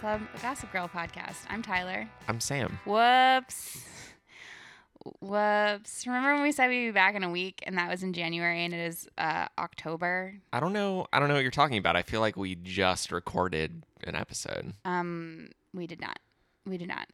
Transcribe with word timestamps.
Club, 0.00 0.22
Gossip 0.40 0.72
Girl 0.72 0.88
podcast. 0.88 1.36
I'm 1.50 1.60
Tyler. 1.60 2.08
I'm 2.26 2.40
Sam. 2.40 2.78
Whoops. 2.86 3.84
Whoops. 5.20 6.06
Remember 6.06 6.32
when 6.32 6.42
we 6.42 6.52
said 6.52 6.68
we'd 6.68 6.86
be 6.86 6.90
back 6.90 7.14
in 7.14 7.22
a 7.22 7.28
week 7.28 7.62
and 7.66 7.76
that 7.76 7.90
was 7.90 8.02
in 8.02 8.14
January 8.14 8.64
and 8.64 8.72
it 8.72 8.78
is 8.78 9.06
uh, 9.18 9.48
October? 9.58 10.36
I 10.54 10.60
don't 10.60 10.72
know. 10.72 11.06
I 11.12 11.18
don't 11.18 11.28
know 11.28 11.34
what 11.34 11.42
you're 11.42 11.50
talking 11.50 11.76
about. 11.76 11.96
I 11.96 12.02
feel 12.02 12.20
like 12.20 12.38
we 12.38 12.54
just 12.54 13.12
recorded 13.12 13.84
an 14.04 14.14
episode. 14.14 14.72
Um, 14.86 15.50
we 15.74 15.86
did 15.86 16.00
not. 16.00 16.18
We 16.64 16.78
did 16.78 16.88
not. 16.88 17.08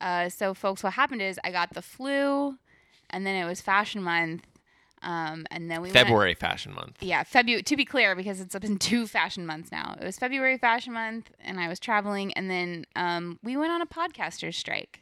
Uh, 0.00 0.30
so, 0.30 0.54
folks, 0.54 0.82
what 0.82 0.94
happened 0.94 1.20
is 1.20 1.38
I 1.44 1.50
got 1.50 1.74
the 1.74 1.82
flu 1.82 2.56
and 3.10 3.26
then 3.26 3.36
it 3.36 3.46
was 3.46 3.60
fashion 3.60 4.02
month. 4.02 4.46
Um, 5.02 5.46
and 5.50 5.70
then 5.70 5.80
we 5.80 5.88
went- 5.88 5.94
February 5.94 6.34
Fashion 6.34 6.74
Month. 6.74 6.98
yeah, 7.00 7.22
February. 7.22 7.62
To 7.62 7.76
be 7.76 7.84
clear, 7.84 8.14
because 8.14 8.40
it's 8.40 8.58
been 8.58 8.78
two 8.90 9.06
fashion 9.06 9.46
months 9.46 9.72
now. 9.72 9.96
It 10.00 10.04
was 10.04 10.18
February 10.18 10.58
Fashion 10.58 10.92
Month, 10.92 11.30
and 11.42 11.58
I 11.58 11.68
was 11.68 11.80
traveling, 11.80 12.32
and 12.34 12.50
then 12.50 12.84
um, 12.96 13.38
we 13.42 13.56
went 13.56 13.72
on 13.72 13.80
a 13.80 13.86
podcaster's 13.86 14.56
strike 14.56 15.00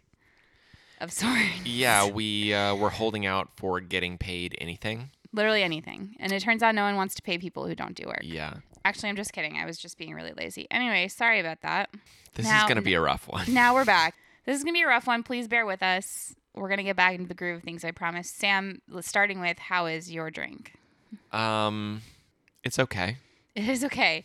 of 1.00 1.10
sorts. 1.12 1.64
Yeah, 1.64 2.06
we 2.08 2.54
uh, 2.54 2.74
were 2.76 2.90
holding 2.90 3.26
out 3.26 3.48
for 3.56 3.80
getting 3.80 4.18
paid 4.18 4.56
anything. 4.60 5.10
literally 5.32 5.62
anything. 5.62 6.14
And 6.20 6.32
it 6.32 6.40
turns 6.42 6.62
out 6.62 6.74
no 6.74 6.82
one 6.84 6.96
wants 6.96 7.14
to 7.16 7.22
pay 7.22 7.38
people 7.38 7.66
who 7.66 7.74
don't 7.74 7.94
do 7.94 8.04
work. 8.06 8.20
Yeah. 8.22 8.54
Actually, 8.84 9.08
I'm 9.10 9.16
just 9.16 9.32
kidding. 9.32 9.56
I 9.56 9.66
was 9.66 9.76
just 9.78 9.98
being 9.98 10.14
really 10.14 10.32
lazy. 10.36 10.66
Anyway, 10.70 11.08
sorry 11.08 11.40
about 11.40 11.60
that. 11.62 11.90
This 12.34 12.46
Now- 12.46 12.58
is 12.58 12.68
going 12.68 12.76
to 12.76 12.82
be 12.82 12.94
a 12.94 13.00
rough 13.00 13.26
one. 13.28 13.52
Now 13.52 13.74
we're 13.74 13.84
back. 13.98 14.14
This 14.46 14.56
is 14.56 14.64
gonna 14.64 14.72
be 14.72 14.82
a 14.82 14.86
rough 14.86 15.06
one. 15.06 15.22
Please 15.24 15.46
bear 15.46 15.66
with 15.66 15.82
us. 15.82 16.34
We're 16.58 16.68
gonna 16.68 16.82
get 16.82 16.96
back 16.96 17.14
into 17.14 17.28
the 17.28 17.34
groove 17.34 17.58
of 17.58 17.62
things. 17.62 17.84
I 17.84 17.90
promise. 17.90 18.30
Sam, 18.30 18.80
starting 19.00 19.40
with 19.40 19.58
how 19.58 19.86
is 19.86 20.10
your 20.10 20.30
drink? 20.30 20.74
Um, 21.32 22.02
it's 22.64 22.78
okay. 22.78 23.18
It 23.54 23.68
is 23.68 23.84
okay. 23.84 24.24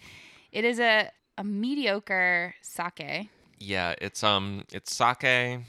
It 0.52 0.66
is 0.66 0.80
a 0.80 1.10
a 1.38 1.44
mediocre 1.44 2.56
sake. 2.62 3.30
Yeah, 3.60 3.96
it's 4.02 4.24
um, 4.24 4.64
it's 4.72 4.96
sake. 4.96 5.64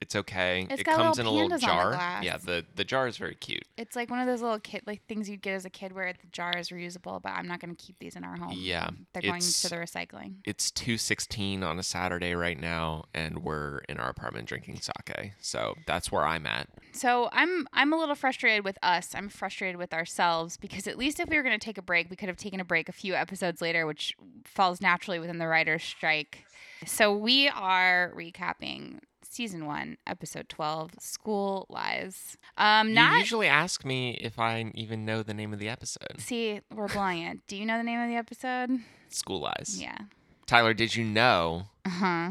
It's 0.00 0.14
okay. 0.16 0.66
It's 0.70 0.82
it 0.82 0.84
comes 0.84 1.18
in 1.18 1.26
a 1.26 1.30
little 1.30 1.48
the 1.48 1.58
jar. 1.58 1.92
glass. 1.92 2.24
Yeah, 2.24 2.36
the 2.36 2.64
the 2.74 2.84
jar 2.84 3.06
is 3.06 3.16
very 3.16 3.34
cute. 3.34 3.64
It's 3.76 3.96
like 3.96 4.10
one 4.10 4.20
of 4.20 4.26
those 4.26 4.42
little 4.42 4.58
kid 4.58 4.82
like 4.86 5.06
things 5.06 5.28
you'd 5.28 5.40
get 5.40 5.54
as 5.54 5.64
a 5.64 5.70
kid 5.70 5.92
where 5.92 6.12
the 6.12 6.26
jar 6.30 6.56
is 6.56 6.68
reusable, 6.68 7.22
but 7.22 7.32
I'm 7.32 7.48
not 7.48 7.60
gonna 7.60 7.74
keep 7.74 7.98
these 7.98 8.16
in 8.16 8.24
our 8.24 8.36
home. 8.36 8.54
Yeah, 8.54 8.90
They're 9.12 9.22
going 9.22 9.40
to 9.40 9.68
the 9.70 9.76
recycling. 9.76 10.36
It's 10.44 10.70
two 10.70 10.98
sixteen 10.98 11.62
on 11.62 11.78
a 11.78 11.82
Saturday 11.82 12.34
right 12.34 12.60
now, 12.60 13.04
and 13.14 13.38
we're 13.38 13.78
in 13.88 13.98
our 13.98 14.10
apartment 14.10 14.46
drinking 14.48 14.80
sake. 14.80 15.32
So 15.40 15.74
that's 15.86 16.12
where 16.12 16.24
I'm 16.24 16.46
at. 16.46 16.68
So 16.92 17.28
I'm 17.32 17.66
I'm 17.72 17.92
a 17.92 17.96
little 17.96 18.14
frustrated 18.14 18.64
with 18.64 18.78
us. 18.82 19.14
I'm 19.14 19.28
frustrated 19.28 19.76
with 19.76 19.94
ourselves 19.94 20.56
because 20.56 20.86
at 20.86 20.98
least 20.98 21.18
if 21.20 21.28
we 21.28 21.36
were 21.36 21.42
going 21.42 21.58
to 21.58 21.64
take 21.64 21.78
a 21.78 21.82
break, 21.82 22.10
we 22.10 22.16
could 22.16 22.28
have 22.28 22.36
taken 22.36 22.60
a 22.60 22.64
break 22.64 22.88
a 22.88 22.92
few 22.92 23.14
episodes 23.14 23.62
later, 23.62 23.86
which 23.86 24.14
falls 24.44 24.80
naturally 24.80 25.18
within 25.18 25.38
the 25.38 25.46
writer's 25.46 25.82
strike. 25.82 26.44
So 26.86 27.16
we 27.16 27.48
are 27.48 28.12
recapping 28.16 29.00
season 29.34 29.66
one, 29.66 29.96
episode 30.06 30.48
twelve, 30.48 30.92
School 31.00 31.66
Lies. 31.68 32.36
Um, 32.56 32.90
you 32.90 33.02
usually 33.18 33.48
ask 33.48 33.84
me 33.84 34.12
if 34.20 34.38
I 34.38 34.70
even 34.74 35.04
know 35.04 35.22
the 35.22 35.34
name 35.34 35.52
of 35.52 35.58
the 35.58 35.68
episode. 35.68 36.18
see, 36.18 36.60
we're 36.74 36.88
blowing 36.88 37.22
it. 37.22 37.38
Do 37.48 37.56
you 37.56 37.66
know 37.66 37.76
the 37.76 37.82
name 37.84 38.00
of 38.00 38.08
the 38.08 38.16
episode? 38.16 38.70
School 39.08 39.40
Lies. 39.40 39.78
Yeah. 39.80 39.98
Tyler, 40.46 40.74
did 40.74 40.94
you 40.94 41.04
know 41.04 41.64
Uh 41.84 41.90
huh. 41.90 42.30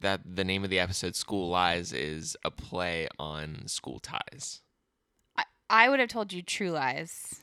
that 0.00 0.20
the 0.36 0.44
name 0.44 0.62
of 0.64 0.70
the 0.70 0.78
episode 0.78 1.14
School 1.16 1.48
Lies 1.48 1.92
is 1.92 2.36
a 2.44 2.50
play 2.50 3.08
on 3.18 3.66
school 3.66 3.98
ties? 3.98 4.60
I 5.68 5.88
would 5.88 5.98
have 5.98 6.08
told 6.08 6.32
you 6.32 6.42
True 6.42 6.70
Lies. 6.70 7.40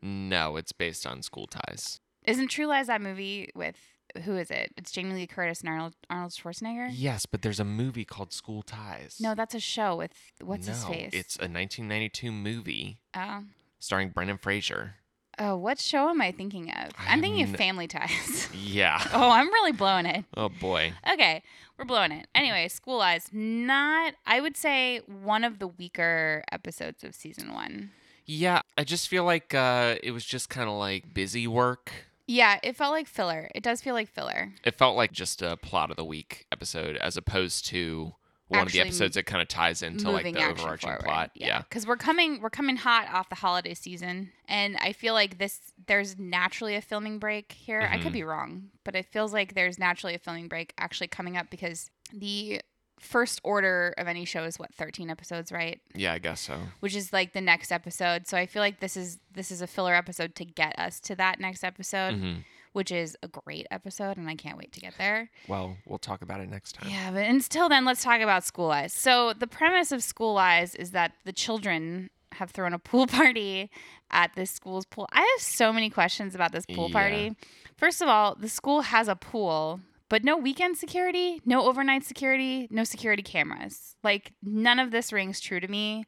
No, 0.00 0.56
it's 0.56 0.72
based 0.72 1.06
on 1.06 1.22
school 1.22 1.46
ties. 1.46 2.00
Isn't 2.24 2.48
True 2.48 2.66
Lies 2.66 2.88
that 2.88 3.00
movie 3.00 3.50
with 3.54 3.76
who 4.24 4.36
is 4.36 4.50
it? 4.50 4.72
It's 4.76 4.90
Jamie 4.90 5.14
Lee 5.14 5.26
Curtis 5.26 5.60
and 5.60 5.68
Arnold 5.68 5.94
Arnold 6.10 6.32
Schwarzenegger. 6.32 6.88
Yes, 6.92 7.26
but 7.26 7.42
there's 7.42 7.60
a 7.60 7.64
movie 7.64 8.04
called 8.04 8.32
School 8.32 8.62
Ties. 8.62 9.18
No, 9.20 9.34
that's 9.34 9.54
a 9.54 9.60
show 9.60 9.96
with 9.96 10.12
what's 10.40 10.66
no, 10.66 10.72
his 10.72 10.84
face? 10.84 11.10
It's 11.12 11.36
a 11.36 11.48
1992 11.48 12.32
movie 12.32 12.98
oh. 13.14 13.44
starring 13.78 14.10
Brendan 14.10 14.38
Fraser. 14.38 14.94
Oh, 15.38 15.56
what 15.56 15.78
show 15.80 16.10
am 16.10 16.20
I 16.20 16.30
thinking 16.30 16.70
of? 16.70 16.90
I 16.98 17.12
I'm 17.12 17.20
thinking 17.20 17.42
of 17.42 17.56
Family 17.56 17.88
Ties. 17.88 18.48
Yeah. 18.62 19.02
oh, 19.12 19.30
I'm 19.30 19.48
really 19.48 19.72
blowing 19.72 20.06
it. 20.06 20.24
Oh 20.36 20.48
boy. 20.48 20.92
Okay, 21.10 21.42
we're 21.78 21.84
blowing 21.84 22.12
it. 22.12 22.26
Anyway, 22.34 22.68
School 22.68 22.98
Lies, 22.98 23.28
not, 23.32 24.14
I 24.26 24.40
would 24.40 24.56
say, 24.56 25.00
one 25.06 25.44
of 25.44 25.58
the 25.58 25.66
weaker 25.66 26.42
episodes 26.50 27.02
of 27.04 27.14
season 27.14 27.52
one. 27.52 27.90
Yeah, 28.24 28.62
I 28.78 28.84
just 28.84 29.08
feel 29.08 29.24
like 29.24 29.52
uh, 29.52 29.96
it 30.02 30.12
was 30.12 30.24
just 30.24 30.48
kind 30.48 30.68
of 30.68 30.76
like 30.76 31.12
busy 31.12 31.46
work. 31.46 31.92
Yeah, 32.26 32.58
it 32.62 32.76
felt 32.76 32.92
like 32.92 33.08
filler. 33.08 33.50
It 33.54 33.62
does 33.62 33.80
feel 33.82 33.94
like 33.94 34.08
filler. 34.08 34.52
It 34.64 34.74
felt 34.76 34.96
like 34.96 35.12
just 35.12 35.42
a 35.42 35.56
plot 35.56 35.90
of 35.90 35.96
the 35.96 36.04
week 36.04 36.46
episode 36.52 36.96
as 36.96 37.16
opposed 37.16 37.66
to 37.66 38.14
one 38.48 38.60
Actually 38.60 38.80
of 38.80 38.84
the 38.84 38.88
episodes 38.88 39.14
that 39.14 39.24
kind 39.24 39.40
of 39.40 39.48
ties 39.48 39.82
into 39.82 40.10
like 40.10 40.24
the 40.24 40.44
overarching 40.44 40.90
forward. 40.90 41.04
plot. 41.04 41.30
Yeah. 41.34 41.62
because 41.62 41.86
we're 41.86 41.96
coming 41.96 42.40
we're 42.42 42.50
coming 42.50 42.76
hot 42.76 43.08
off 43.12 43.28
the 43.30 43.34
holiday 43.34 43.72
season, 43.74 44.30
and 44.46 44.76
I 44.76 44.92
feel 44.92 45.14
like 45.14 45.38
this 45.38 45.58
there's 45.86 46.18
naturally 46.18 46.74
a 46.76 46.82
filming 46.82 47.18
break 47.18 47.52
here. 47.52 47.80
I 47.90 47.96
could 47.96 48.10
Mhm. 48.10 48.12
be 48.12 48.24
wrong, 48.24 48.70
but 48.84 48.94
it 48.94 49.06
feels 49.06 49.32
like 49.32 49.54
there's 49.54 49.78
naturally 49.78 50.14
a 50.14 50.18
filming 50.18 50.48
break 50.48 50.74
actually 50.76 51.08
coming 51.08 51.36
up 51.38 51.48
because 51.50 51.90
the 52.12 52.60
first 53.02 53.40
order 53.44 53.92
of 53.98 54.06
any 54.08 54.24
show 54.24 54.44
is 54.44 54.58
what 54.58 54.72
13 54.74 55.10
episodes, 55.10 55.52
right? 55.52 55.80
Yeah, 55.94 56.12
I 56.14 56.18
guess 56.18 56.40
so. 56.40 56.56
Which 56.80 56.94
is 56.96 57.12
like 57.12 57.32
the 57.34 57.40
next 57.40 57.70
episode. 57.72 58.26
So 58.26 58.36
I 58.38 58.46
feel 58.46 58.60
like 58.62 58.80
this 58.80 58.96
is 58.96 59.18
this 59.34 59.50
is 59.50 59.60
a 59.60 59.66
filler 59.66 59.94
episode 59.94 60.34
to 60.36 60.44
get 60.44 60.78
us 60.78 61.00
to 61.00 61.16
that 61.16 61.40
next 61.40 61.64
episode, 61.64 62.14
hmm 62.14 62.32
which 62.72 62.90
is 62.90 63.14
a 63.22 63.28
great 63.28 63.66
episode, 63.70 64.16
and 64.16 64.30
I 64.30 64.34
can't 64.34 64.56
wait 64.56 64.72
to 64.72 64.80
get 64.80 64.94
there. 64.96 65.28
Well, 65.46 65.76
we'll 65.84 65.98
talk 65.98 66.22
about 66.22 66.40
it 66.40 66.48
next 66.48 66.72
time. 66.74 66.88
Yeah, 66.88 67.10
but 67.10 67.26
until 67.26 67.68
then, 67.68 67.84
let's 67.84 68.02
talk 68.02 68.22
about 68.22 68.44
School 68.44 68.70
Eyes. 68.70 68.94
So 68.94 69.34
the 69.34 69.46
premise 69.46 69.92
of 69.92 70.02
School 70.02 70.38
Eyes 70.38 70.74
is 70.76 70.92
that 70.92 71.12
the 71.26 71.34
children 71.34 72.08
have 72.32 72.50
thrown 72.50 72.72
a 72.72 72.78
pool 72.78 73.06
party 73.18 73.70
at 74.10 74.34
this 74.36 74.50
school's 74.52 74.86
pool. 74.86 75.06
I 75.12 75.20
have 75.20 75.42
so 75.42 75.70
many 75.70 75.90
questions 75.90 76.34
about 76.34 76.52
this 76.52 76.64
pool 76.64 76.88
Yeah. 76.88 76.92
party. 76.94 77.36
First 77.76 78.00
of 78.00 78.08
all, 78.08 78.36
the 78.36 78.48
school 78.48 78.80
has 78.80 79.06
a 79.06 79.16
pool, 79.16 79.80
but 80.12 80.24
no 80.24 80.36
weekend 80.36 80.76
security, 80.76 81.40
no 81.46 81.64
overnight 81.66 82.04
security, 82.04 82.68
no 82.70 82.84
security 82.84 83.22
cameras. 83.22 83.96
Like 84.04 84.32
none 84.42 84.78
of 84.78 84.90
this 84.90 85.10
rings 85.10 85.40
true 85.40 85.58
to 85.58 85.66
me. 85.68 86.04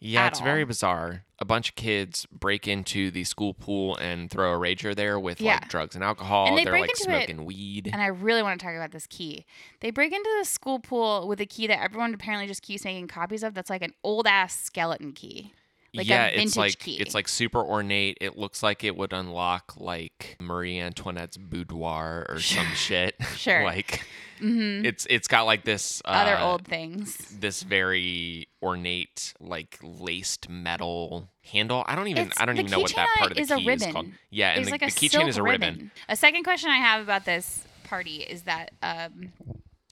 Yeah, 0.00 0.26
it's 0.26 0.40
very 0.40 0.64
bizarre. 0.64 1.24
A 1.38 1.44
bunch 1.44 1.68
of 1.70 1.74
kids 1.74 2.26
break 2.32 2.66
into 2.66 3.10
the 3.10 3.24
school 3.24 3.52
pool 3.52 3.96
and 3.96 4.30
throw 4.30 4.54
a 4.54 4.58
rager 4.58 4.94
there 4.96 5.20
with 5.20 5.38
Yeah. 5.38 5.54
like 5.56 5.68
drugs 5.68 5.94
and 5.94 6.02
alcohol. 6.02 6.46
And 6.48 6.56
they 6.56 6.64
They're 6.64 6.72
break 6.72 6.82
like 6.82 6.90
into 7.00 7.10
it- 7.10 7.26
smoking 7.28 7.44
weed. 7.44 7.90
And 7.92 8.00
I 8.00 8.06
really 8.06 8.42
want 8.42 8.58
to 8.58 8.64
talk 8.66 8.74
about 8.74 8.92
this 8.92 9.06
key. 9.06 9.44
They 9.80 9.90
break 9.90 10.12
into 10.14 10.30
the 10.38 10.46
school 10.46 10.78
pool 10.80 11.28
with 11.28 11.38
a 11.42 11.46
key 11.46 11.66
that 11.66 11.82
everyone 11.82 12.14
apparently 12.14 12.46
just 12.46 12.62
keeps 12.62 12.84
making 12.84 13.08
copies 13.08 13.42
of. 13.42 13.52
That's 13.52 13.68
like 13.70 13.82
an 13.82 13.92
old 14.02 14.26
ass 14.26 14.58
skeleton 14.58 15.12
key. 15.12 15.52
Like 15.94 16.06
a 16.06 16.08
yeah, 16.08 16.26
vintage 16.30 16.46
it's 16.46 16.56
like 16.56 16.78
key. 16.78 16.96
it's 16.96 17.14
like 17.14 17.28
super 17.28 17.62
ornate. 17.62 18.18
It 18.20 18.36
looks 18.36 18.62
like 18.62 18.84
it 18.84 18.96
would 18.96 19.12
unlock 19.12 19.74
like 19.78 20.36
Marie 20.40 20.78
Antoinette's 20.80 21.36
boudoir 21.36 22.26
or 22.28 22.40
some 22.40 22.66
shit. 22.74 23.14
Sure. 23.36 23.64
like 23.64 24.04
hmm 24.38 24.84
it's 24.84 25.06
it's 25.08 25.28
got 25.28 25.46
like 25.46 25.64
this 25.64 26.02
uh, 26.04 26.08
Other 26.08 26.38
old 26.38 26.66
things. 26.66 27.16
this 27.40 27.62
very 27.62 28.48
ornate 28.62 29.32
like 29.40 29.78
laced 29.82 30.48
metal 30.50 31.30
handle. 31.42 31.84
I 31.86 31.94
don't 31.96 32.08
even 32.08 32.24
It's- 32.26 32.40
I 32.40 32.44
don't 32.44 32.58
even 32.58 32.70
know 32.70 32.80
what 32.80 32.94
that 32.96 33.08
part 33.16 33.30
of 33.30 33.36
the 33.36 33.42
is 33.42 33.50
a 33.50 33.56
key 33.56 33.68
is 33.70 33.86
called. 33.86 34.06
Yeah, 34.30 34.50
and 34.50 34.58
It's 34.60 34.66
the, 34.68 34.72
like 34.72 34.80
the 34.80 34.86
keychain 35.08 35.28
is 35.28 35.38
a 35.38 35.42
ribbon. 35.42 35.90
A 36.08 36.16
second 36.16 36.42
question 36.44 36.68
I 36.70 36.76
have 36.76 37.02
about 37.02 37.24
this 37.24 37.64
party 37.84 38.16
is 38.28 38.42
that 38.42 38.72
um, 38.82 39.32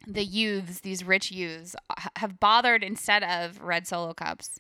the 0.07 0.25
youths, 0.25 0.81
these 0.81 1.03
rich 1.05 1.31
youths, 1.33 1.75
have 2.17 2.39
bothered 2.39 2.83
instead 2.85 3.23
of 3.23 3.63
red 3.63 3.87
solo 3.87 4.13
cups 4.13 4.59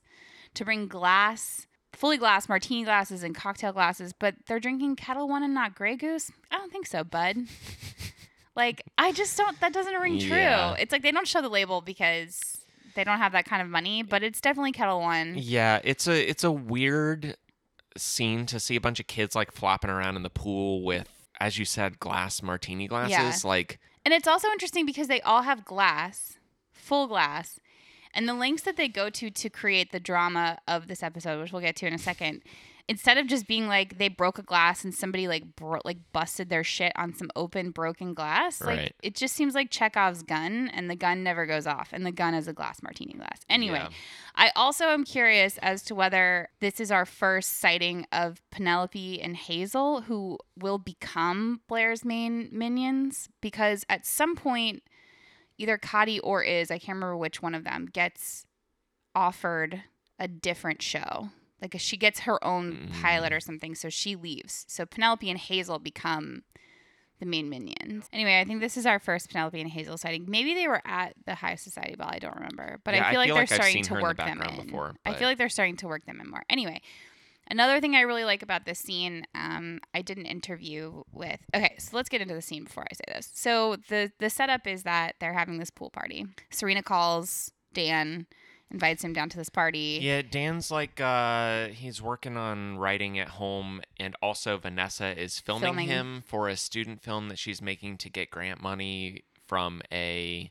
to 0.54 0.64
bring 0.64 0.88
glass, 0.88 1.66
fully 1.92 2.16
glass 2.16 2.48
martini 2.48 2.84
glasses 2.84 3.22
and 3.22 3.34
cocktail 3.34 3.72
glasses, 3.72 4.12
but 4.12 4.34
they're 4.46 4.60
drinking 4.60 4.96
Ketel 4.96 5.28
One 5.28 5.42
and 5.42 5.54
not 5.54 5.74
Grey 5.74 5.96
Goose. 5.96 6.30
I 6.50 6.58
don't 6.58 6.72
think 6.72 6.86
so, 6.86 7.04
bud. 7.04 7.36
like 8.56 8.82
I 8.98 9.12
just 9.12 9.36
don't. 9.36 9.58
That 9.60 9.72
doesn't 9.72 9.94
ring 9.94 10.18
true. 10.18 10.36
Yeah. 10.36 10.74
It's 10.78 10.92
like 10.92 11.02
they 11.02 11.12
don't 11.12 11.28
show 11.28 11.42
the 11.42 11.48
label 11.48 11.80
because 11.80 12.58
they 12.94 13.04
don't 13.04 13.18
have 13.18 13.32
that 13.32 13.44
kind 13.44 13.60
of 13.62 13.68
money, 13.68 14.02
but 14.02 14.22
it's 14.22 14.40
definitely 14.40 14.72
Ketel 14.72 15.00
One. 15.00 15.34
Yeah, 15.36 15.80
it's 15.84 16.06
a 16.06 16.28
it's 16.28 16.44
a 16.44 16.52
weird 16.52 17.36
scene 17.96 18.46
to 18.46 18.58
see 18.60 18.76
a 18.76 18.80
bunch 18.80 19.00
of 19.00 19.06
kids 19.06 19.34
like 19.34 19.52
flopping 19.52 19.90
around 19.90 20.16
in 20.16 20.22
the 20.22 20.30
pool 20.30 20.82
with, 20.82 21.08
as 21.40 21.58
you 21.58 21.64
said, 21.64 22.00
glass 22.00 22.42
martini 22.42 22.88
glasses. 22.88 23.44
Like, 23.44 23.78
And 24.04 24.12
it's 24.12 24.28
also 24.28 24.48
interesting 24.48 24.86
because 24.86 25.08
they 25.08 25.20
all 25.20 25.42
have 25.42 25.64
glass, 25.64 26.38
full 26.72 27.06
glass. 27.06 27.60
And 28.14 28.28
the 28.28 28.34
lengths 28.34 28.62
that 28.64 28.76
they 28.76 28.88
go 28.88 29.10
to 29.10 29.30
to 29.30 29.50
create 29.50 29.92
the 29.92 30.00
drama 30.00 30.58
of 30.68 30.86
this 30.88 31.02
episode, 31.02 31.40
which 31.40 31.52
we'll 31.52 31.62
get 31.62 31.76
to 31.76 31.86
in 31.86 31.92
a 31.94 31.98
second, 31.98 32.42
instead 32.86 33.16
of 33.16 33.26
just 33.26 33.46
being 33.46 33.66
like 33.66 33.96
they 33.96 34.08
broke 34.08 34.38
a 34.38 34.42
glass 34.42 34.84
and 34.84 34.94
somebody 34.94 35.26
like 35.26 35.56
bro- 35.56 35.80
like 35.86 35.96
busted 36.12 36.50
their 36.50 36.62
shit 36.62 36.92
on 36.96 37.14
some 37.14 37.30
open 37.34 37.70
broken 37.70 38.12
glass 38.12 38.60
like 38.60 38.78
Right. 38.78 38.92
it 39.02 39.14
just 39.14 39.34
seems 39.34 39.54
like 39.54 39.70
chekhov's 39.70 40.22
gun 40.22 40.68
and 40.68 40.90
the 40.90 40.94
gun 40.94 41.22
never 41.22 41.46
goes 41.46 41.66
off 41.66 41.94
and 41.94 42.04
the 42.04 42.12
gun 42.12 42.34
is 42.34 42.46
a 42.46 42.52
glass 42.52 42.82
martini 42.82 43.14
glass 43.14 43.40
anyway 43.48 43.78
Yeah. 43.78 43.88
i 44.34 44.50
also 44.54 44.88
am 44.88 45.04
curious 45.04 45.56
as 45.62 45.82
to 45.84 45.94
whether 45.94 46.50
this 46.60 46.78
is 46.78 46.90
our 46.90 47.06
first 47.06 47.54
sighting 47.58 48.06
of 48.12 48.42
penelope 48.50 49.18
and 49.22 49.34
hazel 49.34 50.02
who 50.02 50.38
will 50.58 50.76
become 50.78 51.62
blair's 51.66 52.04
main 52.04 52.50
minions 52.52 53.30
because 53.40 53.86
at 53.88 54.04
some 54.04 54.36
point 54.36 54.82
either 55.58 55.78
Kati 55.78 56.20
or 56.22 56.42
Iz, 56.42 56.70
I 56.70 56.78
can't 56.78 56.96
remember 56.96 57.16
which 57.16 57.42
one 57.42 57.54
of 57.54 57.64
them, 57.64 57.86
gets 57.86 58.46
offered 59.14 59.82
a 60.18 60.28
different 60.28 60.82
show. 60.82 61.30
Like 61.60 61.74
she 61.78 61.96
gets 61.96 62.20
her 62.20 62.42
own 62.44 62.90
pilot 63.00 63.32
mm. 63.32 63.36
or 63.36 63.40
something, 63.40 63.74
so 63.74 63.88
she 63.88 64.16
leaves. 64.16 64.64
So 64.68 64.84
Penelope 64.84 65.28
and 65.28 65.38
Hazel 65.38 65.78
become 65.78 66.42
the 67.20 67.26
main 67.26 67.48
minions. 67.48 68.06
Anyway, 68.12 68.38
I 68.38 68.44
think 68.44 68.60
this 68.60 68.76
is 68.76 68.86
our 68.86 68.98
first 68.98 69.30
Penelope 69.30 69.60
and 69.60 69.70
Hazel 69.70 69.96
sighting. 69.96 70.26
Maybe 70.28 70.52
they 70.54 70.68
were 70.68 70.82
at 70.84 71.14
the 71.24 71.34
High 71.34 71.54
Society 71.54 71.94
Ball. 71.94 72.10
I 72.10 72.18
don't 72.18 72.34
remember, 72.34 72.80
but 72.84 72.94
Yeah, 72.94 73.04
I 73.04 73.08
I 73.08 73.10
feel 73.12 73.20
like 73.20 73.28
feel 73.28 73.34
they're 73.36 73.42
I've 73.42 73.48
starting 73.48 73.82
to 73.84 73.94
in 73.94 73.96
the 73.98 74.02
work 74.02 74.16
them 74.16 74.42
in. 74.42 74.66
before, 74.66 74.94
I 75.06 75.14
feel 75.14 75.28
like 75.28 75.38
they're 75.38 75.48
starting 75.48 75.76
to 75.76 75.86
work 75.86 76.04
them 76.04 76.20
in 76.20 76.28
more. 76.28 76.42
Anyway, 76.50 76.82
another 77.50 77.80
thing 77.80 77.94
I 77.94 78.00
really 78.02 78.24
like 78.24 78.42
about 78.42 78.64
this 78.66 78.78
scene, 78.78 79.26
um, 79.34 79.80
I 79.94 80.02
did 80.02 80.18
an 80.18 80.26
interview 80.26 81.02
with. 81.12 81.40
Okay, 81.54 81.74
so 81.78 81.96
let's 81.96 82.08
get 82.08 82.20
into 82.20 82.34
the 82.34 82.42
scene 82.42 82.64
before 82.64 82.84
I 82.84 82.94
say 82.94 83.14
this. 83.14 83.30
So 83.34 83.76
the 83.88 84.12
the 84.18 84.30
setup 84.30 84.66
is 84.66 84.82
that 84.84 85.16
they're 85.20 85.32
having 85.34 85.58
this 85.58 85.70
pool 85.70 85.90
party. 85.90 86.26
Serena 86.50 86.82
calls 86.82 87.50
Dan, 87.72 88.26
invites 88.70 89.02
him 89.04 89.12
down 89.12 89.28
to 89.30 89.36
this 89.36 89.48
party. 89.50 89.98
Yeah, 90.00 90.22
Dan's 90.22 90.70
like 90.70 91.00
uh 91.00 91.68
he's 91.68 92.00
working 92.00 92.36
on 92.36 92.78
writing 92.78 93.18
at 93.18 93.28
home 93.30 93.82
and 93.98 94.14
also 94.22 94.56
Vanessa 94.58 95.18
is 95.20 95.38
filming, 95.38 95.66
Filming. 95.66 95.88
him 95.88 96.22
for 96.26 96.48
a 96.48 96.56
student 96.56 97.02
film 97.02 97.28
that 97.28 97.38
she's 97.38 97.60
making 97.60 97.98
to 97.98 98.10
get 98.10 98.30
grant 98.30 98.62
money 98.62 99.22
from 99.46 99.82
a 99.92 100.50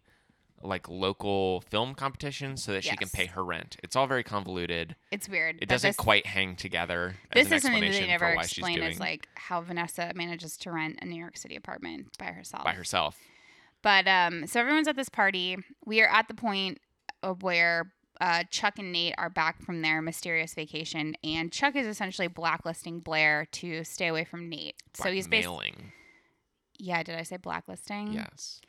like 0.64 0.88
local 0.90 1.62
film 1.70 1.94
competition 1.94 2.56
so 2.58 2.72
that 2.72 2.84
she 2.84 2.92
can 2.92 3.00
Yes. 3.08 3.12
pay 3.12 3.26
her 3.28 3.44
rent. 3.44 3.78
It's 3.84 3.96
all 3.96 4.08
very 4.08 4.24
convoluted. 4.24 4.96
It's 5.12 5.28
weird. 5.28 5.58
It 5.58 5.60
that 5.62 5.70
doesn't 5.70 5.90
this- 5.90 5.96
quite 5.98 6.26
hang 6.26 6.56
together 6.56 7.16
This 7.34 7.48
as 7.48 7.52
an 7.52 7.56
is 7.58 7.62
something 7.64 7.82
that 7.82 7.88
explanation 7.88 8.02
they 8.08 8.14
never 8.14 8.32
for 8.32 8.36
why 8.38 8.42
she's 8.44 8.52
explain 8.60 8.76
doing 8.78 8.92
is 8.92 9.00
like 9.00 9.28
how 9.36 9.62
Vanessa 9.62 10.12
manages 10.16 10.58
to 10.58 10.72
rent 10.72 11.00
a 11.02 11.06
New 11.06 11.20
York 11.20 11.38
City 11.38 11.56
apartment 11.56 12.18
by 12.18 12.28
herself. 12.28 12.64
by 12.64 12.74
herself. 12.74 13.18
But 13.82 14.08
um, 14.08 14.48
so 14.48 14.60
everyone's 14.62 14.88
at 14.88 14.96
this 14.96 15.10
party. 15.10 15.58
We 15.86 16.02
are 16.02 16.08
at 16.08 16.28
the 16.30 16.34
point 16.34 16.80
of 17.22 17.44
where 17.44 17.92
uh, 18.22 18.44
Chuck 18.50 18.80
and 18.80 18.94
Nate 18.94 19.16
are 19.18 19.30
back 19.30 19.62
from 19.62 19.82
their 19.82 20.02
mysterious 20.02 20.54
vacation, 20.54 21.16
and 21.24 21.52
Chuck 21.52 21.76
is 21.76 21.86
essentially 21.86 22.28
blacklisting 22.30 23.02
Blair 23.02 23.48
to 23.54 23.84
stay 23.84 24.08
away 24.08 24.24
from 24.24 24.48
Nate. 24.48 24.76
So 24.94 25.12
he's 25.12 25.28
basically, 25.28 25.56
Blackmailing. 25.72 25.92
yeah. 26.78 27.04
Did 27.04 27.16
I 27.16 27.24
say 27.24 27.36
blacklisting? 27.38 28.14
Yes. 28.14 28.62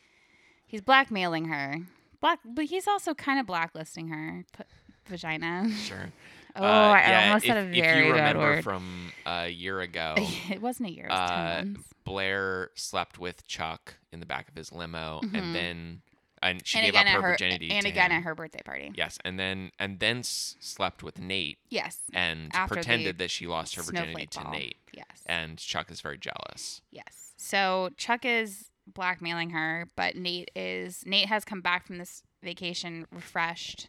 He's 0.66 0.80
blackmailing 0.80 1.46
her. 1.46 1.76
Black, 2.20 2.40
but 2.44 2.66
he's 2.66 2.88
also 2.88 3.14
kind 3.14 3.38
of 3.38 3.46
blacklisting 3.46 4.08
her. 4.08 4.44
P- 4.56 4.64
vagina. 5.06 5.70
Sure. 5.70 6.12
Oh, 6.56 6.62
Uh, 6.62 6.68
I 6.68 7.00
yeah, 7.10 7.26
almost 7.26 7.46
if, 7.46 7.48
said 7.48 7.56
a 7.56 7.62
very 7.68 7.78
if 7.80 8.06
you 8.06 8.12
remember 8.12 8.38
word. 8.40 8.62
from 8.62 9.10
a 9.26 9.48
year 9.48 9.80
ago, 9.80 10.14
it 10.48 10.62
wasn't 10.62 10.88
a 10.88 10.92
year. 10.92 11.06
It 11.06 11.10
was 11.10 11.18
uh. 11.30 11.64
Blair 12.04 12.70
slept 12.76 13.18
with 13.18 13.44
Chuck 13.48 13.94
in 14.12 14.20
the 14.20 14.26
back 14.26 14.48
of 14.48 14.54
his 14.54 14.70
limo, 14.70 15.20
Mhm. 15.24 15.34
and 15.36 15.52
then 15.56 16.02
and 16.40 16.64
she 16.64 16.78
and 16.78 16.84
gave 16.92 16.94
up 16.94 17.06
her 17.08 17.22
her 17.22 17.30
virginity 17.32 17.72
and 17.72 17.84
again 17.84 18.12
him. 18.12 18.18
at 18.18 18.22
her 18.22 18.36
birthday 18.36 18.60
party. 18.64 18.92
Yes, 18.94 19.18
and 19.24 19.36
then 19.36 19.72
and 19.80 19.98
then 19.98 20.18
s- 20.18 20.54
slept 20.60 21.02
with 21.02 21.18
Nate 21.18 21.58
Yes. 21.70 21.98
and 22.12 22.52
pretended 22.68 23.18
that 23.18 23.32
she 23.32 23.48
lost 23.48 23.74
her 23.74 23.82
virginity 23.82 24.26
to 24.28 24.40
ball. 24.40 24.52
Nate, 24.52 24.76
Yes. 24.92 25.24
and 25.26 25.58
Chuck 25.58 25.90
is 25.90 26.00
very 26.00 26.18
jealous. 26.18 26.82
Yes. 26.92 27.32
So 27.36 27.90
Chuck 27.96 28.24
is 28.24 28.70
blackmailing 28.86 29.50
her, 29.50 29.88
but 29.96 30.16
Nate 30.16 30.50
is 30.54 31.02
Nate 31.06 31.28
has 31.28 31.44
come 31.44 31.60
back 31.60 31.86
from 31.86 31.98
this 31.98 32.22
vacation 32.42 33.06
refreshed, 33.12 33.88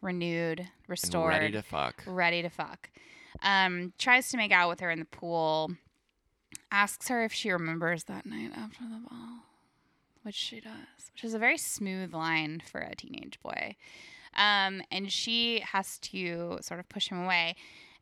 renewed, 0.00 0.68
restored, 0.88 1.34
And 1.34 1.42
ready 1.42 1.52
to 1.52 1.62
fuck. 1.62 2.02
ready 2.06 2.42
to 2.42 2.48
fuck. 2.48 2.90
Um, 3.42 3.92
tries 3.98 4.28
to 4.30 4.36
make 4.36 4.52
out 4.52 4.68
with 4.68 4.80
her 4.80 4.90
in 4.90 4.98
the 4.98 5.04
pool. 5.04 5.72
Asks 6.70 7.08
her 7.08 7.24
if 7.24 7.32
she 7.32 7.50
remembers 7.50 8.04
that 8.04 8.26
night 8.26 8.50
after 8.56 8.80
the 8.84 9.00
ball, 9.08 9.38
which 10.22 10.34
she 10.34 10.60
does, 10.60 11.10
which 11.12 11.22
is 11.24 11.34
a 11.34 11.38
very 11.38 11.58
smooth 11.58 12.12
line 12.12 12.62
for 12.70 12.80
a 12.80 12.94
teenage 12.96 13.38
boy. 13.42 13.76
Um, 14.36 14.82
and 14.90 15.12
she 15.12 15.60
has 15.60 15.98
to 16.00 16.58
sort 16.62 16.80
of 16.80 16.88
push 16.88 17.08
him 17.08 17.22
away. 17.22 17.54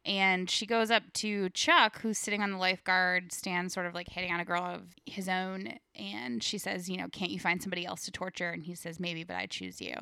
And 0.04 0.50
she 0.50 0.66
goes 0.66 0.90
up 0.90 1.04
to 1.14 1.49
Chuck, 1.50 2.00
who's 2.00 2.19
sitting 2.19 2.43
on 2.43 2.50
the 2.50 2.56
lifeguard 2.58 3.31
stand, 3.32 3.70
sort 3.70 3.87
of 3.87 3.94
like 3.94 4.08
hitting 4.08 4.32
on 4.32 4.40
a 4.40 4.44
girl 4.44 4.62
of 4.64 4.82
his 5.06 5.28
own. 5.28 5.78
And 5.94 6.43
she 6.43 6.58
says, 6.58 6.88
You 6.88 6.96
know, 6.96 7.06
can't 7.12 7.31
you 7.31 7.38
find 7.38 7.62
somebody 7.62 7.87
else 7.87 8.04
to 8.06 8.10
torture? 8.10 8.50
And 8.50 8.64
he 8.64 8.75
says, 8.75 8.99
Maybe, 8.99 9.22
but 9.22 9.37
I 9.37 9.46
choose 9.46 9.81
you. 9.81 9.94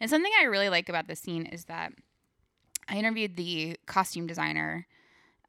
And 0.00 0.08
something 0.08 0.32
I 0.40 0.44
really 0.44 0.70
like 0.70 0.88
about 0.88 1.08
this 1.08 1.20
scene 1.20 1.44
is 1.46 1.66
that 1.66 1.92
I 2.88 2.96
interviewed 2.96 3.36
the 3.36 3.76
costume 3.86 4.26
designer, 4.26 4.86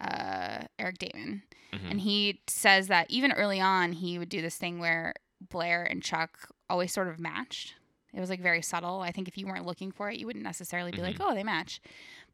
uh, 0.02 0.66
Eric 0.78 0.98
Daman, 1.00 1.44
Mhm. 1.72 1.92
and 1.92 2.02
he 2.02 2.42
says 2.48 2.88
that 2.88 3.10
even 3.10 3.32
early 3.34 3.60
on, 3.60 3.94
he 3.94 4.20
would 4.20 4.30
do 4.30 4.42
this 4.42 4.58
thing 4.58 4.80
where 4.80 5.14
Blair 5.42 5.84
and 5.84 6.02
Chuck 6.04 6.50
always 6.70 6.94
sort 6.94 7.08
of 7.08 7.20
matched. 7.20 7.76
It 8.14 8.20
was 8.22 8.30
like 8.30 8.40
very 8.40 8.62
subtle. 8.62 9.02
I 9.02 9.12
think 9.12 9.28
if 9.28 9.38
you 9.38 9.46
weren't 9.46 9.66
looking 9.66 9.92
for 9.92 10.10
it, 10.10 10.18
you 10.18 10.26
wouldn't 10.26 10.44
necessarily 10.46 10.92
be 10.92 11.02
like, 11.02 11.18
Mhm. 11.18 11.26
oh, 11.26 11.34
they 11.36 11.44
match. 11.44 11.82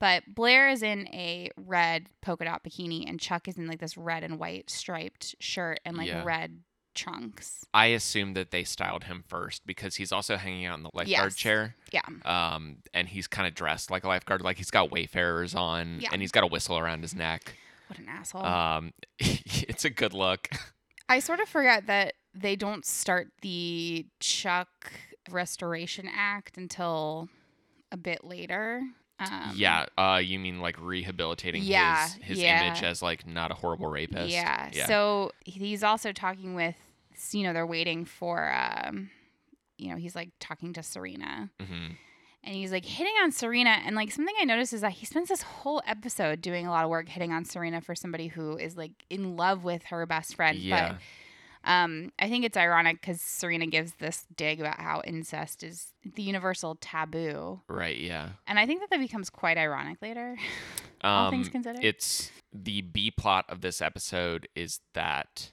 But 0.02 0.24
Blair 0.36 0.68
is 0.70 0.82
in 0.84 1.08
a 1.14 1.50
red 1.56 2.08
polka 2.22 2.44
dot 2.44 2.64
bikini, 2.64 3.08
and 3.08 3.20
Chuck 3.20 3.48
is 3.48 3.58
in 3.58 3.68
like 3.68 3.80
this 3.80 3.96
red 3.96 4.24
and 4.24 4.38
white 4.40 4.70
striped 4.70 5.36
shirt 5.40 5.80
and 5.86 5.96
like 5.96 6.08
Yeah. 6.10 6.24
red 6.26 6.62
trunks. 6.96 7.64
I 7.74 7.86
assume 7.88 8.34
that 8.34 8.52
they 8.52 8.64
styled 8.66 9.06
him 9.06 9.24
first 9.28 9.66
because 9.66 9.96
he's 9.96 10.12
also 10.12 10.36
hanging 10.38 10.66
out 10.66 10.76
in 10.78 10.84
the 10.84 10.90
lifeguard 10.94 11.32
Yes. 11.32 11.36
chair. 11.36 11.76
Yeah. 11.94 12.02
Um, 12.26 12.78
and 12.94 13.08
he's 13.08 13.28
kind 13.28 13.48
of 13.48 13.54
dressed 13.54 13.90
like 13.92 14.04
a 14.04 14.08
lifeguard, 14.10 14.42
like 14.42 14.58
he's 14.58 14.72
got 14.72 14.92
wayfarers 14.92 15.56
on, 15.56 16.00
Yeah. 16.02 16.10
and 16.12 16.22
he's 16.22 16.32
got 16.32 16.44
a 16.44 16.48
whistle 16.48 16.78
around 16.78 17.04
his 17.04 17.16
neck. 17.16 17.56
What 17.88 18.00
an 18.00 18.10
asshole. 18.10 18.44
Um, 18.46 18.94
it's 19.20 19.86
a 19.86 19.90
good 19.90 20.14
look. 20.14 20.50
I 21.08 21.20
sort 21.20 21.40
of 21.40 21.48
forget 21.48 21.86
that 21.86 22.16
they 22.34 22.56
don't 22.56 22.86
start 22.86 23.28
the 23.42 24.08
Chuck 24.20 24.92
Restoration 25.30 26.10
Act 26.12 26.58
until 26.58 27.30
a 27.92 27.98
bit 27.98 28.24
later. 28.24 28.82
Um, 29.22 29.54
yeah. 29.56 29.86
Uh, 29.98 30.22
you 30.24 30.40
mean 30.40 30.60
like 30.60 30.80
rehabilitating 30.80 31.64
Yeah, 31.64 32.08
his 32.08 32.24
his 32.24 32.40
yeah. 32.40 32.64
image 32.64 32.84
as 32.84 33.02
like 33.02 33.28
not 33.28 33.52
a 33.52 33.54
horrible 33.54 33.88
rapist? 33.88 34.32
Yeah. 34.32 34.70
Yeah. 34.74 34.88
So 34.88 35.32
he's 35.46 35.84
also 35.84 36.12
talking 36.12 36.56
with, 36.56 36.76
you 37.32 37.44
know, 37.44 37.54
they're 37.54 37.68
waiting 37.68 38.06
for, 38.06 38.52
um, 38.54 39.10
you 39.78 39.90
know, 39.90 39.98
he's 39.98 40.16
like 40.16 40.30
talking 40.40 40.74
to 40.74 40.84
Serena 40.84 41.50
hmm 41.60 41.88
and 42.44 42.56
he's 42.56 42.72
like 42.72 42.86
hitting 42.86 43.14
on 43.22 43.32
Serena. 43.32 43.78
And 43.86 43.96
like 43.96 44.12
something 44.12 44.34
I 44.42 44.46
noticed 44.46 44.74
is 44.74 44.82
that 44.82 44.94
he 44.94 45.06
spends 45.06 45.30
this 45.30 45.44
whole 45.44 45.82
episode 45.86 46.42
doing 46.42 46.66
a 46.66 46.72
lot 46.72 46.84
of 46.84 46.90
work 46.90 47.08
hitting 47.08 47.32
on 47.32 47.46
Serena 47.46 47.82
for 47.82 47.94
somebody 47.94 48.28
who 48.28 48.58
is 48.58 48.76
like 48.76 48.92
in 49.10 49.36
love 49.38 49.64
with 49.64 49.84
her 49.86 50.06
best 50.06 50.36
friend. 50.36 50.58
Yeah. 50.58 50.94
But 50.94 51.02
um, 51.64 52.12
I 52.20 52.28
think 52.30 52.46
it's 52.46 52.58
ironic 52.58 53.00
because 53.02 53.22
Serena 53.22 53.68
gives 53.68 53.94
this 54.00 54.26
dig 54.36 54.60
about 54.60 54.80
how 54.80 55.02
incest 55.06 55.64
is 55.64 55.94
the 56.16 56.24
universal 56.24 56.76
taboo. 56.82 57.62
Right. 57.68 57.98
Yeah. 57.98 58.30
And 58.48 58.58
I 58.60 58.66
think 58.66 58.82
that 58.82 58.90
that 58.90 59.00
becomes 59.00 59.30
quite 59.30 59.58
ironic 59.58 59.98
later, 60.02 60.38
all 61.04 61.30
things 61.32 61.48
Um, 61.48 61.52
considered. 61.52 61.84
it's 61.84 62.32
the 62.54 62.82
B 62.82 63.12
plot 63.12 63.46
of 63.50 63.62
this 63.62 63.82
episode 63.82 64.48
is 64.56 64.80
that 64.94 65.52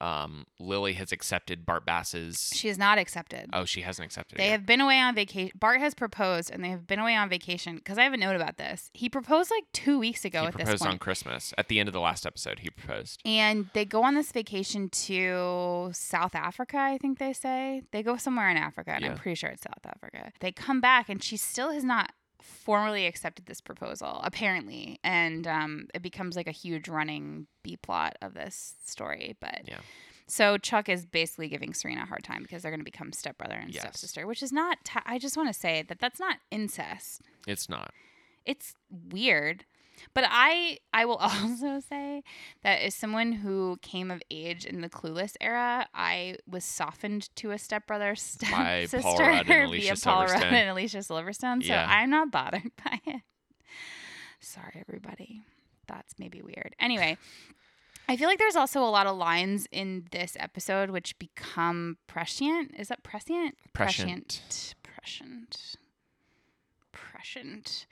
um, 0.00 0.46
Lily 0.58 0.94
has 0.94 1.12
accepted 1.12 1.64
Bart 1.66 1.84
Bass's. 1.86 2.50
she 2.54 2.68
is 2.68 2.78
not 2.78 2.98
accepted. 2.98 3.50
oh, 3.52 3.64
she 3.64 3.82
hasn't 3.82 4.06
accepted. 4.06 4.38
They 4.38 4.44
yet. 4.44 4.52
have 4.52 4.66
been 4.66 4.80
away 4.80 4.98
on 5.00 5.14
vacation. 5.14 5.52
Bart 5.58 5.80
has 5.80 5.94
proposed, 5.94 6.50
and 6.50 6.62
they 6.64 6.70
have 6.70 6.86
been 6.86 6.98
away 6.98 7.14
on 7.14 7.28
vacation. 7.28 7.76
Because 7.76 7.98
I 7.98 8.04
have 8.04 8.12
a 8.12 8.16
note 8.16 8.36
about 8.36 8.56
this. 8.56 8.90
He 8.94 9.08
proposed 9.08 9.50
like 9.50 9.64
two 9.72 9.98
weeks 9.98 10.24
ago 10.24 10.42
He 10.42 10.46
at 10.48 10.54
this 10.54 10.62
proposed 10.64 10.82
point, 10.82 10.92
on 10.94 10.98
Christmas. 10.98 11.54
At 11.58 11.68
the 11.68 11.80
end 11.80 11.88
of 11.88 11.92
the 11.92 12.00
last 12.00 12.26
episode, 12.26 12.60
he 12.60 12.70
proposed. 12.70 13.20
and 13.24 13.68
they 13.72 13.84
go 13.84 14.02
on 14.02 14.14
this 14.14 14.32
vacation 14.32 14.88
to 14.90 15.90
South 15.92 16.34
Africa. 16.34 16.78
I 16.78 16.98
think 16.98 17.18
they 17.18 17.32
say 17.32 17.82
they 17.92 18.02
go 18.02 18.16
somewhere 18.16 18.48
in 18.50 18.56
Africa, 18.56 18.92
and 18.92 19.04
I'm 19.04 19.16
pretty 19.16 19.34
sure 19.34 19.50
it's 19.50 19.62
South 19.62 19.84
Africa. 19.86 20.32
They 20.40 20.52
come 20.52 20.80
back, 20.80 21.08
and 21.08 21.22
she 21.22 21.36
still 21.36 21.72
has 21.72 21.84
not 21.84 22.12
formally 22.42 23.06
accepted 23.06 23.46
this 23.46 23.60
proposal, 23.60 24.20
apparently, 24.24 24.98
and 25.04 25.46
um, 25.46 25.88
it 25.94 26.02
becomes 26.02 26.36
like 26.36 26.46
a 26.46 26.52
huge 26.52 26.88
running 26.88 27.46
B 27.62 27.76
plot 27.76 28.16
of 28.22 28.34
this 28.34 28.74
story. 28.84 29.36
But 29.40 29.62
Yeah. 29.66 29.78
So 30.30 30.58
Chuck 30.58 30.90
is 30.90 31.06
basically 31.06 31.48
giving 31.48 31.72
Serena 31.72 32.02
a 32.02 32.06
hard 32.06 32.22
time 32.22 32.42
because 32.42 32.62
they're 32.62 32.70
going 32.70 32.80
to 32.80 32.84
become 32.84 33.12
stepbrother 33.12 33.54
and 33.54 33.72
Yes. 33.72 33.82
stepsister, 33.82 34.26
which 34.26 34.42
is 34.42 34.52
not. 34.52 34.76
ta- 34.84 35.02
I 35.06 35.18
just 35.18 35.36
want 35.38 35.48
to 35.48 35.58
say 35.58 35.82
that 35.88 35.98
that's 36.00 36.20
not 36.20 36.36
incest. 36.50 37.22
It's 37.46 37.68
not. 37.68 37.92
It's 38.44 38.74
weird, 39.10 39.64
but 40.14 40.24
I 40.26 40.78
I 40.92 41.04
will 41.04 41.16
also 41.20 41.80
say 41.80 42.22
that 42.62 42.80
as 42.82 42.94
someone 42.94 43.32
who 43.32 43.78
came 43.82 44.10
of 44.10 44.22
age 44.30 44.64
in 44.64 44.80
the 44.80 44.88
Clueless 44.88 45.34
era, 45.40 45.86
I 45.94 46.36
was 46.46 46.64
softened 46.64 47.34
to 47.36 47.50
a 47.52 47.58
stepbrother 47.58 48.14
stepsister 48.14 49.00
Paul 49.02 49.18
Rudd 49.18 49.48
and 49.50 49.64
Alicia 49.68 49.94
via 49.94 49.96
Paul 50.12 50.26
Rudd 50.26 50.42
and 50.44 50.70
Alicia 50.70 50.98
Silverstone. 50.98 51.62
So 51.62 51.68
Yeah. 51.68 51.86
I'm 51.88 52.10
not 52.10 52.30
bothered 52.30 52.70
by 52.84 53.00
it. 53.06 53.22
Sorry, 54.40 54.84
everybody. 54.88 55.42
that's 55.86 56.14
maybe 56.18 56.40
weird. 56.42 56.74
Anyway, 56.78 57.16
I 58.08 58.16
feel 58.16 58.28
like 58.28 58.38
there's 58.38 58.56
also 58.56 58.80
a 58.82 58.88
lot 58.90 59.06
of 59.06 59.16
lines 59.16 59.66
in 59.72 60.06
this 60.12 60.36
episode 60.38 60.90
which 60.90 61.18
become 61.18 61.98
prescient. 62.06 62.72
Is 62.78 62.88
that 62.88 63.02
prescient? 63.02 63.56
Prescient. 63.74 64.74
Prescient. 64.82 65.76
Prescient. 66.92 67.86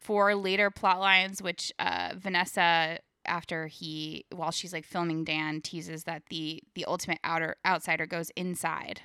For 0.00 0.34
later 0.34 0.70
plot 0.70 1.00
lines, 1.00 1.42
which 1.42 1.72
uh, 1.78 2.14
Vanessa, 2.16 2.98
after 3.26 3.66
he, 3.66 4.24
while 4.30 4.50
she's 4.52 4.72
like 4.72 4.84
filming 4.84 5.24
Dan, 5.24 5.60
teases 5.60 6.04
that 6.04 6.22
the 6.30 6.62
the 6.74 6.84
ultimate 6.86 7.18
outer 7.24 7.56
outsider 7.66 8.06
goes 8.06 8.30
inside. 8.36 9.02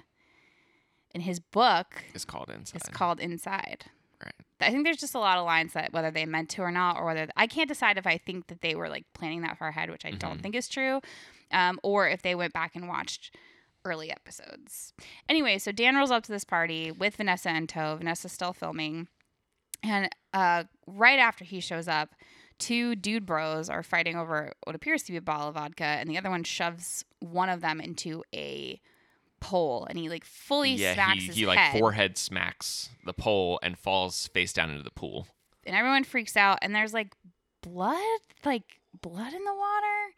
In 1.14 1.22
his 1.22 1.40
book, 1.40 2.04
It's 2.14 2.26
called 2.26 2.50
inside. 2.50 2.76
it's 2.78 2.90
called 2.90 3.20
Inside. 3.20 3.86
Right. 4.24 4.34
I 4.62 4.72
think 4.72 4.84
there's 4.84 4.98
just 4.98 5.14
a 5.16 5.20
lot 5.20 5.38
of 5.38 5.46
lines 5.46 5.74
that 5.74 5.94
whether 5.94 6.10
they 6.10 6.26
meant 6.26 6.50
to 6.52 6.62
or 6.62 6.72
not, 6.72 6.98
or 6.98 7.06
whether 7.06 7.28
I 7.36 7.46
can't 7.48 7.68
decide 7.68 7.98
if 7.98 8.08
I 8.08 8.18
think 8.18 8.48
that 8.48 8.62
they 8.62 8.74
were 8.76 8.90
like 8.90 9.06
planning 9.14 9.42
that 9.42 9.58
far 9.58 9.68
ahead, 9.70 9.90
which 9.92 10.06
I 10.06 10.12
don't 10.12 10.40
Mhm. 10.40 10.42
think 10.42 10.56
is 10.56 10.68
true, 10.70 11.02
um, 11.52 11.80
or 11.84 12.08
if 12.08 12.22
they 12.22 12.34
went 12.34 12.54
back 12.54 12.76
and 12.76 12.88
watched 12.88 13.36
early 13.86 14.10
episodes. 14.12 14.94
Anyway, 15.28 15.58
so 15.60 15.72
Dan 15.74 15.96
rolls 15.96 16.10
up 16.12 16.24
to 16.24 16.32
this 16.32 16.46
party 16.46 16.90
with 16.92 17.18
Vanessa 17.18 17.50
and 17.50 17.68
tow. 17.68 17.98
Vanessa's 17.98 18.32
still 18.32 18.54
filming, 18.54 19.08
and 19.84 20.10
uh, 20.34 20.64
right 20.88 21.20
after 21.20 21.44
he 21.46 21.60
shows 21.60 21.88
up, 21.88 22.16
two 22.58 22.96
dude 22.96 23.26
bros 23.26 23.70
are 23.70 23.84
fighting 23.84 24.16
over 24.16 24.54
what 24.64 24.76
appears 24.76 25.04
to 25.04 25.12
be 25.12 25.18
a 25.18 25.22
bottle 25.22 25.50
of 25.50 25.56
vodka, 25.56 25.84
and 25.84 26.10
the 26.10 26.18
other 26.18 26.30
one 26.30 26.44
shoves 26.44 27.04
one 27.20 27.50
of 27.50 27.62
them 27.62 27.80
into 27.82 28.24
a 28.34 28.80
pole, 29.40 29.86
and 29.90 30.00
he 30.00 30.08
like 30.10 30.24
fully 30.26 30.72
yeah, 30.72 30.94
smacks 30.94 31.20
he, 31.22 31.28
his 31.28 31.36
he 31.36 31.46
like 31.46 31.60
head. 31.60 31.78
forehead 31.80 32.18
smacks 32.18 32.90
the 33.06 33.14
pole 33.14 33.60
and 33.62 33.78
falls 33.78 34.28
face 34.28 34.54
down 34.54 34.70
into 34.72 34.84
the 34.84 34.90
pool. 34.92 35.28
and 35.66 35.76
everyone 35.76 36.04
freaks 36.06 36.38
out 36.38 36.58
and 36.62 36.74
there's 36.74 36.94
like 36.94 37.14
blood 37.62 38.00
like 38.46 38.80
blood 39.02 39.34
in 39.34 39.44
the 39.44 39.54
water 39.54 40.14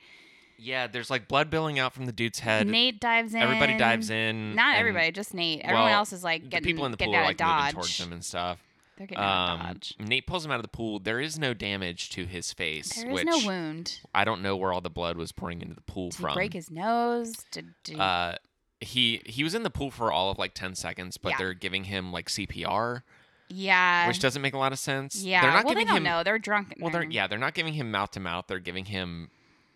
Yeah, 0.59 0.87
there's 0.87 1.09
like 1.09 1.27
blood 1.27 1.49
billowing 1.49 1.79
out 1.79 1.93
from 1.93 2.05
the 2.05 2.11
dude's 2.11 2.39
head. 2.39 2.67
nate 2.67 2.99
dives 2.99 3.33
in 3.33 3.41
Everybody 3.41 3.77
dives 3.77 4.09
in. 4.11 4.53
not 4.55 4.75
everybody 4.77 5.11
just 5.11 5.33
nate 5.33 5.61
everyone 5.63 5.85
well, 5.85 5.95
else 5.99 6.13
is 6.13 6.23
like 6.23 6.43
The 6.43 6.49
getting 6.49 6.65
people 6.65 6.85
in 6.85 6.91
the 6.91 6.97
pool 6.97 7.15
are 7.15 7.23
like 7.23 7.41
of 7.41 7.47
moving 7.47 7.57
dodge 7.63 7.73
towards 7.73 7.97
him 7.99 8.11
and 8.13 8.23
stuff. 8.23 8.59
They're 8.97 9.07
getting 9.07 9.23
out 9.23 9.53
of 9.55 9.59
Um, 9.59 9.65
dodge 9.67 9.95
Nate 9.99 10.25
pulls 10.27 10.45
him 10.45 10.51
out 10.51 10.55
of 10.57 10.61
the 10.63 10.67
pool. 10.69 10.99
There 10.99 11.19
is 11.19 11.37
no 11.39 11.53
damage 11.53 12.09
to 12.11 12.25
his 12.25 12.53
face, 12.53 12.93
there 12.95 13.07
is 13.09 13.13
which 13.13 13.25
no 13.25 13.39
wound 13.45 13.99
I 14.13 14.23
don't 14.25 14.41
know 14.41 14.55
where 14.55 14.71
all 14.73 14.81
the 14.81 14.89
blood 14.89 15.17
was 15.17 15.31
pouring 15.31 15.61
into 15.61 15.75
the 15.75 15.81
pool 15.81 16.09
did 16.09 16.17
he 16.17 16.21
from. 16.23 16.33
break 16.33 16.53
his 16.53 16.69
nose 16.71 17.33
did, 17.51 17.73
did 17.83 17.99
uh, 17.99 18.35
he 18.81 19.21
he 19.25 19.43
was 19.43 19.53
in 19.55 19.63
the 19.63 19.69
pool 19.69 19.91
for 19.91 20.11
all 20.11 20.29
of 20.31 20.37
like 20.37 20.53
ten 20.53 20.75
seconds, 20.75 21.17
but 21.17 21.29
Yeah. 21.31 21.37
they're 21.39 21.53
giving 21.53 21.85
him 21.85 22.11
like 22.11 22.27
CPR, 22.29 23.03
yeah 23.49 24.07
which 24.07 24.19
doesn't 24.19 24.41
make 24.41 24.53
a 24.53 24.57
lot 24.57 24.71
of 24.73 24.79
sense. 24.79 25.23
yeah 25.23 25.41
they're 25.41 25.51
not 25.51 25.65
well 25.65 25.73
they 25.73 25.81
giving 25.81 25.87
don't 25.87 25.97
him. 25.97 26.03
know 26.03 26.23
they're 26.23 26.39
drunk 26.39 26.73
in 26.75 26.81
Well, 26.81 26.91
they're 26.91 27.01
there. 27.01 27.11
yeah, 27.11 27.27
they're 27.27 27.37
not 27.39 27.53
giving 27.53 27.73
him 27.73 27.91
mouth 27.91 28.11
to 28.11 28.19
mouth. 28.19 28.45
They're 28.47 28.59
giving 28.59 28.85
him 28.85 29.29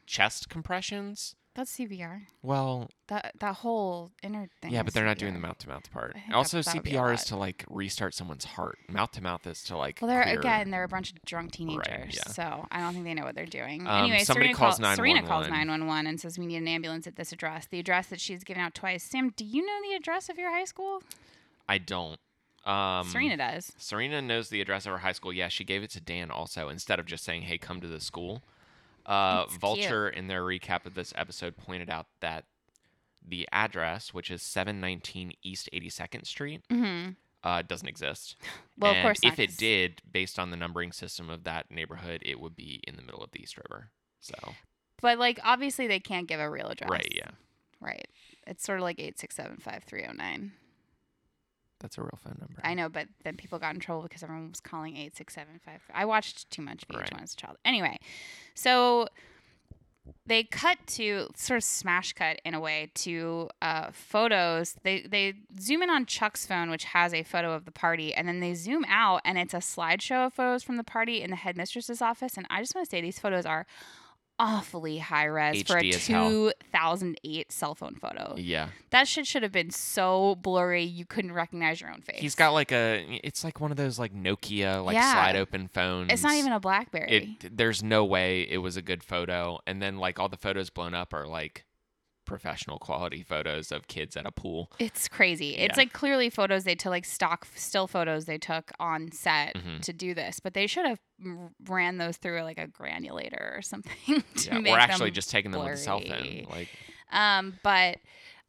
chest 0.06 0.50
compressions. 0.50 1.36
That's 1.56 1.76
cpr 1.78 2.22
Well, 2.44 2.90
that 3.08 3.34
that 3.40 3.56
whole 3.58 4.12
inner 4.24 4.48
thing 4.62 4.72
yeah, 4.72 4.84
but 4.84 4.94
they're 4.94 5.06
not 5.06 5.18
doing 5.18 5.34
the 5.34 5.40
mouth 5.40 5.58
to 5.60 5.68
mouth 5.70 5.92
part. 5.92 6.16
Also, 6.34 6.58
that- 6.58 6.66
that 6.66 6.76
would 6.76 6.84
be 6.84 6.92
a 6.92 7.00
CPR 7.00 7.14
is 7.14 7.24
to 7.26 7.36
like 7.36 7.66
restart 7.70 8.14
someone's 8.14 8.46
heart. 8.46 8.78
Mouth 8.88 9.12
to 9.12 9.22
mouth 9.24 9.46
is 9.48 9.64
to 9.64 9.76
like. 9.78 10.00
well, 10.02 10.10
they're 10.10 10.24
clear- 10.24 10.40
again, 10.40 10.70
they're 10.72 10.84
a 10.84 10.88
bunch 10.88 11.12
of 11.12 11.18
drunk 11.26 11.52
teenagers, 11.52 11.86
right, 11.90 12.14
yeah. 12.16 12.32
so 12.32 12.66
I 12.72 12.80
don't 12.80 12.94
think 12.94 13.06
they 13.06 13.14
know 13.14 13.24
what 13.26 13.36
they're 13.36 13.46
doing. 13.46 13.88
Um, 13.88 14.04
anyway, 14.04 14.24
somebody 14.24 14.48
Serena 14.48 14.58
calls 14.58 14.80
call- 14.80 14.96
Serena 14.96 15.20
calls 15.22 15.48
911. 15.48 15.50
911 15.68 16.08
and 16.08 16.22
says 16.22 16.38
we 16.40 16.46
need 16.46 16.58
an 16.58 16.68
ambulance 16.68 17.08
at 17.08 17.16
this 17.16 17.32
address. 17.32 17.68
The 17.70 17.80
address 17.80 18.08
that 18.08 18.22
she's 18.22 18.44
given 18.44 18.62
out 18.62 18.74
twice. 18.76 19.04
Sam, 19.04 19.32
do 19.36 19.44
you 19.44 19.66
know 19.66 19.80
the 19.90 19.96
address 19.96 20.30
of 20.30 20.38
your 20.38 20.52
high 20.52 20.66
school? 20.66 21.02
I 21.68 21.78
don't. 21.80 22.20
Um, 22.66 23.08
Serena 23.08 23.38
does. 23.38 23.72
Serena 23.78 24.22
knows 24.22 24.50
the 24.50 24.62
address 24.62 24.86
of 24.86 24.92
her 24.92 24.98
high 25.00 25.14
school. 25.14 25.34
Yeah, 25.34 25.48
she 25.48 25.64
gave 25.64 25.82
it 25.82 25.90
to 25.92 26.00
Dan 26.02 26.30
also 26.30 26.70
instead 26.70 27.00
of 27.00 27.06
just 27.06 27.24
saying, 27.24 27.44
"Hey, 27.44 27.58
come 27.58 27.82
to 27.82 27.88
the 27.88 28.00
school." 28.00 28.44
Uh, 29.10 29.40
That's 29.42 29.52
cute. 29.52 29.60
Vulture, 29.60 30.08
in 30.10 30.28
their 30.28 30.44
recap 30.44 30.86
of 30.86 30.94
this 30.94 31.12
episode, 31.16 31.58
pointed 31.58 31.90
out 31.90 32.08
that 32.22 32.46
the 33.28 33.48
address, 33.52 34.14
which 34.14 34.32
is 34.32 34.42
719 34.42 35.34
East 35.44 35.70
82nd 35.74 36.26
Street, 36.26 36.62
hmm 36.70 37.10
uh, 37.44 37.62
doesn't 37.62 37.88
exist. 37.88 38.36
Well, 38.78 38.92
of 38.92 38.98
And 38.98 39.04
course 39.04 39.24
not, 39.24 39.34
if 39.34 39.40
it 39.40 39.58
did, 39.58 40.02
based 40.10 40.40
on 40.40 40.52
the 40.52 40.58
numbering 40.58 40.94
system 40.94 41.30
of 41.30 41.44
that 41.44 41.70
neighborhood, 41.70 42.22
it 42.26 42.40
would 42.40 42.56
be 42.56 42.82
in 42.88 42.96
the 42.96 43.02
middle 43.02 43.22
of 43.22 43.32
the 43.32 43.42
East 43.42 43.58
River. 43.58 43.90
So, 44.22 44.34
But 45.02 45.18
like, 45.20 45.40
obviously, 45.44 45.88
they 45.88 46.00
can't 46.00 46.28
give 46.28 46.40
a 46.40 46.50
real 46.50 46.68
address. 46.68 46.90
right, 46.90 47.12
yeah, 47.14 47.32
Right. 47.82 48.08
It's 48.48 48.64
sort 48.64 48.80
of 48.80 48.84
like 48.84 49.00
eight 49.00 49.20
six 49.20 49.36
seven 49.36 49.58
five 49.58 49.84
three 49.84 50.02
zero 50.02 50.14
nine. 50.14 50.54
That's 51.80 51.98
a 51.98 52.02
real 52.02 52.18
phone 52.24 52.38
number. 52.40 52.60
I 52.64 52.74
know, 52.74 52.90
but 52.90 53.08
then 53.24 53.36
people 53.38 53.60
got 53.60 53.74
in 53.74 53.80
trouble 53.80 54.04
because 54.04 54.24
everyone 54.24 54.50
was 54.50 54.60
calling 54.60 54.96
eight 54.98 55.16
six 55.16 55.34
seven 55.36 55.60
five. 55.64 55.82
I 55.94 56.06
watched 56.06 56.50
too 56.52 56.62
much 56.62 56.88
VH1 56.88 56.98
Right. 57.00 57.22
as 57.24 57.34
a 57.34 57.36
child. 57.36 57.58
Anyway, 57.66 57.98
so 58.54 59.08
they 60.26 60.44
cut 60.44 60.78
to 60.88 61.28
sort 61.36 61.58
of 61.58 61.64
smash 61.64 62.14
cut 62.14 62.42
in 62.44 62.54
a 62.56 62.60
way 62.60 62.92
to 62.96 63.50
uh, 63.62 63.92
photos. 63.92 64.76
They 64.84 65.02
they 65.02 65.34
zoom 65.60 65.84
in 65.84 65.90
on 65.90 66.06
Chuck's 66.08 66.46
phone, 66.48 66.70
which 66.72 66.86
has 66.86 67.14
a 67.14 67.22
photo 67.24 67.54
of 67.54 67.66
the 67.66 67.72
party, 67.72 68.14
and 68.14 68.28
then 68.28 68.40
they 68.40 68.54
zoom 68.56 68.86
out, 68.88 69.22
and 69.24 69.38
it's 69.38 69.54
a 69.54 69.58
slideshow 69.58 70.28
of 70.28 70.34
photos 70.34 70.64
from 70.64 70.78
the 70.78 70.84
party 70.84 71.22
in 71.22 71.30
the 71.30 71.36
headmistress's 71.36 72.02
office. 72.02 72.38
And 72.38 72.48
I 72.50 72.60
just 72.62 72.74
want 72.74 72.88
to 72.88 72.90
say 72.90 73.02
these 73.02 73.20
photos 73.20 73.46
are 73.46 73.68
awfully 74.40 74.98
high 75.00 75.26
res 75.26 75.64
for 75.64 75.78
a 75.78 75.82
HD 75.84 75.94
as 75.96 76.08
hell. 76.08 76.30
2008 76.72 77.52
cell 77.52 77.76
phone 77.76 77.96
photo. 77.96 78.36
Yeah, 78.38 78.70
That 78.92 79.08
shit 79.08 79.28
should 79.28 79.44
have 79.44 79.52
been 79.52 79.70
so 79.72 80.36
blurry 80.36 80.84
you 80.84 81.06
couldn't 81.06 81.34
recognize 81.34 81.82
your 81.82 81.92
own 81.92 82.02
face. 82.02 82.20
he's 82.20 82.36
got 82.36 82.52
like 82.52 82.72
a. 82.72 83.20
It's 83.24 83.44
like 83.44 83.60
one 83.60 83.72
of 83.72 83.78
those 83.78 84.00
like 84.00 84.14
Nokia 84.14 84.84
like 84.84 84.96
Yeah. 84.96 85.12
slide 85.14 85.36
open 85.36 85.68
phones. 85.68 86.12
It's 86.12 86.24
not 86.24 86.36
even 86.36 86.52
a 86.54 86.60
BlackBerry. 86.60 87.38
it 87.42 87.58
there's 87.58 87.84
no 87.84 88.06
way 88.06 88.42
it 88.50 88.58
was 88.60 88.78
a 88.78 88.82
good 88.82 89.04
photo 89.04 89.60
and 89.68 89.82
then 89.82 89.98
like 89.98 90.20
all 90.20 90.30
the 90.30 90.38
photos 90.38 90.70
blown 90.70 90.94
up 90.94 91.14
are 91.14 91.28
like 91.28 91.66
professional 92.30 92.78
quality 92.78 93.24
photos 93.24 93.72
of 93.72 93.88
kids 93.88 94.16
at 94.16 94.26
a 94.26 94.32
pool 94.32 94.72
it's 94.78 95.08
crazy. 95.08 95.58
It's 95.58 95.78
like 95.78 95.92
clearly 95.94 96.30
photos 96.30 96.64
they 96.64 96.76
took, 96.76 96.92
like 96.92 97.04
stock 97.06 97.48
still 97.56 97.88
photos 97.88 98.26
they 98.26 98.38
took 98.38 98.72
on 98.80 99.12
set 99.12 99.56
Mhm. 99.56 99.82
to 99.82 99.92
do 99.92 100.14
this, 100.14 100.40
but 100.40 100.54
they 100.54 100.68
should 100.68 100.86
have 100.86 101.00
ran 101.68 101.98
those 101.98 102.18
through 102.18 102.44
like 102.44 102.60
a 102.60 102.68
granulator 102.68 103.58
or 103.58 103.62
something 103.74 104.24
to 104.38 104.48
yeah, 104.48 104.60
make 104.60 104.74
or 104.74 104.78
actually 104.80 105.12
just 105.12 105.30
taking 105.32 105.52
them 105.52 105.64
with 105.64 105.74
a 105.74 105.78
cell 105.78 106.00
phone 106.00 106.46
like 106.50 106.68
Um, 107.12 107.60
but 107.64 107.98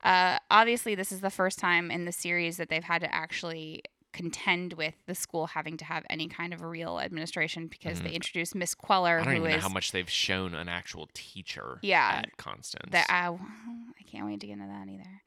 uh, 0.05 0.39
obviously, 0.51 0.95
this 0.95 1.11
is 1.13 1.21
the 1.21 1.31
first 1.31 1.59
time 1.59 1.91
in 1.91 2.05
the 2.05 2.13
series 2.13 2.59
that 2.59 2.69
they've 2.69 2.85
had 2.85 3.01
to 3.01 3.15
actually 3.15 3.83
contend 4.13 4.73
with 4.75 4.95
the 5.07 5.15
school 5.15 5.47
having 5.47 5.77
to 5.77 5.85
have 5.85 6.05
any 6.11 6.27
kind 6.29 6.53
of 6.53 6.61
a 6.63 6.67
real 6.67 6.99
administration 7.01 7.67
because 7.69 8.01
Mhm. 8.01 8.05
they 8.05 8.11
introduced 8.13 8.55
Miss 8.55 8.75
Queller, 8.75 9.21
i 9.21 9.25
don't 9.25 9.35
who 9.37 9.41
even 9.41 9.51
know 9.53 9.59
how 9.61 9.69
much 9.69 9.93
they've 9.93 10.11
shown 10.11 10.55
an 10.55 10.69
actual 10.69 11.09
teacher 11.15 11.79
Yeah. 11.83 12.23
at 12.25 12.37
constance 12.37 12.91
that 12.93 13.07
I, 13.09 13.29
I 13.29 14.03
can't 14.11 14.27
wait 14.27 14.41
to 14.41 14.47
get 14.47 14.55
into 14.55 14.67
that 14.67 14.89
either. 14.89 15.23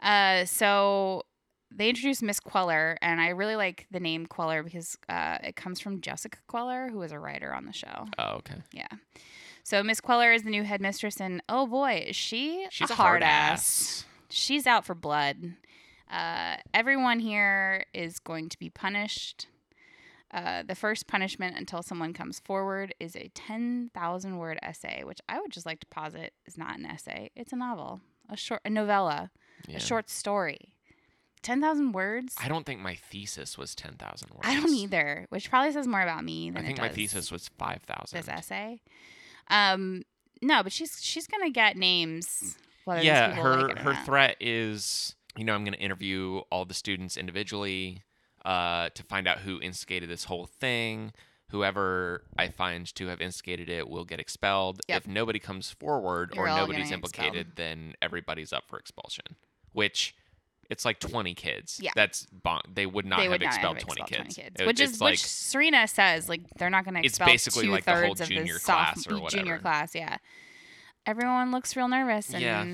Uh, 0.00 0.44
so 0.44 1.24
they 1.70 1.88
introduced 1.88 2.22
Miss 2.22 2.40
Queller, 2.40 2.96
and 3.02 3.20
I 3.20 3.28
really 3.30 3.56
like 3.56 3.86
the 3.90 4.00
name 4.00 4.26
Queller 4.26 4.62
because 4.62 4.96
uh, 5.08 5.38
it 5.42 5.56
comes 5.56 5.80
from 5.80 6.00
Jessica 6.00 6.38
Queller, 6.46 6.88
who 6.90 6.98
was 6.98 7.12
a 7.12 7.18
writer 7.18 7.52
on 7.52 7.66
the 7.66 7.72
show. 7.72 8.06
oh 8.18 8.36
okay 8.36 8.62
Yeah. 8.72 8.86
So 9.64 9.82
Miss 9.82 10.00
Queller 10.00 10.32
is 10.32 10.44
the 10.44 10.50
new 10.50 10.62
headmistress, 10.62 11.20
and 11.20 11.42
oh 11.48 11.66
boy, 11.66 12.04
is 12.08 12.16
she 12.16 12.66
she's 12.70 12.90
a, 12.90 12.94
hard 12.94 13.22
hard 13.22 13.22
ass 13.24 14.04
She's 14.30 14.66
out 14.66 14.84
for 14.86 14.94
blood. 14.94 15.54
Uh, 16.10 16.56
everyone 16.72 17.18
here 17.20 17.84
is 17.92 18.18
going 18.18 18.48
to 18.48 18.58
be 18.58 18.70
punished. 18.70 19.46
Uh, 20.30 20.62
the 20.62 20.74
first 20.74 21.06
punishment 21.06 21.56
until 21.56 21.82
someone 21.82 22.12
comes 22.12 22.40
forward 22.40 22.94
is 23.00 23.16
a 23.16 23.30
10,000 23.34 24.36
word 24.36 24.58
essay, 24.62 25.02
which 25.04 25.20
I 25.28 25.40
would 25.40 25.50
just 25.50 25.66
like 25.66 25.80
to 25.80 25.86
posit 25.86 26.34
is 26.46 26.58
not 26.58 26.78
an 26.78 26.84
essay. 26.84 27.30
It's 27.34 27.52
a 27.52 27.56
novel, 27.56 28.00
a 28.28 28.36
short, 28.36 28.60
a 28.64 28.70
novella, 28.70 29.30
yeah. 29.66 29.76
a 29.76 29.80
short 29.80 30.10
story. 30.10 30.74
10,000 31.42 31.92
words? 31.92 32.34
i 32.42 32.48
don't 32.48 32.66
think 32.66 32.80
my 32.80 32.96
thesis 32.96 33.56
was 33.56 33.72
10000 33.74 34.30
words 34.30 34.40
I 34.42 34.54
don't 34.60 34.74
either, 34.74 35.26
which 35.30 35.48
probably 35.48 35.72
says 35.72 35.86
more 35.86 36.02
about 36.02 36.24
me 36.24 36.50
than 36.50 36.62
i 36.62 36.66
think 36.66 36.78
my 36.78 36.88
thesis 36.88 37.30
was 37.30 37.48
5000 37.56 38.18
this 38.18 38.28
essay. 38.28 38.80
Um, 39.48 40.02
no, 40.42 40.62
but 40.62 40.72
she's 40.72 41.02
she's 41.02 41.26
gonna 41.26 41.50
get 41.50 41.76
names. 41.76 42.56
Yeah 42.86 43.34
her 43.34 43.68
like 43.68 43.78
her 43.78 43.92
not. 43.92 44.06
threat 44.06 44.36
is 44.40 45.14
you 45.38 45.44
know 45.44 45.54
i'm 45.54 45.64
going 45.64 45.72
to 45.74 45.80
interview 45.80 46.38
all 46.50 46.64
the 46.66 46.74
students 46.74 47.16
individually 47.16 48.02
uh, 48.44 48.88
to 48.94 49.02
find 49.02 49.26
out 49.28 49.38
who 49.38 49.60
instigated 49.60 50.08
this 50.10 50.24
whole 50.24 50.46
thing 50.46 51.12
whoever 51.50 52.22
i 52.36 52.48
find 52.48 52.92
to 52.94 53.06
have 53.06 53.20
instigated 53.20 53.68
it 53.70 53.88
will 53.88 54.04
get 54.04 54.20
expelled 54.20 54.80
Yep. 54.88 55.02
if 55.02 55.06
nobody 55.08 55.38
comes 55.38 55.70
forward 55.70 56.32
You're 56.34 56.44
or 56.44 56.48
nobody's 56.48 56.90
implicated 56.90 57.48
expelled. 57.48 57.56
then 57.56 57.94
everybody's 58.02 58.52
up 58.52 58.64
for 58.68 58.78
expulsion 58.78 59.24
which 59.72 60.14
it's 60.70 60.84
like 60.84 60.98
20 61.00 61.34
kids 61.34 61.80
Yeah. 61.82 61.92
that's 61.94 62.26
bon- 62.26 62.60
they 62.72 62.84
would 62.84 63.06
not 63.06 63.18
they 63.18 63.24
have 63.24 63.32
not 63.32 63.42
expelled 63.42 63.76
have 63.78 63.84
20 63.86 64.02
kids, 64.02 64.34
20 64.36 64.50
It- 64.60 64.66
which 64.66 64.80
it's 64.80 64.92
is 64.94 65.00
like 65.00 65.12
which 65.12 65.24
Serena 65.24 65.88
says 65.88 66.28
like 66.28 66.42
they're 66.58 66.68
not 66.70 66.84
going 66.84 66.94
to 66.94 67.00
It's 67.00 67.14
expel 67.14 67.26
basically 67.28 67.64
two 67.66 67.70
like 67.72 67.84
the 67.86 67.94
whole 67.96 68.14
junior 68.14 68.58
class 68.58 69.06
or 69.06 69.28
junior 69.30 69.58
class. 69.58 69.94
Yeah, 69.94 70.18
everyone 71.06 71.50
looks 71.52 71.74
real 71.76 71.88
nervous 71.88 72.32
and 72.34 72.42
Yeah. 72.42 72.64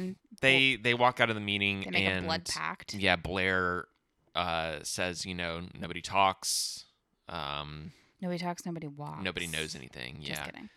They 0.40 0.76
they 0.76 0.94
walk 0.94 1.20
out 1.20 1.28
of 1.30 1.34
the 1.34 1.40
meeting 1.40 1.80
they 1.82 1.90
make 1.90 2.02
and 2.04 2.24
a 2.24 2.28
blood 2.28 2.44
pact. 2.46 2.94
yeah 2.94 3.16
blair 3.16 3.86
uh, 4.34 4.76
says 4.82 5.24
you 5.24 5.34
know 5.34 5.62
nobody 5.78 6.00
talks 6.00 6.84
um, 7.28 7.92
Nobody 8.20 8.38
talks, 8.38 8.64
nobody 8.66 8.86
walks. 8.86 9.22
nobody 9.24 9.46
knows 9.46 9.74
anything 9.76 10.16
Just 10.20 10.30
yeah 10.30 10.44
kidding. 10.46 10.68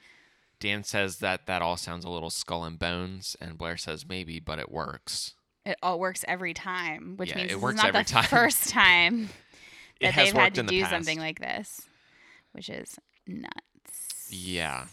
Dan 0.60 0.84
says 0.84 1.18
that 1.20 1.46
that 1.46 1.62
all 1.62 1.78
sounds 1.78 2.04
a 2.04 2.10
little 2.10 2.30
skull 2.32 2.64
and 2.64 2.80
bones, 2.80 3.36
and 3.40 3.58
Blair 3.60 3.78
says 3.78 4.08
maybe, 4.08 4.40
but 4.40 4.58
it 4.60 4.72
works. 4.72 5.34
It 5.66 5.78
all 5.84 6.00
works 6.00 6.26
every 6.28 6.54
time, 6.56 7.14
which 7.18 7.30
Yeah, 7.30 7.38
means 7.38 7.52
it 7.52 7.62
works 7.62 7.78
not 7.78 7.88
every 7.90 8.02
the 8.04 8.10
time. 8.10 8.24
first 8.24 8.70
time 8.72 9.30
It 10.00 10.08
that 10.08 10.16
they've 10.16 10.34
had 10.34 10.56
to 10.56 10.64
do 10.64 10.80
past. 10.82 10.92
something 10.92 11.20
like 11.20 11.40
this, 11.40 11.82
which 12.54 12.70
is 12.70 12.98
nuts. 13.28 14.28
Yeah. 14.30 14.86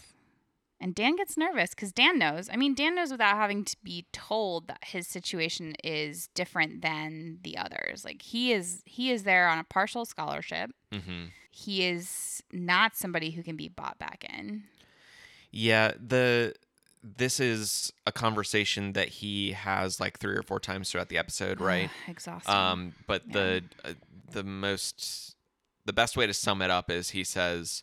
And 0.85 0.93
Dan 0.93 1.15
gets 1.15 1.35
nervous 1.35 1.71
because 1.71 1.91
Dan 1.91 2.19
knows. 2.19 2.47
I 2.53 2.57
mean, 2.57 2.75
Dan 2.75 2.93
knows 2.93 3.09
without 3.09 3.37
having 3.37 3.65
to 3.65 3.75
be 3.83 4.05
told 4.13 4.67
that 4.67 4.83
his 4.85 5.07
situation 5.07 5.73
is 5.83 6.27
different 6.35 6.83
than 6.83 7.39
the 7.41 7.57
others. 7.57 8.05
Like 8.05 8.21
he 8.21 8.53
is, 8.53 8.83
he 8.85 9.09
is 9.09 9.23
there 9.23 9.49
on 9.49 9.57
a 9.57 9.63
partial 9.63 10.05
scholarship. 10.05 10.69
hmm 10.93 11.25
He 11.49 11.87
is 11.87 12.43
not 12.51 12.95
somebody 12.95 13.31
who 13.31 13.41
can 13.41 13.55
be 13.55 13.67
bought 13.67 13.97
back 13.97 14.27
in. 14.29 14.65
Yeah. 15.49 15.93
The 15.99 16.53
this 17.01 17.39
is 17.39 17.91
a 18.05 18.11
conversation 18.11 18.93
that 18.93 19.09
he 19.09 19.53
has 19.53 19.99
like 19.99 20.19
three 20.19 20.35
or 20.35 20.43
four 20.43 20.59
times 20.59 20.91
throughout 20.91 21.09
the 21.09 21.17
episode, 21.17 21.59
right? 21.59 21.89
Exhausting. 22.07 22.53
Um, 22.53 22.93
but 23.07 23.31
the 23.31 23.63
uh, 23.83 23.93
the 24.31 24.43
most 24.43 25.35
the 25.85 25.93
best 25.93 26.15
way 26.15 26.27
to 26.27 26.33
sum 26.33 26.61
it 26.61 26.69
up 26.69 26.91
is 26.91 27.09
he 27.09 27.23
says, 27.23 27.81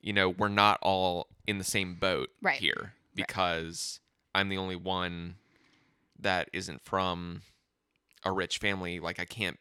you 0.00 0.12
know, 0.12 0.28
we're 0.28 0.46
not 0.46 0.78
all 0.80 1.26
in 1.46 1.58
the 1.58 1.64
same 1.64 1.94
boat 1.96 2.30
Right. 2.40 2.58
here 2.58 2.94
because 3.14 4.00
I'm 4.34 4.48
the 4.48 4.58
only 4.58 4.76
one 4.76 5.36
that 6.18 6.48
isn't 6.52 6.82
from 6.82 7.42
a 8.24 8.32
rich 8.32 8.58
family. 8.58 9.00
Like 9.00 9.18
I 9.18 9.24
can't, 9.24 9.58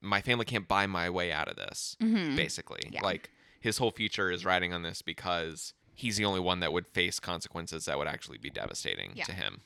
my 0.00 0.20
family 0.20 0.44
can't 0.44 0.68
buy 0.68 0.86
my 0.86 1.10
way 1.10 1.32
out 1.32 1.48
of 1.48 1.56
this. 1.56 1.96
Mhm. 2.00 2.36
Basically, 2.36 2.82
Yeah. 2.90 3.02
like 3.02 3.30
his 3.60 3.78
whole 3.78 3.90
future 3.90 4.30
is 4.30 4.44
riding 4.44 4.72
on 4.72 4.82
this 4.82 5.02
because 5.02 5.74
he's 5.94 6.16
the 6.16 6.24
only 6.24 6.40
one 6.40 6.60
that 6.60 6.72
would 6.72 6.86
face 6.86 7.18
consequences 7.18 7.86
that 7.86 7.98
would 7.98 8.06
actually 8.06 8.38
be 8.38 8.50
devastating 8.50 9.12
Yeah. 9.16 9.24
to 9.24 9.32
him. 9.32 9.62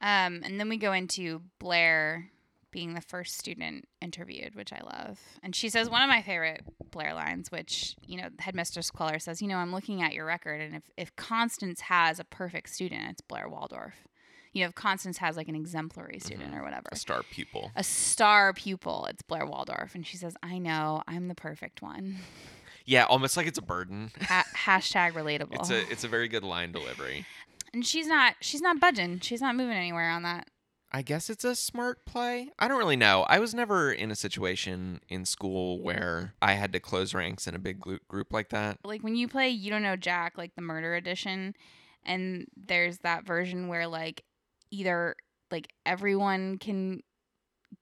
Um, 0.00 0.42
and 0.44 0.58
then 0.60 0.68
we 0.68 0.76
go 0.76 0.92
into 0.92 1.42
Blair 1.58 2.30
being 2.70 2.94
the 2.94 3.00
first 3.00 3.38
student 3.38 3.88
interviewed, 4.00 4.54
which 4.54 4.72
I 4.72 4.80
love. 4.84 5.18
And 5.42 5.54
she 5.54 5.68
says 5.68 5.88
one 5.88 6.02
of 6.02 6.08
my 6.08 6.22
favorite 6.22 6.62
Blair 6.90 7.14
lines, 7.14 7.50
which, 7.50 7.96
you 8.06 8.16
know, 8.16 8.28
Headmistress 8.38 8.90
Queller 8.90 9.18
says, 9.18 9.40
you 9.42 9.48
know, 9.48 9.56
I'm 9.56 9.72
looking 9.72 10.02
at 10.02 10.12
your 10.14 10.24
record, 10.26 10.60
and 10.60 10.76
if, 10.76 10.82
if 10.96 11.16
Constance 11.16 11.82
has 11.82 12.18
a 12.18 12.24
perfect 12.24 12.70
student, 12.70 13.02
it's 13.10 13.20
Blair 13.20 13.48
Waldorf. 13.48 13.94
You 14.52 14.62
know, 14.64 14.68
if 14.68 14.74
Constance 14.74 15.18
has 15.18 15.36
like 15.36 15.48
an 15.48 15.54
exemplary 15.54 16.14
mm-hmm. 16.16 16.26
student 16.26 16.54
or 16.54 16.62
whatever, 16.62 16.88
A 16.90 16.96
star 16.96 17.22
pupil. 17.30 17.70
a 17.76 17.84
star 17.84 18.52
pupil, 18.52 19.06
it's 19.10 19.22
Blair 19.22 19.46
Waldorf. 19.46 19.94
And 19.94 20.06
she 20.06 20.16
says, 20.16 20.34
I 20.42 20.58
know, 20.58 21.02
I'm 21.06 21.28
the 21.28 21.34
perfect 21.34 21.82
one. 21.82 22.16
Yeah, 22.84 23.04
almost 23.04 23.36
like 23.36 23.46
it's 23.46 23.58
a 23.58 23.62
burden. 23.62 24.10
Ha- 24.22 24.46
hashtag 24.56 25.12
relatable. 25.12 25.54
It's 25.56 25.70
a 25.70 25.80
it's 25.92 26.04
a 26.04 26.08
very 26.08 26.26
good 26.28 26.42
line 26.44 26.72
delivery. 26.72 27.26
and 27.74 27.86
she's 27.86 28.06
not, 28.06 28.36
she's 28.40 28.62
not 28.62 28.80
budging. 28.80 29.20
She's 29.20 29.42
not 29.42 29.54
moving 29.54 29.76
anywhere 29.76 30.10
on 30.10 30.22
that. 30.22 30.48
I 30.90 31.02
guess 31.02 31.28
it's 31.28 31.44
a 31.44 31.54
smart 31.54 32.06
play. 32.06 32.48
I 32.58 32.66
don't 32.66 32.78
really 32.78 32.96
know. 32.96 33.26
I 33.28 33.38
was 33.40 33.54
never 33.54 33.92
in 33.92 34.10
a 34.10 34.16
situation 34.16 35.00
in 35.08 35.26
school 35.26 35.80
where 35.82 36.34
I 36.40 36.54
had 36.54 36.72
to 36.72 36.80
close 36.80 37.12
ranks 37.12 37.46
in 37.46 37.54
a 37.54 37.58
big 37.58 37.78
group 37.80 38.32
like 38.32 38.48
that. 38.50 38.78
like 38.84 39.02
when 39.02 39.14
you 39.16 39.28
play 39.28 39.48
you 39.50 39.70
don't 39.70 39.82
know 39.82 39.96
jack 39.96 40.38
like 40.38 40.54
the 40.54 40.62
murder 40.62 40.94
edition 40.94 41.54
and 42.04 42.46
there's 42.56 42.98
that 42.98 43.26
version 43.26 43.68
where 43.68 43.86
like 43.86 44.24
either 44.70 45.14
like 45.50 45.68
everyone 45.84 46.56
can 46.58 47.02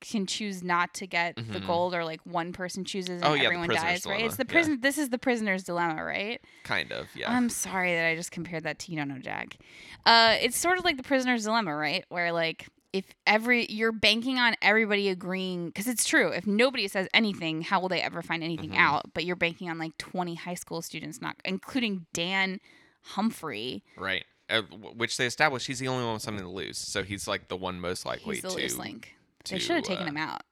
can 0.00 0.26
choose 0.26 0.62
not 0.64 0.92
to 0.94 1.06
get 1.06 1.36
the 1.36 1.42
Mhm. 1.60 1.66
gold 1.66 1.94
or 1.94 2.04
like 2.04 2.20
one 2.26 2.52
person 2.52 2.84
chooses 2.84 3.22
and 3.22 3.24
Oh, 3.24 3.34
yeah, 3.34 3.44
everyone 3.44 3.68
dies 3.68 4.04
right 4.04 4.24
it's 4.24 4.34
dilemma, 4.34 4.36
the 4.36 4.44
yeah. 4.48 4.52
prison 4.52 4.80
this 4.80 4.98
is 4.98 5.10
the 5.10 5.18
prisoner's 5.18 5.62
dilemma 5.62 6.02
right 6.04 6.40
Kind 6.64 6.90
of, 6.92 7.06
yeah. 7.14 7.30
i'm 7.32 7.48
sorry 7.48 7.94
that 7.94 8.04
i 8.04 8.16
just 8.16 8.32
compared 8.32 8.64
that 8.64 8.80
to 8.80 8.90
you 8.92 8.98
don't 8.98 9.08
know 9.08 9.18
jack 9.18 9.56
uh 10.04 10.36
it's 10.40 10.58
sort 10.58 10.78
of 10.78 10.84
like 10.84 10.96
the 10.96 11.02
prisoner's 11.04 11.44
dilemma 11.44 11.74
right 11.74 12.04
where 12.08 12.32
like 12.32 12.66
if 12.98 13.04
every 13.26 13.66
you're 13.70 13.92
banking 13.92 14.38
on 14.38 14.54
everybody 14.62 15.08
agreeing 15.08 15.66
because 15.66 15.86
it's 15.88 16.04
true 16.04 16.28
if 16.30 16.46
nobody 16.46 16.86
says 16.88 17.08
anything 17.14 17.62
how 17.62 17.80
will 17.80 17.88
they 17.88 18.00
ever 18.02 18.22
find 18.22 18.42
anything 18.42 18.70
Mhm. 18.70 18.78
out 18.78 19.12
but 19.14 19.24
you're 19.24 19.36
banking 19.36 19.68
on 19.70 19.78
like 19.78 19.96
20 19.98 20.34
high 20.34 20.54
school 20.54 20.82
students 20.82 21.20
not 21.20 21.36
including 21.44 22.06
dan 22.12 22.60
humphrey 23.02 23.82
right. 23.96 24.24
Uh, 24.48 24.62
which 24.62 25.16
they 25.16 25.26
established 25.26 25.66
he's 25.66 25.80
the 25.80 25.88
only 25.88 26.04
one 26.04 26.14
with 26.14 26.22
something 26.22 26.44
to 26.44 26.50
lose. 26.50 26.78
So 26.78 27.02
he's 27.02 27.26
like 27.26 27.48
the 27.48 27.56
one 27.56 27.80
most 27.80 28.06
likely 28.06 28.36
he's 28.36 28.42
the 28.42 28.48
to 28.50 28.76
link 28.76 29.16
they 29.50 29.58
should 29.58 29.74
have 29.76 29.84
taken 29.84 30.04
uh, 30.06 30.10
him 30.10 30.16
out 30.16 30.42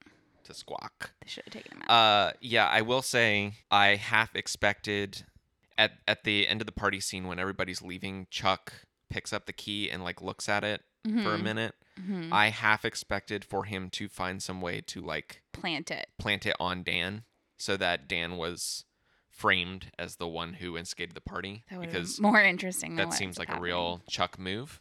to 0.42 0.52
squawk. 0.52 1.12
they 1.22 1.28
should 1.28 1.44
have 1.44 1.52
taken 1.52 1.76
him 1.76 1.82
out 1.88 1.90
Uh, 1.90 2.32
yeah, 2.40 2.66
I 2.66 2.80
will 2.82 3.02
say 3.02 3.52
I 3.70 3.94
half 3.94 4.34
expected 4.34 5.24
at 5.78 5.92
at 6.08 6.24
the 6.24 6.48
end 6.48 6.60
of 6.60 6.66
the 6.66 6.72
party 6.72 6.98
scene 6.98 7.28
when 7.28 7.38
everybody's 7.38 7.82
leaving, 7.82 8.26
Chuck 8.30 8.72
picks 9.10 9.32
up 9.32 9.46
the 9.46 9.52
key 9.52 9.88
and 9.90 10.02
like 10.02 10.20
looks 10.20 10.48
at 10.48 10.64
it 10.64 10.82
for 11.04 11.34
a 11.34 11.38
Mhm, 11.38 11.42
minute. 11.42 11.74
Mhm. 12.00 12.32
I 12.32 12.48
half 12.48 12.84
expected 12.84 13.44
for 13.44 13.64
him 13.64 13.90
to 13.90 14.08
find 14.08 14.42
some 14.42 14.60
way 14.60 14.80
to 14.82 15.00
like 15.00 15.42
plant 15.52 15.90
it 15.90 16.08
plant 16.18 16.46
it 16.46 16.56
on 16.58 16.82
Dan 16.82 17.24
so 17.56 17.76
that 17.76 18.08
Dan 18.08 18.36
was 18.36 18.84
framed 19.30 19.90
as 19.98 20.16
the 20.16 20.28
one 20.28 20.54
who 20.54 20.76
instigated 20.78 21.14
the 21.14 21.20
party 21.20 21.64
that 21.70 21.80
because 21.80 22.20
more 22.20 22.40
interesting 22.40 22.96
than 22.96 23.10
that 23.10 23.16
seems 23.16 23.38
like 23.38 23.54
a 23.54 23.60
real 23.60 24.02
Chuck 24.08 24.38
move. 24.38 24.80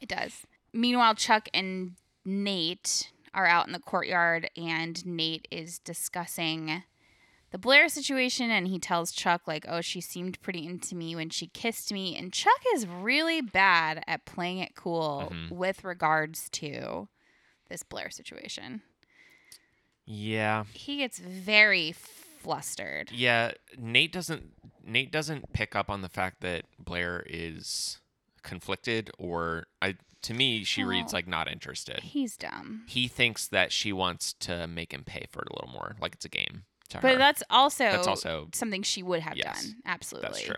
It 0.00 0.08
does. 0.08 0.42
Meanwhile, 0.72 1.14
Chuck 1.14 1.48
and 1.54 1.92
Nate 2.24 3.12
are 3.34 3.46
out 3.46 3.66
in 3.66 3.72
the 3.72 3.78
courtyard, 3.78 4.50
and 4.56 5.04
Nate 5.06 5.46
is 5.50 5.78
discussing 5.78 6.82
the 7.52 7.58
Blair 7.58 7.88
situation. 7.88 8.50
And 8.50 8.66
he 8.66 8.78
tells 8.80 9.12
Chuck, 9.12 9.42
like, 9.46 9.64
oh, 9.68 9.80
she 9.80 10.00
seemed 10.00 10.40
pretty 10.42 10.66
into 10.66 10.96
me 10.96 11.14
when 11.14 11.30
she 11.30 11.46
kissed 11.46 11.92
me. 11.92 12.16
And 12.16 12.32
Chuck 12.32 12.60
is 12.74 12.86
really 12.86 13.40
bad 13.40 14.02
at 14.08 14.24
playing 14.26 14.58
it 14.58 14.74
cool 14.74 15.28
Mhm. 15.32 15.50
with 15.52 15.84
regards 15.84 16.48
to 16.50 17.08
this 17.68 17.82
Blair 17.84 18.10
situation. 18.10 18.82
Yeah. 20.04 20.64
He 20.72 20.98
gets 20.98 21.18
very 21.18 21.92
flustered. 21.92 23.10
Yeah, 23.12 23.52
Nate 23.78 24.12
doesn't 24.12 24.52
Nate 24.84 25.12
doesn't 25.12 25.52
pick 25.52 25.76
up 25.76 25.88
on 25.88 26.02
the 26.02 26.08
fact 26.08 26.40
that 26.40 26.64
Blair 26.76 27.24
is 27.28 28.00
conflicted 28.42 29.12
or 29.16 29.68
I 29.80 29.96
to 30.22 30.34
me 30.34 30.64
she 30.64 30.82
reads 30.82 31.12
like 31.12 31.28
not 31.28 31.46
interested. 31.50 32.00
He's 32.00 32.36
dumb. 32.36 32.84
He 32.88 33.06
thinks 33.06 33.46
that 33.46 33.70
she 33.70 33.92
wants 33.92 34.32
to 34.40 34.66
make 34.66 34.92
him 34.92 35.04
pay 35.04 35.26
for 35.30 35.42
it 35.42 35.48
a 35.50 35.54
little 35.54 35.70
more, 35.72 35.94
like 36.00 36.14
it's 36.14 36.24
a 36.24 36.28
game 36.28 36.64
to 37.00 37.02
But 37.02 37.12
her. 37.12 37.18
that's 37.18 37.42
also, 37.50 37.84
That's 37.84 38.06
also 38.06 38.48
something 38.52 38.82
she 38.82 39.02
would 39.02 39.20
have 39.20 39.36
Yes, 39.36 39.64
done. 39.66 39.76
Absolutely. 39.86 40.28
that's 40.30 40.42
true. 40.42 40.56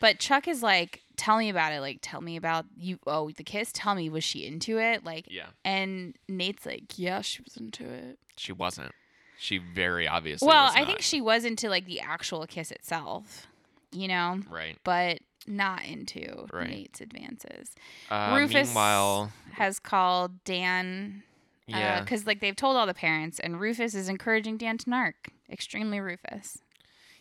But 0.00 0.18
Chuck 0.18 0.48
is 0.48 0.62
like, 0.62 1.02
tell 1.16 1.38
me 1.38 1.48
about 1.48 1.72
it. 1.72 1.80
Like, 1.80 1.98
tell 2.02 2.20
me 2.20 2.36
about 2.36 2.66
you. 2.76 2.98
Oh, 3.06 3.30
the 3.30 3.44
kiss. 3.44 3.70
Tell 3.72 3.94
me, 3.94 4.08
was 4.10 4.24
she 4.24 4.44
into 4.46 4.78
it? 4.78 5.04
Like, 5.04 5.26
Yeah. 5.30 5.46
and 5.64 6.14
Nate's 6.28 6.66
like, 6.66 6.98
yeah, 6.98 7.20
she 7.22 7.42
was 7.42 7.56
into 7.56 7.84
it. 7.84 8.18
She 8.36 8.52
wasn't. 8.52 8.92
She 9.38 9.58
very 9.58 10.06
obviously 10.08 10.46
well, 10.48 10.70
I 10.74 10.84
think 10.84 11.00
she 11.00 11.20
was 11.20 11.44
into 11.44 11.68
like 11.68 11.86
the 11.86 12.00
actual 12.00 12.46
kiss 12.46 12.70
itself, 12.70 13.46
you 13.92 14.08
know, 14.08 14.40
right. 14.50 14.78
but 14.84 15.18
not 15.46 15.84
into 15.84 16.46
Right. 16.52 16.70
Nate's 16.70 17.00
advances. 17.00 17.74
Uh, 18.10 18.34
Rufus 18.38 18.68
meanwhile, 18.68 19.32
has 19.52 19.78
called 19.78 20.42
Dan 20.44 21.22
yeah. 21.66 22.00
because 22.00 22.26
like 22.26 22.40
they've 22.40 22.54
told 22.56 22.76
all 22.76 22.86
the 22.86 22.94
parents, 22.94 23.38
and 23.40 23.60
Rufus 23.60 23.94
is 23.94 24.08
encouraging 24.08 24.56
Dan 24.56 24.78
to 24.78 24.86
narc. 24.86 25.14
Extremely 25.50 26.00
Rufus. 26.00 26.58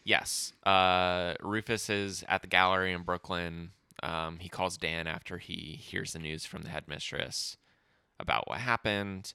Yes. 0.03 0.53
Uh, 0.65 1.33
Rufus 1.41 1.89
is 1.89 2.23
at 2.27 2.41
the 2.41 2.47
gallery 2.47 2.93
in 2.93 3.03
Brooklyn. 3.03 3.71
Um, 4.01 4.39
he 4.39 4.49
calls 4.49 4.77
Dan 4.77 5.07
after 5.07 5.37
he 5.37 5.79
hears 5.81 6.13
the 6.13 6.19
news 6.19 6.45
from 6.45 6.63
the 6.63 6.69
headmistress 6.69 7.57
about 8.19 8.47
what 8.49 8.59
happened. 8.59 9.33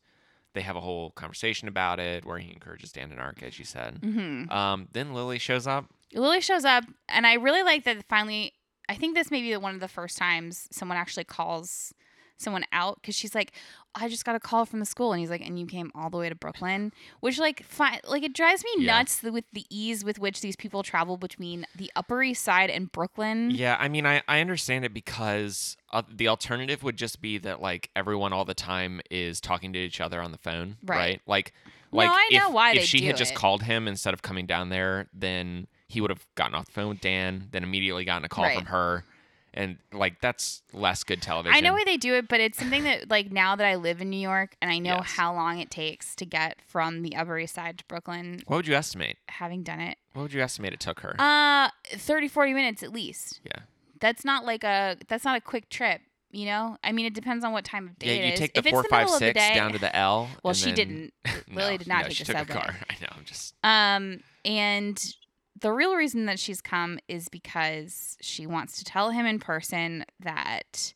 They 0.55 0.61
have 0.63 0.77
a 0.77 0.81
whole 0.81 1.11
conversation 1.11 1.69
about 1.69 2.01
it 2.01 2.25
where 2.25 2.39
he 2.39 2.51
encourages 2.51 2.93
Dan 2.93 3.11
to 3.11 3.17
narc, 3.17 3.43
as 3.43 3.59
you 3.59 3.65
said. 3.65 3.99
hmm 4.03 4.51
Um, 4.51 4.89
then 4.93 5.15
Lily 5.15 5.39
shows 5.39 5.67
up. 5.67 5.87
Lily 6.13 6.41
shows 6.41 6.65
up, 6.65 6.85
and 7.09 7.27
I 7.27 7.35
really 7.35 7.63
like 7.63 7.85
that 7.85 8.05
finally. 8.09 8.53
I 8.89 8.95
think 8.95 9.15
this 9.15 9.31
may 9.31 9.43
be 9.43 9.55
one 9.57 9.75
of 9.75 9.81
the 9.81 9.89
first 9.89 10.17
times 10.17 10.67
someone 10.71 10.97
actually 10.97 11.25
calls 11.25 11.93
someone 12.39 12.65
out 12.73 12.97
because 13.01 13.15
she's 13.15 13.35
like, 13.35 13.53
I 13.95 14.09
just 14.09 14.25
got 14.25 14.37
a 14.37 14.41
call 14.41 14.65
from 14.65 14.79
the 14.81 14.87
school, 14.87 15.13
and 15.13 15.21
he's 15.21 15.31
like, 15.31 15.41
and 15.45 15.59
you 15.59 15.67
came 15.67 15.91
all 15.95 16.09
the 16.09 16.17
way 16.19 16.29
to 16.29 16.35
Brooklyn, 16.35 16.93
which 17.21 17.39
like, 17.39 17.65
fi- 17.65 18.01
like 18.09 18.23
it 18.23 18.33
drives 18.33 18.63
me 18.65 18.71
Yeah. 18.85 18.99
nuts 18.99 19.23
with 19.23 19.45
the 19.53 19.65
ease 19.71 20.05
with 20.05 20.19
which 20.19 20.41
these 20.41 20.55
people 20.57 20.83
travel 20.83 21.17
between 21.17 21.67
the 21.75 21.91
Upper 21.97 22.23
East 22.23 22.45
Side 22.45 22.71
and 22.71 22.91
Brooklyn. 22.93 23.51
Yeah, 23.51 23.77
I 23.79 23.89
mean, 23.89 24.07
I, 24.07 24.23
I 24.29 24.41
understand 24.41 24.85
it 24.85 24.95
because 24.95 25.77
uh, 25.93 26.03
the 26.13 26.29
alternative 26.29 26.83
would 26.83 26.97
just 26.97 27.21
be 27.21 27.39
that 27.39 27.61
like 27.61 27.91
everyone 27.97 28.33
all 28.33 28.45
the 28.45 28.55
time 28.55 29.01
is 29.11 29.41
talking 29.41 29.73
to 29.73 29.79
each 29.79 30.01
other 30.01 30.21
on 30.23 30.31
the 30.33 30.39
phone, 30.39 30.77
Right. 30.85 30.97
right? 30.97 31.23
Like, 31.27 31.53
No, 31.93 31.99
like 31.99 32.11
I 32.11 32.29
if, 32.31 32.43
know 32.43 32.51
why 32.51 32.73
if 32.75 32.85
she 32.85 33.03
had 33.07 33.17
just 33.17 33.35
called 33.35 33.65
him 33.65 33.89
instead 33.89 34.15
of 34.15 34.23
coming 34.23 34.47
down 34.47 34.69
there, 34.69 35.09
then 35.13 35.67
he 35.89 36.01
would 36.01 36.11
have 36.11 36.25
gotten 36.37 36.55
off 36.55 36.67
the 36.67 36.73
phone 36.73 36.89
with 36.91 37.01
Dan, 37.01 37.49
then 37.51 37.65
immediately 37.65 38.05
gotten 38.05 38.25
a 38.25 38.29
call 38.29 38.45
Right. 38.45 38.57
from 38.57 38.67
her, 38.67 39.05
and 39.55 39.79
like 39.93 40.21
that's 40.21 40.63
less 40.73 41.05
good 41.05 41.21
television. 41.23 41.57
I 41.57 41.61
know 41.61 41.73
why 41.73 41.85
they 41.85 41.97
do 41.97 42.15
it, 42.15 42.29
but 42.29 42.41
it's 42.41 42.59
something 42.59 42.85
that 42.85 43.11
like 43.11 43.33
now 43.33 43.57
that 43.57 43.67
I 43.67 43.75
live 43.77 44.01
in 44.01 44.11
New 44.11 44.21
York 44.21 44.57
and 44.61 44.71
I 44.71 44.79
know 44.79 44.97
Yes. 44.97 45.13
how 45.17 45.35
long 45.35 45.59
it 45.59 45.71
takes 45.71 46.15
to 46.17 46.25
get 46.27 46.59
from 46.67 47.03
the 47.03 47.17
Upper 47.17 47.39
East 47.39 47.55
Side 47.55 47.79
to 47.79 47.85
Brooklyn, 47.87 48.43
What 48.47 48.57
would 48.57 48.67
you 48.67 48.75
estimate? 48.75 49.17
having 49.29 49.63
done 49.63 49.81
it, 49.81 49.99
What 50.13 50.23
would 50.23 50.33
you 50.33 50.43
estimate 50.43 50.73
it 50.73 50.81
took 50.81 51.01
her? 51.01 51.15
uh, 51.19 51.71
30, 51.93 52.29
40 52.29 52.55
minutes 52.55 52.83
at 52.83 52.93
least. 52.93 53.41
yeah, 53.45 53.63
That's 54.01 54.25
not 54.25 54.45
like 54.45 54.65
a 54.65 54.97
that's 55.09 55.25
not 55.25 55.37
a 55.37 55.41
quick 55.41 55.69
trip. 55.71 56.01
You 56.31 56.45
know, 56.45 56.77
I 56.85 56.93
mean, 56.93 57.07
it 57.07 57.15
depends 57.15 57.43
on 57.43 57.53
what 57.53 57.65
time 57.65 57.89
of 57.89 57.99
day 57.99 58.19
Yeah, 58.19 58.23
it 58.27 58.31
you 58.33 58.37
take 58.37 58.53
the 58.53 58.59
if 58.59 58.67
it's 58.67 58.71
four 58.73 58.83
the 58.83 58.89
five 58.91 59.05
middle 59.07 59.15
of 59.15 59.21
the 59.21 59.27
six 59.29 59.41
day, 59.49 59.55
down 59.55 59.73
to 59.73 59.79
the 59.79 59.97
L. 59.97 60.29
well, 60.43 60.53
she 60.53 60.67
then- 60.67 60.75
didn't. 60.75 61.15
Lily 61.51 61.73
No, 61.73 61.77
did 61.79 61.87
not 61.89 62.03
no, 62.03 62.09
take 62.09 62.17
she 62.19 62.25
the 62.25 62.35
took 62.35 62.49
subway. 62.49 62.57
a 62.57 62.65
car. 62.65 62.77
I 62.91 62.95
know. 63.01 63.09
I'm 63.17 63.25
just 63.25 63.55
Um, 63.65 64.21
and 64.45 65.15
the 65.61 65.73
real 65.73 65.95
reason 65.95 66.27
that 66.27 66.39
she's 66.39 66.61
come 66.61 66.99
is 67.09 67.29
because 67.29 68.17
she 68.21 68.47
wants 68.47 68.79
to 68.79 68.85
tell 68.85 69.11
him 69.11 69.27
in 69.27 69.39
person 69.39 70.05
that 70.21 70.93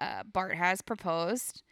uh, 0.00 0.22
Bart 0.32 0.54
has 0.54 0.82
proposed. 0.82 1.62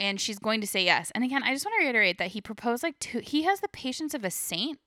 And 0.00 0.20
she's 0.20 0.40
going 0.40 0.60
to 0.60 0.66
say 0.66 0.84
yes. 0.84 1.12
And 1.14 1.22
again, 1.22 1.44
I 1.44 1.52
just 1.52 1.64
want 1.64 1.74
to 1.78 1.84
reiterate 1.84 2.18
that 2.18 2.32
he 2.32 2.40
proposed 2.40 2.82
like 2.82 2.98
two. 2.98 3.20
He 3.20 3.44
has 3.44 3.60
the 3.60 3.68
patience 3.68 4.12
of 4.12 4.24
a 4.24 4.30
saint 4.30 4.80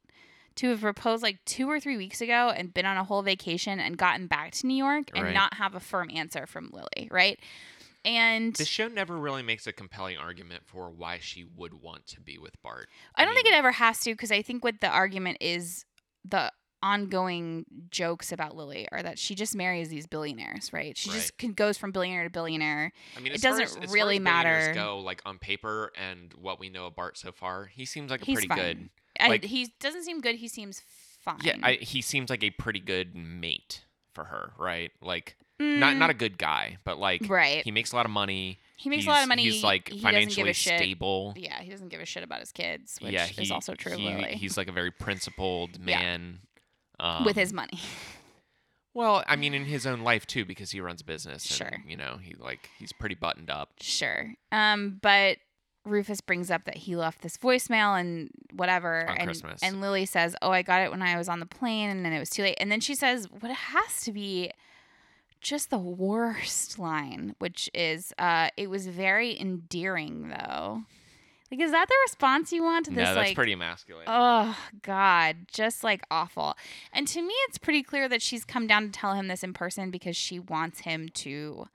to 0.55 0.69
have 0.69 0.81
proposed 0.81 1.23
like 1.23 1.37
two 1.45 1.69
or 1.69 1.79
three 1.79 1.95
weeks 1.95 2.19
ago 2.19 2.51
and 2.53 2.73
been 2.73 2.85
on 2.85 2.97
a 2.97 3.03
whole 3.05 3.21
vacation 3.21 3.79
and 3.79 3.97
gotten 3.97 4.27
back 4.27 4.51
to 4.51 4.67
New 4.67 4.75
York 4.75 5.05
and 5.15 5.23
Right. 5.23 5.33
not 5.33 5.53
have 5.53 5.75
a 5.75 5.79
firm 5.79 6.09
answer 6.13 6.45
from 6.45 6.71
Lily, 6.73 7.07
right? 7.09 7.39
And 8.03 8.53
This 8.55 8.67
show 8.67 8.87
never 8.87 9.17
really 9.17 9.43
makes 9.43 9.65
a 9.67 9.71
compelling 9.71 10.17
argument 10.17 10.63
for 10.65 10.89
why 10.89 11.19
she 11.21 11.45
would 11.55 11.73
want 11.73 12.05
to 12.07 12.19
be 12.21 12.37
with 12.37 12.61
Bart. 12.61 12.89
I 13.15 13.23
don't 13.23 13.33
think 13.33 13.47
it 13.47 13.53
ever 13.53 13.71
has 13.71 13.99
to 14.01 14.11
because 14.11 14.31
I 14.31 14.41
think 14.41 14.63
what 14.63 14.81
the 14.81 14.89
argument 14.89 15.37
is 15.41 15.85
the 16.25 16.51
ongoing 16.83 17.65
jokes 17.89 18.31
about 18.31 18.55
Lily 18.55 18.87
are 18.91 19.01
that 19.03 19.17
she 19.19 19.35
just 19.35 19.55
marries 19.55 19.89
these 19.89 20.07
billionaires, 20.07 20.71
right? 20.71 20.95
She 20.97 21.09
just 21.09 21.37
can, 21.37 21.53
goes 21.53 21.77
from 21.77 21.91
billionaire 21.91 22.23
to 22.23 22.29
billionaire. 22.29 22.91
I 23.15 23.19
mean, 23.19 23.33
it 23.33 23.41
doesn't 23.41 23.63
as- 23.63 23.75
as 23.77 23.85
far 23.85 23.93
really 23.93 24.19
matter. 24.19 24.73
Go 24.73 24.99
like 24.99 25.21
on 25.25 25.39
paper 25.39 25.91
and 25.95 26.33
what 26.33 26.59
we 26.59 26.69
know 26.69 26.85
of 26.87 26.95
Bart 26.95 27.17
so 27.17 27.31
far, 27.31 27.65
he 27.65 27.85
seems 27.85 28.11
like 28.11 28.21
a 28.21 28.25
He's 28.25 28.35
pretty 28.35 28.47
fine. 28.47 28.57
good. 28.57 28.89
I, 29.19 29.27
Like- 29.29 29.43
he 29.45 29.73
doesn't 29.79 30.03
seem 30.03 30.21
good. 30.21 30.35
He 30.35 30.47
seems 30.47 30.81
fine. 31.21 31.39
Yeah, 31.41 31.57
I, 31.63 31.73
he 31.73 32.01
seems 32.01 32.29
like 32.29 32.43
a 32.43 32.51
pretty 32.51 32.79
good 32.79 33.15
mate 33.15 33.83
for 34.13 34.25
her, 34.25 34.53
right? 34.57 34.91
Like 35.01 35.35
not 35.59 35.95
Mm, 35.95 35.97
not 35.97 36.09
a 36.11 36.13
good 36.13 36.37
guy, 36.37 36.77
but 36.83 36.99
like 36.99 37.23
right. 37.27 37.63
he 37.63 37.71
makes 37.71 37.91
a 37.91 37.95
lot 37.95 38.05
of 38.05 38.11
money. 38.11 38.59
He 38.75 38.91
makes 38.91 39.07
a 39.07 39.09
lot 39.09 39.23
of 39.23 39.27
money. 39.27 39.41
He's 39.41 39.63
like 39.63 39.89
he 39.89 39.99
financially 39.99 40.51
a 40.51 40.53
shit. 40.53 40.77
stable. 40.77 41.33
Yeah, 41.35 41.59
he 41.61 41.71
doesn't 41.71 41.87
give 41.89 41.99
a 41.99 42.05
shit 42.05 42.23
about 42.23 42.41
his 42.41 42.51
kids, 42.51 42.99
which 43.01 43.11
yeah, 43.11 43.27
is 43.39 43.49
also 43.49 43.73
true 43.73 43.93
he- 43.97 44.05
Lily. 44.07 44.35
He's 44.35 44.55
like 44.55 44.67
a 44.67 44.71
very 44.71 44.91
principled 44.91 45.79
man. 45.79 46.41
Um, 46.99 47.25
with 47.25 47.35
his 47.35 47.53
money. 47.53 47.79
well, 48.93 49.23
I 49.27 49.35
mean, 49.35 49.53
in 49.53 49.65
his 49.65 49.85
own 49.85 50.01
life 50.01 50.25
too, 50.25 50.45
because 50.45 50.71
he 50.71 50.81
runs 50.81 51.01
a 51.01 51.05
business. 51.05 51.47
And, 51.49 51.57
Sure. 51.69 51.83
You 51.87 51.97
know, 51.97 52.17
he 52.21 52.33
like 52.33 52.69
he's 52.79 52.91
pretty 52.93 53.15
buttoned 53.15 53.49
up. 53.49 53.69
Sure. 53.81 54.33
Um, 54.51 54.99
but 55.01 55.37
Rufus 55.85 56.19
brings 56.21 56.51
up 56.51 56.65
that 56.65 56.75
he 56.77 56.95
left 56.95 57.21
this 57.21 57.37
voicemail 57.37 57.97
and 57.99 58.29
whatever, 58.53 59.07
On 59.09 59.15
and 59.17 59.27
Christmas. 59.27 59.61
and 59.63 59.79
Lily 59.79 60.05
says, 60.05 60.35
"Oh, 60.41 60.51
I 60.51 60.61
got 60.61 60.81
it 60.81 60.91
when 60.91 61.01
I 61.01 61.17
was 61.17 61.29
on 61.29 61.39
the 61.39 61.45
plane, 61.45 61.89
and 61.89 62.03
then 62.03 62.11
it 62.13 62.19
was 62.19 62.29
too 62.29 62.41
late." 62.43 62.57
And 62.59 62.71
then 62.71 62.79
she 62.81 62.95
says, 62.95 63.27
"What 63.39 63.51
has 63.51 64.01
to 64.01 64.11
be." 64.11 64.51
Just 65.39 65.69
the 65.69 65.77
worst 65.77 66.79
line, 66.79 67.35
which 67.37 67.69
is, 67.75 68.11
uh, 68.17 68.49
it 68.57 68.71
was 68.71 68.87
very 68.87 69.39
endearing 69.39 70.29
though. 70.29 70.81
Like, 71.49 71.61
is 71.61 71.71
that 71.71 71.87
the 71.87 71.95
response 72.05 72.51
you 72.51 72.61
want 72.63 72.85
to 72.85 72.91
this? 72.91 72.97
no, 72.97 73.15
that's 73.15 73.27
like, 73.29 73.35
pretty 73.35 73.53
emasculating. 73.53 74.07
Oh 74.13 74.57
God, 74.81 75.37
just 75.51 75.83
like 75.83 76.01
awful. 76.11 76.55
And 76.91 77.07
to 77.07 77.21
me, 77.21 77.33
it's 77.47 77.57
pretty 77.57 77.83
clear 77.83 78.09
that 78.09 78.21
she's 78.21 78.43
come 78.43 78.67
down 78.67 78.83
to 78.87 78.91
tell 78.91 79.13
him 79.13 79.27
this 79.27 79.43
in 79.43 79.53
person 79.53 79.89
because 79.89 80.17
she 80.17 80.39
wants 80.39 80.81
him 80.81 81.07
to 81.09 81.67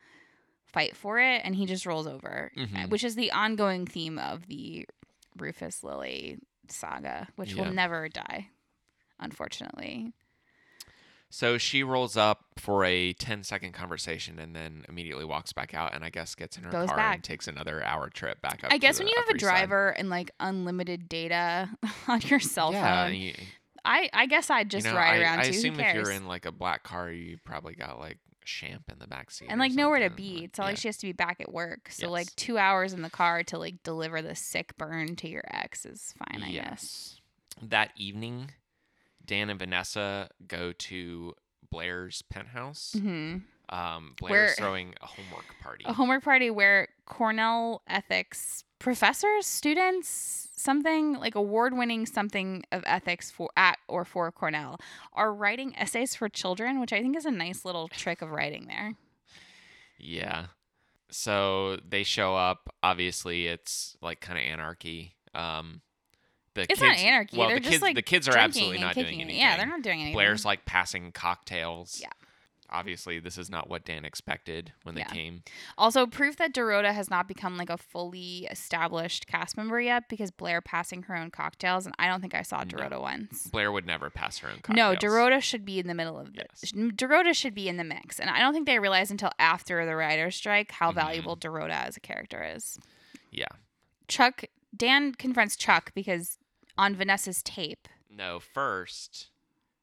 fight 0.66 0.96
for 0.96 1.18
it, 1.18 1.40
and 1.44 1.54
he 1.56 1.64
just 1.66 1.86
rolls 1.86 2.06
over, 2.06 2.50
Mhm. 2.56 2.88
which 2.90 3.04
is 3.04 3.14
the 3.14 3.30
ongoing 3.32 3.86
theme 3.86 4.18
of 4.18 4.46
the 4.46 4.86
Rufus 5.38 5.82
Lily 5.82 6.38
saga, 6.68 7.28
which 7.36 7.52
Yeah. 7.54 7.62
will 7.64 7.72
never 7.72 8.08
die, 8.08 8.48
unfortunately. 9.20 10.12
So 11.34 11.56
she 11.56 11.82
rolls 11.82 12.14
up 12.14 12.44
for 12.58 12.84
a 12.84 13.14
10 13.14 13.42
second 13.42 13.72
conversation 13.72 14.38
and 14.38 14.54
then 14.54 14.84
immediately 14.86 15.24
walks 15.24 15.54
back 15.54 15.72
out 15.72 15.94
and 15.94 16.04
I 16.04 16.10
guess 16.10 16.34
gets 16.34 16.58
in 16.58 16.64
her 16.64 16.70
Goes 16.70 16.88
car 16.88 16.96
back. 16.98 17.14
and 17.14 17.24
takes 17.24 17.48
another 17.48 17.82
hour 17.82 18.10
trip 18.10 18.42
back 18.42 18.62
up. 18.62 18.70
I 18.70 18.76
guess 18.76 18.98
when 18.98 19.08
you 19.08 19.14
have 19.16 19.30
a 19.30 19.36
East 19.36 19.44
Side. 19.46 19.50
driver 19.50 19.88
and 19.88 20.10
like 20.10 20.30
unlimited 20.40 21.08
data 21.08 21.70
on 22.06 22.20
your 22.20 22.38
cell 22.38 22.74
yeah, 22.74 23.06
phone, 23.06 23.14
you, 23.14 23.32
I 23.82 24.10
I 24.12 24.26
guess 24.26 24.50
I'd 24.50 24.70
just 24.70 24.84
you 24.86 24.92
know, 24.92 24.98
ride 24.98 25.20
I, 25.20 25.22
around 25.22 25.38
I 25.40 25.44
too. 25.44 25.50
assume 25.50 25.74
Who 25.76 25.80
if 25.80 25.94
you're 25.94 26.10
in 26.10 26.26
like 26.28 26.44
a 26.44 26.52
black 26.52 26.82
car, 26.82 27.10
you 27.10 27.38
probably 27.44 27.76
got 27.76 27.98
like 27.98 28.18
champ 28.44 28.82
in 28.92 28.98
the 28.98 29.06
back 29.06 29.30
seat 29.30 29.46
and 29.48 29.58
like 29.58 29.72
nowhere 29.72 30.06
to 30.06 30.14
be. 30.14 30.44
It's 30.44 30.58
not 30.58 30.66
like 30.66 30.76
she 30.76 30.88
has 30.88 30.98
to 30.98 31.06
be 31.06 31.12
back 31.12 31.40
at 31.40 31.50
work. 31.50 31.88
So 31.90 32.10
like 32.10 32.34
two 32.36 32.58
hours 32.58 32.92
in 32.92 33.00
the 33.00 33.08
car 33.10 33.42
to 33.44 33.56
like 33.58 33.82
deliver 33.82 34.20
the 34.20 34.34
sick 34.34 34.76
burn 34.76 35.16
to 35.16 35.28
your 35.30 35.44
ex 35.50 35.86
is 35.86 36.12
fine, 36.18 36.42
I 36.42 36.50
guess. 36.52 36.52
yes. 36.52 37.20
That 37.62 37.90
evening, 37.96 38.50
Dan 39.24 39.50
and 39.50 39.58
Vanessa 39.58 40.28
go 40.46 40.72
to 40.72 41.34
Blair's 41.70 42.22
penthouse. 42.22 42.94
hmm 42.98 43.38
Um, 43.68 44.14
Blair's 44.18 44.30
Where- 44.50 44.54
throwing 44.56 44.94
a 45.00 45.06
homework 45.06 45.46
party. 45.62 45.84
A 45.86 45.92
homework 45.92 46.22
party 46.24 46.50
where 46.50 46.88
Cornell 47.06 47.82
ethics 47.86 48.64
professors, 48.78 49.46
students, 49.46 50.48
something 50.56 51.14
like 51.14 51.36
award-winning 51.36 52.04
something 52.04 52.64
of 52.72 52.82
ethics 52.84 53.30
for 53.30 53.48
at 53.56 53.78
or 53.88 54.04
for 54.04 54.30
Cornell 54.32 54.78
are 55.12 55.32
writing 55.32 55.74
essays 55.76 56.14
for 56.16 56.28
children, 56.28 56.80
which 56.80 56.92
I 56.92 57.00
think 57.00 57.16
is 57.16 57.24
a 57.24 57.30
nice 57.30 57.64
little 57.64 57.86
trick 57.88 58.20
of 58.22 58.30
writing 58.32 58.66
there. 58.66 58.94
Yeah. 59.98 60.46
So 61.10 61.76
they 61.88 62.02
show 62.02 62.34
up. 62.34 62.74
Obviously, 62.82 63.46
it's 63.46 63.96
like 64.02 64.20
kind 64.20 64.38
of 64.38 64.44
anarchy. 64.44 65.14
Um, 65.34 65.80
the 66.54 66.62
It's 66.62 66.68
kids, 66.68 66.80
not 66.82 66.98
anarchy. 66.98 67.36
Well, 67.38 67.48
they're 67.48 67.56
the 67.56 67.60
just 67.60 67.72
kids, 67.72 67.82
like 67.82 67.94
the 67.96 68.02
kids 68.02 68.28
are 68.28 68.36
absolutely 68.36 68.78
not 68.78 68.94
doing 68.94 69.20
anything. 69.20 69.40
Yeah, 69.40 69.56
they're 69.56 69.66
not 69.66 69.82
doing 69.82 70.00
anything. 70.00 70.14
Blair's 70.14 70.44
like 70.44 70.64
passing 70.64 71.12
cocktails. 71.12 71.98
Yeah. 72.00 72.08
Obviously, 72.74 73.18
this 73.18 73.36
is 73.36 73.50
not 73.50 73.68
what 73.68 73.84
Dan 73.84 74.06
expected 74.06 74.72
when 74.84 74.94
they 74.94 75.02
Yeah. 75.02 75.08
came. 75.08 75.42
Also, 75.76 76.06
proof 76.06 76.36
that 76.36 76.54
Dorota 76.54 76.94
has 76.94 77.10
not 77.10 77.28
become 77.28 77.58
like 77.58 77.68
a 77.68 77.76
fully 77.76 78.46
established 78.50 79.26
cast 79.26 79.58
member 79.58 79.78
yet 79.78 80.08
because 80.08 80.30
Blair 80.30 80.62
passing 80.62 81.02
her 81.02 81.14
own 81.14 81.30
cocktails, 81.30 81.84
and 81.84 81.94
I 81.98 82.06
don't 82.06 82.22
think 82.22 82.34
I 82.34 82.40
saw 82.40 82.64
No. 82.64 82.98
Once. 83.00 83.46
Blair 83.48 83.70
would 83.70 83.84
never 83.84 84.08
pass 84.08 84.38
her 84.38 84.48
own 84.48 84.60
cocktails. 84.62 84.76
No. 84.76 84.94
Dorota 84.96 85.42
should 85.42 85.66
be 85.66 85.80
in 85.80 85.86
the 85.86 85.92
middle 85.92 86.18
of 86.18 86.32
this. 86.32 86.72
Dorota 86.72 87.34
should 87.34 87.54
be 87.54 87.68
in 87.68 87.76
the 87.76 87.84
mix, 87.84 88.18
and 88.18 88.30
I 88.30 88.38
don't 88.38 88.54
think 88.54 88.64
they 88.64 88.78
realized 88.78 89.10
until 89.10 89.32
after 89.38 89.84
the 89.84 89.94
writer's 89.94 90.36
strike 90.36 90.70
how 90.72 90.92
Mhm. 90.92 90.94
valuable 90.94 91.36
Dorota 91.36 91.72
as 91.86 91.98
a 91.98 92.00
character 92.00 92.42
is. 92.42 92.78
Yeah. 93.30 93.48
Chuck 94.08 94.44
Dan 94.74 95.12
confronts 95.14 95.56
Chuck 95.56 95.92
because 95.94 96.38
on 96.78 96.94
Vanessa's 96.94 97.42
tape, 97.42 97.88
No, 98.10 98.40
first, 98.40 99.28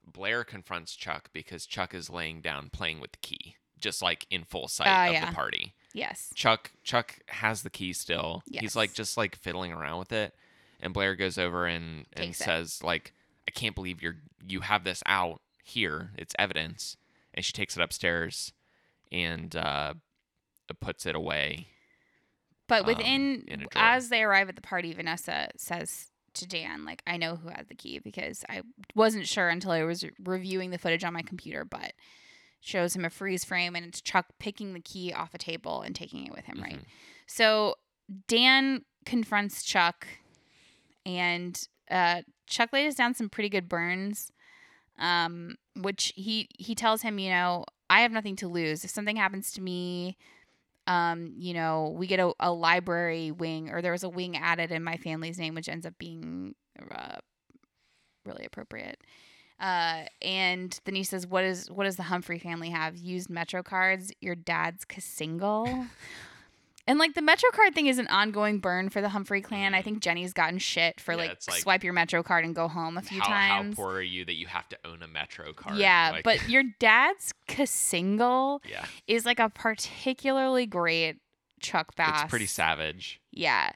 Blair 0.04 0.44
confronts 0.44 0.94
Chuck 0.96 1.30
because 1.32 1.66
Chuck 1.66 1.94
is 1.94 2.10
laying 2.10 2.40
down 2.40 2.70
playing 2.70 3.00
with 3.00 3.12
the 3.12 3.18
key, 3.18 3.56
just 3.78 4.02
like 4.02 4.26
in 4.30 4.44
full 4.44 4.68
sight 4.68 4.88
Ah, 4.88 5.06
of 5.08 5.12
yeah. 5.12 5.26
the 5.30 5.34
party. 5.34 5.74
yes, 5.92 6.32
Chuck 6.34 6.72
Chuck 6.84 7.18
has 7.28 7.62
the 7.62 7.70
key 7.70 7.92
still. 7.92 8.42
Yes. 8.46 8.60
He's 8.62 8.76
like 8.76 8.92
just 8.94 9.16
like 9.16 9.36
fiddling 9.36 9.72
around 9.72 9.98
with 9.98 10.12
it, 10.12 10.34
and 10.80 10.92
Blair 10.94 11.14
goes 11.16 11.38
over 11.38 11.66
and 11.66 12.06
and 12.12 12.26
Takes 12.26 12.40
it. 12.40 12.44
says 12.44 12.82
like, 12.82 13.12
"I 13.46 13.50
can't 13.52 13.74
believe 13.74 14.02
you're 14.02 14.16
you 14.46 14.60
have 14.60 14.84
this 14.84 15.02
out 15.06 15.40
here. 15.62 16.10
It's 16.16 16.34
evidence." 16.38 16.96
And 17.32 17.44
she 17.44 17.52
takes 17.52 17.76
it 17.76 17.82
upstairs 17.82 18.52
and 19.12 19.54
uh, 19.54 19.94
puts 20.80 21.06
it 21.06 21.14
away. 21.14 21.68
but 22.66 22.80
um, 22.82 22.86
within 22.86 23.44
drawer. 23.46 23.68
as 23.76 24.08
they 24.08 24.22
arrive 24.24 24.48
at 24.48 24.56
the 24.56 24.62
party, 24.62 24.92
Vanessa 24.92 25.48
says 25.56 26.09
to 26.34 26.46
Dan, 26.46 26.84
like, 26.84 27.02
I 27.06 27.16
know 27.16 27.36
who 27.36 27.48
has 27.48 27.66
the 27.68 27.74
key 27.74 27.98
because 27.98 28.44
I 28.48 28.62
wasn't 28.94 29.26
sure 29.26 29.48
until 29.48 29.70
I 29.72 29.82
was 29.84 30.04
reviewing 30.22 30.70
the 30.70 30.78
footage 30.78 31.04
on 31.04 31.12
my 31.12 31.22
computer, 31.22 31.64
but 31.64 31.92
shows 32.60 32.94
him 32.94 33.04
a 33.04 33.10
freeze 33.10 33.44
frame 33.44 33.74
and 33.74 33.86
it's 33.86 34.00
Chuck 34.00 34.26
picking 34.38 34.74
the 34.74 34.80
key 34.80 35.12
off 35.12 35.34
a 35.34 35.38
table 35.38 35.82
and 35.82 35.94
taking 35.94 36.26
it 36.26 36.32
with 36.32 36.44
him, 36.44 36.60
right? 36.62 36.78
Mhm. 36.78 36.84
So 37.26 37.76
Dan 38.28 38.84
confronts 39.06 39.62
Chuck, 39.62 40.06
and 41.06 41.66
uh, 41.90 42.22
Chuck 42.46 42.72
lays 42.72 42.94
down 42.94 43.14
some 43.14 43.28
pretty 43.28 43.48
good 43.48 43.68
burns, 43.68 44.30
um, 44.98 45.56
which 45.76 46.12
he 46.16 46.48
he 46.58 46.74
tells 46.74 47.02
him, 47.02 47.18
you 47.18 47.30
know, 47.30 47.64
I 47.88 48.00
have 48.02 48.12
nothing 48.12 48.36
to 48.36 48.48
lose. 48.48 48.84
If 48.84 48.90
something 48.90 49.16
happens 49.16 49.52
to 49.52 49.60
me, 49.60 50.16
um, 50.90 51.34
you 51.36 51.54
know, 51.54 51.94
we 51.96 52.08
get 52.08 52.18
a, 52.18 52.32
a 52.40 52.50
library 52.52 53.30
wing, 53.30 53.70
or 53.70 53.80
there 53.80 53.92
was 53.92 54.02
a 54.02 54.08
wing 54.08 54.36
added 54.36 54.72
in 54.72 54.82
my 54.82 54.96
family's 54.96 55.38
name, 55.38 55.54
which 55.54 55.68
ends 55.68 55.86
up 55.86 55.94
being 55.98 56.56
uh, 56.90 57.18
really 58.26 58.44
appropriate. 58.44 58.98
Uh, 59.60 60.06
and 60.20 60.80
then 60.84 60.96
he 60.96 61.04
says, 61.04 61.28
"What 61.28 61.44
is 61.44 61.70
what 61.70 61.84
does 61.84 61.94
the 61.94 62.02
Humphrey 62.02 62.40
family 62.40 62.70
have? 62.70 62.96
Used 62.96 63.30
Metro 63.30 63.62
cards? 63.62 64.10
Your 64.20 64.34
dad's 64.34 64.84
single." 64.98 65.86
And 66.90 66.98
like 66.98 67.14
the 67.14 67.22
Metro 67.22 67.48
card 67.52 67.72
thing 67.72 67.86
is 67.86 67.98
an 67.98 68.08
ongoing 68.08 68.58
burn 68.58 68.90
for 68.90 69.00
the 69.00 69.10
Humphrey 69.10 69.40
clan. 69.40 69.74
I 69.74 69.78
mm-hmm. 69.78 69.84
think 69.84 70.00
Jenny's 70.00 70.32
gotten 70.32 70.58
shit 70.58 70.98
for 70.98 71.12
Yeah, 71.12 71.18
like, 71.18 71.28
like- 71.48 71.60
swipe 71.60 71.84
your 71.84 71.92
Metro 71.92 72.24
card 72.24 72.44
and 72.44 72.52
go 72.52 72.66
home 72.66 72.98
a 72.98 73.00
few 73.00 73.20
how, 73.20 73.28
times. 73.28 73.76
how 73.76 73.84
poor 73.84 73.94
are 73.94 74.02
you 74.02 74.24
that 74.24 74.34
you 74.34 74.48
have 74.48 74.68
to 74.70 74.78
own 74.84 75.00
a 75.00 75.06
Metro 75.06 75.52
card? 75.52 75.76
yeah, 75.76 76.10
Like, 76.14 76.24
but 76.24 76.48
your 76.48 76.64
dad's 76.80 77.32
single 77.64 78.60
yeah, 78.68 78.84
is 79.06 79.24
like 79.24 79.38
a 79.38 79.48
particularly 79.48 80.66
great 80.66 81.18
Chuck 81.60 81.94
Bass. 81.94 82.22
it's 82.22 82.30
pretty 82.30 82.46
savage. 82.46 83.20
Yeah. 83.30 83.70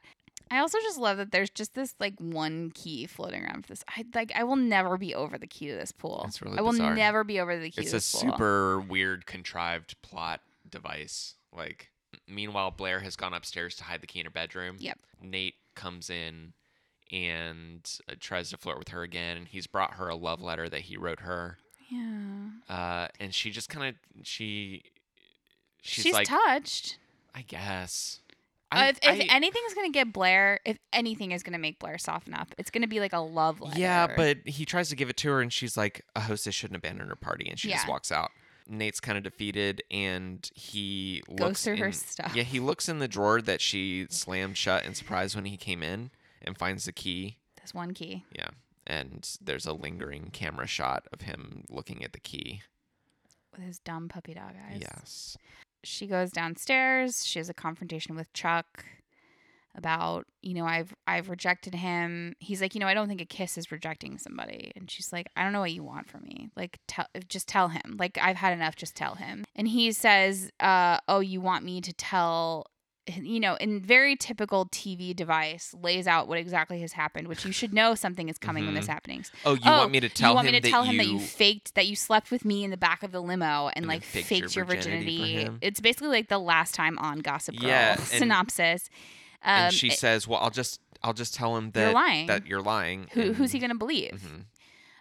I 0.50 0.59
also 0.59 0.79
just 0.83 0.98
love 0.98 1.18
that 1.18 1.31
there's 1.31 1.50
just 1.50 1.74
this 1.74 1.94
like 2.00 2.18
one 2.18 2.72
key 2.74 3.07
floating 3.07 3.44
around 3.44 3.62
for 3.62 3.68
this. 3.68 3.85
I 3.88 4.05
like 4.12 4.33
I 4.35 4.42
will 4.42 4.57
never 4.57 4.98
be 4.98 5.14
over 5.14 5.38
the 5.38 5.46
key 5.46 5.68
to 5.68 5.74
this 5.74 5.92
pool. 5.92 6.24
It's 6.27 6.42
really 6.42 6.59
I 6.59 6.62
will 6.62 6.72
bizarre. 6.72 6.96
never 6.96 7.22
be 7.22 7.38
over 7.38 7.57
the 7.59 7.70
key 7.70 7.83
It's 7.83 7.92
to 7.92 7.96
a 7.96 8.00
pool. 8.00 8.33
super 8.33 8.81
weird, 8.81 9.24
contrived 9.27 10.00
plot 10.03 10.40
device. 10.68 11.37
Like, 11.57 11.90
meanwhile, 12.29 12.70
Blair 12.70 13.00
has 13.00 13.16
gone 13.16 13.35
upstairs 13.35 13.77
to 13.77 13.85
hide 13.85 14.00
the 14.00 14.07
key 14.07 14.20
in 14.20 14.27
her 14.27 14.31
bedroom. 14.31 14.77
Yep. 14.79 14.98
Nate 15.22 15.55
comes 15.74 16.11
in 16.11 16.53
and 17.12 17.88
uh, 18.09 18.14
tries 18.18 18.50
to 18.50 18.57
flirt 18.57 18.79
with 18.79 18.88
her 18.88 19.03
again, 19.03 19.37
and 19.37 19.48
he's 19.48 19.66
brought 19.66 19.94
her 19.94 20.09
a 20.09 20.16
love 20.16 20.40
letter 20.42 20.68
that 20.68 20.83
he 20.83 20.96
wrote 20.96 21.20
her. 21.20 21.59
Yeah. 21.88 22.48
Uh, 22.68 23.09
and 23.20 23.35
she 23.35 23.50
just 23.50 23.68
kind 23.68 23.88
of 23.88 23.94
she 24.27 24.83
she's, 25.83 26.05
She's, 26.05 26.12
like, 26.14 26.27
touched. 26.29 26.98
I 27.35 27.42
guess. 27.42 28.20
Uh, 28.72 28.77
I, 28.77 28.88
if 28.88 28.98
if 29.03 29.31
I- 29.31 29.35
anything's 29.35 29.74
gonna 29.74 29.90
get 29.90 30.12
Blair, 30.12 30.61
if 30.64 30.79
anything 30.92 31.33
is 31.33 31.42
gonna 31.42 31.59
make 31.59 31.79
Blair 31.79 31.98
soften 31.98 32.35
up, 32.35 32.55
it's 32.59 32.70
gonna 32.70 32.88
be 32.88 33.00
like 33.00 33.12
a 33.12 33.18
love 33.20 33.61
letter. 33.61 33.79
Yeah, 33.79 34.09
but 34.16 34.38
he 34.46 34.64
tries 34.64 34.88
to 34.88 34.96
give 34.96 35.11
it 35.11 35.16
to 35.18 35.29
her, 35.31 35.40
and 35.40 35.53
she's 35.53 35.77
like, 35.77 36.03
"A 36.16 36.20
hostess 36.22 36.55
shouldn't 36.55 36.77
abandon 36.79 37.09
her 37.09 37.16
party," 37.16 37.48
and 37.48 37.59
she 37.59 37.68
just 37.70 37.87
walks 37.88 38.11
out. 38.11 38.31
Nate's 38.68 39.00
kind 39.00 39.18
of 39.18 39.24
defeated, 39.24 39.83
and 39.90 40.48
he 40.55 41.22
Goes 41.29 41.40
looks 41.40 41.64
through 41.64 41.77
her 41.77 41.92
stuff. 41.92 42.33
Yeah, 42.35 42.44
he 42.44 42.61
looks 42.61 42.88
in 42.88 42.98
the 42.98 43.09
drawer 43.09 43.42
that 43.42 43.61
she 43.61 44.07
slammed 44.11 44.57
shut 44.57 44.85
in 44.85 44.94
surprise 44.94 45.35
when 45.37 45.44
he 45.44 45.57
came 45.57 45.83
in, 45.83 46.11
and 46.42 46.57
finds 46.57 46.85
the 46.85 46.92
key. 46.92 47.37
There's 47.57 47.74
one 47.74 47.92
key. 47.94 48.24
Yeah, 48.33 48.48
and 48.87 49.29
there's 49.40 49.66
a 49.66 49.72
lingering 49.72 50.31
camera 50.33 50.66
shot 50.66 51.07
of 51.12 51.22
him 51.22 51.64
looking 51.68 52.03
at 52.05 52.12
the 52.12 52.20
key. 52.20 52.62
with 53.53 53.62
his 53.62 53.79
dumb 53.79 54.09
puppy 54.09 54.35
dog 54.35 54.53
eyes. 54.70 54.81
Yes. 54.81 55.37
She 55.83 56.07
goes 56.07 56.31
downstairs. 56.31 57.24
She 57.27 57.38
has 57.38 57.48
a 57.48 57.55
confrontation 57.55 58.16
with 58.16 58.33
Chuck 58.33 58.85
about, 59.74 60.26
you 60.42 60.54
know, 60.54 60.64
I've 60.66 60.94
I've 61.06 61.28
rejected 61.28 61.74
him. 61.74 62.34
He's 62.38 62.60
like, 62.60 62.74
you 62.74 62.80
know, 62.80 62.87
I 62.87 62.94
don't 62.94 63.08
think 63.08 63.20
a 63.20 63.24
kiss 63.26 63.58
is 63.58 63.72
rejecting 63.72 64.18
somebody. 64.18 64.72
And 64.76 64.90
she's 64.90 65.12
like, 65.12 65.26
I 65.37 65.42
don't 65.42 65.52
know 65.52 65.60
what 65.60 65.72
you 65.72 65.82
want 65.82 66.08
from 66.08 66.22
me. 66.22 66.50
Like, 66.56 66.78
tell, 66.87 67.06
just 67.28 67.48
tell 67.48 67.68
him. 67.68 67.96
Like, 67.98 68.18
I've 68.20 68.37
had 68.37 68.52
enough. 68.52 68.76
Just 68.76 68.94
tell 68.94 69.14
him. 69.16 69.44
And 69.56 69.66
he 69.68 69.90
says, 69.92 70.50
uh, 70.60 70.98
oh, 71.08 71.20
you 71.20 71.40
want 71.40 71.64
me 71.64 71.80
to 71.80 71.92
tell 71.92 72.66
you 73.20 73.38
know, 73.38 73.54
in 73.56 73.80
very 73.80 74.16
typical 74.16 74.64
TV 74.64 75.14
device, 75.14 75.74
lays 75.82 76.06
out 76.06 76.26
what 76.26 76.38
exactly 76.38 76.80
has 76.80 76.94
happened, 76.94 77.28
which 77.28 77.44
you 77.44 77.52
should 77.52 77.74
know 77.74 77.94
something 77.94 78.30
is 78.30 78.38
coming 78.38 78.64
when 78.64 78.74
this 78.74 78.87
Mhm. 78.87 78.92
happens. 78.94 79.30
Oh, 79.44 79.52
you 79.52 79.60
oh, 79.66 79.80
want 79.80 79.92
me 79.92 80.00
to 80.00 80.08
tell 80.08 80.30
you 80.30 80.34
want 80.37 80.46
him 80.48 80.52
me 80.54 80.60
to 80.60 80.62
that 80.62 80.70
tell 80.70 80.84
you, 80.87 80.90
him 80.92 80.96
that 80.96 81.06
you 81.08 81.18
faked 81.20 81.74
that 81.74 81.87
you 81.87 81.96
slept 81.96 82.30
with 82.30 82.46
me 82.46 82.64
in 82.64 82.70
the 82.70 82.78
back 82.78 83.02
of 83.02 83.12
the 83.12 83.20
limo 83.20 83.66
and, 83.66 83.76
And 83.76 83.87
like 83.88 84.04
faked 84.04 84.26
faked, 84.28 84.56
your 84.56 84.62
your 84.62 84.64
virginity 84.64 85.18
virginity. 85.18 85.44
for 85.44 85.50
him? 85.50 85.58
It's 85.60 85.80
basically 85.80 86.08
like 86.08 86.28
the 86.30 86.38
last 86.38 86.74
time 86.74 86.98
on 86.98 87.18
Gossip 87.18 87.56
Girl 87.60 87.68
Yeah, 87.68 87.92
and- 87.98 88.00
synopsis. 89.44 89.61
Um, 89.61 89.64
and 89.66 89.74
she 89.74 89.88
it- 89.88 89.98
says, 89.98 90.26
"Well, 90.28 90.40
I'll 90.40 90.50
just 90.50 90.80
I'll 91.02 91.12
just 91.12 91.35
tell 91.35 91.57
him 91.57 91.70
that 91.72 91.85
You're 91.87 91.92
lying. 91.94 92.26
that 92.28 92.46
you're 92.46 92.62
lying." 92.62 93.09
who, 93.12 93.33
who's 93.35 93.52
he 93.52 93.59
going 93.59 93.70
to 93.72 93.78
believe? 93.78 94.22
Mhm. 94.26 94.40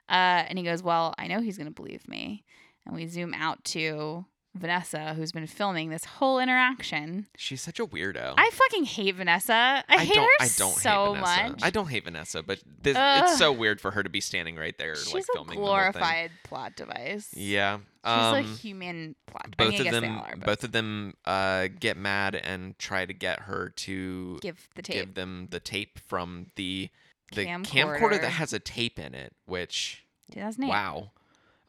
Uh, 0.10 0.45
and 0.49 0.58
he 0.58 0.65
goes, 0.65 0.84
Well, 0.84 1.15
I 1.17 1.27
know 1.27 1.39
he's 1.41 1.58
going 1.58 1.67
to 1.67 1.73
believe 1.73 2.08
me. 2.10 2.43
And 2.86 2.93
we 2.93 3.08
zoom 3.08 3.34
out 3.34 3.63
to 3.65 4.25
Vanessa, 4.53 5.13
who's 5.15 5.32
been 5.32 5.47
filming 5.47 5.89
this 5.89 6.03
whole 6.03 6.39
interaction. 6.39 7.27
She's 7.38 7.62
such 7.62 7.79
a 7.79 7.88
weirdo. 7.88 8.34
I 8.38 8.49
fucking 8.51 8.84
hate 8.84 9.15
Vanessa. 9.15 9.84
I, 9.88 10.03
hate 10.03 10.13
don't. 10.13 10.23
her 10.25 10.29
I 10.41 10.49
don't 10.58 10.73
so 10.73 11.13
hate 11.13 11.19
Vanessa. 11.21 11.49
much. 11.49 11.60
I 11.63 11.69
don't 11.69 11.88
hate 11.88 12.03
Vanessa, 12.03 12.43
but 12.43 12.60
this, 12.82 12.97
it's 12.99 13.38
so 13.38 13.51
weird 13.53 13.79
for 13.79 13.91
her 13.91 14.03
to 14.03 14.10
be 14.10 14.19
standing 14.21 14.58
right 14.58 14.77
there, 14.77 14.95
She's 14.97 15.13
like 15.13 15.23
a 15.23 15.34
filming 15.34 15.58
whole 15.58 15.65
thing. 15.67 15.91
glorified 15.91 16.32
plot 16.43 16.75
device. 16.75 17.29
Yeah. 17.34 17.79
She's 18.06 18.12
um, 18.13 18.36
a 18.36 18.42
human 18.42 19.16
plot. 19.28 19.56
Both 19.58 19.80
of 19.80 19.86
them, 19.92 20.04
are, 20.06 20.36
both 20.36 20.63
of 20.63 20.72
them, 20.74 21.13
uh, 21.26 21.70
get 21.80 21.96
mad 21.98 22.36
and 22.36 22.78
try 22.78 23.06
to 23.06 23.13
get 23.13 23.42
her 23.42 23.70
to 23.70 24.39
give 24.42 24.68
the 24.76 24.82
tape. 24.82 24.96
give 24.96 25.13
them 25.16 25.48
the 25.52 25.60
tape 25.62 26.00
from 26.00 26.48
the 26.56 26.89
the 27.34 27.46
Camcorder. 27.46 27.66
camcorder 28.00 28.22
that 28.22 28.32
has 28.32 28.52
a 28.54 28.60
tape 28.60 29.00
in 29.00 29.13
it. 29.16 29.34
Which 29.46 30.06
2008. 30.34 30.70
wow. 30.70 31.12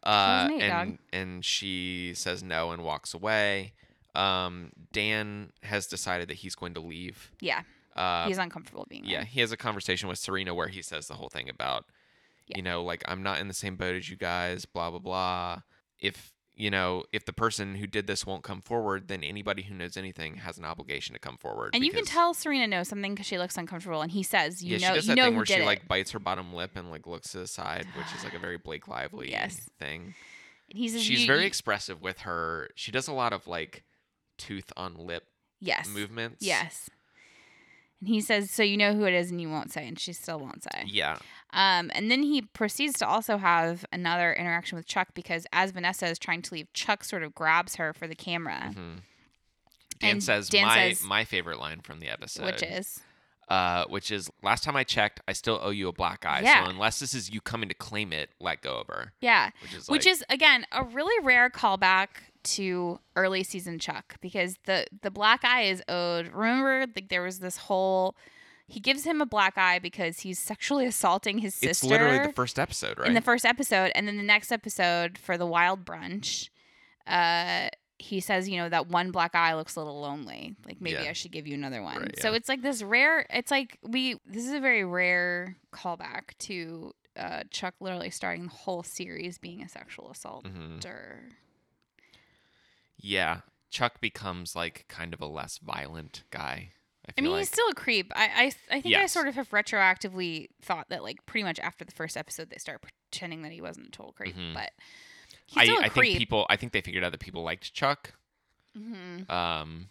Uh, 0.03 0.49
2008, 0.49 0.63
and 0.63 0.91
dog. 0.91 0.99
and 1.13 1.45
she 1.45 2.13
says 2.15 2.43
no 2.43 2.73
and 2.73 2.83
walks 2.85 3.15
away. 3.15 3.73
Um, 4.15 4.73
Dan 4.93 5.53
has 5.63 5.87
decided 5.87 6.29
that 6.29 6.35
he's 6.35 6.55
going 6.55 6.75
to 6.75 6.81
leave. 6.81 7.31
Yeah, 7.41 7.63
Uh, 7.97 8.27
he's 8.29 8.39
uncomfortable 8.39 8.87
being 8.89 9.05
yeah, 9.05 9.19
there. 9.19 9.25
he 9.27 9.41
has 9.41 9.51
a 9.53 9.57
conversation 9.57 10.09
with 10.09 10.19
Serena 10.19 10.55
where 10.55 10.69
he 10.69 10.83
says 10.83 11.09
the 11.09 11.15
whole 11.15 11.29
thing 11.29 11.49
about, 11.49 11.87
Yeah. 12.47 12.59
you 12.59 12.63
know, 12.63 12.83
like 12.85 13.03
I'm 13.09 13.23
not 13.23 13.41
in 13.41 13.49
the 13.49 13.55
same 13.55 13.77
boat 13.77 13.97
as 13.97 14.11
you 14.11 14.17
guys, 14.17 14.67
blah 14.67 14.91
blah 14.91 14.99
blah. 15.01 15.63
If 16.05 16.33
you 16.57 16.71
know, 16.71 17.03
if 17.13 17.25
the 17.25 17.33
person 17.33 17.75
who 17.75 17.87
did 17.89 18.07
this 18.07 18.25
won't 18.25 18.45
come 18.45 18.61
forward, 18.63 19.09
then 19.09 19.25
anybody 19.25 19.63
who 19.63 19.75
knows 19.75 19.97
anything 19.97 20.37
has 20.37 20.57
an 20.57 20.65
obligation 20.65 21.13
to 21.15 21.19
come 21.19 21.37
forward. 21.37 21.71
And 21.75 21.85
you 21.85 21.91
can 21.91 22.05
tell 22.05 22.33
Serena 22.33 22.69
knows 22.69 22.87
something 22.87 23.13
because 23.15 23.27
she 23.27 23.39
looks 23.39 23.57
uncomfortable, 23.57 24.03
and 24.03 24.11
he 24.13 24.23
says, 24.23 24.63
"You 24.63 24.77
yeah, 24.77 24.89
know, 24.89 24.95
she 24.95 24.95
does 24.95 25.05
you 25.09 25.09
that 25.09 25.17
know 25.17 25.25
thing 25.27 25.37
where 25.37 25.47
she 25.47 25.55
it." 25.55 25.65
like 25.65 25.89
bites 25.89 26.13
her 26.13 26.21
bottom 26.21 26.53
lip 26.55 26.71
and 26.77 26.91
like 26.93 27.09
looks 27.09 27.33
to 27.33 27.39
the 27.39 27.49
side, 27.49 27.87
which 27.97 28.07
is 28.17 28.23
like 28.23 28.35
a 28.35 28.39
very 28.39 28.57
Blake 28.57 28.87
Lively 28.87 29.31
Yes. 29.33 29.69
thing. 29.81 30.15
And 30.71 30.79
he 30.79 30.89
says, 30.89 31.03
She's 31.03 31.23
"You- 31.23 31.27
very 31.27 31.41
you- 31.41 31.47
expressive 31.49 32.01
with 32.01 32.21
her. 32.21 32.71
She 32.77 32.93
does 32.93 33.09
a 33.09 33.13
lot 33.13 33.33
of 33.33 33.49
like 33.49 33.83
tooth 34.39 34.73
on 34.77 34.95
lip 34.95 35.25
yes, 35.61 35.89
movements. 35.89 36.47
yes." 36.47 36.89
And 37.99 38.09
he 38.09 38.21
says, 38.21 38.51
"So 38.53 38.63
you 38.63 38.77
know 38.77 38.93
who 38.95 39.05
it 39.07 39.15
is, 39.15 39.31
and 39.33 39.41
you 39.41 39.49
won't 39.51 39.73
say," 39.73 39.89
and 39.89 39.99
she 39.99 40.13
still 40.13 40.39
won't 40.39 40.63
say. 40.63 40.85
Yeah. 40.87 41.19
Um, 41.55 41.91
and 41.95 42.11
then 42.11 42.23
he 42.25 42.43
proceeds 42.43 42.99
to 42.99 43.07
also 43.09 43.39
have 43.39 43.85
another 43.93 44.33
interaction 44.33 44.77
with 44.77 44.87
Chuck 44.87 45.09
because 45.15 45.47
as 45.53 45.71
Vanessa 45.71 46.07
is 46.09 46.19
trying 46.19 46.43
to 46.43 46.55
leave, 46.55 46.73
Chuck 46.73 47.05
sort 47.05 47.23
of 47.23 47.35
grabs 47.35 47.77
her 47.77 47.93
for 47.93 48.07
the 48.09 48.17
camera, 48.17 48.73
hmm 48.75 48.95
Dan 50.01 50.11
And 50.11 50.23
says 50.25 50.49
Dan 50.49 50.67
my 50.67 50.89
says- 50.91 51.03
my 51.05 51.25
favorite 51.25 51.61
line 51.61 51.81
from 51.81 52.01
the 52.01 52.09
episode, 52.09 52.47
which 52.47 52.63
is 52.65 53.01
uh, 53.49 53.85
which 53.89 54.11
is 54.11 54.29
last 54.43 54.65
time 54.65 54.75
I 54.75 54.83
checked, 54.85 55.21
I 55.29 55.33
still 55.35 55.61
owe 55.63 55.71
you 55.71 55.87
a 55.89 55.93
black 55.93 56.25
eye. 56.27 56.41
Yeah. 56.43 56.65
So 56.65 56.71
unless 56.71 56.99
this 56.99 57.13
is 57.15 57.31
you 57.31 57.41
coming 57.41 57.69
to 57.69 57.75
claim 57.75 58.13
it, 58.13 58.31
let 58.41 58.63
go 58.63 58.79
of 58.79 58.87
her. 58.89 59.13
yeah, 59.21 59.51
Which 59.63 59.75
is 59.75 59.89
which 59.89 60.07
is 60.07 60.25
again 60.29 60.67
a 60.73 60.83
really 60.83 61.25
rare 61.25 61.49
callback 61.51 62.09
to 62.43 62.99
early 63.17 63.45
season 63.45 63.79
Chuck 63.79 64.17
because 64.21 64.57
the 64.65 64.87
the 65.03 65.11
black 65.11 65.45
eye 65.45 65.63
is 65.63 65.83
owed. 65.89 66.29
Remember, 66.33 66.87
like 66.97 67.09
there 67.09 67.23
was 67.23 67.39
this 67.39 67.57
whole 67.59 68.17
he 68.67 68.81
gives 68.81 69.05
him 69.05 69.21
a 69.21 69.27
black 69.27 69.59
eye 69.59 69.79
because 69.79 70.21
he's 70.21 70.39
sexually 70.39 70.87
assaulting 70.87 71.39
his 71.39 71.55
sister. 71.55 71.69
it's 71.71 71.85
literally 71.85 72.19
the 72.27 72.33
first 72.33 72.59
episode, 72.59 72.99
right? 72.99 73.07
in 73.09 73.15
the 73.15 73.21
first 73.21 73.45
episode, 73.45 73.93
and 73.95 74.09
then 74.09 74.17
the 74.17 74.23
next 74.23 74.51
episode 74.53 75.19
for 75.19 75.37
the 75.37 75.47
wild 75.47 75.85
brunch, 75.85 76.49
uh, 77.07 77.69
he 77.99 78.21
says, 78.21 78.49
you 78.49 78.57
know, 78.59 78.69
that 78.69 78.89
one 78.89 79.11
black 79.13 79.35
eye 79.35 79.55
looks 79.55 79.77
a 79.77 79.81
little 79.81 80.01
lonely. 80.01 80.57
Like 80.67 80.81
maybe 80.81 81.03
Yeah. 81.03 81.11
I 81.11 81.13
should 81.13 81.31
give 81.31 81.47
you 81.47 81.55
another 81.55 81.83
one. 81.83 81.99
Right, 82.01 82.19
So 82.19 82.33
it's 82.33 82.49
like 82.49 82.63
this 82.63 82.83
rare. 82.83 83.27
It's 83.31 83.51
like 83.51 83.79
we. 83.83 84.19
This 84.27 84.45
is 84.47 84.53
a 84.53 84.61
very 84.61 84.85
rare 84.85 85.57
callback 85.73 86.37
to 86.41 86.93
uh, 87.17 87.45
Chuck 87.51 87.75
literally 87.81 88.11
starting 88.11 88.45
the 88.47 88.51
whole 88.53 88.83
series 88.83 89.39
being 89.39 89.63
a 89.63 89.69
sexual 89.69 90.11
assaulter. 90.11 90.49
Mhm. 90.49 91.33
yeah, 92.99 93.41
Chuck 93.71 94.01
becomes 94.01 94.57
like 94.57 94.87
kind 94.89 95.15
of 95.15 95.21
a 95.21 95.27
less 95.27 95.59
violent 95.59 96.25
guy. 96.31 96.71
I, 97.09 97.13
I 97.19 97.21
mean, 97.23 97.31
like. 97.33 97.41
he's 97.41 97.49
still 97.49 97.69
a 97.69 97.75
creep. 97.75 98.13
I 98.17 98.53
I, 98.71 98.77
I 98.77 98.81
think 98.81 98.95
I 98.97 99.07
sort 99.07 99.29
of 99.29 99.35
have 99.35 99.51
retroactively 99.51 100.49
thought 100.63 100.89
that 100.89 101.03
like 101.03 101.25
pretty 101.27 101.45
much 101.45 101.59
after 101.61 101.85
the 101.85 101.93
first 101.93 102.17
episode 102.17 102.51
they 102.51 102.57
start 102.59 102.83
pretending 103.11 103.43
that 103.43 103.53
he 103.53 103.61
wasn't 103.61 103.89
a 103.89 103.91
total 103.91 104.13
creep, 104.13 104.37
Mhm. 104.37 104.55
but 104.55 104.71
he's 105.47 105.65
still 105.65 105.79
a 105.79 105.83
I, 105.83 105.85
I 105.85 105.89
think 105.89 106.17
people. 106.19 106.47
I 106.49 106.57
think 106.57 106.73
they 106.73 106.81
figured 106.81 107.05
out 107.05 107.13
that 107.13 107.21
people 107.21 107.43
liked 107.43 107.73
Chuck, 107.75 108.15
hmm 108.77 109.31
um, 109.31 109.89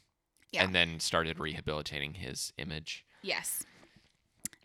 Yeah. 0.52 0.64
and 0.64 0.74
then 0.76 1.00
started 1.00 1.40
rehabilitating 1.40 2.16
his 2.16 2.52
image. 2.58 3.06
Yes. 3.22 3.64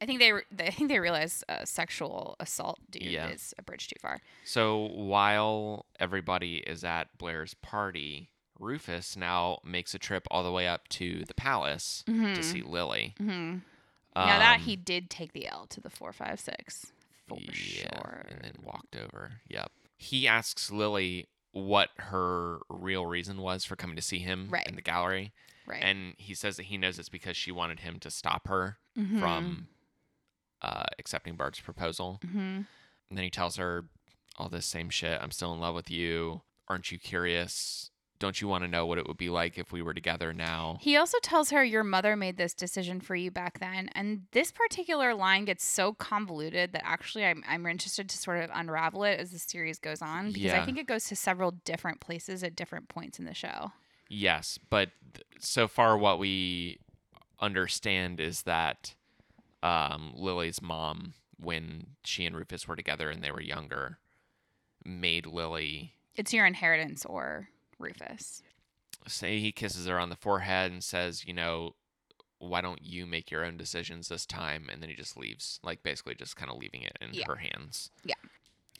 I 0.00 0.06
think 0.06 0.20
they, 0.20 0.32
they 0.52 0.66
I 0.68 0.70
think 0.70 0.88
they 0.90 1.00
realize 1.00 1.42
uh, 1.48 1.64
sexual 1.64 2.36
assault 2.38 2.78
dude 2.90 3.02
Yeah. 3.02 3.28
is 3.30 3.52
a 3.58 3.62
bridge 3.62 3.88
too 3.88 3.96
far. 4.00 4.20
So 4.44 4.86
while 4.94 5.86
everybody 5.98 6.58
is 6.58 6.84
at 6.84 7.16
Blair's 7.18 7.54
party, 7.54 8.30
Rufus 8.58 9.16
now 9.16 9.58
makes 9.64 9.94
a 9.94 9.98
trip 9.98 10.26
all 10.30 10.42
the 10.42 10.52
way 10.52 10.66
up 10.68 10.88
to 10.88 11.24
the 11.24 11.34
palace 11.34 12.02
to 12.06 12.12
Mhm. 12.12 12.44
see 12.44 12.62
Lily. 12.62 13.14
hmm 13.18 13.58
now 14.16 14.38
that 14.40 14.56
Um, 14.56 14.62
he 14.62 14.74
did 14.74 15.08
take 15.10 15.32
the 15.32 15.46
L 15.46 15.66
to 15.68 15.80
the 15.80 15.90
four 15.90 16.12
five 16.12 16.40
six 16.40 16.92
for 17.28 17.38
yeah, 17.40 17.50
sure. 17.52 18.24
and 18.28 18.40
then 18.42 18.56
walked 18.62 18.96
over. 18.96 19.40
Yep. 19.48 19.70
He 19.96 20.26
asks 20.26 20.72
Lily 20.72 21.28
what 21.52 21.90
her 21.98 22.58
real 22.68 23.06
reason 23.06 23.38
was 23.40 23.64
for 23.64 23.76
coming 23.76 23.94
to 23.96 24.02
see 24.02 24.18
him 24.18 24.48
Right. 24.50 24.66
in 24.66 24.74
the 24.74 24.82
gallery, 24.82 25.32
right. 25.66 25.82
and 25.82 26.14
he 26.18 26.34
says 26.34 26.56
that 26.56 26.64
he 26.64 26.76
knows 26.76 26.98
it's 26.98 27.08
because 27.08 27.36
she 27.36 27.52
wanted 27.52 27.80
him 27.80 28.00
to 28.00 28.10
stop 28.10 28.48
her 28.48 28.78
Mhm. 28.96 29.20
from 29.20 29.68
uh, 30.60 30.82
accepting 30.98 31.36
Bart's 31.36 31.60
proposal. 31.60 32.18
Mhm. 32.24 32.66
And 33.08 33.16
then 33.16 33.22
he 33.22 33.30
tells 33.30 33.54
her 33.56 33.84
all 34.36 34.48
this 34.48 34.66
same 34.66 34.90
shit. 34.90 35.20
I'm 35.22 35.30
still 35.30 35.52
in 35.54 35.60
love 35.60 35.76
with 35.76 35.88
you. 35.88 36.42
Aren't 36.66 36.90
you 36.90 36.98
curious? 36.98 37.92
Don't 38.18 38.40
you 38.40 38.48
want 38.48 38.64
to 38.64 38.68
know 38.68 38.84
what 38.84 38.98
it 38.98 39.06
would 39.06 39.16
be 39.16 39.30
like 39.30 39.58
if 39.58 39.72
we 39.72 39.80
were 39.80 39.94
together 39.94 40.32
now? 40.32 40.78
He 40.80 40.96
also 40.96 41.18
tells 41.22 41.50
her 41.50 41.62
your 41.62 41.84
mother 41.84 42.16
made 42.16 42.36
this 42.36 42.52
decision 42.52 43.00
for 43.00 43.14
you 43.14 43.30
back 43.30 43.60
then, 43.60 43.90
and 43.94 44.22
this 44.32 44.50
particular 44.50 45.14
line 45.14 45.44
gets 45.44 45.64
so 45.64 45.92
convoluted 45.92 46.72
that 46.72 46.84
actually 46.84 47.24
I'm 47.24 47.44
I'm 47.48 47.66
interested 47.66 48.08
to 48.08 48.18
sort 48.18 48.42
of 48.42 48.50
unravel 48.52 49.04
it 49.04 49.20
as 49.20 49.30
the 49.30 49.38
series 49.38 49.78
goes 49.78 50.02
on 50.02 50.32
because 50.32 50.52
I 50.52 50.64
think 50.64 50.78
it 50.78 50.86
goes 50.86 51.04
to 51.06 51.16
several 51.16 51.52
different 51.64 52.00
places 52.00 52.42
at 52.42 52.56
different 52.56 52.88
points 52.88 53.18
in 53.18 53.24
the 53.24 53.34
show. 53.34 53.72
Yes, 54.08 54.58
but 54.70 54.90
th- 55.14 55.26
so 55.38 55.68
far 55.68 55.96
what 55.96 56.18
we 56.18 56.80
understand 57.40 58.20
is 58.20 58.42
that 58.42 58.94
um, 59.62 60.12
Lily's 60.16 60.62
mom, 60.62 61.14
when 61.38 61.88
she 62.04 62.24
and 62.26 62.36
Rufus 62.36 62.66
were 62.66 62.76
together 62.76 63.10
and 63.10 63.22
they 63.22 63.30
were 63.30 63.40
younger, 63.40 63.98
made 64.84 65.26
Lily 65.26 65.92
It's 66.16 66.32
your 66.32 66.46
inheritance 66.46 67.04
or 67.04 67.48
Rufus. 67.78 68.42
say 69.06 69.38
he 69.38 69.52
kisses 69.52 69.86
her 69.86 69.98
on 69.98 70.10
the 70.10 70.16
forehead 70.16 70.70
and 70.72 70.82
says, 70.84 71.26
you 71.26 71.32
know, 71.32 71.74
why 72.38 72.60
don't 72.60 72.82
you 72.82 73.06
make 73.06 73.30
your 73.30 73.44
own 73.44 73.56
decisions 73.56 74.08
this 74.08 74.26
time? 74.26 74.68
And 74.70 74.82
then 74.82 74.90
he 74.90 74.94
just 74.96 75.16
leaves, 75.16 75.58
like 75.62 75.82
basically 75.82 76.14
just 76.14 76.36
kind 76.36 76.50
of 76.50 76.58
leaving 76.58 76.82
it 76.82 76.96
in 77.00 77.08
Yeah. 77.12 77.24
her 77.26 77.36
hands. 77.36 77.90
Yeah. 78.04 78.14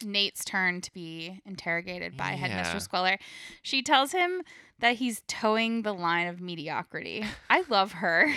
Nate's 0.04 0.44
turn 0.44 0.80
to 0.82 0.92
be 0.92 1.40
interrogated 1.44 2.16
by 2.16 2.30
Yeah. 2.30 2.36
Headmistress 2.36 2.86
Queller. 2.86 3.18
She 3.62 3.82
tells 3.82 4.12
him 4.12 4.42
that 4.78 4.96
he's 4.96 5.22
toeing 5.26 5.82
the 5.82 5.92
line 5.94 6.28
of 6.28 6.40
mediocrity. 6.40 7.24
I 7.50 7.64
love 7.68 7.92
her 7.92 8.32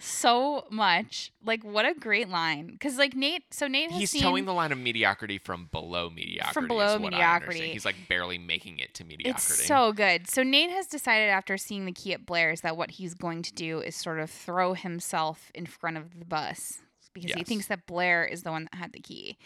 so 0.00 0.64
much. 0.70 1.32
Like, 1.44 1.64
what 1.64 1.84
a 1.84 1.94
great 1.94 2.28
line. 2.28 2.68
Because, 2.68 2.98
like, 2.98 3.14
Nate, 3.14 3.42
so 3.52 3.66
Nate 3.66 3.90
has 3.90 4.00
He's 4.00 4.10
seen. 4.10 4.22
toeing 4.22 4.44
the 4.44 4.54
line 4.54 4.72
of 4.72 4.78
mediocrity 4.78 5.38
from 5.38 5.68
below 5.72 6.10
mediocrity. 6.10 6.54
From 6.54 6.68
below 6.68 6.98
mediocrity. 6.98 7.70
He's 7.70 7.84
like 7.84 7.96
barely 8.08 8.38
making 8.38 8.78
it 8.78 8.94
to 8.94 9.04
mediocrity. 9.04 9.36
It's 9.36 9.66
so 9.66 9.92
good. 9.92 10.28
So 10.28 10.42
Nate 10.42 10.70
has 10.70 10.86
decided 10.86 11.30
after 11.30 11.56
seeing 11.56 11.84
the 11.84 11.92
key 11.92 12.12
at 12.12 12.24
Blair's 12.26 12.60
that 12.62 12.76
what 12.76 12.92
he's 12.92 13.14
going 13.14 13.42
to 13.42 13.52
do 13.52 13.80
is 13.80 13.96
sort 13.96 14.20
of 14.20 14.30
throw 14.30 14.74
himself 14.74 15.50
in 15.54 15.66
front 15.66 15.96
of 15.96 16.18
the 16.18 16.24
bus 16.24 16.78
because 17.12 17.32
he 17.32 17.42
thinks 17.42 17.66
that 17.66 17.86
Blair 17.86 18.24
is 18.24 18.42
the 18.42 18.50
one 18.50 18.68
that 18.70 18.78
had 18.78 18.92
the 18.92 19.00
key. 19.00 19.38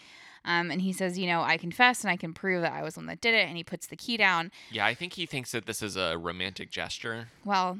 Um, 0.45 0.71
and 0.71 0.81
he 0.81 0.91
says, 0.91 1.17
you 1.17 1.25
know, 1.25 1.41
I 1.41 1.55
confess 1.57 2.01
and 2.03 2.11
I 2.11 2.17
can 2.17 2.33
prove 2.33 2.61
that 2.63 2.73
I 2.73 2.83
was 2.83 2.95
the 2.95 2.99
one 2.99 3.07
that 3.07 3.21
did 3.21 3.33
it. 3.33 3.47
And 3.47 3.55
he 3.55 3.63
puts 3.63 3.87
the 3.87 3.95
key 3.95 4.17
down. 4.17 4.51
yeah, 4.71 4.85
I 4.85 4.93
think 4.93 5.13
he 5.13 5.25
thinks 5.25 5.51
that 5.53 5.65
this 5.65 5.81
is 5.81 5.95
a 5.95 6.17
romantic 6.17 6.69
gesture. 6.69 7.29
Well, 7.45 7.79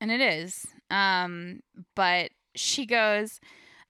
and 0.00 0.10
it 0.10 0.20
is. 0.20 0.66
Um, 0.90 1.60
but 1.94 2.30
she 2.54 2.86
goes, 2.86 3.40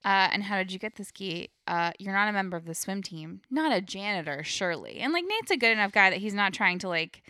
uh, 0.05 0.29
and 0.33 0.45
how 0.45 0.59
did 0.59 0.73
you 0.73 0.79
get 0.79 0.97
this 0.97 1.11
key? 1.11 1.51
Uh, 1.67 1.93
you're 1.99 2.15
not 2.15 2.29
a 2.29 2.33
member 2.33 2.57
of 2.57 2.65
the 2.65 2.75
swim 2.75 3.03
team, 3.03 3.43
not 3.51 3.73
a 3.73 3.81
janitor, 3.81 4.43
surely. 4.43 4.99
And 4.99 5.13
like 5.13 5.25
Nate's 5.27 5.51
a 5.51 5.57
good 5.57 5.73
enough 5.73 5.93
guy 5.93 6.11
that 6.11 6.19
he's 6.19 6.35
not 6.35 6.53
trying 6.53 6.79
to 6.81 6.89
like 6.89 7.23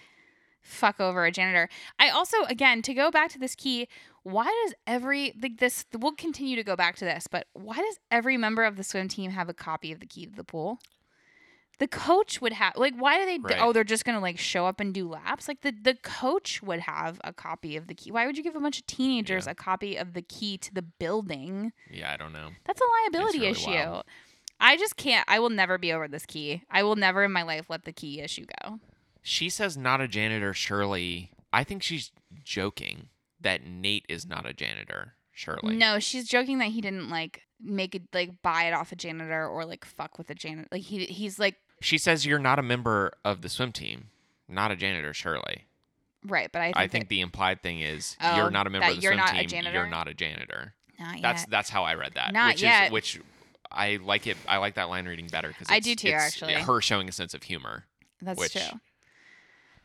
fuck 0.62 1.00
over 1.00 1.24
a 1.24 1.32
janitor. 1.32 1.68
I 1.98 2.10
also, 2.10 2.36
again, 2.48 2.82
to 2.82 2.94
go 2.94 3.10
back 3.10 3.30
to 3.30 3.38
this 3.38 3.54
key, 3.54 3.88
why 4.22 4.44
does 4.64 4.74
every 4.86 5.32
like 5.40 5.58
this? 5.58 5.84
We'll 5.98 6.12
continue 6.12 6.56
to 6.56 6.64
go 6.64 6.76
back 6.76 6.96
to 6.96 7.04
this, 7.04 7.26
but 7.26 7.46
why 7.54 7.76
does 7.76 7.98
every 8.10 8.36
member 8.36 8.64
of 8.64 8.76
the 8.76 8.84
swim 8.84 9.08
team 9.08 9.30
have 9.30 9.48
a 9.48 9.54
copy 9.54 9.92
of 9.92 10.00
the 10.00 10.06
key 10.06 10.26
to 10.26 10.32
the 10.32 10.44
pool? 10.44 10.78
The 11.80 11.88
coach 11.88 12.40
would 12.40 12.52
have 12.52 12.74
like 12.76 12.94
why 12.94 13.18
do 13.18 13.24
they 13.26 13.38
Right. 13.38 13.58
oh 13.60 13.72
they're 13.72 13.84
just 13.84 14.04
gonna 14.04 14.20
like 14.20 14.38
show 14.38 14.66
up 14.66 14.78
and 14.80 14.94
do 14.94 15.08
laps 15.08 15.48
like 15.48 15.62
the 15.62 15.72
the 15.72 15.94
coach 15.94 16.62
would 16.62 16.80
have 16.80 17.20
a 17.24 17.32
copy 17.32 17.74
of 17.76 17.88
the 17.88 17.94
key 17.94 18.12
why 18.12 18.26
would 18.26 18.36
you 18.36 18.42
give 18.44 18.54
a 18.54 18.60
bunch 18.60 18.78
of 18.78 18.86
teenagers 18.86 19.46
Yeah. 19.46 19.52
a 19.52 19.54
copy 19.54 19.96
of 19.96 20.12
the 20.12 20.22
key 20.22 20.56
to 20.58 20.72
the 20.74 20.82
building 20.82 21.72
Yeah, 21.90 22.12
I 22.12 22.16
don't 22.18 22.32
know. 22.32 22.50
that's 22.64 22.80
a 22.80 22.84
liability 23.04 23.38
really 23.40 23.50
issue 23.52 23.70
wild. 23.70 24.04
I 24.60 24.76
just 24.76 24.96
can't 24.96 25.24
I 25.26 25.38
will 25.40 25.48
never 25.50 25.78
be 25.78 25.90
over 25.92 26.06
this 26.06 26.26
key 26.26 26.62
I 26.70 26.82
will 26.82 26.96
never 26.96 27.24
in 27.24 27.32
my 27.32 27.42
life 27.42 27.66
let 27.70 27.84
the 27.86 27.92
key 27.92 28.20
issue 28.20 28.44
go 28.62 28.78
She 29.22 29.48
says 29.48 29.76
not 29.76 30.00
a 30.02 30.06
janitor, 30.08 30.52
surely. 30.52 31.30
I 31.52 31.64
think 31.64 31.82
she's 31.82 32.12
joking 32.44 33.08
that 33.40 33.64
Nate 33.64 34.04
is 34.08 34.26
not 34.26 34.44
a 34.46 34.52
janitor, 34.52 35.14
surely. 35.32 35.76
no 35.76 35.98
she's 35.98 36.28
joking 36.28 36.58
that 36.58 36.68
he 36.72 36.82
didn't 36.82 37.08
like 37.08 37.42
make 37.62 37.94
it 37.94 38.02
like 38.12 38.42
buy 38.42 38.64
it 38.64 38.72
off 38.74 38.92
a 38.92 38.96
janitor 38.96 39.46
or 39.48 39.64
like 39.64 39.84
fuck 39.86 40.18
with 40.18 40.28
a 40.30 40.34
janitor 40.34 40.68
like 40.70 40.82
he 40.82 41.06
he's 41.06 41.38
like 41.38 41.56
She 41.80 41.98
says 41.98 42.26
you're 42.26 42.38
not 42.38 42.58
a 42.58 42.62
member 42.62 43.12
of 43.24 43.42
the 43.42 43.48
swim 43.48 43.72
team, 43.72 44.08
not 44.48 44.70
a 44.70 44.76
janitor, 44.76 45.14
surely. 45.14 45.64
right 46.26 46.50
but 46.52 46.60
I 46.60 46.66
think, 46.66 46.76
I 46.76 46.86
think 46.88 47.04
that, 47.04 47.08
the 47.08 47.20
implied 47.22 47.62
thing 47.62 47.80
is 47.80 48.16
Oh, 48.20 48.36
you're 48.36 48.50
not 48.50 48.66
a 48.66 48.70
member 48.70 48.88
of 48.88 48.96
the 48.96 49.00
you're 49.02 49.12
swim 49.12 49.18
not 49.24 49.34
a 49.34 49.38
team. 49.40 49.48
janitor? 49.48 49.72
You're 49.78 49.86
not 49.88 50.08
a 50.08 50.14
janitor. 50.14 50.74
not 50.98 51.22
That's 51.22 51.42
yet. 51.42 51.50
that's 51.50 51.70
how 51.70 51.84
I 51.84 51.94
read 51.94 52.14
that. 52.14 52.32
Not 52.32 52.54
which 52.54 52.62
yet. 52.62 52.86
is 52.86 52.92
which 52.92 53.20
I 53.72 53.98
like 54.02 54.26
it. 54.26 54.36
I 54.48 54.58
like 54.58 54.74
that 54.74 54.88
line 54.90 55.06
reading 55.06 55.28
better 55.28 55.48
because 55.48 55.68
I 55.70 55.80
do 55.80 55.94
too, 55.94 56.10
actually. 56.10 56.54
Her 56.54 56.80
showing 56.80 57.08
a 57.08 57.12
sense 57.12 57.34
of 57.34 57.42
humor. 57.44 57.84
That's 58.20 58.38
which- 58.38 58.52
true. 58.52 58.80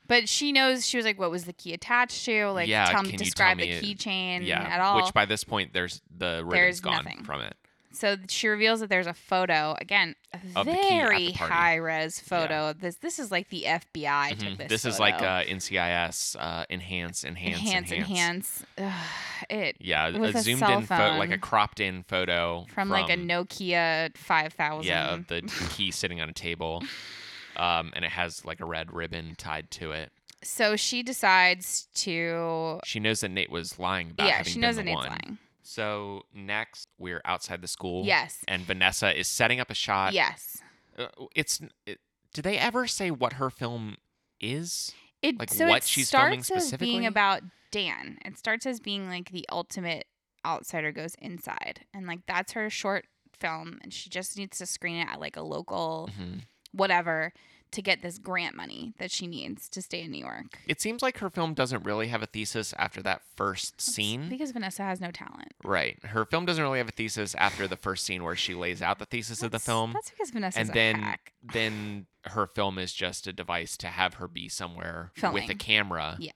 But 0.07 0.29
she 0.29 0.51
knows 0.51 0.85
she 0.85 0.97
was 0.97 1.05
like, 1.05 1.17
what 1.17 1.31
was 1.31 1.45
the 1.45 1.53
key 1.53 1.73
attached 1.73 2.25
to? 2.25 2.51
Like, 2.51 2.67
Yeah, 2.67 2.85
tell 2.85 2.95
can 3.01 3.05
me, 3.07 3.11
you 3.13 3.17
describe 3.17 3.57
tell 3.57 3.65
the 3.65 3.81
me- 3.81 3.95
keychain 3.95 4.45
yeah, 4.45 4.61
at 4.61 4.79
all. 4.79 4.97
which 4.97 5.11
by 5.15 5.25
this 5.25 5.43
point 5.43 5.73
there's 5.73 5.99
the 6.15 6.41
ribbon's 6.43 6.51
There's 6.51 6.79
gone 6.81 7.05
nothing. 7.05 7.23
from 7.23 7.41
it. 7.41 7.55
So 7.95 8.17
she 8.27 8.47
reveals 8.47 8.79
that 8.81 8.89
there's 8.89 9.07
a 9.07 9.13
photo 9.13 9.75
again, 9.79 10.15
a 10.33 10.37
Of 10.59 10.65
the 10.65 10.71
key 10.73 10.77
at 10.79 10.83
the 10.83 10.89
very 11.07 11.31
high 11.31 11.75
res 11.75 12.19
photo 12.19 12.69
of 12.69 12.81
this. 12.81 12.97
This 12.97 13.19
is 13.19 13.31
like 13.31 13.49
the 13.49 13.63
FBI 13.65 14.29
took 14.37 14.49
Mhm. 14.49 14.57
this. 14.57 14.69
This 14.69 14.85
is 14.85 14.99
like 14.99 15.21
uh, 15.21 15.43
NCIS 15.43 16.35
uh, 16.39 16.65
enhance, 16.69 17.23
enhance, 17.23 17.59
enhance, 17.59 17.91
enhance. 17.91 18.65
enhance. 18.77 19.05
It 19.49 19.77
Yeah, 19.79 20.17
With 20.17 20.35
a 20.35 20.41
zoomed 20.41 20.61
in 20.63 20.85
photo, 20.85 21.17
like 21.17 21.31
a 21.31 21.37
cropped 21.37 21.79
in 21.79 22.03
photo 22.03 22.65
from, 22.73 22.89
like 22.89 23.09
a 23.09 23.17
Nokia 23.17 24.15
five 24.17 24.53
thousand. 24.53 24.87
Yeah, 24.89 25.17
the 25.27 25.41
key 25.71 25.91
sitting 25.91 26.21
on 26.21 26.29
a 26.29 26.33
table, 26.33 26.83
um, 27.55 27.91
and 27.95 28.03
it 28.05 28.11
has 28.11 28.43
like 28.45 28.59
a 28.59 28.65
red 28.65 28.93
ribbon 28.93 29.35
tied 29.37 29.71
to 29.71 29.91
it. 29.91 30.11
So 30.43 30.75
she 30.75 31.01
decides 31.01 31.87
to. 31.95 32.79
She 32.85 32.99
knows 32.99 33.21
that 33.21 33.29
Nate 33.29 33.49
was 33.49 33.79
lying 33.79 34.11
about 34.11 34.27
yeah, 34.27 34.33
having 34.37 34.53
she 34.53 34.59
knows 34.59 34.75
that 34.75 34.85
Nate's 34.85 34.95
one. 34.97 35.07
lying. 35.09 35.37
So 35.67 36.23
next, 36.33 36.89
we're 36.99 37.21
outside 37.25 37.61
the 37.61 37.67
school. 37.67 38.05
Yes. 38.05 38.43
and 38.47 38.61
Vanessa 38.63 39.17
is 39.17 39.27
setting 39.27 39.59
up 39.59 39.71
a 39.71 39.73
shot. 39.73 40.13
Yes. 40.13 40.61
Uh, 40.97 41.07
it's. 41.35 41.59
It, 41.87 41.99
do 42.33 42.41
they 42.43 42.57
ever 42.57 42.85
say 42.85 43.09
what 43.11 43.33
her 43.33 43.49
film 43.49 43.97
is? 44.39 44.91
It 45.21 45.39
Like, 45.39 45.49
so 45.51 45.67
what 45.67 45.77
it 45.77 45.83
she's 45.85 46.11
filming 46.11 46.43
starts 46.43 46.65
as 46.73 46.77
being 46.77 46.91
specifically? 46.99 47.05
about 47.07 47.41
Dan. 47.71 48.19
It 48.23 48.37
starts 48.37 48.65
as 48.67 48.79
being 48.79 49.07
like 49.09 49.31
the 49.31 49.45
ultimate 49.51 50.05
outsider 50.45 50.91
goes 50.91 51.15
inside, 51.19 51.85
and 51.93 52.05
like 52.05 52.19
that's 52.27 52.51
her 52.53 52.69
short 52.69 53.05
film, 53.39 53.79
and 53.81 53.91
she 53.91 54.09
just 54.09 54.37
needs 54.37 54.59
to 54.59 54.65
screen 54.67 54.97
it 54.97 55.07
at 55.11 55.19
like 55.19 55.35
a 55.35 55.41
local 55.41 56.09
Mhm. 56.19 56.41
whatever 56.73 57.33
to 57.71 57.81
get 57.81 58.01
this 58.01 58.17
grant 58.17 58.55
money 58.55 58.93
that 58.99 59.11
she 59.11 59.27
needs 59.27 59.67
to 59.69 59.81
stay 59.81 60.01
in 60.01 60.11
New 60.11 60.23
York. 60.23 60.59
It 60.67 60.79
seems 60.79 61.01
like 61.01 61.17
her 61.17 61.29
film 61.29 61.53
doesn't 61.53 61.83
really 61.83 62.07
have 62.07 62.23
a 62.23 62.25
thesis 62.25 62.73
after 62.77 63.01
that 63.03 63.21
first 63.35 63.73
That's 63.73 63.93
scene. 63.93 64.29
because 64.29 64.51
Vanessa 64.51 64.83
has 64.83 65.01
no 65.01 65.11
talent. 65.11 65.53
Right. 65.63 65.97
Her 66.05 66.23
film 66.25 66.45
doesn't 66.45 66.63
really 66.63 66.77
have 66.77 66.87
a 66.87 66.91
thesis 66.93 67.35
after 67.35 67.67
the 67.67 67.75
first 67.75 68.05
scene 68.05 68.23
where 68.23 68.35
she 68.35 68.53
lays 68.55 68.81
out 68.81 68.99
the 68.99 69.05
thesis 69.05 69.43
of 69.43 69.51
the 69.51 69.59
film. 69.59 69.91
That's 69.93 70.09
because 70.09 70.31
Vanessa. 70.31 70.59
and 70.59 70.69
then 70.69 70.95
hack. 71.01 71.33
then 71.43 72.05
her 72.27 72.47
film 72.47 72.77
is 72.79 72.93
just 72.93 73.27
a 73.27 73.33
device 73.33 73.75
to 73.77 73.87
have 73.87 74.15
her 74.15 74.27
be 74.27 74.47
somewhere 74.47 75.11
with 75.33 75.49
a 75.49 75.55
camera 75.55 76.15
Yes. 76.19 76.33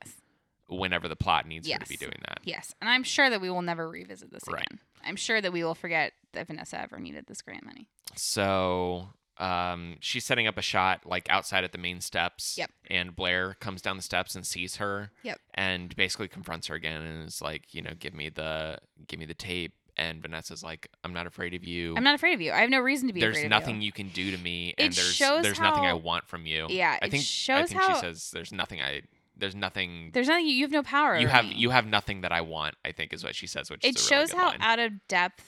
whenever 0.68 1.08
the 1.08 1.16
plot 1.16 1.48
needs 1.48 1.70
her 1.72 1.80
to 1.80 1.88
be 1.88 1.96
doing 1.98 2.20
that. 2.28 2.40
Yes. 2.44 2.76
And 2.82 2.90
I'm 2.90 3.04
sure 3.04 3.30
that 3.30 3.40
we 3.40 3.50
will 3.50 3.62
never 3.62 3.90
revisit 3.90 4.32
this 4.32 4.44
Right. 4.48 4.66
again. 4.66 4.80
I'm 5.06 5.16
sure 5.16 5.40
that 5.40 5.54
we 5.54 5.64
will 5.64 5.74
forget 5.76 6.12
that 6.34 6.48
Vanessa 6.48 6.80
ever 6.82 7.00
needed 7.00 7.26
this 7.28 7.42
grant 7.42 7.64
money. 7.64 7.88
So 8.16 9.10
um, 9.40 9.96
she's 10.00 10.26
setting 10.26 10.48
up 10.48 10.58
a 10.58 10.62
shot 10.62 11.06
like 11.06 11.30
outside 11.30 11.64
at 11.64 11.72
the 11.72 11.78
main 11.78 12.02
steps. 12.02 12.58
Yep. 12.58 12.72
And 12.90 13.16
Blair 13.16 13.56
comes 13.60 13.82
down 13.82 13.96
the 13.98 14.04
steps 14.04 14.36
and 14.36 14.46
sees 14.46 14.76
her. 14.78 15.12
Yep. 15.24 15.40
And 15.54 15.96
basically 15.96 16.28
confronts 16.28 16.68
her 16.68 16.76
again 16.76 17.02
and 17.02 17.28
is 17.28 17.42
like, 17.42 17.74
you 17.74 17.82
know, 17.82 17.92
give 18.00 18.14
me 18.14 18.30
the 18.30 18.78
give 19.08 19.20
me 19.20 19.26
the 19.26 19.34
tape. 19.34 19.74
And 19.98 20.22
Vanessa's 20.22 20.64
like, 20.64 20.88
I'm 21.04 21.12
not 21.12 21.28
afraid 21.28 21.54
of 21.54 21.66
you. 21.66 21.94
I'm 21.98 22.06
not 22.06 22.16
afraid 22.16 22.34
of 22.34 22.40
you. 22.40 22.54
I 22.54 22.60
have 22.62 22.70
no 22.70 22.80
reason 22.80 23.08
to 23.10 23.14
be 23.14 23.20
there's 23.20 23.36
afraid 23.38 23.50
nothing 23.50 23.76
of 23.78 23.82
you. 23.82 23.86
you 23.88 23.92
can 23.92 24.08
do 24.10 24.32
to 24.32 24.38
me, 24.38 24.70
It 24.78 24.84
and 24.86 24.94
there's 24.94 25.14
shows 25.14 25.44
there's 25.44 25.60
nothing 25.60 25.84
I 25.84 25.94
want 25.94 26.26
from 26.28 26.46
you. 26.46 26.68
Yeah, 26.70 26.98
I 27.02 27.08
it 27.08 27.12
think 27.12 27.22
I 27.22 27.26
shows 27.26 27.70
think 27.70 27.82
how- 27.82 27.94
she 27.96 28.00
says 28.00 28.32
there's 28.32 28.54
nothing 28.54 28.82
I 28.82 29.02
there's 29.36 29.56
nothing 29.56 30.12
There's 30.14 30.28
nothing 30.28 30.48
you 30.48 30.64
have 30.66 30.72
no 30.72 30.84
power. 30.84 31.18
you 31.18 31.28
have 31.28 31.46
me. 31.46 31.54
you 31.56 31.70
have 31.70 31.86
nothing 31.86 32.22
that 32.22 32.32
I 32.34 32.42
want. 32.42 32.76
I 32.84 32.92
think 32.92 33.14
is 33.14 33.24
what 33.24 33.36
she 33.36 33.48
says, 33.48 33.70
which 33.70 33.84
it 33.86 33.96
really 33.96 34.02
shows 34.28 34.32
how 34.34 34.48
line. 34.50 34.58
out 34.62 34.80
of 34.80 34.92
depth 35.08 35.44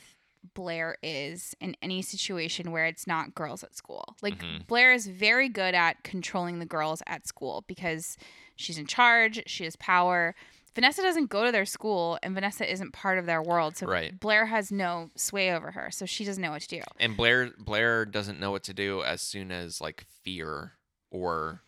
Blair 0.54 0.98
is 1.04 1.56
in 1.62 1.76
any 1.82 2.02
situation 2.02 2.72
where 2.72 2.86
it's 2.86 3.06
not 3.08 3.36
girls 3.36 3.64
at 3.64 3.76
school. 3.76 4.16
Like 4.22 4.40
Mhm. 4.40 4.68
Blair 4.68 4.92
is 4.92 5.08
very 5.08 5.50
good 5.50 5.76
at 5.76 6.04
controlling 6.04 6.60
the 6.60 6.66
girls 6.66 7.02
at 7.08 7.28
school 7.28 7.64
because 7.68 8.18
she's 8.56 8.78
in 8.78 8.88
charge, 8.88 9.42
she 9.48 9.64
has 9.66 9.76
power. 9.76 10.36
Vanessa 10.74 11.02
doesn't 11.02 11.30
go 11.30 11.44
to 11.46 11.52
their 11.52 11.66
school 11.66 12.18
and 12.24 12.34
Vanessa 12.34 12.70
isn't 12.70 12.92
part 12.94 13.18
of 13.20 13.26
their 13.26 13.42
world. 13.42 13.76
So 13.78 13.86
Right. 13.88 14.18
Blair 14.20 14.46
has 14.48 14.72
no 14.72 15.12
sway 15.16 15.52
over 15.54 15.72
her. 15.72 15.92
So 15.92 16.06
she 16.06 16.24
doesn't 16.24 16.42
know 16.42 16.52
what 16.52 16.62
to 16.64 16.68
do. 16.68 16.82
and 17.00 17.16
Blair 17.18 17.52
Blair 17.58 18.06
doesn't 18.06 18.40
know 18.40 18.52
what 18.52 18.64
to 18.64 18.74
do 18.74 19.04
as 19.04 19.22
soon 19.22 19.52
as 19.52 19.82
like 19.82 20.06
fear 20.24 20.74
or 21.12 21.62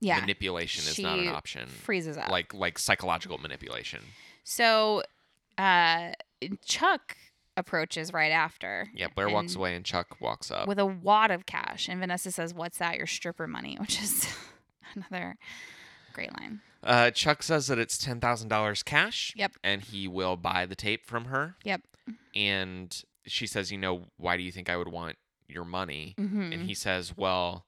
Yeah. 0.00 0.20
manipulation 0.20 0.84
is 0.88 0.98
not 0.98 1.18
an 1.18 1.28
option. 1.28 1.68
Freezes 1.68 2.16
up. 2.16 2.28
Like 2.30 2.54
like 2.54 2.78
psychological 2.78 3.36
manipulation. 3.38 4.02
so 4.44 5.02
uh 5.58 6.12
Chuck 6.64 7.16
approaches 7.56 8.12
right 8.12 8.32
after. 8.32 8.88
Yeah, 8.94 9.08
Blair 9.14 9.28
walks 9.28 9.54
away 9.56 9.74
and 9.74 9.84
Chuck 9.84 10.16
walks 10.20 10.50
up. 10.50 10.68
with 10.68 10.78
a 10.78 10.86
wad 10.86 11.30
of 11.30 11.46
cash. 11.46 11.88
And 11.88 12.00
Vanessa 12.00 12.30
says, 12.30 12.52
What's 12.54 12.78
that? 12.78 12.96
Your 12.96 13.06
stripper 13.06 13.46
money, 13.46 13.76
which 13.80 14.00
is 14.02 14.26
another 14.94 15.36
great 16.12 16.32
line. 16.38 16.60
Uh, 16.82 17.10
Chuck 17.10 17.42
says 17.42 17.66
that 17.66 17.78
it's 17.78 17.98
ten 17.98 18.20
thousand 18.20 18.48
dollars 18.48 18.82
cash. 18.82 19.32
Yep. 19.36 19.52
And 19.64 19.82
he 19.82 20.06
will 20.06 20.36
buy 20.36 20.66
the 20.66 20.76
tape 20.76 21.04
from 21.06 21.26
her. 21.26 21.56
Yep. 21.64 21.82
And 22.34 23.02
she 23.26 23.46
says, 23.46 23.72
you 23.72 23.78
know, 23.78 24.02
why 24.16 24.36
do 24.36 24.42
you 24.42 24.52
think 24.52 24.70
I 24.70 24.76
would 24.76 24.88
want 24.88 25.16
your 25.48 25.64
money? 25.64 26.14
hmm 26.16 26.52
And 26.52 26.62
he 26.62 26.74
says, 26.74 27.16
well, 27.16 27.64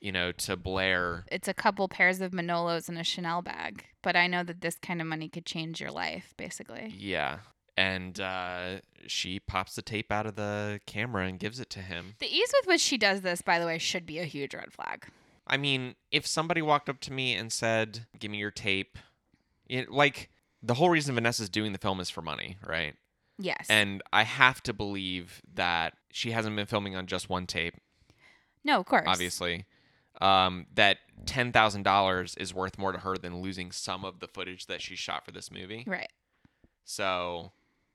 you 0.00 0.10
know, 0.10 0.32
to 0.32 0.56
Blair, 0.56 1.24
It's 1.30 1.46
a 1.46 1.54
couple 1.54 1.86
pairs 1.86 2.20
of 2.20 2.32
Manolos 2.32 2.88
and 2.88 2.98
a 2.98 3.04
Chanel 3.04 3.42
bag, 3.42 3.84
but 4.02 4.16
I 4.16 4.26
know 4.26 4.42
that 4.42 4.62
this 4.62 4.76
kind 4.80 5.00
of 5.00 5.06
money 5.06 5.28
could 5.28 5.44
change 5.46 5.80
your 5.80 5.90
life, 5.90 6.32
basically. 6.36 6.94
yeah. 6.98 7.38
And 7.80 8.20
uh, 8.20 8.80
she 9.06 9.40
pops 9.40 9.74
the 9.74 9.80
tape 9.80 10.12
out 10.12 10.26
of 10.26 10.36
the 10.36 10.80
camera 10.84 11.26
and 11.26 11.38
gives 11.38 11.60
it 11.60 11.70
to 11.70 11.78
him. 11.78 12.14
The 12.18 12.26
ease 12.26 12.52
with 12.60 12.68
which 12.68 12.82
she 12.82 12.98
does 12.98 13.22
this, 13.22 13.40
by 13.40 13.58
the 13.58 13.64
way, 13.64 13.78
should 13.78 14.04
be 14.04 14.18
a 14.18 14.24
huge 14.24 14.54
red 14.54 14.70
flag. 14.70 15.06
I 15.46 15.56
mean, 15.56 15.94
if 16.12 16.26
somebody 16.26 16.60
walked 16.60 16.90
up 16.90 17.00
to 17.00 17.12
me 17.12 17.34
and 17.34 17.50
said, 17.50 18.06
"Give 18.18 18.30
me 18.30 18.36
your 18.36 18.50
tape," 18.50 18.98
it, 19.66 19.90
like 19.90 20.28
the 20.62 20.74
whole 20.74 20.90
reason 20.90 21.14
Vanessa's 21.14 21.48
doing 21.48 21.72
the 21.72 21.78
film 21.78 22.00
is 22.00 22.10
for 22.10 22.20
money, 22.20 22.58
right? 22.66 22.94
Yes. 23.38 23.66
And 23.70 24.02
I 24.12 24.24
have 24.24 24.62
to 24.64 24.74
believe 24.74 25.40
that 25.54 25.94
she 26.12 26.32
hasn't 26.32 26.54
been 26.54 26.66
filming 26.66 26.94
on 26.94 27.06
just 27.06 27.30
one 27.30 27.46
tape, 27.46 27.76
no, 28.62 28.80
of 28.80 28.86
course. 28.86 29.06
obviously. 29.06 29.64
Um, 30.20 30.66
that 30.74 30.98
ten 31.24 31.50
thousand 31.50 31.84
dollars 31.84 32.34
is 32.36 32.52
worth 32.52 32.76
more 32.76 32.92
to 32.92 32.98
her 32.98 33.16
than 33.16 33.40
losing 33.40 33.72
some 33.72 34.04
of 34.04 34.20
the 34.20 34.28
footage 34.28 34.66
that 34.66 34.82
she 34.82 34.96
shot 34.96 35.24
for 35.24 35.30
this 35.30 35.50
movie. 35.50 35.84
Right. 35.86 36.10
So 36.84 37.52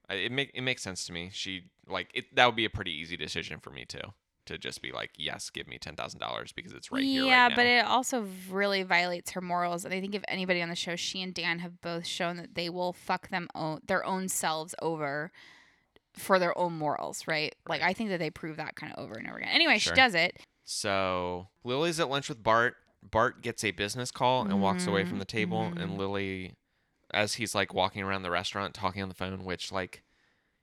it 0.10 0.32
make 0.32 0.52
it 0.54 0.62
makes 0.62 0.82
sense 0.84 1.06
to 1.08 1.14
me. 1.14 1.30
She 1.34 1.70
like 1.88 2.10
it. 2.14 2.36
That 2.36 2.46
would 2.46 2.56
be 2.56 2.66
a 2.66 2.70
pretty 2.70 2.92
easy 2.92 3.18
decision 3.18 3.60
for 3.60 3.70
me 3.72 3.86
too. 3.86 4.14
To 4.48 4.60
just 4.60 4.84
be 4.84 4.92
like, 4.92 5.10
yes, 5.18 5.50
give 5.50 5.68
me 5.68 5.80
ten 5.80 5.96
thousand 5.96 6.20
dollars 6.20 6.52
because 6.52 6.72
it's 6.72 6.92
right 6.92 7.04
here. 7.04 7.24
yeah, 7.24 7.48
right 7.48 7.56
but 7.56 7.66
it 7.66 7.84
also 7.84 8.28
really 8.50 8.84
violates 8.84 9.32
her 9.32 9.42
morals. 9.42 9.86
And 9.86 9.94
I 9.94 10.00
think 10.00 10.14
if 10.14 10.24
anybody 10.28 10.62
on 10.62 10.70
the 10.70 10.76
show, 10.76 10.96
she 10.96 11.24
and 11.24 11.34
Dan 11.34 11.60
have 11.60 11.82
both 11.82 12.06
shown 12.06 12.38
that 12.38 12.54
they 12.54 12.70
will 12.70 12.94
fuck 12.94 13.30
them 13.30 13.48
own 13.56 13.80
their 13.88 14.06
own 14.06 14.30
selves 14.30 14.76
over 14.84 15.32
for 16.14 16.38
their 16.38 16.56
own 16.58 16.74
morals, 16.74 17.24
right? 17.28 17.56
Like 17.68 17.82
I 17.82 17.94
think 17.94 18.10
that 18.12 18.20
they 18.20 18.30
prove 18.30 18.58
that 18.58 18.76
kind 18.76 18.94
of 18.94 19.04
over 19.04 19.16
and 19.16 19.28
over 19.28 19.38
again. 19.38 19.50
Anyway, 19.52 19.80
Sure. 19.80 19.94
she 19.96 20.00
does 20.00 20.14
it. 20.14 20.38
So 20.64 21.48
Lily's 21.64 22.00
at 22.00 22.10
lunch 22.10 22.30
with 22.30 22.44
Bart. 22.44 22.76
Bart 23.02 23.42
gets 23.42 23.64
a 23.64 23.72
business 23.72 24.12
call 24.12 24.44
and 24.44 24.62
walks 24.62 24.86
away 24.88 25.06
from 25.06 25.20
the 25.20 25.26
table, 25.26 25.72
Mhm. 25.74 25.82
and 25.82 25.98
Lily, 25.98 26.54
as 27.16 27.34
he's 27.36 27.56
like 27.56 27.74
walking 27.74 28.04
around 28.04 28.22
the 28.22 28.30
restaurant 28.30 28.74
talking 28.76 29.02
on 29.02 29.10
the 29.10 29.16
phone, 29.16 29.44
which 29.44 29.72
like 29.72 30.04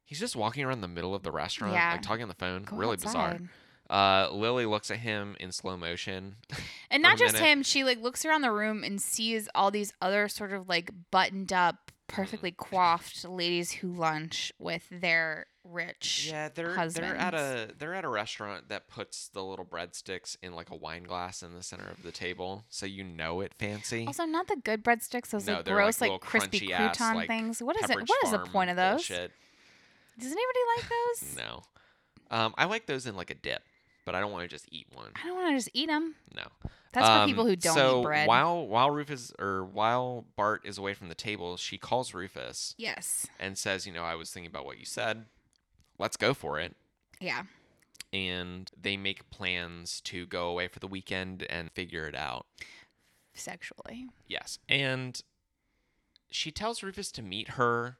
he's 0.05 0.21
just 0.21 0.37
walking 0.37 0.63
around 0.65 0.83
the 0.83 0.89
middle 0.89 1.15
of 1.15 1.23
the 1.25 1.33
restaurant, 1.33 1.73
Yeah. 1.75 1.93
like 1.93 2.03
talking 2.03 2.23
on 2.23 2.29
the 2.29 2.35
phone, 2.35 2.63
Go 2.63 2.77
really 2.77 2.97
bizarre. 2.97 3.41
Uh, 3.91 4.29
Lily 4.33 4.65
looks 4.65 4.91
at 4.91 4.99
him 4.99 5.37
in 5.41 5.51
slow 5.53 5.77
motion. 5.77 6.37
And 6.91 7.03
not 7.03 7.17
just 7.19 7.33
minute. 7.35 7.47
him, 7.49 7.63
she 7.63 7.85
like 7.85 8.01
looks 8.03 8.25
around 8.27 8.43
the 8.43 8.53
room 8.53 8.85
and 8.85 9.01
sees 9.01 9.49
all 9.55 9.71
these 9.71 9.95
other 10.03 10.29
sort 10.29 10.53
of 10.53 10.69
like 10.69 10.91
buttoned 11.11 11.53
up, 11.55 11.91
perfectly 12.07 12.51
coiffed 12.53 13.25
ladies 13.27 13.73
who 13.73 13.89
lunch 13.91 14.53
with 14.59 14.87
their 14.91 15.47
rich. 15.65 16.29
Yeah, 16.31 16.49
they're 16.49 16.75
they're 16.89 17.17
at 17.17 17.35
a 17.35 17.69
they're 17.79 17.95
at 17.95 18.05
a 18.05 18.09
restaurant 18.09 18.69
that 18.69 18.89
puts 18.89 19.29
the 19.29 19.43
little 19.43 19.65
breadsticks 19.65 20.37
in 20.43 20.55
like 20.55 20.71
a 20.71 20.77
wine 20.77 21.05
glass 21.05 21.43
in 21.43 21.55
the 21.55 21.63
center 21.63 21.89
of 21.89 22.03
the 22.03 22.13
table, 22.13 22.65
so 22.69 22.87
you 22.87 23.05
know 23.05 23.41
it 23.41 23.55
fancy. 23.55 24.07
Also, 24.07 24.25
not 24.25 24.49
the 24.49 24.57
good 24.57 24.83
breadsticks; 24.85 25.31
those 25.31 25.47
No, 25.47 25.55
like 25.55 25.65
gross, 25.65 26.01
like, 26.01 26.11
like, 26.11 26.21
crispy 26.21 26.69
crouton 26.69 27.15
like, 27.15 27.29
things. 27.29 27.63
What 27.63 27.77
is 27.83 27.91
it? 27.91 27.97
What 27.97 28.25
is 28.25 28.31
the 28.31 28.39
point 28.39 28.71
of 28.71 28.77
those? 28.77 28.93
bullshit. 29.09 29.33
Does 30.19 30.33
anybody 30.33 30.59
like 30.77 30.89
those? 31.21 31.37
No, 31.37 31.63
um, 32.31 32.55
I 32.59 32.65
like 32.65 32.87
those 32.87 33.07
in 33.07 33.17
like 33.17 33.31
a 33.31 33.35
dip, 33.35 33.63
but 34.05 34.15
I 34.15 34.21
don't 34.21 34.33
want 34.33 34.45
to 34.45 34.49
just 34.49 34.67
eat 34.71 34.87
one. 34.93 35.11
I 35.23 35.27
don't 35.27 35.37
want 35.37 35.51
to 35.51 35.57
just 35.57 35.71
eat 35.73 35.87
them. 35.87 36.15
No, 36.35 36.45
That's 36.93 37.07
for 37.07 37.13
Um, 37.13 37.29
people 37.29 37.47
who 37.47 37.57
don't 37.57 37.75
so 37.75 38.01
eat 38.01 38.05
bread. 38.05 38.29
while 38.29 38.67
while 38.67 38.91
Rufus 38.91 39.33
or 39.39 39.65
while 39.65 40.27
Bart 40.37 40.63
is 40.65 40.79
away 40.79 40.95
from 40.95 41.09
the 41.09 41.15
table, 41.15 41.57
she 41.57 41.79
calls 41.79 42.13
Rufus 42.13 42.75
yes. 42.77 43.27
and 43.39 43.57
says, 43.57 43.87
"You 43.87 43.93
know, 43.93 44.05
I 44.05 44.15
was 44.15 44.31
thinking 44.31 44.51
about 44.51 44.65
what 44.67 44.79
you 44.79 44.85
said. 44.85 45.27
Let's 46.03 46.17
go 46.17 46.35
for 46.35 46.59
it." 46.59 46.75
Yeah. 47.21 47.45
And 48.13 48.71
they 48.79 48.97
make 48.99 49.31
plans 49.31 50.01
to 50.03 50.27
go 50.27 50.49
away 50.49 50.69
for 50.69 50.81
the 50.81 50.87
weekend 50.87 51.45
and 51.49 51.71
figure 51.73 52.07
it 52.07 52.15
out. 52.15 52.47
Sexually. 53.33 54.09
Yes. 54.27 54.59
And 54.69 55.23
she 56.31 56.51
tells 56.51 56.83
Rufus 56.83 57.11
to 57.13 57.23
meet 57.23 57.51
her 57.51 57.97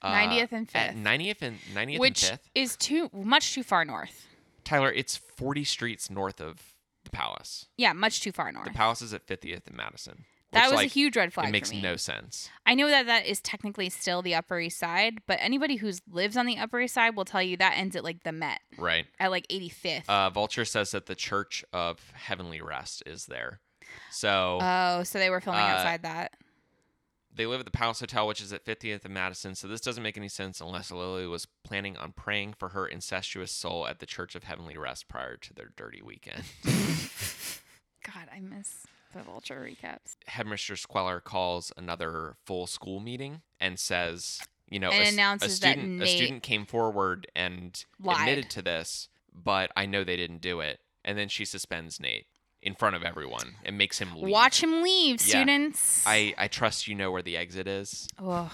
uh, 0.00 0.12
90th 0.12 0.52
and 0.52 0.68
5th. 0.68 1.02
90th 1.02 1.42
and 1.42 1.58
90th 1.74 2.06
and 2.06 2.14
5th. 2.14 2.38
is 2.54 2.76
too 2.76 3.10
much 3.12 3.52
too 3.52 3.62
far 3.62 3.84
north. 3.84 4.26
Tyler, 4.64 4.92
it's 4.92 5.16
40 5.16 5.64
streets 5.64 6.10
north 6.10 6.40
of 6.40 6.74
the 7.04 7.10
palace. 7.10 7.66
Yeah, 7.76 7.92
much 7.92 8.20
too 8.20 8.32
far 8.32 8.52
north. 8.52 8.66
The 8.66 8.70
palace 8.72 9.02
is 9.02 9.12
at 9.12 9.26
50th 9.26 9.66
and 9.66 9.76
Madison. 9.76 10.24
That 10.52 10.64
which, 10.64 10.70
was 10.70 10.76
like, 10.78 10.86
a 10.86 10.90
huge 10.90 11.16
red 11.16 11.32
flag 11.32 11.48
It 11.48 11.52
makes 11.52 11.72
no 11.72 11.96
sense. 11.96 12.48
I 12.64 12.74
know 12.74 12.88
that 12.88 13.06
that 13.06 13.26
is 13.26 13.40
technically 13.40 13.90
still 13.90 14.22
the 14.22 14.34
Upper 14.34 14.58
East 14.58 14.78
Side, 14.78 15.18
but 15.26 15.38
anybody 15.42 15.76
who 15.76 15.92
lives 16.10 16.36
on 16.36 16.46
the 16.46 16.56
Upper 16.58 16.80
East 16.80 16.94
Side 16.94 17.16
will 17.16 17.24
tell 17.26 17.42
you 17.42 17.56
that 17.58 17.74
ends 17.76 17.94
at 17.96 18.04
like 18.04 18.22
the 18.22 18.32
Met 18.32 18.60
Right. 18.78 19.06
at 19.20 19.30
like 19.30 19.46
85th. 19.48 20.08
Uh, 20.08 20.30
Vulture 20.30 20.64
says 20.64 20.90
that 20.92 21.06
the 21.06 21.14
Church 21.14 21.64
of 21.72 22.12
Heavenly 22.14 22.60
Rest 22.62 23.02
is 23.04 23.26
there. 23.26 23.60
So 24.10 24.58
oh, 24.60 25.02
so 25.02 25.18
they 25.18 25.30
were 25.30 25.40
filming 25.40 25.60
uh, 25.62 25.66
outside 25.66 26.02
that. 26.02 26.32
they 27.34 27.46
live 27.46 27.60
at 27.60 27.66
the 27.66 27.72
Palace 27.72 28.00
Hotel, 28.00 28.26
which 28.26 28.40
is 28.40 28.52
at 28.52 28.64
50th 28.64 29.04
and 29.04 29.14
Madison. 29.14 29.54
So 29.54 29.68
this 29.68 29.80
doesn't 29.80 30.02
make 30.02 30.16
any 30.16 30.28
sense 30.28 30.60
unless 30.60 30.90
Lily 30.90 31.26
was 31.26 31.46
planning 31.64 31.96
on 31.96 32.12
praying 32.12 32.54
for 32.58 32.70
her 32.70 32.86
incestuous 32.86 33.52
soul 33.52 33.86
at 33.86 33.98
the 33.98 34.06
Church 34.06 34.34
of 34.34 34.44
Heavenly 34.44 34.76
Rest 34.78 35.08
prior 35.08 35.36
to 35.36 35.54
their 35.54 35.72
dirty 35.76 36.00
weekend. 36.02 36.44
God, 36.64 38.28
I 38.34 38.40
miss 38.40 38.86
the 39.14 39.22
Vulture 39.22 39.60
recaps. 39.68 40.16
Headmistress 40.26 40.86
Queller 40.86 41.20
calls 41.20 41.72
another 41.76 42.36
full 42.44 42.66
school 42.66 43.00
meeting 43.00 43.42
and 43.60 43.78
says, 43.78 44.40
you 44.68 44.78
know, 44.78 44.90
And 44.90 44.98
a, 45.00 45.02
s- 45.02 45.10
a 45.10 45.14
announces 45.14 45.60
that 45.60 45.72
student, 45.78 46.02
a 46.02 46.06
student 46.06 46.42
came 46.42 46.66
forward 46.66 47.26
and 47.34 47.84
lied. 48.00 48.20
admitted 48.20 48.50
to 48.50 48.62
this, 48.62 49.08
but 49.34 49.70
I 49.76 49.86
know 49.86 50.04
they 50.04 50.16
didn't 50.16 50.40
do 50.40 50.60
it. 50.60 50.80
And 51.04 51.16
then 51.16 51.28
she 51.28 51.44
suspends 51.44 51.98
Nate 52.00 52.26
in 52.60 52.74
front 52.74 52.96
of 52.96 53.02
everyone 53.02 53.54
and 53.64 53.78
makes 53.78 53.98
him 53.98 54.14
leave. 54.14 54.30
Watch 54.32 54.62
him 54.62 54.82
leave, 54.82 55.20
Yeah. 55.22 55.36
students. 55.36 56.04
I, 56.06 56.34
I 56.36 56.48
trust 56.48 56.86
you 56.88 56.94
know 56.94 57.10
where 57.10 57.22
the 57.22 57.36
exit 57.36 57.66
is. 57.66 58.08
Oh, 58.18 58.52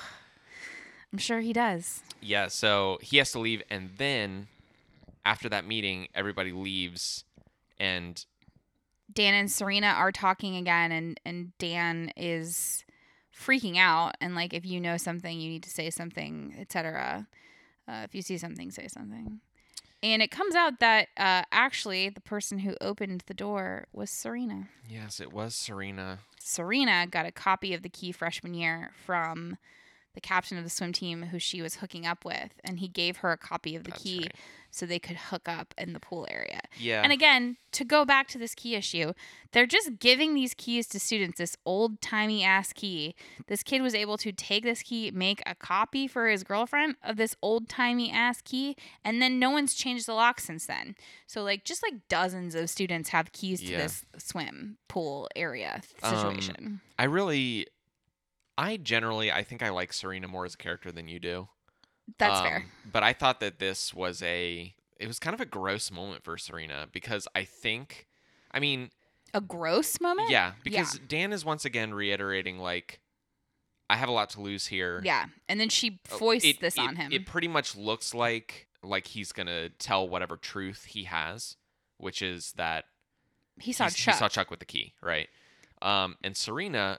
I'm 1.13 1.19
sure 1.19 1.41
he 1.41 1.53
does. 1.53 2.03
Yeah, 2.21 2.49
so 2.49 2.99
he 3.01 3.17
has 3.19 3.33
to 3.33 3.39
leave, 3.39 3.63
and 3.71 3.91
then 3.99 4.49
after 5.25 5.49
that 5.49 5.67
meeting, 5.67 6.09
everybody 6.15 6.53
leaves, 6.53 7.25
and 7.79 8.25
Dan 9.13 9.35
and 9.35 9.51
Serena 9.51 9.89
are 9.89 10.13
talking 10.13 10.57
again, 10.57 10.93
and 10.93 11.21
and 11.25 11.53
Dan 11.59 12.13
is 12.17 12.85
freaking 13.37 13.77
out, 13.77 14.17
and 14.21 14.35
like 14.35 14.55
if 14.55 14.65
you 14.65 14.81
know 14.81 14.97
something, 14.97 15.41
you 15.41 15.51
need 15.51 15.63
to 15.65 15.71
say 15.71 15.91
something, 15.91 16.55
etc. 16.59 17.27
Uh, 17.87 18.03
if 18.05 18.15
you 18.15 18.23
see 18.23 18.39
something, 18.39 18.71
say 18.71 18.89
something. 18.89 19.41
And 20.03 20.21
it 20.21 20.31
comes 20.31 20.55
out 20.55 20.81
that 20.81 21.09
uh, 21.17 21.45
actually 21.51 22.11
the 22.11 22.21
person 22.21 22.59
who 22.59 22.77
opened 22.81 23.25
the 23.27 23.35
door 23.35 23.87
was 23.93 24.11
Serena. 24.11 24.69
yes, 24.89 25.19
it 25.19 25.33
was 25.33 25.55
Serena. 25.55 26.19
Serena 26.39 27.07
got 27.07 27.25
a 27.25 27.33
copy 27.33 27.73
of 27.73 27.83
the 27.83 27.89
key 27.89 28.13
freshman 28.13 28.53
year 28.53 28.93
from 29.07 29.57
the 30.15 30.21
captain 30.21 30.57
of 30.59 30.65
the 30.65 30.71
swim 30.71 30.93
team 30.93 31.23
who 31.25 31.39
she 31.39 31.61
was 31.63 31.77
hooking 31.77 32.07
up 32.07 32.25
with, 32.25 32.51
and 32.65 32.79
he 32.79 32.89
gave 32.89 33.19
her 33.19 33.33
a 33.33 33.37
copy 33.39 33.75
of 33.77 33.85
the 33.85 33.91
That's 33.91 34.03
key 34.03 34.21
right. 34.21 34.35
so 34.71 34.87
they 34.87 34.99
could 35.01 35.17
hook 35.17 35.49
up 35.49 35.75
in 35.77 35.93
the 35.93 36.01
pool 36.01 36.27
area. 36.31 36.61
Yeah, 36.79 37.03
And 37.03 37.13
again, 37.13 37.57
to 37.73 37.85
go 37.85 38.05
back 38.05 38.29
to 38.29 38.39
this 38.39 38.55
key 38.55 38.77
issue, 38.77 39.13
they're 39.53 39.67
just 39.67 39.99
giving 39.99 40.35
these 40.35 40.55
keys 40.55 40.87
to 40.89 41.01
students, 41.01 41.39
this 41.39 41.57
old 41.67 42.01
timey 42.01 42.45
ass 42.45 42.73
key. 42.73 43.15
This 43.49 43.63
kid 43.65 43.83
was 43.83 43.95
able 43.95 44.17
to 44.19 44.31
take 44.33 44.63
this 44.63 44.83
key, 44.83 45.11
make 45.13 45.43
a 45.47 45.55
copy 45.57 46.07
for 46.07 46.29
his 46.29 46.45
girlfriend 46.45 46.95
of 47.03 47.17
this 47.17 47.35
old 47.43 47.69
timey 47.69 48.11
ass 48.13 48.41
key, 48.41 48.77
and 49.05 49.21
then 49.21 49.39
no 49.41 49.51
one's 49.51 49.75
changed 49.75 50.07
the 50.07 50.15
lock 50.15 50.39
since 50.41 50.67
then. 50.67 50.95
So, 51.27 51.43
like, 51.43 51.65
just 51.65 51.83
like 51.83 52.07
dozens 52.09 52.55
of 52.55 52.71
students 52.71 53.09
have 53.11 53.33
keys 53.33 53.61
to 53.61 53.67
Yeah. 53.73 53.79
this 53.79 54.05
swim 54.19 54.79
pool 54.89 55.29
area 55.35 55.83
Um, 56.03 56.15
situation. 56.15 56.81
I 56.99 57.05
really, 57.05 57.67
I 58.57 58.77
generally, 58.77 59.33
I 59.33 59.43
think 59.43 59.63
I 59.63 59.71
like 59.71 59.93
Serena 59.93 60.29
more 60.29 60.45
as 60.45 60.55
a 60.55 60.59
character 60.59 60.93
than 60.93 61.09
you 61.09 61.19
do. 61.19 61.49
That's 62.19 62.39
Um, 62.41 62.45
fair. 62.47 62.65
But 62.91 63.03
I 63.03 63.13
thought 63.13 63.41
that 63.41 63.59
this 63.59 63.93
was 63.95 64.23
a, 64.23 64.75
it 64.99 65.07
was 65.07 65.19
kind 65.19 65.35
of 65.35 65.41
a 65.41 65.47
gross 65.47 65.91
moment 65.91 66.23
for 66.23 66.37
Serena 66.39 66.87
because 66.93 67.27
I 67.35 67.45
think, 67.45 68.07
I 68.53 68.61
mean, 68.61 68.91
A 69.33 69.41
gross 69.41 70.01
moment? 70.01 70.31
yeah, 70.31 70.53
because 70.63 70.99
Dan 71.09 71.33
is 71.33 71.45
once 71.45 71.65
again 71.65 71.93
reiterating 71.95 72.59
like, 72.59 73.01
I 73.91 73.97
have 73.97 74.09
a 74.09 74.13
lot 74.13 74.31
to 74.31 74.41
lose 74.41 74.69
here. 74.69 75.01
Yeah. 75.05 75.27
And 75.49 75.59
then 75.61 75.69
she 75.69 76.01
Uh, 76.11 76.17
foists 76.17 76.49
it- 76.49 76.61
this 76.61 76.77
it- 76.77 76.81
on 76.81 76.97
him. 76.97 77.13
It 77.13 77.27
pretty 77.27 77.49
much 77.49 77.75
looks 77.75 78.15
like 78.15 78.69
like 78.83 79.07
he's 79.09 79.33
gonna 79.33 79.71
tell 79.71 80.07
whatever 80.07 80.37
truth 80.37 80.85
he 80.85 81.05
has, 81.05 81.57
which 81.97 82.21
is 82.21 82.53
that 82.53 82.85
he 83.59 83.73
saw 83.73 83.89
Chuck. 83.89 84.15
he 84.15 84.19
saw 84.19 84.29
Chuck 84.29 84.51
with 84.51 84.61
the 84.61 84.67
key, 84.67 84.93
right? 85.01 85.29
Um, 85.81 86.19
and 86.23 86.37
Serena 86.37 86.99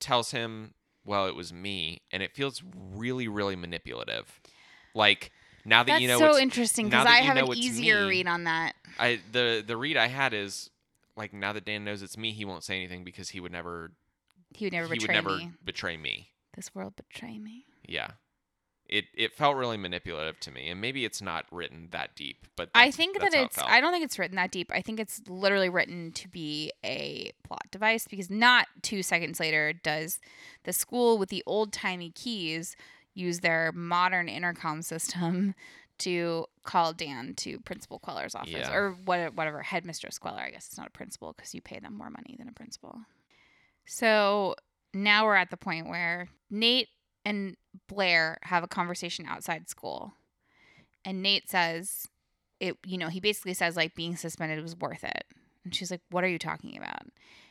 tells 0.00 0.32
him, 0.32 0.74
"Well, 1.04 1.26
it 1.26 1.34
was 1.34 1.52
me," 1.52 2.02
and 2.10 2.22
it 2.22 2.32
feels 2.32 2.62
really, 2.92 3.28
really 3.28 3.56
manipulative. 3.56 4.40
Like 4.94 5.30
now 5.64 5.82
that 5.82 5.92
That's 5.92 6.02
you 6.02 6.08
know, 6.08 6.18
so 6.18 6.38
interesting 6.38 6.86
because 6.88 7.06
I 7.06 7.18
have 7.18 7.36
an 7.36 7.52
easier 7.56 8.02
me- 8.02 8.08
read 8.08 8.26
on 8.28 8.44
that. 8.44 8.74
I 8.98 9.20
the 9.32 9.62
the 9.66 9.76
read 9.76 9.96
I 9.96 10.08
had 10.08 10.34
is 10.34 10.70
like 11.16 11.32
now 11.32 11.52
that 11.52 11.64
Dan 11.64 11.84
knows 11.84 12.02
it's 12.02 12.16
me, 12.18 12.32
he 12.32 12.44
won't 12.44 12.64
say 12.64 12.76
anything 12.76 13.04
because 13.04 13.30
he 13.30 13.40
would 13.40 13.52
never 13.52 13.92
He 14.54 14.66
would 14.66 14.72
never 14.72 14.88
he 14.88 14.98
betray 14.98 15.14
would 15.16 15.24
never 15.24 15.36
me. 15.38 15.52
betray 15.64 15.96
me. 15.96 16.28
This 16.56 16.74
world 16.74 16.94
betray 16.96 17.38
me. 17.38 17.64
Yeah. 17.86 18.12
It 18.88 19.06
it 19.14 19.32
felt 19.32 19.56
really 19.56 19.76
manipulative 19.78 20.38
to 20.40 20.50
me, 20.50 20.68
and 20.68 20.80
maybe 20.80 21.04
it's 21.04 21.22
not 21.22 21.46
written 21.50 21.88
that 21.92 22.14
deep, 22.14 22.46
but 22.54 22.68
I 22.74 22.90
think 22.90 23.18
that 23.18 23.34
how 23.34 23.40
it 23.40 23.44
it's. 23.46 23.58
I 23.58 23.80
don't 23.80 23.92
think 23.92 24.04
it's 24.04 24.18
written 24.18 24.36
that 24.36 24.50
deep. 24.50 24.70
I 24.72 24.82
think 24.82 25.00
it's 25.00 25.22
literally 25.26 25.70
written 25.70 26.12
to 26.12 26.28
be 26.28 26.70
a 26.84 27.32
plot 27.44 27.62
device 27.70 28.06
because 28.06 28.28
not 28.30 28.66
two 28.82 29.02
seconds 29.02 29.40
later 29.40 29.72
does 29.72 30.20
the 30.64 30.72
school 30.72 31.16
with 31.16 31.30
the 31.30 31.42
old 31.46 31.72
timey 31.72 32.10
keys 32.10 32.76
use 33.14 33.40
their 33.40 33.72
modern 33.72 34.28
intercom 34.28 34.82
system 34.82 35.54
to 35.98 36.44
call 36.64 36.92
Dan 36.92 37.34
to 37.36 37.60
Principal 37.60 38.00
Queller's 38.00 38.34
office 38.34 38.50
Yeah. 38.52 38.74
or 38.74 38.92
what, 39.04 39.32
whatever, 39.34 39.62
Headmistress 39.62 40.18
Queller. 40.18 40.40
I 40.40 40.50
guess 40.50 40.66
it's 40.66 40.76
not 40.76 40.88
a 40.88 40.90
principal 40.90 41.32
because 41.32 41.54
you 41.54 41.60
pay 41.60 41.78
them 41.78 41.96
more 41.96 42.10
money 42.10 42.34
than 42.36 42.48
a 42.48 42.52
principal. 42.52 42.98
So 43.86 44.56
now 44.92 45.24
we're 45.24 45.36
at 45.36 45.50
the 45.50 45.56
point 45.56 45.88
where 45.88 46.28
Nate 46.50 46.88
and 47.24 47.56
Blair 47.88 48.38
have 48.42 48.62
a 48.62 48.68
conversation 48.68 49.26
outside 49.26 49.68
school. 49.68 50.14
And 51.04 51.22
Nate 51.22 51.50
says, 51.50 52.08
it, 52.60 52.76
you 52.86 52.98
know, 52.98 53.08
he 53.08 53.20
basically 53.20 53.54
says 53.54 53.76
like 53.76 53.94
being 53.94 54.16
suspended 54.16 54.62
was 54.62 54.76
worth 54.76 55.04
it. 55.04 55.24
And 55.64 55.74
she's 55.74 55.90
like, 55.90 56.02
what 56.10 56.24
are 56.24 56.28
you 56.28 56.38
talking 56.38 56.76
about? 56.76 57.02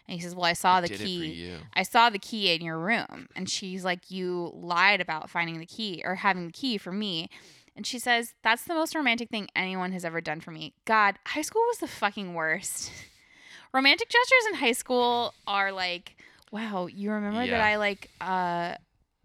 And 0.08 0.16
he 0.16 0.20
says, 0.20 0.36
well, 0.36 0.46
I 0.46 0.54
saw 0.54 0.82
the 0.82 0.92
it 0.92 0.98
for 0.98 1.06
key. 1.06 1.34
I 1.74 1.84
saw 1.84 2.10
the 2.10 2.20
key 2.20 2.54
in 2.54 2.62
your 2.62 2.78
room. 2.78 3.28
And 3.36 3.50
she's 3.50 3.86
like, 3.86 4.12
You 4.12 4.52
lied 4.54 5.00
about 5.00 5.30
finding 5.30 5.60
the 5.60 5.66
key 5.66 6.02
or 6.04 6.16
having 6.16 6.48
the 6.48 6.52
key 6.52 6.78
for 6.78 6.92
me. 6.92 7.30
And 7.76 7.88
she 7.88 8.00
says, 8.00 8.34
That's 8.44 8.66
the 8.66 8.74
most 8.74 8.96
romantic 8.96 9.30
thing 9.30 9.48
anyone 9.56 9.94
has 9.94 10.04
ever 10.04 10.20
done 10.20 10.42
for 10.42 10.52
me. 10.52 10.74
God, 10.86 11.16
high 11.26 11.42
school 11.42 11.62
was 11.68 11.78
the 11.78 11.88
fucking 11.88 12.34
worst. 12.34 12.92
romantic 13.74 14.10
gestures 14.10 14.46
in 14.50 14.56
high 14.56 14.74
school 14.74 15.34
are 15.48 15.72
like, 15.72 16.18
Wow, 16.52 16.88
you 16.88 17.12
remember 17.12 17.46
that 17.52 17.62
I 17.62 17.78
like 17.78 18.10
uh 18.20 18.76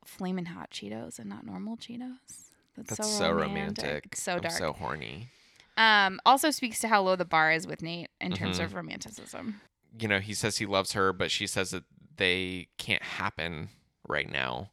flaming 0.09 0.47
hot 0.47 0.71
Cheetos 0.71 1.19
and 1.19 1.29
not 1.29 1.45
normal 1.45 1.77
Cheetos? 1.77 2.51
That's 2.77 3.09
so 3.17 3.31
romantic. 3.33 4.07
It's 4.13 4.23
so 4.23 4.35
I'm 4.35 4.41
dark. 4.43 4.55
so 4.55 4.73
horny. 4.73 5.29
um, 5.77 6.21
also 6.27 6.51
speaks 6.51 6.81
to 6.81 6.89
how 6.89 7.03
low 7.03 7.15
the 7.17 7.25
bar 7.25 7.53
is 7.53 7.67
with 7.67 7.83
Nate 7.83 8.09
in 8.21 8.33
terms 8.33 8.59
Mhm. 8.59 8.65
of 8.65 8.75
romanticism. 8.75 9.61
You 9.99 10.09
know, 10.09 10.21
he 10.21 10.35
says 10.35 10.59
he 10.59 10.67
loves 10.67 10.93
her, 10.93 11.13
but 11.13 11.31
she 11.31 11.47
says 11.47 11.71
that 11.71 11.85
they 12.17 12.69
can't 12.79 13.03
happen 13.03 13.69
right 14.09 14.31
now. 14.31 14.71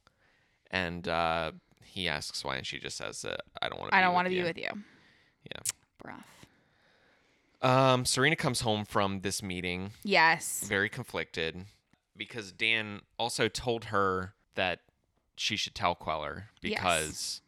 And 0.71 1.07
uh, 1.07 1.51
he 1.83 2.07
asks 2.07 2.43
why, 2.43 2.57
and 2.57 2.65
she 2.67 2.79
just 2.79 2.97
says 2.97 3.21
that 3.23 3.41
I 3.61 3.69
don't 3.69 3.79
want 3.79 3.91
to. 3.91 3.97
I 3.97 4.01
don't 4.01 4.13
want 4.13 4.25
to 4.27 4.29
be 4.33 4.41
with 4.43 4.57
you. 4.57 4.69
Yeah. 5.51 5.61
Rough. 6.03 6.25
Um, 7.61 8.05
Serena 8.05 8.35
comes 8.35 8.61
home 8.61 8.85
from 8.85 9.21
this 9.21 9.41
meeting 9.41 9.91
Yes. 10.03 10.63
very 10.67 10.89
conflicted 10.89 11.65
because 12.17 12.51
Dan 12.51 13.01
also 13.17 13.47
told 13.47 13.85
her 13.85 14.33
that 14.55 14.81
she 15.35 15.55
should 15.55 15.75
tell 15.75 15.95
Queller 15.95 16.49
Yes. 16.61 16.73
because 16.79 17.41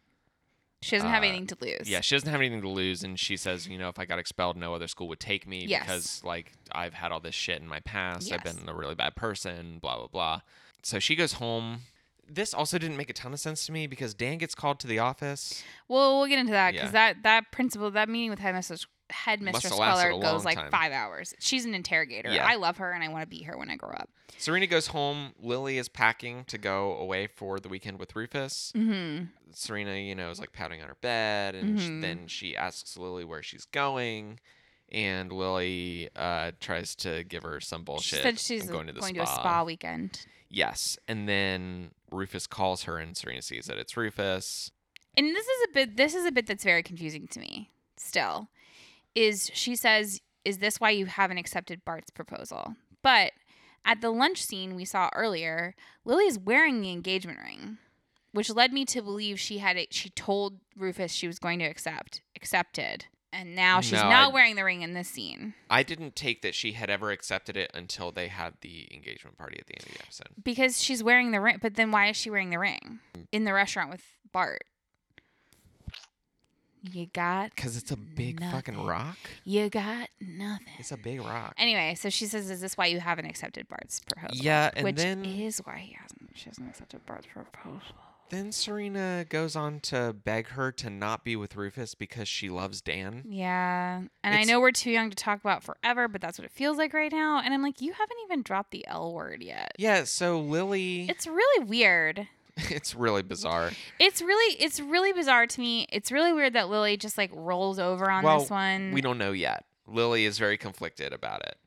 She 0.81 0.95
doesn't 0.95 1.09
have 1.09 1.23
Uh, 1.23 1.27
anything 1.27 1.47
to 1.47 1.57
lose. 1.59 1.89
yeah, 1.89 2.01
she 2.01 2.13
doesn't 2.15 2.29
have 2.29 2.39
anything 2.39 2.61
to 2.61 2.69
lose, 2.69 3.03
and 3.03 3.19
she 3.19 3.35
says, 3.35 3.67
you 3.67 3.79
know, 3.79 3.89
if 3.89 3.97
I 3.97 4.05
got 4.05 4.19
expelled, 4.19 4.57
no 4.57 4.75
other 4.75 4.87
school 4.87 5.07
would 5.07 5.19
take 5.19 5.47
me 5.47 5.65
Yes. 5.65 5.81
because 5.81 6.23
like 6.23 6.53
I've 6.71 6.93
had 6.93 7.11
all 7.11 7.19
this 7.19 7.33
shit 7.33 7.59
in 7.61 7.67
my 7.67 7.79
past. 7.79 8.31
I've 8.31 8.43
been 8.43 8.69
a 8.69 8.75
really 8.75 8.93
bad 8.95 9.15
person. 9.15 9.79
Blah 9.79 9.97
blah 9.97 10.07
blah. 10.07 10.41
So 10.83 10.99
she 10.99 11.15
goes 11.15 11.33
home. 11.33 11.81
This 12.29 12.53
also 12.53 12.77
didn't 12.77 12.97
make 12.97 13.09
a 13.09 13.13
ton 13.13 13.33
of 13.33 13.39
sense 13.39 13.65
to 13.65 13.71
me 13.71 13.87
because 13.87 14.13
Dan 14.13 14.37
gets 14.37 14.53
called 14.53 14.79
to 14.81 14.87
the 14.87 14.99
office. 14.99 15.63
Well, 15.87 16.19
we'll 16.19 16.27
get 16.27 16.37
into 16.39 16.51
that 16.51 16.73
because 16.73 16.89
Yeah. 16.89 17.13
that 17.13 17.23
that 17.23 17.51
principal 17.51 17.89
that 17.91 18.07
meeting 18.09 18.29
with 18.29 18.39
headmistress 18.39 18.85
headmistress 19.09 19.71
have 19.71 19.79
lasted 19.79 20.01
Queller 20.01 20.09
a 20.11 20.15
long 20.15 20.33
goes 20.35 20.45
like 20.45 20.57
time. 20.57 20.71
five 20.71 20.91
hours. 20.91 21.33
She's 21.39 21.65
an 21.65 21.73
interrogator. 21.73 22.29
Yeah. 22.31 22.45
I 22.45 22.55
love 22.55 22.77
her 22.77 22.91
and 22.91 23.03
I 23.03 23.07
want 23.09 23.23
to 23.23 23.27
be 23.27 23.43
her 23.43 23.57
when 23.57 23.69
I 23.69 23.75
grow 23.75 23.91
up. 23.91 24.09
Serena 24.37 24.67
goes 24.67 24.87
home. 24.87 25.33
Lily 25.39 25.77
is 25.77 25.87
packing 25.89 26.43
to 26.45 26.57
go 26.57 26.95
away 26.97 27.27
for 27.27 27.59
the 27.59 27.69
weekend 27.69 27.99
with 27.99 28.15
Rufus. 28.15 28.71
Mm-hmm. 28.75 29.25
Serena, 29.53 29.95
you 29.95 30.13
know, 30.15 30.29
is 30.29 30.39
like 30.39 30.51
pouting 30.53 30.81
on 30.81 30.87
her 30.89 30.97
bed, 31.01 31.55
and 31.55 31.79
sh- 31.79 31.83
Mhm. 31.85 32.01
then 32.01 32.27
she 32.27 32.55
asks 32.55 32.97
Lily 32.97 33.23
where 33.23 33.41
she's 33.41 33.65
going, 33.65 34.39
and 34.91 35.31
Lily 35.31 36.09
uh, 36.15 36.51
tries 36.59 36.95
to 36.97 37.23
give 37.23 37.43
her 37.43 37.59
some 37.59 37.83
bullshit. 37.83 38.17
She 38.19 38.23
said 38.23 38.39
she's 38.39 38.69
going 38.69 38.87
to 38.87 38.93
the 38.93 38.99
going 38.99 39.15
spa. 39.15 39.23
to 39.25 39.31
a 39.31 39.33
spa 39.33 39.63
weekend. 39.63 40.25
Yes, 40.49 40.97
and 41.07 41.27
then 41.27 41.91
Rufus 42.11 42.45
calls 42.47 42.83
her, 42.83 42.97
and 42.99 43.17
Serena 43.17 43.41
sees 43.41 43.65
that 43.65 43.77
it's 43.77 43.97
Rufus. 43.97 44.71
And 45.15 45.27
this 45.35 45.45
is 45.47 45.67
a 45.69 45.73
bit 45.73 45.97
this 45.97 46.13
is 46.13 46.25
a 46.25 46.31
bit 46.31 46.45
that's 46.45 46.63
very 46.63 46.83
confusing 46.83 47.27
to 47.29 47.39
me 47.39 47.71
still. 47.95 48.49
Is 49.17 49.49
she 49.53 49.75
says, 49.75 50.21
Is 50.45 50.59
this 50.59 50.79
why 50.79 50.91
you 50.91 51.07
haven't 51.07 51.39
accepted 51.39 51.83
Bart's 51.85 52.11
proposal? 52.11 52.75
But 53.01 53.31
at 53.83 54.01
the 54.01 54.11
lunch 54.11 54.43
scene 54.43 54.75
we 54.75 54.85
saw 54.85 55.09
earlier, 55.15 55.73
Lily's 56.05 56.37
wearing 56.37 56.81
the 56.81 56.91
engagement 56.91 57.39
ring, 57.43 57.77
which 58.31 58.49
led 58.49 58.73
me 58.73 58.85
to 58.85 59.01
believe 59.01 59.39
she 59.39 59.57
had 59.59 59.77
it 59.77 59.93
she 59.93 60.09
told 60.11 60.59
Rufus 60.77 61.11
she 61.11 61.27
was 61.27 61.39
going 61.39 61.59
to 61.59 61.65
accept 61.65 62.21
accepted. 62.35 63.05
And 63.33 63.55
now 63.55 63.81
she's 63.81 63.93
No, 64.01 64.09
not 64.09 64.29
I- 64.29 64.33
wearing 64.33 64.55
the 64.55 64.63
ring 64.63 64.83
in 64.83 64.93
this 64.93 65.09
scene. 65.09 65.53
I 65.69 65.83
didn't 65.83 66.15
take 66.15 66.41
that 66.43 66.55
she 66.55 66.71
had 66.73 66.89
ever 66.89 67.11
accepted 67.11 67.57
it 67.57 67.71
until 67.73 68.11
they 68.11 68.27
had 68.29 68.53
the 68.61 68.87
engagement 68.93 69.37
party 69.37 69.57
at 69.59 69.67
the 69.67 69.75
end 69.75 69.85
of 69.85 69.93
the 69.95 70.01
episode. 70.03 70.27
Because 70.43 70.81
she's 70.81 71.03
wearing 71.03 71.31
the 71.31 71.41
ring 71.41 71.57
but 71.61 71.73
then 71.75 71.91
why 71.91 72.07
is 72.09 72.15
she 72.17 72.29
wearing 72.29 72.51
the 72.51 72.59
ring? 72.59 72.99
In 73.31 73.43
the 73.45 73.53
restaurant 73.53 73.89
with 73.91 74.03
Bart. 74.31 74.63
You 76.91 77.07
got 77.13 77.55
Because 77.55 77.77
it's 77.77 77.91
a 77.91 77.97
big 77.97 78.41
fucking 78.41 78.85
rock. 78.85 79.17
you 79.43 79.69
got 79.69 80.09
nothing. 80.21 80.65
It's 80.79 80.91
a 80.91 80.97
big 80.97 81.19
rock. 81.21 81.53
Anyway, 81.57 81.95
so 81.95 82.09
she 82.09 82.25
says, 82.25 82.49
"Is 82.49 82.61
this 82.61 82.77
why 82.77 82.85
you 82.87 82.99
haven't 82.99 83.25
accepted 83.25 83.67
Bart's 83.67 83.99
proposal?" 84.01 84.43
Yeah, 84.43 84.71
and 84.75 84.83
which 84.83 84.95
then- 84.97 85.25
is 85.25 85.59
why 85.59 85.77
he 85.79 85.93
hasn't. 85.93 86.31
She 86.35 86.49
hasn't 86.49 86.69
accepted 86.69 87.05
Bart's 87.05 87.27
proposal. 87.27 87.95
Then 88.29 88.51
Serena 88.51 89.25
goes 89.29 89.55
on 89.55 89.79
to 89.81 90.13
beg 90.13 90.47
her 90.49 90.69
to 90.73 90.89
not 90.89 91.23
be 91.23 91.37
with 91.37 91.55
Rufus 91.55 91.95
because 91.95 92.27
she 92.27 92.49
loves 92.49 92.81
Dan. 92.81 93.23
Yeah, 93.25 94.01
and 94.21 94.35
I 94.35 94.43
know 94.43 94.59
we're 94.59 94.71
too 94.71 94.91
young 94.91 95.09
to 95.09 95.15
talk 95.15 95.39
about 95.39 95.63
forever, 95.63 96.09
but 96.09 96.19
that's 96.19 96.37
what 96.37 96.43
it 96.43 96.51
feels 96.51 96.77
like 96.77 96.93
right 96.93 97.09
now. 97.11 97.39
And 97.41 97.53
I'm 97.53 97.61
like, 97.63 97.79
you 97.79 97.93
haven't 97.93 98.17
even 98.25 98.41
dropped 98.41 98.71
the 98.71 98.85
L 98.85 99.13
word 99.13 99.41
yet. 99.41 99.71
Yeah, 99.79 100.03
so 100.03 100.41
Lily, 100.41 101.09
It's 101.09 101.25
really 101.25 101.63
weird. 101.63 102.27
it's 102.69 102.95
really 102.95 103.23
bizarre. 103.23 103.71
It's 103.99 104.21
really, 104.21 104.55
it's 104.59 104.79
really 104.79 105.13
bizarre 105.13 105.47
to 105.47 105.59
me. 105.59 105.87
It's 105.91 106.11
really 106.11 106.33
weird 106.33 106.53
that 106.53 106.69
Lily 106.69 106.97
just 106.97 107.17
like 107.17 107.31
rolls 107.33 107.79
over 107.79 108.09
on 108.09 108.23
Well, 108.23 108.39
this 108.39 108.49
one. 108.49 108.91
We 108.91 109.01
don't 109.01 109.17
know 109.17 109.31
yet. 109.31 109.65
Lily 109.87 110.25
is 110.25 110.37
very 110.37 110.57
conflicted 110.57 111.13
about 111.13 111.41
it. 111.45 111.57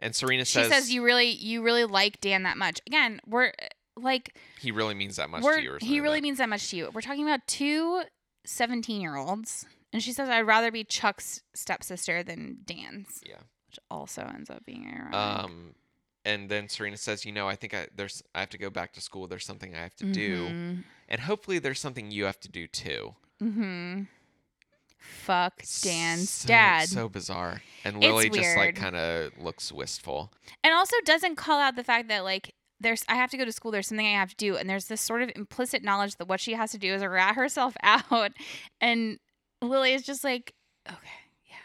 And 0.00 0.14
Serena 0.14 0.44
says 0.44 0.66
she 0.66 0.72
says, 0.72 0.92
"You 0.92 1.04
really, 1.04 1.30
you 1.30 1.62
really 1.62 1.84
like 1.84 2.20
Dan 2.20 2.44
that 2.44 2.56
much." 2.56 2.80
Again, 2.86 3.20
we're 3.26 3.52
like, 3.96 4.36
he 4.60 4.70
really 4.70 4.94
means 4.94 5.16
that 5.16 5.28
much 5.28 5.42
to 5.42 5.62
you. 5.62 5.72
Or 5.72 5.78
he 5.80 6.00
really 6.00 6.16
like 6.16 6.22
means 6.22 6.38
that 6.38 6.48
much 6.48 6.70
to 6.70 6.76
you. 6.76 6.90
We're 6.92 7.00
talking 7.00 7.24
about 7.24 7.46
two 7.46 8.02
17 8.44 9.00
year 9.00 9.16
olds. 9.16 9.66
And 9.92 10.02
she 10.02 10.12
says, 10.12 10.28
I'd 10.28 10.42
rather 10.42 10.70
be 10.70 10.84
Chuck's 10.84 11.42
stepsister 11.54 12.22
than 12.22 12.58
Dan's. 12.64 13.22
Yeah. 13.26 13.36
Which 13.68 13.78
also 13.90 14.22
ends 14.22 14.50
up 14.50 14.64
being 14.66 14.86
ironic. 14.86 15.14
Um, 15.14 15.74
and 16.24 16.48
then 16.48 16.68
Serena 16.68 16.96
says, 16.96 17.24
you 17.24 17.32
know, 17.32 17.48
I 17.48 17.54
think 17.56 17.74
I 17.74 17.88
there's 17.94 18.22
I 18.34 18.40
have 18.40 18.50
to 18.50 18.58
go 18.58 18.70
back 18.70 18.92
to 18.94 19.00
school. 19.00 19.26
There's 19.26 19.46
something 19.46 19.74
I 19.74 19.82
have 19.82 19.94
to 19.96 20.04
do, 20.12 20.46
Mhm. 20.48 20.84
and 21.08 21.20
hopefully 21.20 21.58
there's 21.58 21.80
something 21.80 22.10
you 22.10 22.24
have 22.24 22.40
to 22.40 22.48
do 22.48 22.66
too. 22.66 23.14
Mm-hmm. 23.42 24.02
Fuck 24.98 25.62
Dan's 25.82 26.28
so, 26.30 26.48
dad. 26.48 26.88
So 26.88 27.08
bizarre. 27.08 27.62
And 27.84 28.00
Lily 28.00 28.28
just 28.30 28.56
like 28.56 28.74
kind 28.74 28.96
of 28.96 29.30
looks 29.38 29.70
wistful. 29.72 30.32
and 30.64 30.74
also 30.74 30.96
doesn't 31.04 31.36
call 31.36 31.58
out 31.60 31.76
the 31.76 31.84
fact 31.84 32.08
that, 32.08 32.24
like, 32.24 32.54
there's 32.80 33.04
I 33.08 33.14
have 33.14 33.30
to 33.30 33.36
go 33.36 33.44
to 33.44 33.52
school. 33.52 33.70
There's 33.70 33.86
something 33.88 34.06
I 34.06 34.12
have 34.18 34.30
to 34.30 34.36
do, 34.36 34.56
and 34.56 34.68
there's 34.68 34.86
this 34.86 35.00
sort 35.00 35.22
of 35.22 35.30
implicit 35.36 35.82
knowledge 35.82 36.16
that 36.16 36.26
what 36.28 36.40
she 36.40 36.54
has 36.54 36.72
to 36.72 36.78
do 36.78 36.92
is 36.94 37.04
rat 37.04 37.36
herself 37.36 37.74
out. 37.82 38.32
And 38.80 39.18
Lily 39.62 39.94
is 39.94 40.02
just 40.02 40.24
like, 40.24 40.52
okay. 40.88 40.98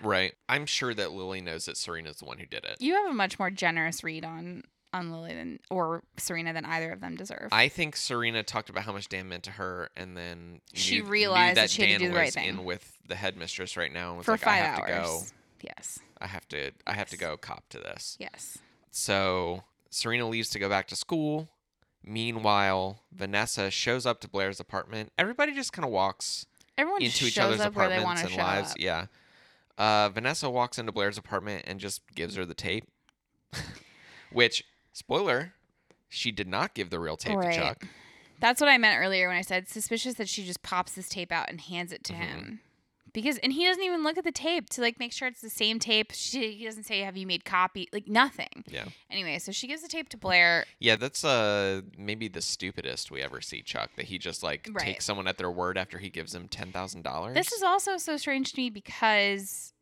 Right. 0.01 0.33
I'm 0.49 0.65
sure 0.65 0.93
that 0.93 1.11
Lily 1.11 1.41
knows 1.41 1.65
that 1.65 1.77
Serena's 1.77 2.17
the 2.17 2.25
one 2.25 2.37
who 2.37 2.45
did 2.45 2.65
it. 2.65 2.77
You 2.79 2.95
have 2.95 3.11
a 3.11 3.13
much 3.13 3.37
more 3.39 3.49
generous 3.49 4.03
read 4.03 4.25
on 4.25 4.63
on 4.93 5.11
Lily 5.11 5.33
than 5.33 5.59
or 5.71 6.03
Serena 6.17 6.53
than 6.53 6.65
either 6.65 6.91
of 6.91 7.01
them 7.01 7.15
deserve. 7.15 7.49
I 7.51 7.67
think 7.67 7.95
Serena 7.95 8.43
talked 8.43 8.69
about 8.69 8.83
how 8.83 8.93
much 8.93 9.09
Dan 9.09 9.27
meant 9.27 9.43
to 9.45 9.51
her, 9.51 9.89
and 9.97 10.15
then 10.15 10.61
She 10.73 10.97
knew, 10.97 11.03
knew 11.03 11.09
realized 11.09 11.57
that 11.57 11.61
that 11.63 11.69
she 11.71 11.81
had 11.81 11.87
to 11.87 11.93
Dan 11.93 11.99
do 12.01 12.07
the 12.09 12.15
right 12.19 12.25
was 12.27 12.35
thing. 12.35 12.47
in 12.49 12.63
with 12.63 12.95
the 13.07 13.15
headmistress 13.15 13.75
right 13.75 13.91
now. 13.91 14.09
And 14.09 14.17
was 14.17 14.25
for 14.25 14.33
like, 14.33 14.41
five 14.41 14.53
I 14.53 14.57
have 14.65 14.79
hours. 14.79 14.87
to 14.89 14.93
go. 14.93 15.21
Yes. 15.77 15.99
I 16.21 16.27
have 16.27 16.47
to. 16.49 16.71
I 16.85 16.93
have 16.93 17.09
to 17.09 17.17
go 17.17 17.37
cop 17.37 17.67
to 17.69 17.79
this. 17.79 18.17
Yes. 18.19 18.59
So 18.91 19.63
Serena 19.89 20.27
leaves 20.27 20.49
to 20.51 20.59
go 20.59 20.69
back 20.69 20.87
to 20.89 20.95
school. 20.95 21.49
Meanwhile, 22.05 22.99
Vanessa 23.13 23.71
shows 23.71 24.05
up 24.05 24.19
to 24.21 24.27
Blair's 24.27 24.59
apartment. 24.59 25.11
Everybody 25.17 25.53
just 25.53 25.73
kind 25.73 25.85
of 25.85 25.91
walks 25.91 26.45
Everyone 26.77 27.01
into 27.01 27.25
each 27.25 27.37
other's 27.39 27.61
up 27.61 27.75
where 27.75 27.89
they 27.89 28.03
want 28.03 28.19
apartments 28.19 28.37
and 28.37 28.37
lives. 28.37 28.71
up. 28.71 28.79
Yeah. 28.79 29.05
Uh, 29.77 30.09
Vanessa 30.09 30.49
walks 30.49 30.77
into 30.77 30.91
Blair's 30.91 31.17
apartment 31.17 31.63
and 31.67 31.79
just 31.79 32.01
gives 32.15 32.35
her 32.35 32.45
the 32.45 32.53
tape. 32.53 32.85
Which, 34.31 34.63
spoiler, 34.93 35.53
she 36.09 36.31
did 36.31 36.47
not 36.47 36.73
give 36.73 36.89
the 36.89 36.99
real 36.99 37.17
tape 37.17 37.37
Right. 37.37 37.53
to 37.53 37.59
Chuck. 37.59 37.87
That's 38.39 38.59
what 38.59 38.69
I 38.69 38.77
meant 38.77 38.99
earlier 38.99 39.27
when 39.27 39.37
I 39.37 39.41
said 39.41 39.69
suspicious 39.69 40.15
that 40.15 40.27
she 40.27 40.43
just 40.45 40.61
pops 40.63 40.93
this 40.93 41.07
tape 41.09 41.31
out 41.31 41.49
and 41.49 41.61
hands 41.61 41.91
it 41.91 42.03
to 42.05 42.13
Mhm. 42.13 42.17
him. 42.17 42.59
Because 43.13 43.37
and 43.37 43.53
he 43.53 43.65
doesn't 43.65 43.83
even 43.83 44.03
look 44.03 44.17
at 44.17 44.23
the 44.23 44.31
tape 44.31 44.69
to 44.71 44.81
like 44.81 44.97
make 44.99 45.13
sure 45.13 45.27
it's 45.27 45.41
the 45.41 45.49
same 45.49 45.77
tape. 45.79 46.11
She, 46.13 46.53
he 46.53 46.65
doesn't 46.65 46.83
say 46.83 47.01
have 47.01 47.15
you 47.15 47.27
made 47.27 47.45
copy 47.45 47.87
like 47.93 48.07
nothing. 48.07 48.63
Yeah. 48.67 48.85
Anyway, 49.09 49.37
so 49.39 49.51
she 49.51 49.67
gives 49.67 49.83
the 49.83 49.87
tape 49.87 50.09
to 50.09 50.17
Blair. 50.17 50.65
Yeah, 50.79 50.95
that's 50.95 51.23
uh 51.23 51.81
maybe 51.97 52.27
the 52.27 52.41
stupidest 52.41 53.11
we 53.11 53.21
ever 53.21 53.39
see 53.39 53.61
Chuck. 53.61 53.91
That 53.97 54.05
he 54.05 54.17
just 54.17 54.41
like 54.41 54.67
Right. 54.71 54.83
takes 54.83 55.05
someone 55.05 55.27
at 55.27 55.37
their 55.37 55.51
word 55.51 55.77
after 55.77 55.99
he 55.99 56.09
gives 56.09 56.31
them 56.33 56.47
ten 56.47 56.71
thousand 56.71 57.03
dollars. 57.03 57.35
This 57.35 57.51
is 57.51 57.61
also 57.61 57.97
so 57.97 58.17
strange 58.17 58.51
to 58.53 58.59
me 58.59 58.69
because 58.71 59.73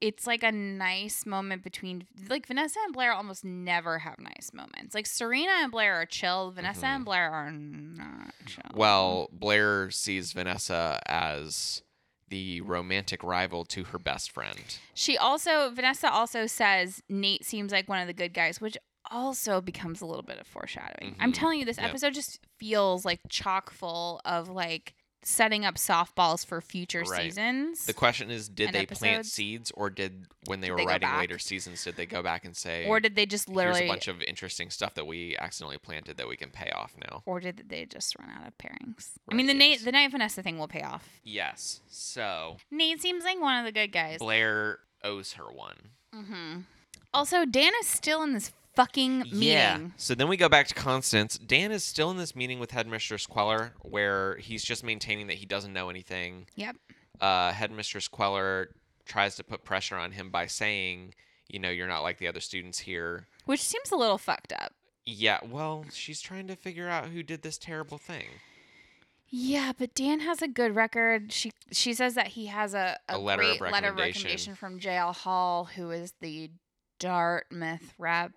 it's 0.00 0.26
like 0.26 0.42
a 0.42 0.50
nice 0.50 1.26
moment 1.26 1.62
between 1.62 2.06
like 2.28 2.46
Vanessa 2.46 2.78
and 2.84 2.92
Blair 2.94 3.12
almost 3.12 3.44
never 3.44 3.98
have 3.98 4.18
nice 4.18 4.50
moments. 4.52 4.94
Like 4.94 5.06
Serena 5.06 5.52
and 5.58 5.70
Blair 5.70 6.00
are 6.00 6.06
chill. 6.06 6.50
Vanessa 6.52 6.86
Mhm. 6.86 6.96
and 6.96 7.04
Blair 7.04 7.30
are 7.30 7.52
not 7.52 8.32
chill. 8.46 8.62
Well, 8.74 9.28
Blair 9.30 9.90
sees 9.90 10.32
Vanessa 10.32 11.00
as 11.06 11.82
the 12.30 12.60
romantic 12.62 13.22
rival 13.22 13.64
to 13.66 13.84
her 13.84 13.98
best 13.98 14.30
friend. 14.30 14.78
she 14.94 15.18
also 15.18 15.70
Vanessa 15.70 16.10
also 16.10 16.46
says 16.46 17.02
Nate 17.08 17.44
seems 17.44 17.70
like 17.72 17.88
one 17.88 18.00
of 18.00 18.06
the 18.06 18.12
good 18.14 18.32
guys, 18.32 18.60
which 18.60 18.78
also 19.10 19.60
becomes 19.60 20.00
a 20.00 20.06
little 20.06 20.22
bit 20.22 20.38
of 20.38 20.46
foreshadowing. 20.46 21.16
I'm 21.18 21.32
Mhm. 21.32 21.34
telling 21.34 21.58
you, 21.58 21.64
this 21.64 21.78
Yep. 21.78 21.88
episode 21.90 22.14
just 22.14 22.38
feels 22.58 23.04
like 23.04 23.20
chock 23.28 23.70
full 23.70 24.20
of 24.24 24.48
like 24.48 24.94
setting 25.22 25.64
up 25.66 25.74
softballs 25.76 26.46
for 26.46 26.60
future 26.60 27.02
Right. 27.06 27.24
seasons. 27.24 27.84
The 27.86 27.92
question 27.92 28.30
is, 28.30 28.48
did 28.48 28.72
they 28.72 28.86
plant 28.86 29.26
seeds, 29.26 29.70
or 29.72 29.90
did 29.90 30.26
when 30.46 30.60
they 30.60 30.68
Did 30.68 30.72
were 30.72 30.78
they 30.78 30.86
writing 30.86 31.10
later 31.18 31.38
seasons, 31.38 31.84
did 31.84 31.96
they 31.96 32.06
go 32.06 32.22
back 32.22 32.44
and 32.44 32.56
say, 32.56 32.86
or 32.86 33.00
did 33.00 33.16
they 33.16 33.26
just 33.26 33.46
"Here's 33.46 33.56
literally 33.56 33.84
a 33.84 33.88
bunch 33.88 34.08
of 34.08 34.22
interesting 34.22 34.70
stuff 34.70 34.94
that 34.94 35.06
we 35.06 35.36
accidentally 35.38 35.78
planted 35.78 36.16
that 36.16 36.26
we 36.28 36.36
can 36.36 36.50
pay 36.50 36.70
off 36.70 36.94
now"? 37.10 37.22
or 37.26 37.38
did 37.40 37.64
they 37.68 37.84
just 37.84 38.16
run 38.18 38.30
out 38.30 38.46
of 38.48 38.56
pairings? 38.58 39.10
I 39.30 39.34
mean, 39.34 39.46
the 39.46 39.52
yes. 39.54 39.58
Nate, 39.58 39.84
the 39.84 39.92
Nate 39.92 40.10
Vanessa 40.10 40.42
thing 40.42 40.58
will 40.58 40.68
pay 40.68 40.82
off. 40.82 41.08
Yes. 41.22 41.80
So 41.88 42.56
Nate 42.70 43.00
seems 43.02 43.24
like 43.24 43.40
one 43.40 43.58
of 43.58 43.64
the 43.66 43.72
good 43.72 43.92
guys. 43.92 44.18
Blair 44.18 44.78
owes 45.04 45.34
her 45.34 45.50
one. 45.52 45.90
hmm 46.14 46.60
Also, 47.12 47.44
Dan 47.44 47.72
is 47.80 47.86
still 47.86 48.22
in 48.22 48.32
this 48.32 48.52
fucking 48.80 49.18
meeting. 49.20 49.42
Yeah. 49.42 49.78
So 49.96 50.14
then 50.14 50.28
we 50.28 50.36
go 50.36 50.48
back 50.48 50.66
to 50.68 50.74
Constance. 50.74 51.36
Dan 51.38 51.72
is 51.72 51.84
still 51.84 52.10
in 52.10 52.16
this 52.16 52.34
meeting 52.34 52.58
with 52.58 52.70
Headmistress 52.70 53.26
Queller, 53.26 53.72
where 53.82 54.36
he's 54.36 54.64
just 54.64 54.82
maintaining 54.84 55.26
that 55.28 55.36
he 55.36 55.46
doesn't 55.46 55.72
know 55.72 55.90
anything. 55.90 56.46
Yep. 56.56 56.76
Uh, 57.20 57.52
Headmistress 57.52 58.08
Queller 58.08 58.70
tries 59.06 59.36
to 59.36 59.44
put 59.44 59.64
pressure 59.64 59.96
on 59.96 60.12
him 60.12 60.30
by 60.30 60.46
saying, 60.46 61.14
you 61.48 61.58
know, 61.58 61.68
you're 61.70 61.88
not 61.88 62.00
like 62.02 62.18
the 62.18 62.28
other 62.28 62.40
students 62.40 62.78
here. 62.78 63.26
Which 63.44 63.62
seems 63.62 63.90
a 63.92 63.96
little 63.96 64.18
fucked 64.18 64.52
up. 64.52 64.72
Yeah, 65.04 65.38
well, 65.48 65.84
she's 65.92 66.20
trying 66.20 66.46
to 66.48 66.56
figure 66.56 66.88
out 66.88 67.06
who 67.08 67.22
did 67.22 67.42
this 67.42 67.58
terrible 67.58 67.98
thing. 67.98 68.26
Yeah, 69.28 69.72
but 69.78 69.94
Dan 69.94 70.20
has 70.20 70.42
a 70.42 70.48
good 70.48 70.74
record. 70.74 71.32
She 71.32 71.52
she 71.70 71.94
says 71.94 72.14
that 72.14 72.28
he 72.28 72.46
has 72.46 72.74
a, 72.74 72.98
a, 73.08 73.16
A 73.16 73.18
letter 73.18 73.42
of 73.42 73.60
letter 73.60 73.88
of 73.88 73.96
recommendation. 73.96 73.96
recommendation 73.96 74.54
from 74.56 74.80
JL 74.80 75.14
Hall, 75.14 75.66
who 75.76 75.90
is 75.90 76.12
the 76.20 76.50
Dartmouth 76.98 77.94
rep. 77.98 78.32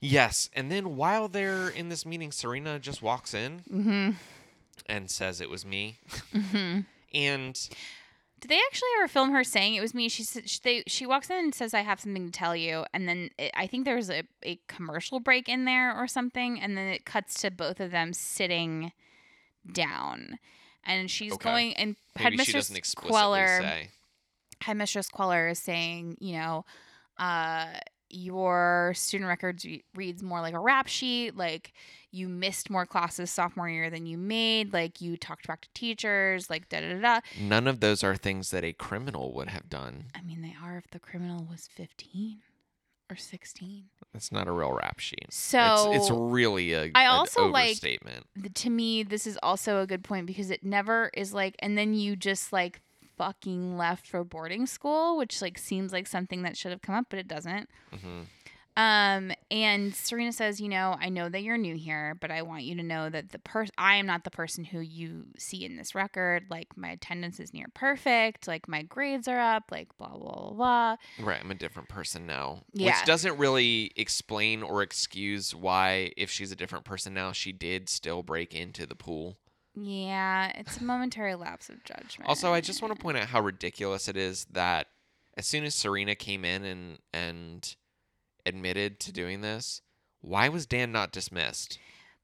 Yes, 0.00 0.50
and 0.54 0.70
then 0.70 0.96
while 0.96 1.28
they're 1.28 1.68
in 1.68 1.88
this 1.88 2.04
meeting, 2.04 2.30
Serena 2.32 2.78
just 2.78 3.02
walks 3.02 3.32
in 3.34 3.62
Mm-hmm. 3.72 4.10
and 4.86 5.10
says 5.10 5.40
it 5.40 5.48
was 5.50 5.64
me. 5.64 5.98
Mm-hmm. 6.34 6.80
And 7.14 7.54
Did 8.40 8.48
they 8.50 8.58
actually 8.58 8.88
ever 8.98 9.08
film 9.08 9.32
her 9.32 9.42
saying 9.42 9.74
it 9.74 9.80
was 9.80 9.94
me? 9.94 10.08
She 10.10 10.22
said 10.22 10.48
she, 10.50 10.58
they, 10.62 10.82
she 10.86 11.06
walks 11.06 11.30
in 11.30 11.36
and 11.36 11.54
says, 11.54 11.72
"I 11.72 11.80
have 11.80 11.98
something 12.00 12.26
to 12.26 12.30
tell 12.32 12.54
you," 12.54 12.84
and 12.92 13.08
then 13.08 13.30
it, 13.38 13.50
I 13.54 13.66
think 13.66 13.84
there's 13.86 14.10
a, 14.10 14.24
a 14.42 14.60
commercial 14.68 15.18
break 15.18 15.48
in 15.48 15.64
there 15.64 15.96
or 15.96 16.06
something, 16.06 16.60
and 16.60 16.76
then 16.76 16.88
it 16.88 17.06
cuts 17.06 17.40
to 17.40 17.50
both 17.50 17.80
of 17.80 17.90
them 17.90 18.12
sitting 18.12 18.92
down, 19.72 20.38
and 20.84 21.10
she's 21.10 21.32
Okay. 21.32 21.48
going 21.50 21.74
and 21.74 21.96
maybe 22.18 22.36
Headmistress 22.36 22.94
Queller. 22.94 23.60
say. 23.62 23.88
Headmistress 24.62 25.08
Queller 25.08 25.48
is 25.48 25.58
saying, 25.58 26.16
you 26.20 26.36
know, 26.36 26.64
uh, 27.18 27.66
your 28.10 28.92
student 28.94 29.28
records 29.28 29.64
re- 29.64 29.84
reads 29.94 30.22
more 30.22 30.40
like 30.40 30.54
a 30.54 30.58
rap 30.58 30.86
sheet. 30.86 31.36
Like 31.36 31.72
you 32.10 32.28
missed 32.28 32.70
more 32.70 32.86
classes 32.86 33.30
sophomore 33.30 33.68
year 33.68 33.90
than 33.90 34.06
you 34.06 34.16
made. 34.18 34.72
Like 34.72 35.00
you 35.00 35.16
talked 35.16 35.46
back 35.46 35.62
to 35.62 35.68
teachers. 35.74 36.48
Like 36.48 36.68
da 36.68 36.80
da 36.80 36.94
da. 36.94 37.00
da. 37.00 37.20
None 37.40 37.66
of 37.66 37.80
those 37.80 38.02
are 38.04 38.16
things 38.16 38.50
that 38.50 38.64
a 38.64 38.72
criminal 38.72 39.32
would 39.34 39.48
have 39.48 39.68
done. 39.68 40.06
I 40.14 40.22
mean, 40.22 40.42
they 40.42 40.54
are 40.62 40.76
if 40.78 40.90
the 40.90 40.98
criminal 40.98 41.46
was 41.50 41.68
fifteen 41.72 42.38
or 43.10 43.16
sixteen. 43.16 43.84
It's 44.14 44.32
not 44.32 44.48
a 44.48 44.52
real 44.52 44.72
rap 44.72 44.98
sheet. 44.98 45.26
So 45.30 45.92
it's, 45.92 46.06
it's 46.06 46.10
really 46.10 46.72
a 46.72 46.90
I 46.94 47.06
also 47.06 47.46
like- 47.46 47.76
statement 47.76 48.26
to 48.54 48.70
me, 48.70 49.02
this 49.02 49.26
is 49.26 49.38
also 49.42 49.80
a 49.82 49.86
good 49.86 50.02
point 50.02 50.26
because 50.26 50.50
it 50.50 50.64
never 50.64 51.10
is 51.14 51.32
like, 51.34 51.54
and 51.58 51.76
then 51.76 51.94
you 51.94 52.16
just 52.16 52.52
like 52.52 52.80
fucking 53.16 53.76
left 53.76 54.06
for 54.06 54.24
boarding 54.24 54.66
school, 54.66 55.16
which 55.16 55.40
like 55.42 55.58
seems 55.58 55.92
like 55.92 56.06
something 56.06 56.42
that 56.42 56.56
should 56.56 56.70
have 56.72 56.82
come 56.82 56.94
up, 56.94 57.06
but 57.10 57.18
it 57.18 57.28
doesn't. 57.28 57.68
hmm 57.92 58.22
Um, 58.78 59.32
and 59.50 59.94
Serena 59.94 60.32
says, 60.32 60.60
you 60.60 60.68
know, 60.68 60.96
I 61.00 61.08
know 61.08 61.30
that 61.30 61.42
you're 61.42 61.56
new 61.56 61.76
here, 61.76 62.14
but 62.20 62.30
I 62.30 62.42
want 62.42 62.64
you 62.64 62.74
to 62.76 62.82
know 62.82 63.08
that 63.08 63.30
the 63.30 63.38
person 63.38 63.72
I 63.78 63.96
am 63.96 64.04
not 64.04 64.24
the 64.24 64.30
person 64.30 64.64
who 64.64 64.80
you 64.80 65.24
see 65.38 65.64
in 65.64 65.78
this 65.78 65.94
record. 65.94 66.44
Like 66.50 66.76
my 66.76 66.90
attendance 66.90 67.40
is 67.40 67.54
near 67.54 67.68
perfect, 67.72 68.46
like 68.46 68.68
my 68.68 68.82
grades 68.82 69.28
are 69.28 69.38
up, 69.38 69.64
like 69.70 69.96
blah 69.96 70.10
blah 70.18 70.50
blah. 70.50 70.50
blah. 70.52 70.96
Right, 71.24 71.40
I'm 71.42 71.50
a 71.50 71.54
different 71.54 71.88
person 71.88 72.26
now. 72.26 72.64
Yeah. 72.74 72.88
Which 72.88 73.06
doesn't 73.06 73.38
really 73.38 73.92
explain 73.96 74.62
or 74.62 74.82
excuse 74.82 75.54
why, 75.54 76.12
if 76.18 76.30
she's 76.30 76.52
a 76.52 76.56
different 76.56 76.84
person 76.84 77.14
now, 77.14 77.32
she 77.32 77.52
did 77.52 77.88
still 77.88 78.22
break 78.22 78.54
into 78.54 78.84
the 78.84 78.94
pool. 78.94 79.38
Yeah, 79.76 80.52
it's 80.54 80.78
a 80.78 80.84
momentary 80.84 81.34
lapse 81.34 81.68
of 81.68 81.84
judgment. 81.84 82.28
Also, 82.28 82.52
I 82.52 82.60
just 82.60 82.80
want 82.80 82.94
to 82.94 83.00
point 83.00 83.18
out 83.18 83.26
how 83.26 83.40
ridiculous 83.40 84.08
it 84.08 84.16
is 84.16 84.46
that 84.52 84.88
as 85.36 85.46
soon 85.46 85.64
as 85.64 85.74
Serena 85.74 86.14
came 86.14 86.44
in 86.44 86.64
and 86.64 86.98
and 87.12 87.76
admitted 88.46 88.98
to 89.00 89.12
doing 89.12 89.42
this, 89.42 89.82
why 90.20 90.48
was 90.48 90.66
Dan 90.66 90.92
not 90.92 91.12
dismissed? 91.12 91.78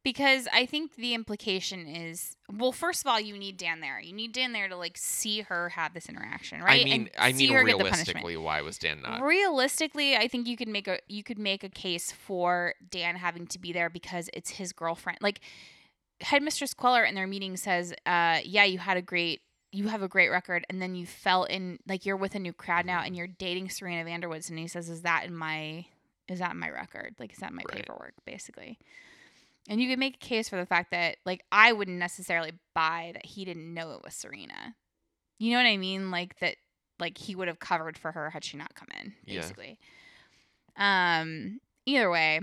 because 0.04 0.48
I 0.52 0.66
think 0.66 0.96
the 0.96 1.14
implication 1.14 1.86
is 1.86 2.36
well, 2.52 2.72
first 2.72 3.02
of 3.02 3.06
all, 3.06 3.20
you 3.20 3.38
need 3.38 3.56
Dan 3.56 3.80
there. 3.80 4.00
You 4.00 4.12
need 4.12 4.32
Dan 4.32 4.52
there 4.52 4.68
to 4.68 4.76
like 4.76 4.96
see 4.96 5.42
her 5.42 5.70
have 5.70 5.94
this 5.94 6.08
interaction, 6.08 6.60
right? 6.60 6.80
I 6.80 6.84
mean, 6.84 6.92
and 6.92 7.10
I 7.18 7.32
see 7.32 7.48
mean 7.48 7.52
her 7.52 7.64
get 7.64 7.78
the 7.78 7.84
punishment. 7.84 8.08
realistically, 8.08 8.36
why 8.36 8.62
was 8.62 8.78
Dan 8.78 9.00
not? 9.02 9.22
Realistically, 9.22 10.16
I 10.16 10.28
think 10.28 10.48
you 10.48 10.56
could 10.56 10.68
make 10.68 10.88
a 10.88 10.98
you 11.08 11.22
could 11.22 11.38
make 11.38 11.62
a 11.62 11.68
case 11.68 12.12
for 12.12 12.74
Dan 12.90 13.16
having 13.16 13.46
to 13.48 13.58
be 13.58 13.72
there 13.72 13.90
because 13.90 14.28
it's 14.32 14.50
his 14.50 14.72
girlfriend. 14.72 15.18
Like 15.20 15.40
Headmistress 16.22 16.74
Queller 16.74 17.04
in 17.04 17.14
their 17.14 17.26
meeting 17.26 17.56
says, 17.56 17.92
uh, 18.06 18.40
"Yeah, 18.44 18.64
you 18.64 18.78
had 18.78 18.96
a 18.96 19.02
great 19.02 19.42
you 19.74 19.88
have 19.88 20.02
a 20.02 20.08
great 20.08 20.28
record, 20.28 20.66
and 20.68 20.82
then 20.82 20.94
you 20.94 21.06
fell 21.06 21.44
in 21.44 21.78
like 21.86 22.04
you're 22.04 22.16
with 22.16 22.34
a 22.34 22.38
new 22.38 22.52
crowd 22.52 22.84
now, 22.84 23.00
and 23.02 23.16
you're 23.16 23.26
dating 23.26 23.70
Serena 23.70 24.04
Vanderwoods." 24.08 24.50
And 24.50 24.58
he 24.58 24.66
says, 24.68 24.88
"Is 24.88 25.02
that 25.02 25.24
in 25.24 25.34
my 25.34 25.86
is 26.28 26.38
that 26.40 26.52
in 26.52 26.58
my 26.58 26.68
record? 26.70 27.14
Like, 27.18 27.32
is 27.32 27.38
that 27.38 27.50
in 27.50 27.56
my 27.56 27.62
Right. 27.68 27.78
paperwork, 27.78 28.14
basically?" 28.24 28.78
And 29.68 29.80
you 29.80 29.88
could 29.88 29.98
make 29.98 30.16
a 30.16 30.18
case 30.18 30.48
for 30.48 30.56
the 30.56 30.66
fact 30.66 30.90
that 30.90 31.18
like 31.24 31.44
I 31.52 31.72
wouldn't 31.72 31.98
necessarily 31.98 32.52
buy 32.74 33.12
that 33.14 33.24
he 33.26 33.44
didn't 33.44 33.72
know 33.72 33.92
it 33.92 34.02
was 34.04 34.14
Serena. 34.14 34.74
You 35.38 35.52
know 35.52 35.56
what 35.58 35.66
I 35.66 35.76
mean? 35.76 36.10
Like 36.10 36.38
that 36.40 36.56
like 36.98 37.16
he 37.18 37.34
would 37.34 37.48
have 37.48 37.58
covered 37.60 37.96
for 37.98 38.12
her 38.12 38.30
had 38.30 38.44
she 38.44 38.56
not 38.56 38.74
come 38.74 38.88
in, 39.00 39.14
Yeah. 39.24 39.40
basically. 39.40 39.78
Um 40.76 41.60
either 41.86 42.10
way, 42.10 42.40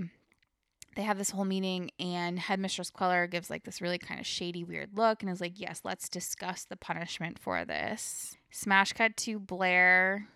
they 1.00 1.06
have 1.06 1.16
this 1.16 1.30
whole 1.30 1.46
meeting 1.46 1.90
and 1.98 2.38
headmistress 2.38 2.90
Queller 2.90 3.26
gives 3.26 3.48
like 3.48 3.64
this 3.64 3.80
really 3.80 3.96
kind 3.96 4.20
of 4.20 4.26
shady 4.26 4.64
weird 4.64 4.90
look 4.94 5.22
and 5.22 5.32
is 5.32 5.40
like, 5.40 5.58
"Yes, 5.58 5.80
let's 5.82 6.10
discuss 6.10 6.64
the 6.64 6.76
punishment 6.76 7.38
for 7.38 7.64
this." 7.64 8.36
Smash 8.50 8.92
cut 8.92 9.16
to 9.18 9.38
Blair 9.38 10.28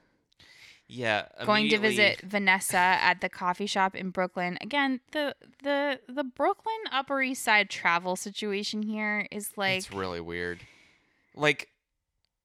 Yeah, 0.88 1.26
going 1.44 1.68
to 1.68 1.78
visit 1.78 2.22
Vanessa 2.22 2.78
at 2.78 3.20
the 3.20 3.28
coffee 3.28 3.66
shop 3.66 3.94
in 3.94 4.08
Brooklyn. 4.08 4.56
Again, 4.62 5.00
the 5.12 5.34
the 5.62 6.00
the 6.08 6.24
Brooklyn 6.24 6.80
Upper 6.90 7.20
East 7.20 7.42
Side 7.42 7.68
travel 7.68 8.16
situation 8.16 8.82
here 8.82 9.26
is 9.30 9.50
like 9.56 9.78
it's 9.78 9.92
really 9.92 10.20
weird. 10.20 10.60
Like, 11.36 11.68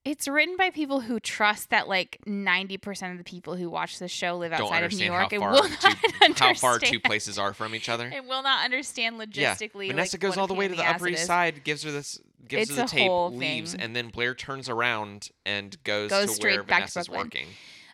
it's 0.05 0.27
written 0.27 0.55
by 0.57 0.69
people 0.69 1.01
who 1.01 1.19
trust 1.19 1.69
that 1.71 1.87
like 1.87 2.19
90% 2.25 3.11
of 3.11 3.17
the 3.17 3.23
people 3.23 3.55
who 3.55 3.69
watch 3.69 3.99
this 3.99 4.11
show 4.11 4.37
live 4.37 4.53
outside 4.53 4.83
of 4.83 4.93
New 4.93 5.05
York 5.05 5.31
and 5.33 5.41
will 5.41 5.63
two, 5.63 5.89
not 6.21 6.39
how 6.39 6.53
far 6.53 6.79
two 6.79 6.99
places 6.99 7.37
are 7.37 7.53
from 7.53 7.75
each 7.75 7.89
other. 7.89 8.05
and 8.05 8.27
will 8.27 8.41
not 8.43 8.63
understand 8.65 9.17
Yeah, 9.33 9.53
logistically. 9.55 9.87
Vanessa 9.87 10.15
like, 10.15 10.21
goes 10.21 10.37
all 10.37 10.47
the 10.47 10.53
way 10.53 10.67
to 10.67 10.75
the 10.75 10.87
Upper 10.87 11.07
East. 11.09 11.25
Side, 11.25 11.63
gives 11.63 11.83
her 11.83 11.91
this, 11.91 12.19
gives 12.47 12.69
It's 12.69 12.77
her 12.79 12.85
the 12.85 12.89
tape, 12.89 13.11
leaves, 13.31 13.73
thing. 13.73 13.81
and 13.81 13.95
then 13.95 14.07
Blair 14.09 14.33
turns 14.35 14.69
around 14.69 15.29
and 15.45 15.81
goes, 15.83 16.09
Goes 16.09 16.29
to 16.29 16.33
straight 16.35 16.53
where 16.55 16.63
back 16.63 16.85
to 16.87 16.93
Vanessa's 16.93 17.07
Brooklyn. 17.07 17.25
working. 17.25 17.47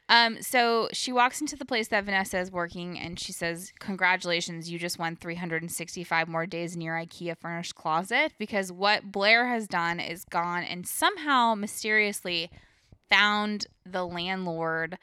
Um, 0.08 0.42
so 0.42 0.88
she 0.94 1.12
walks 1.12 1.42
into 1.42 1.56
the 1.56 1.66
place 1.66 1.88
that 1.88 2.04
Vanessa 2.04 2.38
is 2.40 2.52
working 2.52 3.00
and 3.00 3.20
she 3.20 3.32
says, 3.32 3.74
Congratulations, 3.80 4.70
you 4.70 4.78
just 4.78 5.00
won 5.00 5.16
365 5.16 6.28
more 6.28 6.46
days 6.46 6.76
in 6.76 6.82
your 6.82 6.96
IKEA 6.96 7.36
furnished 7.38 7.76
closet. 7.76 8.34
Because 8.38 8.72
what 8.72 9.12
Blair 9.12 9.48
has 9.48 9.68
done 9.68 10.00
is 10.00 10.24
gone 10.26 10.64
and 10.64 10.88
somehow 10.88 11.56
mysteriously 11.56 12.52
found 13.10 13.66
the 13.86 14.06
landlord 14.06 14.98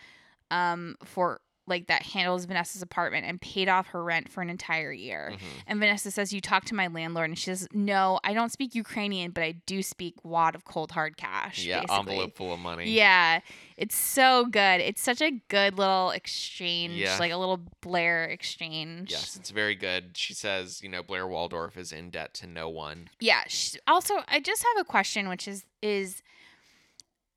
um, 0.50 0.96
for 1.04 1.40
like 1.68 1.86
that 1.86 2.02
handles 2.02 2.44
Vanessa's 2.44 2.82
apartment 2.82 3.24
and 3.24 3.40
paid 3.40 3.68
off 3.68 3.86
her 3.88 4.02
rent 4.02 4.28
for 4.28 4.42
an 4.42 4.50
entire 4.50 4.92
year. 4.92 5.30
Mhm. 5.34 5.40
And 5.68 5.78
Vanessa 5.78 6.10
says, 6.10 6.32
You 6.32 6.40
talked 6.40 6.66
to 6.68 6.74
my 6.74 6.88
landlord. 6.88 7.30
And 7.30 7.38
she 7.38 7.44
says, 7.44 7.68
No, 7.72 8.18
I 8.24 8.34
don't 8.34 8.50
speak 8.50 8.74
Ukrainian, 8.74 9.30
but 9.30 9.44
I 9.44 9.52
do 9.64 9.80
speak 9.82 10.16
wad 10.24 10.56
of 10.56 10.64
cold 10.64 10.90
hard 10.90 11.16
cash. 11.16 11.64
Yeah, 11.64 11.80
basically. 11.82 11.98
envelope 11.98 12.36
full 12.36 12.52
of 12.52 12.58
money. 12.58 12.90
Yeah, 12.90 13.40
it's 13.76 13.94
so 13.94 14.46
good. 14.46 14.80
It's 14.80 15.00
such 15.00 15.22
a 15.22 15.30
good 15.48 15.78
little 15.78 16.10
exchange, 16.10 16.94
Yeah. 16.94 17.16
like 17.18 17.30
a 17.30 17.36
little 17.36 17.60
Blair 17.80 18.24
exchange. 18.24 19.12
Yes, 19.12 19.36
it's 19.36 19.50
very 19.50 19.76
good. 19.76 20.16
She 20.16 20.34
says, 20.34 20.82
you 20.82 20.88
know, 20.88 21.02
Blair 21.04 21.28
Waldorf 21.28 21.76
is 21.76 21.92
in 21.92 22.10
debt 22.10 22.34
to 22.34 22.48
no 22.48 22.68
one. 22.68 23.08
Yeah. 23.20 23.44
sh 23.46 23.76
also, 23.86 24.24
I 24.26 24.40
just 24.40 24.64
have 24.64 24.80
a 24.80 24.84
question, 24.84 25.28
which 25.28 25.46
is 25.46 25.64
is 25.80 26.22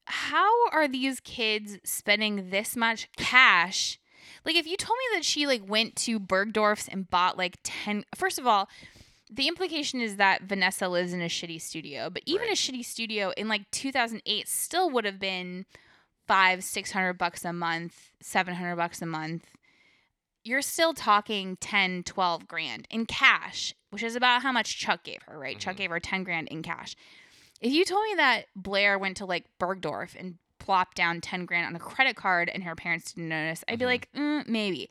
how 0.08 0.68
are 0.70 0.88
these 0.88 1.20
kids 1.20 1.78
spending 1.84 2.50
this 2.50 2.76
much 2.76 3.10
cash? 3.18 4.00
Like 4.46 4.56
if 4.56 4.68
you 4.68 4.78
told 4.78 4.98
me 4.98 5.18
that 5.18 5.26
she 5.26 5.48
like 5.48 5.68
went 5.68 5.96
to 5.98 6.20
Bergdorf's 6.20 6.88
and 6.88 7.10
bought 7.10 7.38
like 7.38 7.58
10 7.64 8.06
First 8.16 8.38
of 8.40 8.46
all, 8.48 8.70
the 9.32 9.48
implication 9.48 10.02
is 10.02 10.18
that 10.18 10.44
Vanessa 10.44 10.88
lives 10.88 11.12
in 11.12 11.22
a 11.22 11.26
shitty 11.26 11.60
studio, 11.60 12.10
but 12.12 12.22
even 12.28 12.44
Right. 12.48 12.52
a 12.52 12.56
shitty 12.56 12.86
studio 12.86 13.34
in 13.36 13.48
like 13.48 13.70
2008 13.72 14.48
still 14.48 14.90
would 14.92 15.04
have 15.06 15.20
been 15.20 15.66
5 16.28 16.64
600 16.64 17.14
bucks 17.14 17.44
a 17.44 17.52
month, 17.54 18.12
700 18.22 18.76
bucks 18.76 19.02
a 19.02 19.06
month. 19.08 19.48
You're 20.44 20.62
still 20.62 20.94
talking 20.94 21.58
10, 21.58 22.04
12 22.04 22.48
grand 22.48 22.88
in 22.92 23.08
cash, 23.08 23.74
which 23.90 24.04
is 24.04 24.16
about 24.16 24.44
how 24.44 24.52
much 24.52 24.78
Chuck 24.78 25.04
gave 25.04 25.24
her, 25.24 25.40
right? 25.40 25.58
Chuck 25.60 25.74
Mhm. 25.74 25.78
gave 25.80 25.90
her 25.90 26.00
10 26.00 26.24
grand 26.24 26.48
in 26.50 26.62
cash. 26.62 26.96
If 27.62 27.74
you 27.74 27.84
told 27.84 28.04
me 28.04 28.14
that 28.16 28.46
Blair 28.56 29.00
went 29.00 29.18
to 29.18 29.26
like 29.26 29.46
Bergdorf 29.60 30.14
and 30.16 30.38
plopped 30.66 30.98
down 30.98 31.22
10 31.22 31.46
grand 31.46 31.68
on 31.68 31.76
a 31.76 31.80
credit 31.80 32.16
card 32.16 32.50
and 32.54 32.64
her 32.64 32.76
parents 32.76 33.14
didn't 33.14 33.30
notice, 33.30 33.64
I'd 33.68 33.78
be 33.80 33.86
Mhm. 33.86 33.88
like, 33.88 34.12
mm, 34.14 34.48
maybe. 34.48 34.90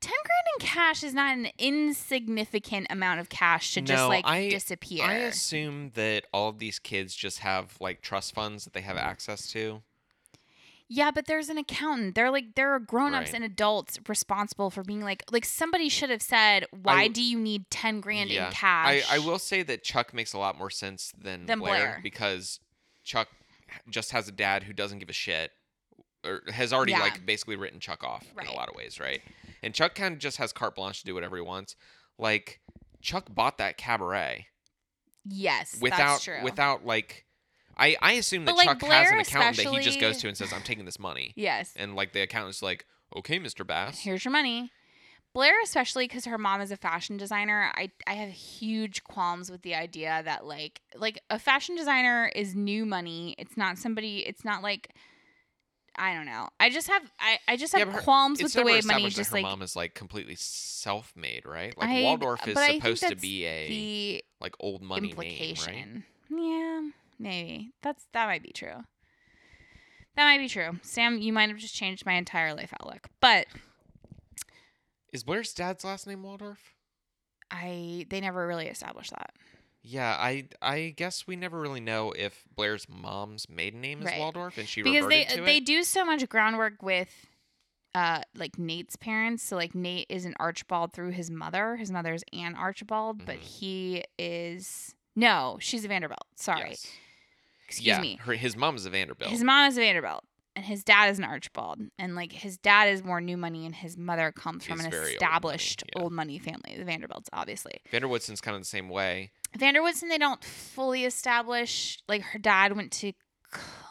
10 0.00 0.12
grand 0.12 0.46
in 0.60 0.66
cash 0.66 1.02
is 1.02 1.14
not 1.14 1.36
an 1.36 1.48
insignificant 1.58 2.86
amount 2.90 3.20
of 3.20 3.28
cash 3.28 3.72
to 3.74 3.80
just 3.80 4.06
like 4.08 4.26
I- 4.26 4.48
disappear. 4.50 5.04
I 5.04 5.14
assume 5.14 5.90
that 5.94 6.26
all 6.32 6.48
of 6.48 6.58
these 6.58 6.78
kids 6.78 7.14
just 7.14 7.38
have 7.38 7.76
like 7.80 8.02
trust 8.02 8.34
funds 8.34 8.64
that 8.64 8.72
they 8.74 8.82
have 8.82 8.96
access 8.96 9.50
to. 9.52 9.82
yeah, 10.86 11.10
but 11.10 11.24
there's 11.26 11.48
an 11.48 11.56
accountant. 11.56 12.14
They're 12.14 12.30
like 12.30 12.54
there 12.56 12.70
are 12.74 12.78
grown-ups 12.78 13.28
Right. 13.28 13.34
and 13.36 13.44
adults 13.44 13.98
responsible 14.06 14.68
for 14.70 14.82
being 14.84 15.00
like 15.00 15.22
like 15.30 15.46
somebody 15.46 15.88
should 15.88 16.10
have 16.10 16.20
said, 16.22 16.66
"Why 16.70 17.04
w- 17.08 17.12
do 17.14 17.22
you 17.22 17.38
need 17.38 17.70
10 17.70 18.00
grand 18.02 18.28
Yeah. 18.30 18.48
in 18.48 18.52
cash?" 18.52 19.04
I, 19.08 19.16
I 19.16 19.18
will 19.20 19.38
say 19.38 19.62
that 19.62 19.82
Chuck 19.82 20.12
makes 20.12 20.34
a 20.34 20.38
lot 20.38 20.58
more 20.58 20.68
sense 20.70 21.12
than, 21.16 21.46
Than 21.46 21.60
Blair, 21.60 21.72
Blair. 21.78 22.00
because 22.02 22.60
Chuck 23.02 23.28
just 23.88 24.10
has 24.12 24.28
a 24.28 24.32
dad 24.32 24.64
who 24.64 24.72
doesn't 24.72 24.98
give 24.98 25.08
a 25.08 25.12
shit 25.14 25.52
or 26.24 26.42
has 26.52 26.72
already 26.72 26.92
Yeah. 26.92 27.00
like 27.00 27.24
basically 27.26 27.56
written 27.56 27.80
Chuck 27.80 28.02
off 28.02 28.24
in 28.40 28.46
a 28.46 28.52
lot 28.52 28.68
of 28.68 28.74
ways, 28.74 28.98
right? 29.00 29.20
And 29.62 29.74
Chuck 29.74 29.94
kind 29.94 30.12
of 30.14 30.18
just 30.20 30.36
has 30.38 30.52
carte 30.52 30.74
blanche 30.74 31.00
to 31.00 31.04
do 31.06 31.14
whatever 31.14 31.36
he 31.36 31.42
wants. 31.42 31.76
Like 32.18 32.60
Chuck 33.02 33.26
bought 33.34 33.58
that 33.58 33.76
cabaret 33.76 34.46
Yes, 35.26 35.78
without 35.80 36.26
without 36.42 36.84
like 36.84 37.24
I 37.76 37.96
I 38.02 38.12
assume 38.12 38.44
that 38.44 38.56
like, 38.56 38.66
Chuck 38.68 38.82
has 38.82 39.10
an 39.10 39.20
accountant 39.20 39.56
that 39.68 39.74
he 39.74 39.80
just 39.80 39.98
goes 40.00 40.18
to 40.18 40.28
and 40.28 40.36
says 40.36 40.52
I'm 40.52 40.62
taking 40.62 40.84
this 40.84 40.98
money. 40.98 41.32
yes. 41.36 41.72
And 41.76 41.96
like 41.96 42.12
the 42.12 42.20
accountant's 42.20 42.62
like, 42.62 42.84
"Okay, 43.16 43.38
Mr. 43.38 43.66
Bass." 43.66 44.00
here's 44.00 44.24
your 44.24 44.32
money. 44.32 44.70
Blair, 45.34 45.60
especially 45.62 46.06
because 46.06 46.24
her 46.26 46.38
mom 46.38 46.60
is 46.60 46.70
a 46.70 46.76
fashion 46.76 47.16
designer, 47.16 47.72
I 47.74 47.90
I 48.06 48.14
have 48.14 48.30
huge 48.30 49.02
qualms 49.04 49.50
with 49.50 49.62
the 49.62 49.74
idea 49.74 50.22
that 50.24 50.46
like 50.46 50.80
like 50.94 51.20
a 51.28 51.38
fashion 51.38 51.74
designer 51.76 52.30
is 52.34 52.54
new 52.54 52.86
money. 52.86 53.34
It's 53.36 53.56
not 53.56 53.76
somebody. 53.76 54.20
It's 54.20 54.44
not 54.44 54.62
like 54.62 54.90
I 55.96 56.14
don't 56.14 56.26
know. 56.26 56.48
I 56.60 56.70
just 56.70 56.88
have 56.88 57.02
I, 57.18 57.38
I 57.48 57.56
just 57.56 57.72
have 57.74 57.88
but 57.88 57.96
her- 57.96 58.00
qualms 58.02 58.42
with 58.42 58.52
the 58.52 58.62
way 58.62 58.80
money 58.84 59.10
just 59.10 59.30
her 59.30 59.36
like 59.36 59.42
mom 59.42 59.60
is 59.62 59.74
like 59.76 59.94
completely 59.94 60.36
self-made, 60.36 61.46
right? 61.46 61.76
Like 61.76 61.88
I- 61.88 62.02
Waldorf 62.02 62.46
is 62.46 62.54
but 62.54 62.62
I 62.62 62.78
think 62.80 62.98
supposed 62.98 63.08
to 63.08 63.16
be 63.16 63.44
a 63.46 64.22
like 64.40 64.54
old 64.60 64.82
money 64.82 65.10
implication. 65.10 65.72
name, 65.74 66.04
right? 66.30 66.40
Yeah, 66.40 66.90
maybe 67.18 67.72
that's 67.82 68.06
that 68.12 68.26
might 68.26 68.42
be 68.42 68.52
true. 68.52 68.84
That 70.16 70.24
might 70.26 70.38
be 70.38 70.48
true. 70.48 70.78
Sam, 70.82 71.18
you 71.18 71.32
might 71.32 71.48
have 71.48 71.58
just 71.58 71.74
changed 71.74 72.06
my 72.06 72.12
entire 72.12 72.54
life 72.54 72.72
outlook, 72.80 73.08
but 73.20 73.46
Is 75.14 75.22
Blair's 75.22 75.54
dad's 75.54 75.84
last 75.84 76.08
name 76.08 76.24
Waldorf? 76.24 76.74
I 77.48 78.04
they 78.10 78.20
never 78.20 78.46
really 78.46 78.66
established 78.66 79.12
that. 79.12 79.30
Yeah, 79.80 80.16
I 80.18 80.48
I 80.60 80.92
guess 80.96 81.24
we 81.26 81.36
never 81.36 81.60
really 81.60 81.80
know 81.80 82.10
if 82.10 82.42
Blair's 82.54 82.88
mom's 82.88 83.48
maiden 83.48 83.80
name 83.80 84.00
is 84.00 84.06
Right. 84.06 84.18
Waldorf 84.18 84.58
and 84.58 84.68
she 84.68 84.82
because 84.82 85.06
they 85.06 85.24
they 85.24 85.60
do 85.60 85.84
so 85.84 86.04
much 86.04 86.28
groundwork 86.28 86.82
with 86.82 87.26
uh 87.94 88.22
like 88.34 88.58
Nate's 88.58 88.96
parents. 88.96 89.44
So 89.44 89.54
like 89.54 89.72
Nate 89.72 90.06
is 90.08 90.24
an 90.24 90.34
Archibald 90.40 90.92
through 90.92 91.10
his 91.10 91.30
mother. 91.30 91.76
His 91.76 91.92
mother's 91.92 92.24
Anne 92.32 92.56
Archibald, 92.56 93.24
but 93.24 93.36
Mhm. 93.36 93.60
he 93.60 94.04
is 94.18 94.96
no, 95.14 95.58
she's 95.60 95.84
a 95.84 95.88
Vanderbilt. 95.88 96.26
Sorry. 96.34 96.70
Yes. 96.70 96.90
Excuse 97.68 97.86
yeah, 97.86 98.00
me. 98.00 98.16
Her, 98.16 98.32
his 98.32 98.56
mom's 98.56 98.84
a 98.84 98.90
Vanderbilt. 98.90 99.30
His 99.30 99.44
mom 99.44 99.68
is 99.68 99.78
a 99.78 99.80
Vanderbilt. 99.80 100.24
And 100.56 100.64
his 100.64 100.84
dad 100.84 101.10
is 101.10 101.18
an 101.18 101.24
Archibald. 101.24 101.80
And 101.98 102.14
like 102.14 102.32
his 102.32 102.56
dad 102.58 102.88
is 102.88 103.02
more 103.02 103.20
new 103.20 103.36
money 103.36 103.66
and 103.66 103.74
his 103.74 103.96
mother 103.96 104.30
comes 104.32 104.64
from 104.64 104.78
an 104.80 104.90
very 104.90 104.94
old 104.96 105.02
money, 105.04 105.14
established 105.14 105.84
yeah. 105.96 106.02
old 106.02 106.12
money 106.12 106.38
family. 106.38 106.76
The 106.78 106.84
Vanderbilts, 106.84 107.28
obviously. 107.32 107.80
van 107.90 108.02
der 108.02 108.08
Woodsen's 108.08 108.40
kind 108.40 108.54
of 108.56 108.62
the 108.62 108.66
same 108.68 108.88
way. 108.88 109.32
van 109.56 109.74
der 109.74 109.82
Woodsen, 109.82 110.08
they 110.08 110.18
don't 110.18 110.42
fully 110.44 111.04
establish 111.04 111.98
like 112.08 112.22
her 112.22 112.38
dad 112.38 112.76
went 112.76 112.92
to 112.92 113.12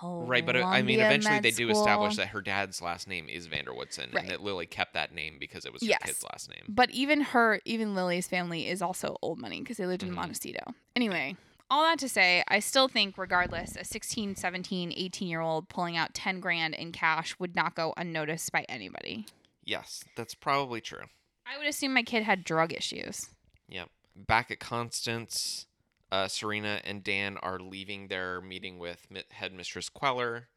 Right, 0.01 0.45
but 0.45 0.57
uh, 0.57 0.66
I 0.66 0.82
mean, 0.82 0.99
eventually 0.99 1.36
med 1.36 1.43
they 1.43 1.51
do 1.51 1.70
establish 1.70 2.18
that 2.18 2.28
her 2.30 2.41
dad's 2.41 2.82
last 2.82 3.07
name 3.07 3.30
is 3.30 3.47
van 3.47 3.64
der 3.64 3.72
Woodsen, 3.74 4.11
Right. 4.11 4.24
and 4.24 4.30
that 4.32 4.41
Lily 4.43 4.66
kept 4.66 4.93
that 4.95 5.14
name 5.14 5.38
because 5.39 5.64
it 5.66 5.72
was 5.72 5.82
her 5.82 5.88
Yes. 5.88 5.99
kid's 6.03 6.24
last 6.24 6.49
name. 6.49 6.64
But 6.68 6.89
even 6.91 7.22
her, 7.22 7.61
even 7.64 7.95
Lily's 7.95 8.28
family 8.28 8.68
is 8.68 8.82
also 8.82 9.16
old 9.22 9.39
money 9.39 9.61
because 9.61 9.78
they 9.78 9.86
lived 9.86 10.03
in 10.03 10.09
Mhm. 10.09 10.16
Montecito. 10.16 10.74
Anyway, 10.97 11.38
all 11.74 11.82
that 11.82 11.97
to 11.97 12.07
say, 12.07 12.43
I 12.47 12.59
still 12.59 12.88
think, 12.88 13.17
regardless, 13.17 13.76
a 13.76 13.84
16, 13.84 14.36
17, 14.36 14.93
18 14.95 15.28
year 15.28 15.41
old 15.41 15.69
pulling 15.69 15.97
out 15.97 16.13
10 16.13 16.39
grand 16.39 16.76
in 16.76 16.91
cash 16.91 17.36
would 17.39 17.55
not 17.55 17.74
go 17.74 17.95
unnoticed 17.97 18.51
by 18.51 18.63
anybody. 18.69 19.26
Yes, 19.65 20.03
that's 20.15 20.36
probably 20.36 20.82
true. 20.82 21.05
I 21.47 21.57
would 21.57 21.65
assume 21.65 21.95
my 21.95 22.03
kid 22.03 22.21
had 22.21 22.43
drug 22.43 22.74
issues. 22.74 23.28
Yep. 23.69 23.89
Back 24.15 24.51
at 24.51 24.59
Constance, 24.59 25.65
uh, 26.11 26.28
Serena 26.28 26.80
and 26.84 27.03
Dan 27.03 27.38
are 27.41 27.59
leaving 27.59 28.07
their 28.07 28.39
meeting 28.39 28.78
with 28.78 29.07
Mi- 29.09 29.24
headmistress 29.32 29.89
Queller. 29.89 30.49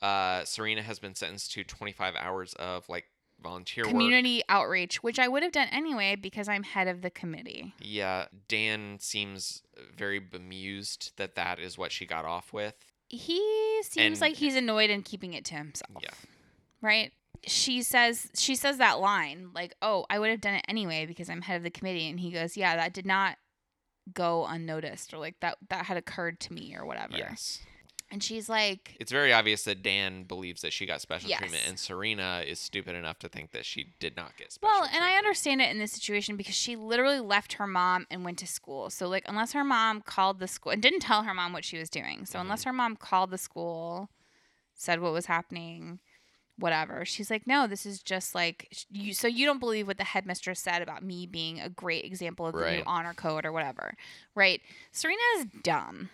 Uh, 0.00 0.44
Serena 0.44 0.80
has 0.80 0.98
been 0.98 1.14
sentenced 1.14 1.52
to 1.52 1.64
25 1.64 2.14
hours 2.16 2.54
of 2.54 2.88
like 2.88 3.04
volunteer 3.42 3.84
work. 3.84 3.90
Community 3.92 4.42
outreach, 4.48 5.02
which 5.02 5.18
I 5.18 5.28
would 5.28 5.42
have 5.42 5.52
done 5.52 5.68
anyway 5.72 6.16
because 6.16 6.48
I'm 6.48 6.62
head 6.62 6.88
of 6.88 7.02
the 7.02 7.10
committee. 7.10 7.74
Yeah, 7.80 8.26
Dan 8.48 8.98
seems 9.00 9.62
very 9.96 10.18
bemused 10.18 11.12
that 11.16 11.34
that 11.36 11.58
is 11.58 11.76
what 11.78 11.92
she 11.92 12.06
got 12.06 12.24
off 12.24 12.52
with. 12.52 12.74
He 13.08 13.38
seems 13.82 13.96
And- 13.96 14.20
like 14.20 14.36
he's 14.36 14.54
annoyed 14.56 14.90
and 14.90 15.04
keeping 15.04 15.34
it 15.34 15.44
to 15.46 15.54
himself. 15.56 15.90
Yeah. 16.02 16.10
Right? 16.80 17.12
She 17.46 17.82
says 17.82 18.30
she 18.34 18.54
says 18.54 18.76
that 18.78 19.00
line 19.00 19.50
like, 19.54 19.74
"Oh, 19.80 20.04
I 20.10 20.18
would 20.18 20.30
have 20.30 20.40
done 20.42 20.54
it 20.54 20.64
anyway 20.68 21.06
because 21.06 21.30
I'm 21.30 21.40
head 21.42 21.56
of 21.56 21.62
the 21.62 21.70
committee." 21.70 22.08
And 22.08 22.20
he 22.20 22.30
goes, 22.30 22.56
"Yeah, 22.56 22.76
that 22.76 22.92
did 22.92 23.06
not 23.06 23.38
go 24.12 24.44
unnoticed 24.46 25.14
or 25.14 25.18
like 25.18 25.40
that 25.40 25.56
that 25.70 25.86
had 25.86 25.96
occurred 25.96 26.38
to 26.40 26.52
me 26.52 26.74
or 26.76 26.84
whatever." 26.84 27.16
Yes. 27.16 27.60
And 28.12 28.22
she's 28.22 28.48
like, 28.48 28.96
It's 28.98 29.12
very 29.12 29.32
obvious 29.32 29.62
that 29.64 29.82
Dan 29.82 30.24
believes 30.24 30.62
that 30.62 30.72
she 30.72 30.84
got 30.84 31.00
special 31.00 31.28
Yes. 31.30 31.38
treatment, 31.38 31.62
and 31.68 31.78
Serena 31.78 32.42
is 32.46 32.58
stupid 32.58 32.96
enough 32.96 33.18
to 33.20 33.28
think 33.28 33.52
that 33.52 33.64
she 33.64 33.94
did 34.00 34.16
not 34.16 34.36
get 34.36 34.50
special 34.52 34.68
Well, 34.72 34.84
and 34.84 34.96
I 34.96 34.98
treatment. 35.10 35.18
understand 35.26 35.60
it 35.62 35.70
in 35.70 35.78
this 35.78 35.92
situation 35.92 36.36
because 36.36 36.56
she 36.56 36.74
literally 36.74 37.20
left 37.20 37.52
her 37.54 37.66
mom 37.68 38.06
and 38.10 38.24
went 38.24 38.38
to 38.40 38.46
school. 38.48 38.90
So, 38.90 39.08
like, 39.08 39.22
unless 39.26 39.52
her 39.52 39.62
mom 39.62 40.00
called 40.02 40.40
the 40.40 40.48
school 40.48 40.72
and 40.72 40.82
didn't 40.82 41.00
tell 41.00 41.22
her 41.22 41.32
mom 41.34 41.52
what 41.52 41.64
she 41.64 41.78
was 41.78 41.88
doing. 41.88 42.26
So, 42.26 42.38
Mhm. 42.38 42.42
unless 42.42 42.64
her 42.64 42.72
mom 42.72 42.96
called 42.96 43.30
the 43.30 43.38
school, 43.38 44.10
said 44.74 45.00
what 45.00 45.12
was 45.12 45.26
happening, 45.26 46.00
whatever, 46.56 47.04
she's 47.04 47.30
like, 47.30 47.46
no, 47.46 47.66
this 47.66 47.86
is 47.86 48.02
just 48.02 48.34
like 48.34 48.68
sh- 48.72 48.84
you. 48.90 49.14
So, 49.14 49.28
you 49.28 49.46
don't 49.46 49.60
believe 49.60 49.86
what 49.86 49.98
the 49.98 50.04
headmistress 50.04 50.58
said 50.60 50.82
about 50.82 51.02
me 51.04 51.26
being 51.26 51.60
a 51.60 51.68
great 51.68 52.04
example 52.04 52.46
of 52.46 52.54
the 52.54 52.58
new 52.60 52.64
Right. 52.66 52.82
honor 52.86 53.14
code 53.14 53.46
or 53.46 53.52
whatever, 53.52 53.94
right? 54.34 54.60
Serena 54.90 55.22
is 55.36 55.46
dumb. 55.62 56.10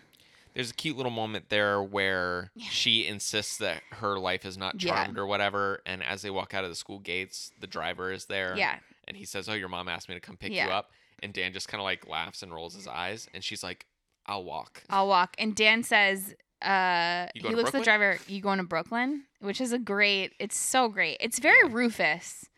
There's 0.57 0.71
a 0.71 0.73
cute 0.73 0.97
little 0.97 1.11
moment 1.11 1.49
there 1.49 1.81
where 1.83 2.51
Yeah. 2.55 2.67
she 2.69 3.05
insists 3.05 3.57
that 3.57 3.83
her 3.91 4.17
life 4.17 4.43
is 4.43 4.57
not 4.57 4.81
Yeah. 4.81 4.89
charmed 5.05 5.19
or 5.19 5.27
whatever, 5.27 5.81
and 5.85 6.03
as 6.03 6.23
they 6.23 6.31
walk 6.31 6.55
out 6.55 6.63
of 6.63 6.71
the 6.71 6.75
school 6.75 6.97
gates, 6.97 7.51
the 7.59 7.67
driver 7.67 8.11
is 8.11 8.25
there. 8.25 8.55
Yeah. 8.57 8.79
And 9.07 9.15
he 9.15 9.23
says, 9.23 9.47
"Oh, 9.47 9.53
your 9.53 9.69
mom 9.69 9.87
asked 9.87 10.09
me 10.09 10.15
to 10.15 10.19
come 10.19 10.35
pick 10.35 10.51
you 10.51 10.57
up," 10.61 10.91
and 11.21 11.31
Dan 11.31 11.53
just 11.53 11.67
kind 11.67 11.79
of 11.79 11.85
like 11.85 12.07
laughs 12.07 12.41
and 12.41 12.51
rolls 12.51 12.73
his 12.73 12.87
eyes, 12.87 13.29
and 13.35 13.43
she's 13.43 13.61
like, 13.63 13.85
"I'll 14.25 14.43
walk." 14.43 14.83
I'll 14.89 15.07
walk. 15.07 15.35
And 15.37 15.55
Dan 15.55 15.83
says, 15.83 16.33
uh, 16.63 17.27
he 17.35 17.41
looks 17.41 17.67
at 17.67 17.73
the 17.73 17.83
driver, 17.83 18.17
you 18.27 18.41
going 18.41 18.57
to 18.57 18.63
Brooklyn? 18.63 19.25
Which 19.39 19.61
is 19.61 19.71
a 19.71 19.77
great, 19.77 20.33
it's 20.39 20.57
so 20.57 20.89
great. 20.89 21.17
It's 21.19 21.37
very 21.37 21.69
Yeah. 21.69 21.75
Rufus. 21.75 22.49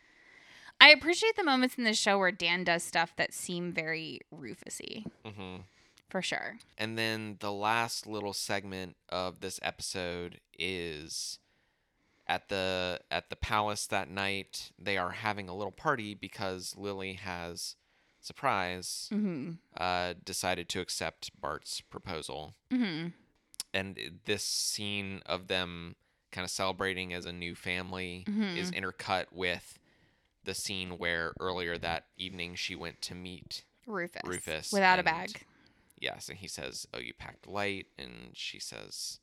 I 0.80 0.92
appreciate 0.92 1.36
the 1.36 1.44
moments 1.44 1.76
in 1.78 1.84
the 1.84 1.94
show 1.94 2.18
where 2.18 2.32
Dan 2.32 2.64
does 2.64 2.82
stuff 2.82 3.14
that 3.18 3.34
seem 3.34 3.74
very 3.74 4.22
Rufusy, 4.34 5.04
hmm 5.26 5.58
for 6.10 6.22
sure. 6.22 6.58
And 6.78 6.98
then 6.98 7.38
the 7.40 7.52
last 7.52 8.08
little 8.08 8.34
segment 8.34 8.96
of 9.10 9.40
this 9.42 9.60
episode 9.64 10.40
is 10.58 11.40
at 12.28 12.50
the 12.50 13.00
at 13.10 13.30
the 13.30 13.36
palace 13.36 13.88
that 13.88 14.10
night. 14.10 14.72
They 14.78 14.98
are 14.98 15.12
having 15.12 15.50
a 15.50 15.56
little 15.56 15.72
party 15.72 16.14
because 16.14 16.76
Lily 16.78 17.14
has 17.14 17.76
surprise 18.22 19.10
Mm-hmm. 19.14 19.52
uh, 19.78 20.14
decided 20.26 20.68
to 20.70 20.82
accept 20.82 21.32
Bart's 21.40 21.82
proposal. 21.82 22.56
Mm-hmm. 22.72 23.08
And 23.74 24.00
this 24.26 24.44
scene 24.44 25.22
of 25.26 25.48
them 25.48 25.96
kind 26.32 26.44
of 26.46 26.52
celebrating 26.52 27.14
as 27.14 27.26
a 27.26 27.32
new 27.34 27.56
family 27.56 28.26
Mhm. 28.28 28.58
is 28.58 28.72
intercut 28.72 29.26
with 29.32 29.80
the 30.44 30.54
scene 30.54 30.98
where 30.98 31.34
earlier 31.40 31.78
that 31.78 32.06
evening 32.18 32.56
she 32.56 32.76
went 32.76 33.02
to 33.04 33.16
meet 33.16 33.64
Rufus. 33.88 34.22
Rufus 34.26 34.72
Without 34.72 35.00
a 35.00 35.04
bag. 35.04 35.46
Yes, 36.00 36.30
and 36.30 36.38
he 36.38 36.48
says, 36.48 36.88
"Oh, 36.94 37.00
you 37.00 37.14
packed 37.14 37.48
light," 37.48 37.88
and 37.98 38.32
she 38.34 38.60
says, 38.60 39.20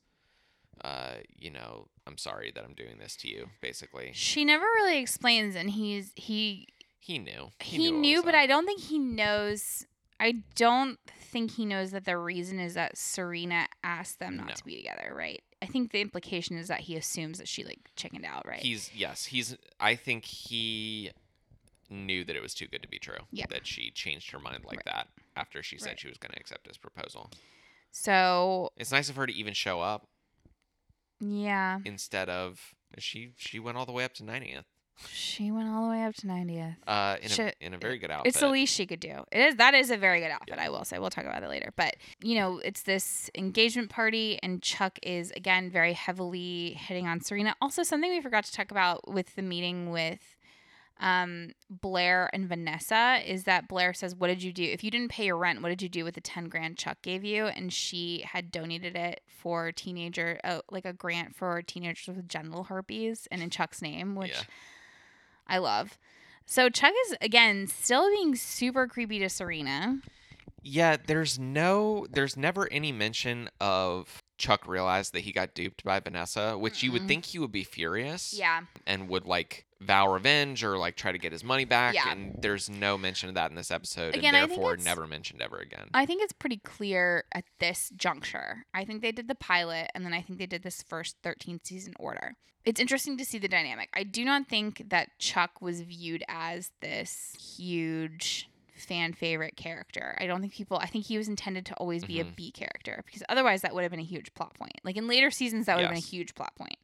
uh, 0.83 1.15
you 1.35 1.49
know, 1.49 1.87
I'm 2.05 2.17
sorry 2.17 2.51
that 2.53 2.63
I'm 2.63 2.73
doing 2.75 2.97
this 2.99 3.15
to 3.17 3.27
you. 3.27 3.49
Basically, 3.61 4.11
She 4.13 4.45
never 4.45 4.63
really 4.63 4.99
explains, 4.99 5.55
and 5.55 5.71
he's 5.71 6.11
he 6.15 6.67
he 6.99 7.17
knew. 7.19 7.49
he, 7.59 7.89
what 7.89 7.99
knew, 7.99 8.17
was 8.17 8.25
but 8.25 8.35
up. 8.35 8.41
I 8.41 8.47
don't 8.47 8.65
think 8.65 8.81
he 8.81 8.99
knows. 8.99 9.85
I 10.19 10.43
don't 10.55 10.99
think 11.31 11.51
he 11.51 11.65
knows 11.65 11.91
that 11.91 12.05
the 12.05 12.17
reason 12.17 12.59
is 12.59 12.73
that 12.73 12.97
Serena 12.97 13.67
asked 13.83 14.19
them 14.19 14.37
not 14.37 14.47
No. 14.47 14.53
to 14.55 14.63
be 14.63 14.75
together, 14.77 15.13
right? 15.15 15.43
I 15.61 15.67
think 15.67 15.91
the 15.91 16.01
implication 16.01 16.57
is 16.57 16.67
that 16.69 16.81
he 16.81 16.95
assumes 16.95 17.37
that 17.39 17.47
she 17.47 17.63
like 17.63 17.89
chickened 17.95 18.25
out, 18.25 18.47
right? 18.47 18.59
He's 18.61 18.91
yes, 18.95 19.25
he's. 19.25 19.55
I 19.79 19.95
think 19.95 20.25
he 20.25 21.11
knew 21.89 22.23
that 22.23 22.35
it 22.35 22.41
was 22.41 22.53
too 22.53 22.67
good 22.67 22.81
to 22.83 22.87
be 22.87 22.99
true. 22.99 23.19
Yeah. 23.31 23.45
That 23.49 23.65
she 23.67 23.91
changed 23.91 24.31
her 24.31 24.39
mind 24.39 24.63
like 24.65 24.77
Right. 24.77 24.85
that 24.95 25.07
after 25.35 25.61
she 25.63 25.77
said 25.77 25.89
Right. 25.91 25.99
she 25.99 26.07
was 26.07 26.17
going 26.17 26.31
to 26.33 26.39
accept 26.39 26.67
his 26.67 26.77
proposal. 26.77 27.31
so 27.91 28.71
It's 28.77 28.91
nice 28.91 29.09
of 29.09 29.15
her 29.15 29.25
to 29.27 29.33
even 29.33 29.53
show 29.53 29.81
up 29.81 30.07
yeah, 31.19 31.79
instead 31.85 32.29
of 32.29 32.75
she. 32.99 33.33
She 33.37 33.59
went 33.59 33.77
all 33.77 33.85
the 33.85 33.91
way 33.91 34.03
up 34.03 34.13
to 34.15 34.23
90th. 34.23 34.65
she 35.11 35.51
went 35.51 35.67
all 35.69 35.83
the 35.85 35.89
way 35.89 36.03
up 36.03 36.13
to 36.15 36.27
90th. 36.27 36.75
Uh, 36.87 37.17
in 37.21 37.31
a 37.47 37.53
in 37.65 37.73
a 37.73 37.77
very 37.77 37.97
good 37.97 38.11
outfit. 38.11 38.29
It's 38.29 38.39
the 38.39 38.47
least 38.49 38.73
she 38.75 38.85
could 38.85 38.99
do. 38.99 39.23
It 39.31 39.39
is 39.39 39.55
that 39.55 39.73
is 39.73 39.89
a 39.89 39.97
very 39.97 40.19
good 40.19 40.29
outfit, 40.31 40.59
I 40.59 40.69
will 40.69 40.85
say. 40.85 40.99
We'll 40.99 41.09
talk 41.09 41.25
about 41.25 41.41
it 41.43 41.49
later. 41.49 41.73
But 41.75 41.95
you 42.21 42.35
know, 42.35 42.59
it's 42.59 42.83
this 42.83 43.29
engagement 43.35 43.89
party, 43.89 44.37
and 44.43 44.61
Chuck 44.61 44.99
is 45.03 45.31
again 45.31 45.69
very 45.71 45.93
heavily 45.93 46.73
hitting 46.79 47.07
on 47.07 47.19
Serena. 47.21 47.55
Also, 47.61 47.81
something 47.83 48.11
we 48.11 48.21
forgot 48.21 48.45
to 48.45 48.53
talk 48.53 48.69
about 48.71 49.07
with 49.11 49.35
the 49.35 49.41
meeting 49.41 49.89
with 49.91 50.36
um, 50.99 51.51
Blair 51.69 52.29
and 52.33 52.47
Vanessa 52.49 53.19
is 53.25 53.43
that 53.43 53.67
Blair 53.67 53.93
says, 53.93 54.15
"What 54.15 54.27
did 54.27 54.41
you 54.43 54.51
do? 54.51 54.63
If 54.63 54.83
you 54.83 54.89
didn't 54.91 55.09
pay 55.11 55.25
your 55.25 55.37
rent, 55.37 55.61
what 55.61 55.69
did 55.69 55.81
you 55.81 55.89
do 55.89 56.03
with 56.03 56.15
the 56.15 56.21
ten 56.21 56.49
grand 56.49 56.77
Chuck 56.77 56.97
gave 57.01 57.23
you?" 57.23 57.45
And 57.45 57.71
she 57.71 58.23
had 58.25 58.51
donated 58.51 58.95
it 58.95 59.21
for 59.27 59.71
teenager, 59.71 60.39
uh, 60.43 60.61
like 60.71 60.85
a 60.85 60.93
grant 60.93 61.35
for 61.35 61.61
teenagers 61.61 62.07
with 62.07 62.27
genital 62.27 62.63
herpes, 62.65 63.27
and 63.31 63.41
in 63.43 63.49
Chuck's 63.49 63.81
name, 63.81 64.15
which 64.15 64.31
Yeah. 64.31 64.43
I 65.47 65.57
love. 65.59 65.97
So 66.45 66.69
Chuck 66.69 66.93
is 67.07 67.15
again 67.21 67.67
still 67.67 68.09
being 68.09 68.35
super 68.35 68.87
creepy 68.87 69.19
to 69.19 69.29
Serena. 69.29 69.99
Yeah, 70.63 70.97
there's 71.05 71.37
no, 71.37 72.07
there's 72.09 72.35
never 72.35 72.67
any 72.73 72.91
mention 72.91 73.49
of 73.61 74.21
Chuck 74.37 74.67
realized 74.67 75.13
that 75.13 75.21
he 75.21 75.31
got 75.31 75.53
duped 75.53 75.83
by 75.83 75.99
Vanessa, 75.99 76.57
which 76.57 76.83
you 76.83 76.91
would 76.91 77.07
think 77.07 77.25
he 77.27 77.39
would 77.39 77.51
be 77.53 77.63
furious 77.63 78.33
Yeah. 78.33 78.61
and 78.85 79.07
would 79.07 79.25
like 79.25 79.65
vow 79.81 80.11
revenge 80.11 80.63
or 80.63 80.77
like 80.77 80.95
try 80.95 81.11
to 81.11 81.17
get 81.17 81.31
his 81.31 81.43
money 81.43 81.65
back. 81.65 81.93
Yeah. 81.93 82.11
And 82.11 82.35
there's 82.39 82.69
no 82.69 82.97
mention 82.97 83.29
of 83.29 83.35
that 83.35 83.49
in 83.51 83.55
this 83.55 83.71
episode, 83.71 84.15
Again, 84.15 84.33
and 84.35 84.49
therefore 84.49 84.77
never 84.77 85.05
mentioned 85.07 85.41
ever 85.41 85.57
again. 85.57 85.89
I 85.93 86.05
think 86.05 86.23
it's 86.23 86.33
pretty 86.33 86.57
clear 86.57 87.25
at 87.31 87.43
this 87.59 87.91
juncture. 87.95 88.65
I 88.73 88.85
think 88.85 89.01
they 89.01 89.11
did 89.11 89.27
the 89.27 89.35
pilot 89.35 89.89
and 89.93 90.03
then 90.05 90.13
I 90.13 90.21
think 90.21 90.39
they 90.39 90.45
did 90.47 90.63
this 90.63 90.81
first 90.81 91.17
13 91.23 91.59
season 91.63 91.93
order. 91.99 92.35
It's 92.65 92.81
interesting 92.81 93.17
to 93.17 93.23
see 93.25 93.37
the 93.37 93.47
dynamic. 93.47 93.89
I 93.93 94.03
do 94.03 94.25
not 94.25 94.47
think 94.49 94.89
that 94.89 95.09
Chuck 95.19 95.61
was 95.61 95.81
viewed 95.81 96.23
as 96.27 96.71
this 96.81 97.35
huge 97.57 98.49
fan 98.75 99.13
favorite 99.13 99.55
character. 99.55 100.15
I 100.19 100.27
don't 100.27 100.41
think 100.41 100.53
people 100.53 100.77
I 100.77 100.85
think 100.87 101.05
he 101.05 101.17
was 101.17 101.27
intended 101.27 101.65
to 101.67 101.73
always 101.75 102.03
be 102.03 102.19
a 102.19 102.25
Mhm. 102.25 102.35
B 102.35 102.51
character 102.51 103.01
because 103.05 103.23
otherwise 103.29 103.61
that 103.61 103.73
would 103.73 103.83
have 103.83 103.91
been 103.91 103.99
a 103.99 104.03
huge 104.03 104.33
plot 104.33 104.53
point. 104.53 104.79
Like 104.83 104.97
in 104.97 105.07
later 105.07 105.31
seasons 105.31 105.65
that 105.65 105.75
would 105.75 105.83
have 105.83 105.91
been 105.91 105.97
a 105.97 106.01
huge 106.01 106.35
plot 106.35 106.55
point. 106.55 106.77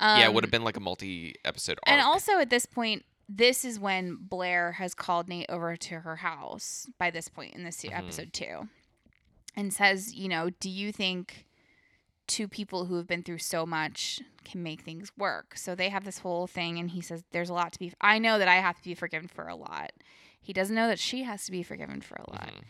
Yeah, 0.00 0.20
it 0.24 0.28
Um, 0.28 0.34
would 0.34 0.44
have 0.44 0.50
been 0.50 0.64
like 0.64 0.76
a 0.76 0.80
multi-episode 0.80 1.78
arc. 1.86 1.92
And 1.92 2.00
also 2.00 2.38
at 2.38 2.50
this 2.50 2.66
point, 2.66 3.04
this 3.28 3.64
is 3.64 3.78
when 3.78 4.16
Blair 4.20 4.72
has 4.72 4.94
called 4.94 5.28
Nate 5.28 5.46
over 5.48 5.76
to 5.76 6.00
her 6.00 6.16
house 6.16 6.86
by 6.98 7.10
this 7.10 7.28
point 7.28 7.54
in 7.54 7.64
this 7.64 7.82
Mhm. 7.82 7.92
episode 7.96 8.32
two 8.32 8.68
and 9.54 9.72
says, 9.72 10.14
you 10.14 10.28
know, 10.28 10.50
do 10.50 10.70
you 10.70 10.92
think 10.92 11.44
two 12.26 12.46
people 12.48 12.86
who 12.86 12.96
have 12.96 13.06
been 13.06 13.22
through 13.22 13.38
so 13.38 13.64
much 13.66 14.20
can 14.44 14.62
make 14.62 14.82
things 14.82 15.10
work? 15.16 15.56
So 15.58 15.74
they 15.74 15.88
have 15.90 16.04
this 16.04 16.18
whole 16.18 16.46
thing, 16.46 16.78
and 16.78 16.90
he 16.90 17.00
says, 17.00 17.24
there's 17.32 17.48
a 17.50 17.54
lot 17.54 17.72
to 17.72 17.78
be, 17.78 17.92
I 18.00 18.18
know 18.18 18.38
that 18.38 18.48
I 18.48 18.56
have 18.56 18.76
to 18.78 18.84
be 18.84 18.94
forgiven 18.94 19.28
for 19.28 19.46
a 19.48 19.56
lot. 19.56 19.92
He 20.40 20.52
doesn't 20.52 20.74
know 20.74 20.88
that 20.88 20.98
she 20.98 21.24
has 21.24 21.44
to 21.46 21.50
be 21.50 21.62
forgiven 21.62 22.00
for 22.00 22.16
a 22.16 22.30
lot. 22.30 22.52
Mhm. 22.52 22.64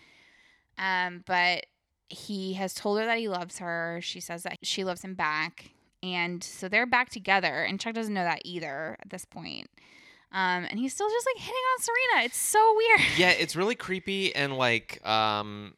Um, 1.16 1.24
but 1.26 1.66
he 2.08 2.54
has 2.54 2.72
told 2.74 2.98
her 2.98 3.06
that 3.06 3.18
he 3.18 3.28
loves 3.28 3.58
her. 3.58 4.00
She 4.02 4.20
says 4.20 4.42
that 4.44 4.58
she 4.62 4.82
loves 4.84 5.02
him 5.04 5.14
back. 5.14 5.70
And 6.02 6.42
so 6.44 6.68
they're 6.68 6.86
back 6.86 7.10
together. 7.10 7.62
And 7.64 7.80
Chuck 7.80 7.94
doesn't 7.94 8.14
know 8.14 8.24
that 8.24 8.42
either 8.44 8.96
at 9.00 9.10
this 9.10 9.24
point. 9.24 9.68
Um, 10.30 10.66
and 10.70 10.78
he's 10.78 10.92
still 10.92 11.08
just 11.08 11.26
like 11.34 11.42
hitting 11.42 11.54
on 11.54 11.82
Serena. 11.82 12.24
It's 12.26 12.36
so 12.36 12.74
weird. 12.76 13.00
yeah, 13.16 13.30
it's 13.30 13.56
really 13.56 13.74
creepy 13.74 14.34
and 14.34 14.56
like 14.58 15.04
um 15.06 15.74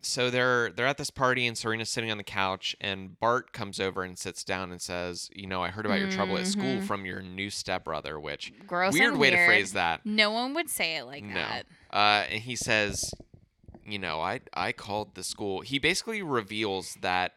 so 0.00 0.30
they're 0.30 0.70
they're 0.70 0.86
at 0.86 0.96
this 0.96 1.10
party 1.10 1.46
and 1.48 1.58
Serena's 1.58 1.90
sitting 1.90 2.08
on 2.10 2.16
the 2.16 2.22
couch 2.24 2.76
and 2.80 3.18
Bart 3.18 3.52
comes 3.52 3.80
over 3.80 4.04
and 4.04 4.16
sits 4.16 4.44
down 4.44 4.70
and 4.70 4.80
says, 4.80 5.28
"You 5.34 5.48
know, 5.48 5.62
I 5.64 5.70
heard 5.70 5.84
about 5.84 5.98
your 5.98 6.08
trouble 6.10 6.38
at 6.38 6.46
school 6.46 6.76
Mhm. 6.76 6.84
from 6.86 7.04
your 7.04 7.20
new 7.20 7.50
stepbrother," 7.50 8.20
which 8.20 8.52
Gross. 8.68 8.92
weird 8.94 9.14
way 9.14 9.30
weird. 9.30 9.40
to 9.40 9.46
phrase 9.46 9.72
that. 9.72 10.06
No 10.06 10.30
one 10.30 10.54
would 10.54 10.70
say 10.70 10.96
it 10.96 11.02
like 11.04 11.24
No. 11.24 11.34
that. 11.34 11.66
Uh 11.92 12.24
and 12.30 12.42
he 12.42 12.54
says, 12.54 13.12
"You 13.84 13.98
know, 13.98 14.20
I 14.20 14.40
I 14.54 14.70
called 14.70 15.16
the 15.16 15.24
school." 15.24 15.62
He 15.62 15.80
basically 15.80 16.22
reveals 16.22 16.94
that 17.00 17.32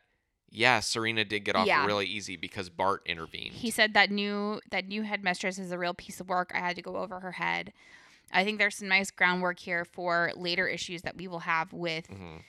yeah, 0.52 0.80
Serena 0.82 1.24
did 1.26 1.46
get 1.46 1.56
off 1.56 1.66
Yeah. 1.68 1.86
really 1.86 2.06
easy 2.06 2.36
because 2.36 2.70
Bart 2.70 3.02
intervened. 3.06 3.54
He 3.54 3.72
said 3.72 3.94
that 3.94 4.12
new 4.12 4.60
that 4.70 4.88
new 4.88 5.04
headmistress 5.04 5.58
is 5.58 5.72
a 5.72 5.78
real 5.78 5.94
piece 5.94 6.20
of 6.20 6.28
work. 6.30 6.52
I 6.54 6.60
had 6.60 6.76
to 6.76 6.82
go 6.82 6.98
over 6.98 7.20
her 7.22 7.34
head. 7.34 7.74
I 8.34 8.44
think 8.44 8.60
there's 8.60 8.76
some 8.78 8.88
nice 8.88 9.12
groundwork 9.12 9.60
here 9.60 9.84
for 9.86 10.32
later 10.36 10.68
issues 10.68 11.02
that 11.02 11.18
we 11.18 11.28
will 11.28 11.40
have 11.40 11.74
with 11.74 12.08
Mhm. 12.08 12.44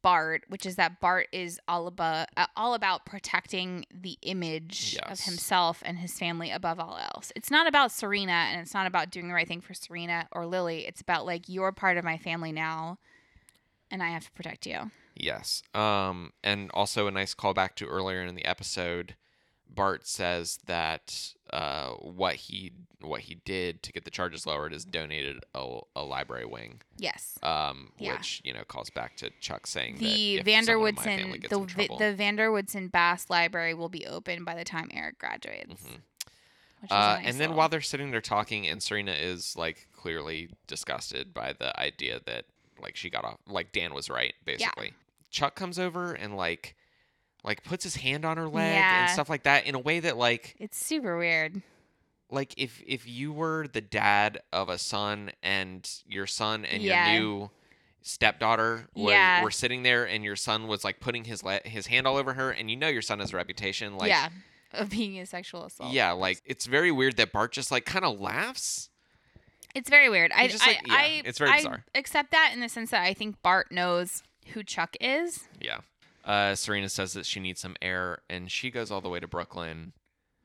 Bart, 0.00 0.44
which 0.48 0.64
is 0.64 0.76
that 0.76 1.00
Bart 1.00 1.26
is 1.32 1.60
all 1.66 1.88
about 1.88 2.28
uh, 2.36 2.46
all 2.56 2.74
about 2.74 3.04
protecting 3.04 3.84
the 3.92 4.16
image 4.22 4.96
of 5.02 5.20
himself 5.20 5.82
and 5.84 5.98
his 5.98 6.16
family 6.18 6.50
above 6.52 6.78
all 6.78 6.96
else. 6.96 7.32
It's 7.34 7.50
not 7.50 7.66
about 7.66 7.90
Serena 7.90 8.32
and 8.50 8.60
it's 8.60 8.72
not 8.74 8.86
about 8.86 9.10
doing 9.10 9.26
the 9.28 9.34
right 9.34 9.46
thing 9.48 9.60
for 9.60 9.74
Serena 9.74 10.28
or 10.30 10.46
Lily. 10.46 10.86
It's 10.86 11.00
about 11.00 11.26
like 11.26 11.48
you're 11.48 11.72
part 11.72 11.96
of 11.96 12.04
my 12.04 12.16
family 12.16 12.52
now 12.52 12.98
and 13.90 14.02
I 14.02 14.10
have 14.10 14.24
to 14.24 14.30
protect 14.32 14.66
you. 14.66 14.90
Yes. 15.18 15.62
Um, 15.74 16.32
and 16.44 16.70
also 16.72 17.06
a 17.06 17.10
nice 17.10 17.34
callback 17.34 17.74
to 17.76 17.86
earlier 17.86 18.22
in 18.22 18.34
the 18.34 18.44
episode. 18.44 19.16
Bart 19.70 20.06
says 20.06 20.58
that 20.66 21.34
uh, 21.52 21.90
what 21.94 22.36
he 22.36 22.72
what 23.00 23.20
he 23.22 23.36
did 23.44 23.82
to 23.84 23.92
get 23.92 24.04
the 24.04 24.10
charges 24.10 24.46
lowered 24.46 24.72
is 24.72 24.84
donated 24.84 25.44
a, 25.54 25.78
a 25.94 26.02
library 26.02 26.46
wing, 26.46 26.80
Yes. 26.96 27.38
um, 27.42 27.92
Yeah. 27.98 28.14
which 28.14 28.40
you 28.44 28.52
know 28.54 28.62
calls 28.66 28.90
back 28.90 29.16
to 29.18 29.30
Chuck 29.40 29.66
saying 29.66 29.98
The 29.98 30.36
that 30.38 30.48
if 30.48 30.64
someone 30.64 30.88
in 30.88 30.94
my 30.94 31.02
family 31.02 31.38
van 31.38 31.48
der 31.50 31.56
Woodsen 31.58 31.76
the 31.76 31.96
the 31.98 32.14
van 32.14 32.36
der 32.36 32.50
Woodsen 32.50 32.88
Bass 32.90 33.28
Library 33.28 33.74
will 33.74 33.88
be 33.90 34.06
open 34.06 34.42
by 34.44 34.54
the 34.56 34.64
time 34.64 34.90
Eric 34.92 35.18
graduates. 35.18 35.82
Mhm. 35.82 36.00
A 36.90 36.94
Uh, 36.94 36.96
nice 37.16 37.26
and 37.26 37.34
then 37.34 37.38
little- 37.40 37.56
while 37.56 37.68
they're 37.68 37.80
sitting 37.82 38.10
there 38.10 38.20
talking, 38.20 38.66
and 38.66 38.82
Serena 38.82 39.12
is 39.12 39.54
like 39.56 39.88
clearly 39.92 40.48
disgusted 40.66 41.34
by 41.34 41.52
the 41.52 41.78
idea 41.78 42.20
that 42.24 42.46
like 42.80 42.96
she 42.96 43.10
got 43.10 43.24
off, 43.24 43.38
like 43.46 43.72
Dan 43.72 43.92
was 43.92 44.08
right, 44.08 44.34
basically. 44.44 44.94
Chuck 45.30 45.54
comes 45.54 45.78
over 45.78 46.12
and 46.12 46.36
like 46.36 46.74
like 47.44 47.62
puts 47.62 47.84
his 47.84 47.96
hand 47.96 48.24
on 48.24 48.36
her 48.36 48.48
leg 48.48 48.74
Yeah. 48.74 49.02
and 49.04 49.10
stuff 49.12 49.28
like 49.30 49.44
that 49.44 49.66
in 49.66 49.74
a 49.74 49.78
way 49.78 50.00
that 50.00 50.16
like 50.16 50.56
it's 50.58 50.76
super 50.82 51.16
weird. 51.16 51.62
like 52.30 52.52
if 52.56 52.82
if 52.86 53.06
you 53.08 53.32
were 53.32 53.66
the 53.72 53.80
dad 53.80 54.40
of 54.52 54.68
a 54.68 54.78
son 54.78 55.30
and 55.42 55.88
your 56.06 56.26
son 56.26 56.64
and 56.64 56.82
Yeah. 56.82 57.12
your 57.12 57.20
new 57.20 57.50
stepdaughter 58.02 58.88
was, 58.94 59.12
Yeah. 59.12 59.42
were 59.42 59.50
sitting 59.50 59.82
there 59.82 60.06
and 60.06 60.24
your 60.24 60.36
son 60.36 60.66
was 60.66 60.84
like 60.84 61.00
putting 61.00 61.24
his 61.24 61.42
le- 61.42 61.60
his 61.64 61.86
hand 61.88 62.06
all 62.06 62.16
over 62.16 62.34
her 62.34 62.50
and 62.50 62.70
you 62.70 62.76
know 62.76 62.88
your 62.88 63.02
son 63.02 63.18
has 63.20 63.32
a 63.32 63.36
reputation 63.36 63.96
like 63.98 64.08
yeah, 64.08 64.28
of 64.72 64.90
being 64.90 65.18
a 65.18 65.26
sexual 65.26 65.64
assault. 65.64 65.92
yeah 65.92 66.12
like 66.12 66.40
it's 66.44 66.66
very 66.66 66.90
weird 66.90 67.16
that 67.16 67.32
Bart 67.32 67.52
just 67.52 67.70
like 67.70 67.84
kind 67.84 68.04
of 68.04 68.18
laughs 68.20 68.88
It's 69.74 69.90
very 69.90 70.08
weird. 70.08 70.32
I, 70.34 70.48
just, 70.48 70.66
like- 70.66 70.78
I, 70.78 70.80
yeah, 70.86 70.94
I, 70.94 71.22
it's 71.26 71.38
very 71.38 71.50
I 71.50 71.56
bizarre. 71.58 71.84
accept 71.94 72.30
that 72.30 72.52
in 72.54 72.60
the 72.60 72.68
sense 72.68 72.90
that 72.90 73.02
I 73.02 73.12
think 73.14 73.40
Bart 73.42 73.70
knows 73.70 74.22
who 74.48 74.62
Chuck 74.62 74.96
is. 75.00 75.44
yeah 75.60 75.78
uh, 76.24 76.54
Serena 76.54 76.88
says 76.88 77.14
that 77.14 77.24
she 77.24 77.40
needs 77.40 77.60
some 77.60 77.76
air 77.80 78.18
and 78.28 78.50
she 78.50 78.70
goes 78.70 78.90
all 78.90 79.00
the 79.00 79.08
way 79.08 79.20
to 79.20 79.26
Brooklyn 79.28 79.92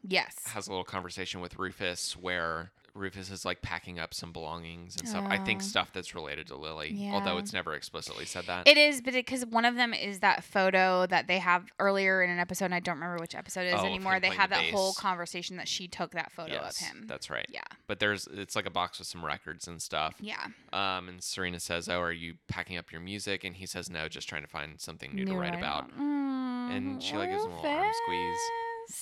Yes. 0.05 0.35
has 0.47 0.67
a 0.67 0.69
little 0.69 0.83
conversation 0.83 1.39
with 1.41 1.57
Rufus 1.57 2.15
where 2.17 2.71
Rufus 2.95 3.31
is 3.31 3.43
like 3.43 3.61
packing 3.61 3.97
up 3.99 4.13
some 4.13 4.31
belongings 4.31 4.95
and 4.97 5.07
stuff 5.09 5.25
I 5.27 5.37
think 5.37 5.61
Oh. 5.61 5.65
stuff 5.65 5.91
that's 5.93 6.13
related 6.13 6.47
to 6.47 6.55
Lily 6.55 7.09
although 7.11 7.37
it's 7.37 7.51
never 7.53 7.73
explicitly 7.73 8.25
said 8.25 8.45
that 8.45 8.67
It 8.67 8.77
is, 8.77 9.01
but 9.01 9.13
because 9.13 9.45
one 9.45 9.65
of 9.65 9.75
them 9.75 9.93
is 9.93 10.19
that 10.19 10.43
photo 10.43 11.05
that 11.07 11.27
they 11.27 11.39
have 11.39 11.65
earlier 11.79 12.21
in 12.21 12.29
an 12.29 12.39
episode, 12.39 12.65
and 12.65 12.75
I 12.75 12.79
don't 12.79 12.95
remember 12.95 13.17
which 13.19 13.33
episode 13.35 13.61
it 13.61 13.73
is 13.73 13.81
Oh, 13.81 13.85
anymore. 13.85 14.19
They 14.19 14.29
have 14.29 14.49
the 14.49 14.55
that 14.57 14.71
whole 14.71 14.93
conversation 14.93 15.57
that 15.57 15.67
she 15.67 15.87
took 15.87 16.11
that 16.11 16.31
photo 16.31 16.53
yes, 16.53 16.81
of 16.81 16.87
him. 16.87 17.05
that's 17.07 17.29
right 17.29 17.45
Yeah. 17.49 17.63
but 17.87 17.99
there's 17.99 18.27
it's 18.31 18.55
like 18.55 18.65
a 18.65 18.71
box 18.71 18.99
with 18.99 19.07
some 19.07 19.25
records 19.25 19.67
and 19.67 19.81
stuff. 19.81 20.15
Yeah. 20.19 20.45
Um, 20.71 21.09
and 21.09 21.23
Serena 21.23 21.59
says, 21.59 21.89
"Oh, 21.89 21.99
are 21.99 22.11
you 22.11 22.35
packing 22.47 22.77
up 22.77 22.91
your 22.91 23.01
music?" 23.01 23.43
And 23.43 23.55
he 23.55 23.65
says, 23.65 23.89
"No, 23.89 24.07
just 24.07 24.27
trying 24.29 24.41
to 24.43 24.47
find 24.47 24.79
something 24.79 25.13
new, 25.13 25.25
to 25.25 25.31
New 25.31 25.39
write 25.39 25.51
right 25.51 25.59
about." 25.59 25.89
Mm, 25.97 26.75
And 26.75 27.03
she, 27.03 27.15
like, 27.17 27.29
gives 27.29 27.43
him 27.43 27.51
a 27.51 27.55
little 27.55 27.71
arm 27.71 27.91
squeeze. 28.03 28.39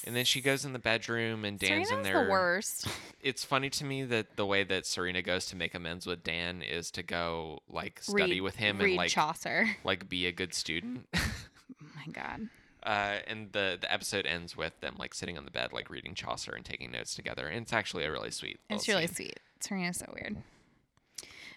And 0.05 0.15
then 0.15 0.25
she 0.25 0.41
goes 0.41 0.65
in 0.65 0.73
the 0.73 0.79
bedroom, 0.79 1.45
and 1.45 1.57
Dan's 1.59 1.88
Serena's 1.88 1.91
in 1.91 2.03
there. 2.13 2.25
the 2.25 2.29
worst. 2.32 2.88
It's 3.23 3.43
funny 3.43 3.69
to 3.69 3.86
me 3.86 4.03
that 4.05 4.36
the 4.36 4.47
way 4.47 4.63
that 4.63 4.88
Serena 4.88 5.21
goes 5.21 5.45
to 5.47 5.55
make 5.55 5.75
amends 5.75 6.07
with 6.07 6.23
Dan 6.23 6.63
is 6.63 6.89
to 6.91 7.03
go 7.03 7.59
like 7.69 8.01
study 8.01 8.23
Read- 8.34 8.41
with 8.41 8.55
him 8.55 8.79
read 8.79 8.86
and 8.88 8.95
like 8.97 9.11
Chaucer. 9.11 9.69
like 9.84 10.09
be 10.09 10.25
a 10.25 10.32
good 10.32 10.53
student. 10.55 11.07
Oh 11.13 11.21
my 11.95 12.11
god. 12.11 12.49
Uh, 12.84 13.19
and 13.27 13.51
the 13.51 13.77
the 13.79 13.93
episode 13.93 14.25
ends 14.25 14.57
with 14.57 14.73
them 14.79 14.95
like 14.97 15.13
sitting 15.13 15.38
on 15.38 15.45
the 15.45 15.51
bed, 15.51 15.71
like 15.71 15.88
reading 15.91 16.15
Chaucer 16.15 16.53
and 16.55 16.65
taking 16.65 16.89
notes 16.89 17.13
together. 17.13 17.45
And 17.47 17.61
it's 17.61 17.73
actually 17.73 18.05
a 18.05 18.11
really 18.11 18.32
sweet. 18.32 18.59
It's 18.71 18.88
really 18.88 19.05
scene. 19.05 19.15
sweet. 19.27 19.39
Serena's 19.59 19.97
so 19.97 20.11
weird. 20.11 20.36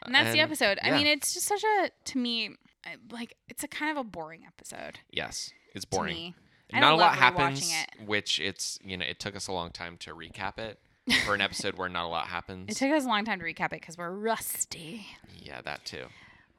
And 0.05 0.15
that's 0.15 0.33
the 0.33 0.41
And, 0.41 0.51
episode. 0.51 0.79
I 0.83 0.89
yeah. 0.89 0.97
mean, 0.99 1.07
it's 1.07 1.33
just 1.33 1.47
such 1.47 1.65
a 1.65 1.89
to 2.05 2.19
me 2.19 2.51
I- 2.85 2.97
like 3.11 3.39
it's 3.49 3.65
a 3.65 3.69
kind 3.69 3.91
of 3.91 3.97
a 3.97 4.05
boring 4.05 4.43
episode. 4.47 4.99
Yes, 5.11 5.51
it's 5.75 5.87
to 5.87 5.91
boring. 5.91 6.15
me. 6.15 6.35
I 6.75 6.81
Not 6.81 6.93
a 6.93 6.97
lot 6.97 7.15
happens, 7.17 7.71
rewatching 7.73 8.07
which 8.07 8.41
it's 8.41 8.79
you 8.85 8.97
know 8.97 9.05
it 9.05 9.19
took 9.21 9.37
us 9.37 9.47
a 9.49 9.53
long 9.53 9.71
time 9.71 9.97
to 9.99 10.15
recap 10.15 10.59
it 10.59 10.79
for 11.25 11.35
an 11.35 11.41
episode 11.49 11.77
where 11.79 11.89
not 11.89 12.05
a 12.05 12.09
lot 12.09 12.27
happens. 12.29 12.71
It 12.71 12.77
took 12.77 12.91
us 12.93 13.05
a 13.05 13.09
long 13.09 13.25
time 13.25 13.39
to 13.41 13.45
recap 13.45 13.67
it 13.67 13.81
because 13.81 13.97
we're 13.99 14.11
rusty. 14.11 15.07
yeah, 15.39 15.61
that 15.63 15.85
too. 15.85 16.07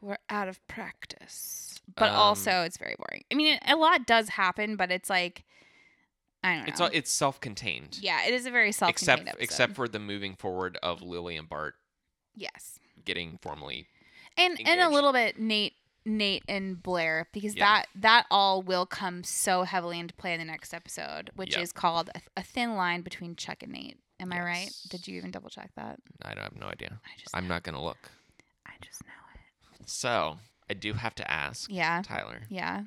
We're 0.01 0.17
out 0.29 0.47
of 0.47 0.65
practice. 0.67 1.79
But 1.95 2.09
Um, 2.09 2.15
also, 2.15 2.61
it's 2.61 2.77
very 2.77 2.95
boring. 2.97 3.23
I 3.31 3.35
mean, 3.35 3.59
a 3.67 3.75
lot 3.75 4.05
does 4.07 4.29
happen, 4.29 4.75
but 4.75 4.91
it's 4.91 5.09
like 5.09 5.43
I 6.43 6.55
don't 6.55 6.59
know. 6.65 6.69
It's 6.69 6.81
all, 6.81 6.89
it's 6.93 7.11
self-contained. 7.11 7.97
yeah, 8.01 8.25
it 8.27 8.33
is 8.33 8.45
a 8.45 8.51
very 8.51 8.71
self-contained 8.71 9.19
except 9.19 9.27
episode. 9.29 9.43
except 9.43 9.75
for 9.75 9.87
the 9.87 9.97
moving 9.99 10.35
forward 10.35 10.77
of 10.83 11.01
Lily 11.01 11.37
and 11.37 11.49
Bart 11.49 11.73
yes, 12.35 12.77
getting 13.03 13.39
formally. 13.41 13.87
and 14.37 14.59
and 14.63 14.79
a 14.81 14.89
little 14.89 15.11
bit 15.13 15.39
Nate, 15.39 15.73
Nate 16.05 16.43
and 16.47 16.81
Blair 16.81 17.27
because 17.33 17.55
Yeah. 17.55 17.65
that 17.65 17.85
that 17.95 18.25
all 18.29 18.61
will 18.61 18.85
come 18.85 19.23
so 19.23 19.63
heavily 19.63 19.99
into 19.99 20.13
play 20.13 20.33
in 20.33 20.39
the 20.39 20.45
next 20.45 20.73
episode, 20.73 21.31
which 21.35 21.53
Yep. 21.55 21.63
is 21.63 21.71
called 21.71 22.09
a, 22.15 22.21
a 22.37 22.43
thin 22.43 22.75
line 22.75 23.01
between 23.01 23.35
Chuck 23.35 23.63
and 23.63 23.71
Nate. 23.71 23.97
Am 24.19 24.31
I 24.31 24.41
right? 24.41 24.69
Did 24.89 25.07
you 25.07 25.17
even 25.17 25.31
double 25.31 25.49
check 25.49 25.71
that? 25.75 25.99
I 26.21 26.33
don't 26.35 26.43
have 26.43 26.55
no 26.55 26.67
idea. 26.67 26.99
I 27.05 27.19
just 27.19 27.35
I'm 27.35 27.47
know. 27.47 27.55
not 27.55 27.63
gonna 27.63 27.83
look. 27.83 28.11
I 28.65 28.71
just 28.81 29.03
know 29.03 29.11
it. 29.79 29.89
So 29.89 30.37
I 30.69 30.73
do 30.73 30.93
have 30.93 31.15
to 31.15 31.29
ask 31.31 31.69
Yeah, 31.69 32.01
Tyler. 32.03 32.43
yeah. 32.49 32.83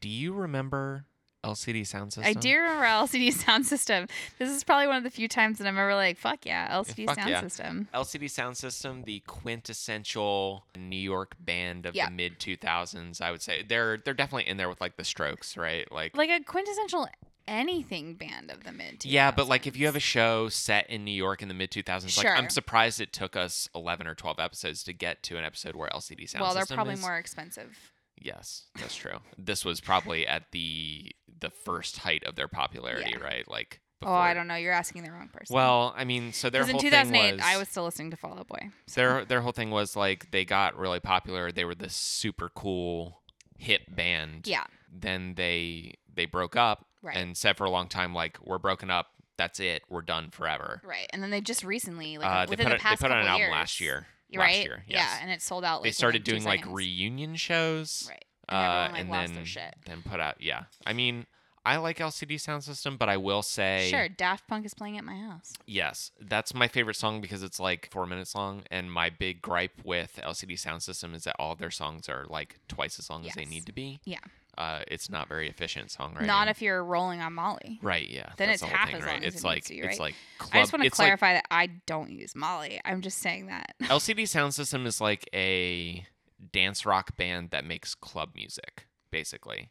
Do 0.00 0.08
you 0.08 0.32
remember 0.34 1.04
LCD 1.46 1.86
sound 1.86 2.12
system? 2.12 2.28
I 2.28 2.32
do 2.38 2.56
remember 2.56 2.84
LCD 2.84 3.32
sound 3.44 3.66
system. 3.66 4.06
This 4.38 4.50
is 4.50 4.64
probably 4.64 4.86
one 4.86 4.96
of 4.96 5.04
the 5.04 5.10
few 5.10 5.28
times 5.28 5.58
that 5.58 5.66
I'm 5.66 5.78
ever 5.78 5.94
like, 5.94 6.18
fuck 6.18 6.44
yeah, 6.44 6.74
LCD 6.76 7.06
fuck 7.06 7.16
sound 7.16 7.30
yeah. 7.30 7.40
system. 7.40 7.88
LCD 7.94 8.30
Sound 8.30 8.56
System, 8.56 9.02
the 9.04 9.20
quintessential 9.26 10.64
New 10.76 10.96
York 10.96 11.34
band 11.38 11.86
of 11.86 11.94
Yeah. 11.94 12.06
the 12.06 12.12
mid 12.12 12.38
2000s, 12.38 13.20
I 13.20 13.30
would 13.30 13.42
say. 13.42 13.62
They're 13.62 13.96
they're 13.98 14.14
definitely 14.14 14.48
in 14.48 14.56
there 14.56 14.68
with 14.68 14.80
like 14.80 14.96
the 14.96 15.04
Strokes, 15.04 15.56
right? 15.56 15.90
Like 15.92 16.16
Like 16.16 16.30
a 16.30 16.40
quintessential 16.40 17.08
anything 17.48 18.14
band 18.14 18.50
of 18.50 18.64
the 18.64 18.72
mid 18.72 19.00
2000s. 19.00 19.04
Yeah, 19.06 19.30
but 19.30 19.48
like 19.48 19.66
if 19.66 19.76
you 19.76 19.86
have 19.86 19.96
a 19.96 20.00
show 20.00 20.48
set 20.48 20.88
in 20.90 21.04
New 21.04 21.12
York 21.12 21.42
in 21.42 21.48
the 21.48 21.54
mid 21.54 21.70
2000s, 21.70 22.16
like 22.16 22.26
I'm 22.26 22.50
surprised 22.50 23.00
it 23.00 23.12
took 23.12 23.36
us 23.36 23.68
11 23.74 24.06
or 24.06 24.14
12 24.14 24.38
episodes 24.38 24.82
to 24.84 24.92
get 24.92 25.22
to 25.24 25.36
an 25.36 25.44
episode 25.44 25.76
where 25.76 25.88
LCD 25.90 25.98
Sound 25.98 26.28
system. 26.28 26.40
well, 26.40 26.54
they're 26.54 26.66
probably 26.66 26.94
is. 26.94 27.00
more 27.00 27.16
expensive. 27.16 27.92
Yes, 28.18 28.64
that's 28.78 28.96
true. 28.96 29.18
this 29.36 29.64
was 29.64 29.80
probably 29.80 30.26
at 30.26 30.50
the 30.50 31.12
the 31.40 31.50
first 31.50 31.98
height 31.98 32.24
of 32.24 32.34
their 32.36 32.48
popularity, 32.48 33.10
Yeah. 33.12 33.24
right? 33.24 33.48
Like 33.48 33.80
Oh, 34.02 34.12
I 34.12 34.34
don't 34.34 34.46
know. 34.46 34.56
You're 34.56 34.74
asking 34.74 35.04
the 35.04 35.10
wrong 35.10 35.28
person. 35.32 35.54
Well, 35.54 35.94
I 35.96 36.04
mean, 36.04 36.32
so 36.34 36.50
their 36.50 36.62
because 36.66 36.74
in 36.84 36.90
2008, 36.90 37.18
thing 37.22 37.36
was, 37.36 37.44
I 37.46 37.56
was 37.56 37.68
still 37.68 37.84
listening 37.84 38.10
to 38.10 38.16
Fall 38.18 38.38
Out 38.38 38.46
Boy. 38.46 38.68
so- 38.86 39.00
their 39.00 39.24
their 39.24 39.40
whole 39.40 39.52
thing 39.52 39.70
was 39.70 39.96
like 39.96 40.30
they 40.32 40.44
got 40.44 40.76
really 40.78 41.00
popular. 41.00 41.50
They 41.50 41.64
were 41.64 41.74
this 41.74 41.94
super 41.94 42.50
cool 42.50 43.22
hip 43.58 43.82
band. 43.88 44.46
yeah, 44.46 44.64
Then 44.92 45.34
they 45.34 45.94
they 46.14 46.26
broke 46.26 46.56
up 46.56 46.84
Right. 47.02 47.16
and 47.16 47.36
said 47.36 47.56
for 47.56 47.64
a 47.64 47.70
long 47.70 47.88
time 47.88 48.12
like 48.14 48.38
we're 48.44 48.58
broken 48.58 48.90
up. 48.90 49.12
That's 49.38 49.60
it. 49.60 49.82
We're 49.88 50.02
done 50.02 50.30
forever. 50.30 50.80
right. 50.84 51.06
And 51.10 51.22
then 51.22 51.30
they 51.30 51.40
just 51.40 51.64
recently, 51.64 52.18
like 52.18 52.28
Uh, 52.28 52.44
they 52.46 52.50
within 52.50 52.66
put 52.66 52.70
the 52.70 52.74
it- 52.76 52.82
they 52.90 52.96
put 52.96 53.10
out 53.10 53.18
an 53.18 53.24
couple 53.24 53.28
album 53.28 53.40
years, 53.40 53.50
last 53.52 53.80
year. 53.80 54.06
Last 54.32 54.40
right? 54.40 54.64
year, 54.64 54.84
Yeah, 54.88 55.18
and 55.22 55.30
it 55.30 55.40
sold 55.40 55.64
out. 55.64 55.82
they 55.84 55.90
started 55.92 56.22
doing 56.24 56.44
like 56.44 56.66
reunion 56.66 57.36
shows. 57.36 58.06
Right. 58.10 58.24
Uh, 58.48 58.54
And 58.54 58.64
everyone, 58.66 58.92
like, 58.92 59.00
and 59.00 59.10
lost 59.10 59.26
then 59.26 59.34
their 59.36 59.44
shit. 59.46 59.74
then 59.86 60.02
put 60.02 60.20
out 60.20 60.40
yeah. 60.40 60.64
I 60.86 60.92
mean, 60.92 61.26
I 61.64 61.78
like 61.78 61.98
LCD 61.98 62.40
Sound 62.40 62.62
System, 62.62 62.96
but 62.96 63.08
I 63.08 63.16
will 63.16 63.42
say 63.42 63.88
Sure, 63.90 64.08
Daft 64.08 64.46
Punk 64.46 64.64
is 64.64 64.72
playing 64.72 64.98
at 64.98 65.04
my 65.04 65.16
house. 65.16 65.52
yes, 65.66 66.12
that's 66.20 66.54
my 66.54 66.68
favorite 66.68 66.94
song 66.94 67.20
because 67.20 67.42
it's 67.42 67.58
like 67.58 67.88
four 67.90 68.06
minutes 68.06 68.36
long. 68.36 68.62
And 68.70 68.92
my 68.92 69.10
big 69.10 69.42
gripe 69.42 69.72
with 69.84 70.20
LCD 70.22 70.56
Sound 70.58 70.82
System 70.84 71.12
is 71.14 71.24
that 71.24 71.34
all 71.40 71.56
their 71.56 71.72
songs 71.72 72.08
are 72.08 72.24
like 72.28 72.60
twice 72.68 72.98
as 73.00 73.10
long 73.10 73.26
as 73.26 73.34
they 73.34 73.42
Yes. 73.42 73.50
need 73.50 73.66
to 73.66 73.72
be. 73.72 73.98
Yeah. 74.04 74.18
Uh, 74.56 74.80
it's 74.88 75.10
not 75.10 75.28
very 75.28 75.50
efficient 75.50 75.88
songwriting. 75.88 76.24
Not 76.26 76.48
if 76.48 76.62
you're 76.62 76.82
rolling 76.82 77.20
on 77.20 77.34
Molly. 77.34 77.78
right, 77.82 78.08
yeah. 78.08 78.30
Then 78.38 78.48
that's 78.48 78.62
it's 78.62 78.70
half 78.70 78.88
as 78.94 79.02
right? 79.02 79.14
long 79.16 79.24
as 79.24 79.34
It's 79.34 79.42
it 79.42 79.46
like 79.46 79.56
needs 79.56 79.66
to 79.66 79.72
be, 79.74 79.78
it's 79.80 79.86
right? 79.86 80.00
like 80.00 80.14
club, 80.38 80.50
I 80.54 80.60
just 80.60 80.72
want 80.72 80.82
to 80.82 80.86
it's 80.86 80.98
like 80.98 81.06
clarify 81.08 81.32
that 81.34 81.44
I 81.50 81.66
don't 81.86 82.10
use 82.10 82.34
Molly. 82.36 82.80
I'm 82.84 83.02
just 83.02 83.18
saying 83.18 83.48
that. 83.48 83.74
LCD 83.82 84.26
Sound 84.26 84.54
System 84.54 84.86
is 84.86 84.98
like 85.00 85.28
a 85.34 86.06
dance 86.52 86.84
rock 86.86 87.16
band 87.16 87.50
that 87.50 87.64
makes 87.64 87.94
club 87.94 88.30
music, 88.34 88.86
basically. 89.10 89.70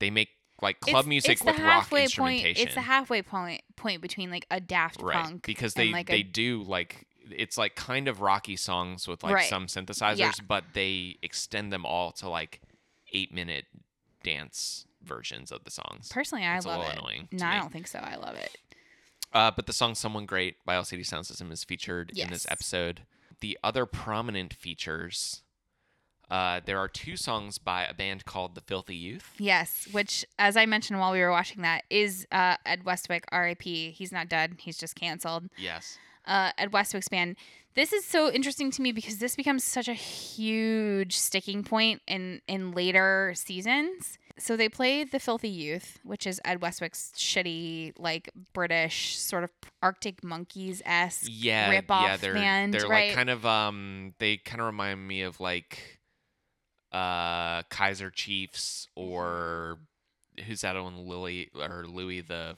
They 0.00 0.10
make 0.10 0.28
like 0.60 0.80
club 0.80 1.00
it's, 1.00 1.08
music 1.08 1.30
it's 1.32 1.40
the 1.42 1.52
with 1.52 1.60
rock 1.60 1.92
instrumentation. 1.92 2.54
Point, 2.54 2.58
it's 2.58 2.74
the 2.74 2.80
halfway 2.82 3.22
point 3.22 3.62
point 3.76 4.00
between 4.02 4.30
like 4.30 4.46
a 4.50 4.60
Daft 4.60 5.02
right. 5.02 5.24
Punk 5.24 5.46
because 5.46 5.74
and, 5.74 5.88
they 5.88 5.92
like 5.92 6.06
they 6.06 6.20
a, 6.20 6.22
do 6.22 6.62
like 6.62 7.06
it's 7.30 7.56
like 7.56 7.74
kind 7.76 8.08
of 8.08 8.20
rocky 8.20 8.56
songs 8.56 9.06
with 9.06 9.22
like 9.22 9.34
Right. 9.34 9.48
some 9.48 9.66
synthesizers, 9.66 10.18
Yeah. 10.18 10.32
but 10.46 10.64
they 10.74 11.18
extend 11.22 11.72
them 11.72 11.84
all 11.86 12.12
to 12.12 12.28
like 12.28 12.60
eight 13.12 13.32
minute 13.32 13.66
dance 14.22 14.86
versions 15.02 15.50
of 15.52 15.64
the 15.64 15.70
songs. 15.70 16.08
personally 16.12 16.44
I 16.44 16.56
It's 16.56 16.66
love 16.66 16.78
little 16.78 16.92
it. 16.92 16.98
annoying 16.98 17.28
No, 17.32 17.46
I 17.46 17.58
don't 17.58 17.72
think 17.72 17.86
so. 17.86 17.98
I 17.98 18.16
love 18.16 18.36
it. 18.36 18.56
Uh, 19.32 19.50
but 19.50 19.66
the 19.66 19.72
song 19.72 19.94
"Someone 19.94 20.26
Great" 20.26 20.56
by 20.64 20.74
LCD 20.74 21.04
Sound 21.06 21.26
System 21.26 21.50
is 21.50 21.64
featured 21.64 22.12
in 22.16 22.28
this 22.30 22.46
episode. 22.50 23.02
The 23.40 23.58
other 23.64 23.86
prominent 23.86 24.52
features, 24.52 25.42
uh, 26.32 26.60
there 26.64 26.78
are 26.78 26.88
two 26.88 27.16
songs 27.16 27.58
by 27.58 27.84
a 27.84 27.94
band 27.94 28.24
called 28.24 28.54
the 28.54 28.60
Filthy 28.62 28.96
Youth. 28.96 29.32
Yes, 29.38 29.86
which 29.92 30.24
as 30.38 30.56
I 30.56 30.66
mentioned 30.66 30.98
while 30.98 31.12
we 31.12 31.20
were 31.20 31.30
watching 31.30 31.62
that 31.62 31.84
is 31.90 32.26
uh, 32.32 32.56
Ed 32.66 32.84
Westwick, 32.84 33.24
R.I.P. 33.30 33.90
He's 33.92 34.10
not 34.10 34.28
dead. 34.28 34.54
He's 34.58 34.78
just 34.78 34.94
canceled. 34.96 35.44
Yes. 35.58 35.98
uh, 36.26 36.50
Ed 36.58 36.72
Westwick's 36.72 37.08
band. 37.08 37.36
This 37.74 37.92
is 37.92 38.04
so 38.04 38.30
interesting 38.30 38.70
to 38.72 38.82
me 38.82 38.92
because 38.92 39.18
this 39.18 39.34
becomes 39.36 39.64
such 39.64 39.88
a 39.88 39.94
huge 39.94 41.16
sticking 41.16 41.62
point 41.64 42.02
in 42.06 42.40
in 42.46 42.72
later 42.72 43.32
seasons. 43.36 44.18
So 44.38 44.56
they 44.56 44.68
play 44.70 45.04
the 45.04 45.20
Filthy 45.20 45.48
Youth, 45.50 45.98
which 46.04 46.26
is 46.26 46.40
Ed 46.44 46.62
Westwick's 46.62 47.12
shitty, 47.16 47.92
like 47.98 48.30
British 48.54 49.18
sort 49.18 49.44
of 49.44 49.50
Arctic 49.82 50.24
Monkeys 50.24 50.80
esque 50.86 51.26
Yeah. 51.30 51.70
rip-off 51.70 52.02
yeah. 52.04 52.16
They're 52.16 52.34
band, 52.34 52.72
they're 52.74 52.88
right? 52.88 53.08
like 53.08 53.14
kind 53.16 53.30
of 53.30 53.44
um. 53.46 54.14
They 54.18 54.38
kind 54.38 54.60
of 54.60 54.66
remind 54.66 55.06
me 55.06 55.22
of 55.22 55.38
like, 55.40 56.00
uh, 56.92 57.62
Kaiser 57.64 58.10
Chiefs 58.10 58.88
or 58.94 59.78
who's 60.46 60.60
that 60.62 60.74
one? 60.80 61.06
Lily 61.08 61.50
or 61.58 61.84
Louis 61.86 62.20
the 62.20 62.56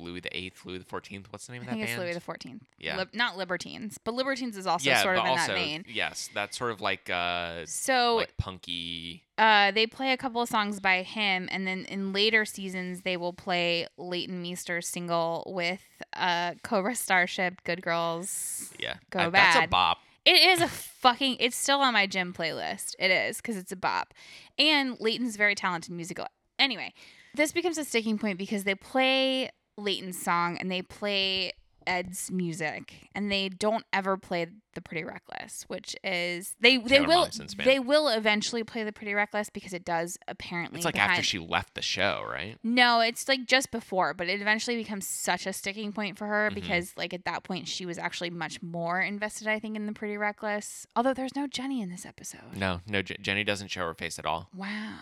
Louis 0.00 0.20
the 0.20 0.36
Eighth, 0.36 0.64
Louis 0.64 0.78
the 0.78 0.84
Fourteenth. 0.84 1.26
What's 1.32 1.48
the 1.48 1.54
name 1.54 1.62
I 1.62 1.64
of 1.64 1.66
that 1.66 1.72
think 1.72 1.82
it's 1.82 1.92
band? 1.94 2.02
Louis 2.04 2.14
the 2.14 2.20
Fourteenth. 2.20 2.62
Yeah. 2.78 3.02
not 3.14 3.36
Libertines, 3.36 3.98
but 3.98 4.14
Libertines 4.14 4.56
is 4.56 4.64
also 4.64 4.88
yeah, 4.88 5.02
sort 5.02 5.16
of 5.18 5.24
in 5.24 5.30
also 5.30 5.48
that 5.48 5.54
vein. 5.54 5.84
yes, 5.88 6.30
that's 6.32 6.56
sort 6.56 6.70
of 6.70 6.80
like 6.80 7.10
uh 7.10 7.66
So 7.66 8.16
like 8.16 8.36
punky. 8.36 9.24
uh, 9.38 9.72
they 9.72 9.88
play 9.88 10.12
a 10.12 10.16
couple 10.16 10.40
of 10.40 10.48
songs 10.48 10.78
by 10.78 11.02
him, 11.02 11.48
and 11.50 11.66
then 11.66 11.84
in 11.86 12.12
later 12.12 12.44
seasons 12.44 13.00
they 13.02 13.16
will 13.16 13.32
play 13.32 13.88
Leighton 13.96 14.40
Meester's 14.40 14.86
single 14.86 15.42
with 15.52 15.80
uh, 16.12 16.54
Cobra 16.62 16.94
Starship, 16.94 17.64
"Good 17.64 17.82
Girls." 17.82 18.70
Yeah, 18.78 18.94
Go 19.10 19.18
I- 19.18 19.30
That's 19.30 19.64
a 19.66 19.68
bop. 19.68 19.98
It 20.24 20.36
is 20.36 20.60
a 20.60 20.68
fucking. 20.68 21.36
It's 21.40 21.56
still 21.56 21.80
on 21.80 21.94
my 21.94 22.06
gym 22.06 22.32
playlist. 22.32 22.94
It 22.98 23.10
is 23.10 23.38
because 23.38 23.56
it's 23.56 23.72
a 23.72 23.76
bop, 23.76 24.14
and 24.58 24.98
Leighton's 25.00 25.36
very 25.36 25.54
talented 25.54 25.92
musical. 25.92 26.26
Anyway, 26.58 26.92
this 27.34 27.52
becomes 27.52 27.78
a 27.78 27.84
sticking 27.84 28.18
point 28.18 28.38
because 28.38 28.64
they 28.64 28.74
play 28.74 29.50
Leighton's 29.76 30.20
song 30.20 30.58
and 30.58 30.70
they 30.70 30.82
play 30.82 31.52
Ed's 31.88 32.30
music, 32.30 33.08
and 33.14 33.32
they 33.32 33.48
don't 33.48 33.84
ever 33.92 34.16
play 34.16 34.46
the 34.74 34.80
Pretty 34.82 35.02
Reckless, 35.02 35.64
which 35.66 35.96
is 36.04 36.54
they 36.60 36.76
they 36.76 37.00
will 37.00 37.28
they 37.64 37.80
will 37.80 38.06
eventually 38.08 38.62
play 38.62 38.84
the 38.84 38.92
Pretty 38.92 39.14
Reckless 39.14 39.48
because 39.50 39.72
it 39.72 39.84
does 39.84 40.18
apparently. 40.28 40.78
It's 40.78 40.84
like 40.84 40.94
behind- 40.94 41.12
after 41.12 41.22
she 41.24 41.38
left 41.38 41.74
the 41.74 41.82
show, 41.82 42.24
right? 42.30 42.58
no, 42.62 43.00
it's 43.00 43.26
like 43.26 43.46
just 43.46 43.70
before, 43.70 44.12
but 44.14 44.28
it 44.28 44.40
eventually 44.40 44.76
becomes 44.76 45.06
such 45.08 45.46
a 45.46 45.52
sticking 45.52 45.92
point 45.92 46.18
for 46.18 46.26
her 46.26 46.50
Mhm. 46.50 46.54
because, 46.54 46.92
like, 46.96 47.12
at 47.14 47.24
that 47.24 47.42
point, 47.42 47.66
she 47.66 47.86
was 47.86 47.98
actually 47.98 48.30
much 48.30 48.62
more 48.62 49.00
invested, 49.00 49.48
I 49.48 49.58
think, 49.58 49.74
in 49.74 49.86
the 49.86 49.92
Pretty 49.92 50.16
Reckless. 50.16 50.86
Although 50.94 51.14
there's 51.14 51.34
no 51.34 51.46
Jenny 51.46 51.80
in 51.80 51.88
this 51.90 52.04
episode. 52.06 52.54
No, 52.54 52.80
no, 52.86 53.00
J- 53.02 53.16
Jenny 53.20 53.42
doesn't 53.44 53.68
show 53.68 53.86
her 53.86 53.94
face 53.94 54.18
at 54.18 54.26
all. 54.26 54.50
Wow. 54.54 54.98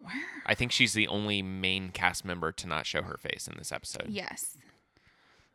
Wow. 0.00 0.12
I 0.46 0.54
think 0.54 0.70
she's 0.70 0.92
the 0.92 1.08
only 1.08 1.42
main 1.42 1.90
cast 1.90 2.24
member 2.24 2.52
to 2.52 2.66
not 2.68 2.86
show 2.86 3.02
her 3.02 3.16
face 3.18 3.48
in 3.48 3.58
this 3.58 3.72
episode. 3.72 4.06
Yes. 4.08 4.56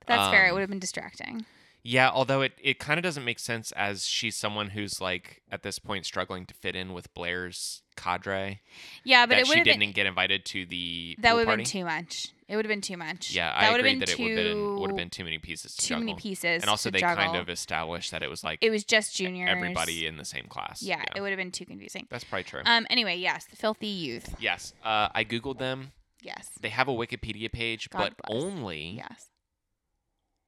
That's 0.08 0.30
fair. 0.32 0.46
It 0.46 0.50
Um, 0.50 0.54
would 0.56 0.62
have 0.62 0.70
been 0.70 0.80
distracting. 0.80 1.46
Yeah, 1.86 2.10
although 2.10 2.42
it, 2.42 2.54
it 2.62 2.80
kind 2.80 2.98
of 2.98 3.04
doesn't 3.04 3.26
make 3.26 3.40
sense 3.40 3.74
as 3.74 4.06
she's 4.06 4.38
someone 4.38 4.70
who's 4.70 5.02
like 5.02 5.42
at 5.52 5.64
this 5.64 5.80
point 5.80 6.06
struggling 6.06 6.46
to 6.46 6.54
fit 6.54 6.78
in 6.78 6.94
with 6.94 7.14
Blair's 7.14 7.82
cadre. 7.98 8.62
Yeah, 9.04 9.26
but 9.26 9.38
it 9.38 9.50
would 9.50 9.58
she 9.58 9.64
didn't 9.64 9.80
been 9.82 9.92
get 9.92 10.06
invited 10.06 10.46
to 10.46 10.66
the 10.66 11.18
that 11.20 11.36
would 11.36 11.46
have 11.46 11.58
been 11.58 11.66
too 11.66 11.84
much. 11.84 12.28
It 12.48 12.56
would 12.56 12.64
have 12.64 12.70
been 12.70 12.80
too 12.80 12.96
much. 12.96 13.32
Yeah, 13.36 13.50
that 13.52 13.64
I 13.68 13.72
would 13.72 13.80
have 13.82 13.86
agree 13.86 13.92
been 13.92 14.00
that 14.00 14.08
too 14.10 14.24
it 14.24 14.30
would 14.30 14.38
have 14.38 14.56
been 14.56 14.76
would 14.80 14.90
have 14.92 14.98
been 14.98 15.10
too 15.10 15.26
many 15.26 15.40
pieces 15.40 15.76
to 15.76 15.88
too 15.88 15.98
many 16.00 16.16
pieces. 16.16 16.62
and 16.64 16.70
also 16.70 16.90
they 16.90 17.02
kind 17.02 17.36
of 17.36 17.50
established 17.50 18.12
that 18.12 18.24
it 18.24 18.30
was 18.30 18.46
like 18.46 18.60
It 18.62 18.70
was 18.70 18.86
just 18.86 19.18
juniors. 19.18 19.50
everybody 19.52 20.06
in 20.06 20.16
the 20.16 20.24
same 20.26 20.46
class. 20.48 20.82
Yeah, 20.82 21.04
it 21.14 21.20
would 21.20 21.32
have 21.32 21.38
been 21.38 21.52
too 21.52 21.66
confusing. 21.66 22.08
that's 22.10 22.24
probably 22.24 22.46
true. 22.46 22.62
Um. 22.66 22.88
Anyway, 22.90 23.18
yes, 23.18 23.44
the 23.48 23.58
filthy 23.58 23.88
youth. 23.88 24.36
yes, 24.40 24.72
uh, 24.86 25.10
I 25.14 25.26
googled 25.26 25.58
them. 25.60 25.92
Yes. 26.22 26.48
They 26.62 26.70
have 26.70 26.88
a 26.88 26.94
Wikipedia 26.94 27.52
page, 27.52 27.90
God 27.90 28.14
but 28.18 28.28
bless. 28.30 28.42
only 28.44 28.92
Yes. 28.96 29.28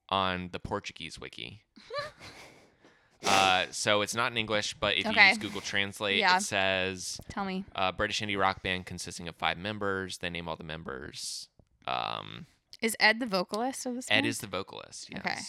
On 0.09 0.49
the 0.51 0.59
Portuguese 0.59 1.19
wiki. 1.19 1.61
uh, 3.25 3.65
so 3.71 4.01
it's 4.01 4.13
not 4.15 4.31
in 4.31 4.37
English, 4.37 4.75
but 4.79 4.95
if 4.97 5.05
you 5.05 5.21
use 5.21 5.37
Google 5.37 5.61
Translate, 5.61 6.19
Yeah. 6.19 6.37
it 6.37 6.41
says 6.41 7.19
Tell 7.29 7.45
me. 7.45 7.65
uh, 7.75 7.91
British 7.91 8.21
indie 8.21 8.37
rock 8.39 8.61
band 8.61 8.85
consisting 8.85 9.27
of 9.27 9.35
five 9.35 9.57
members. 9.57 10.19
They 10.19 10.29
name 10.29 10.47
all 10.47 10.55
the 10.55 10.63
members. 10.63 11.49
Um, 11.87 12.45
Is 12.81 12.95
Ed 12.99 13.19
the 13.19 13.25
vocalist 13.25 13.85
of 13.85 13.95
this? 13.95 14.05
Ed 14.11 14.15
band? 14.17 14.25
is 14.27 14.39
the 14.39 14.47
vocalist. 14.47 15.09
Yes. 15.11 15.21
Okay. 15.25 15.39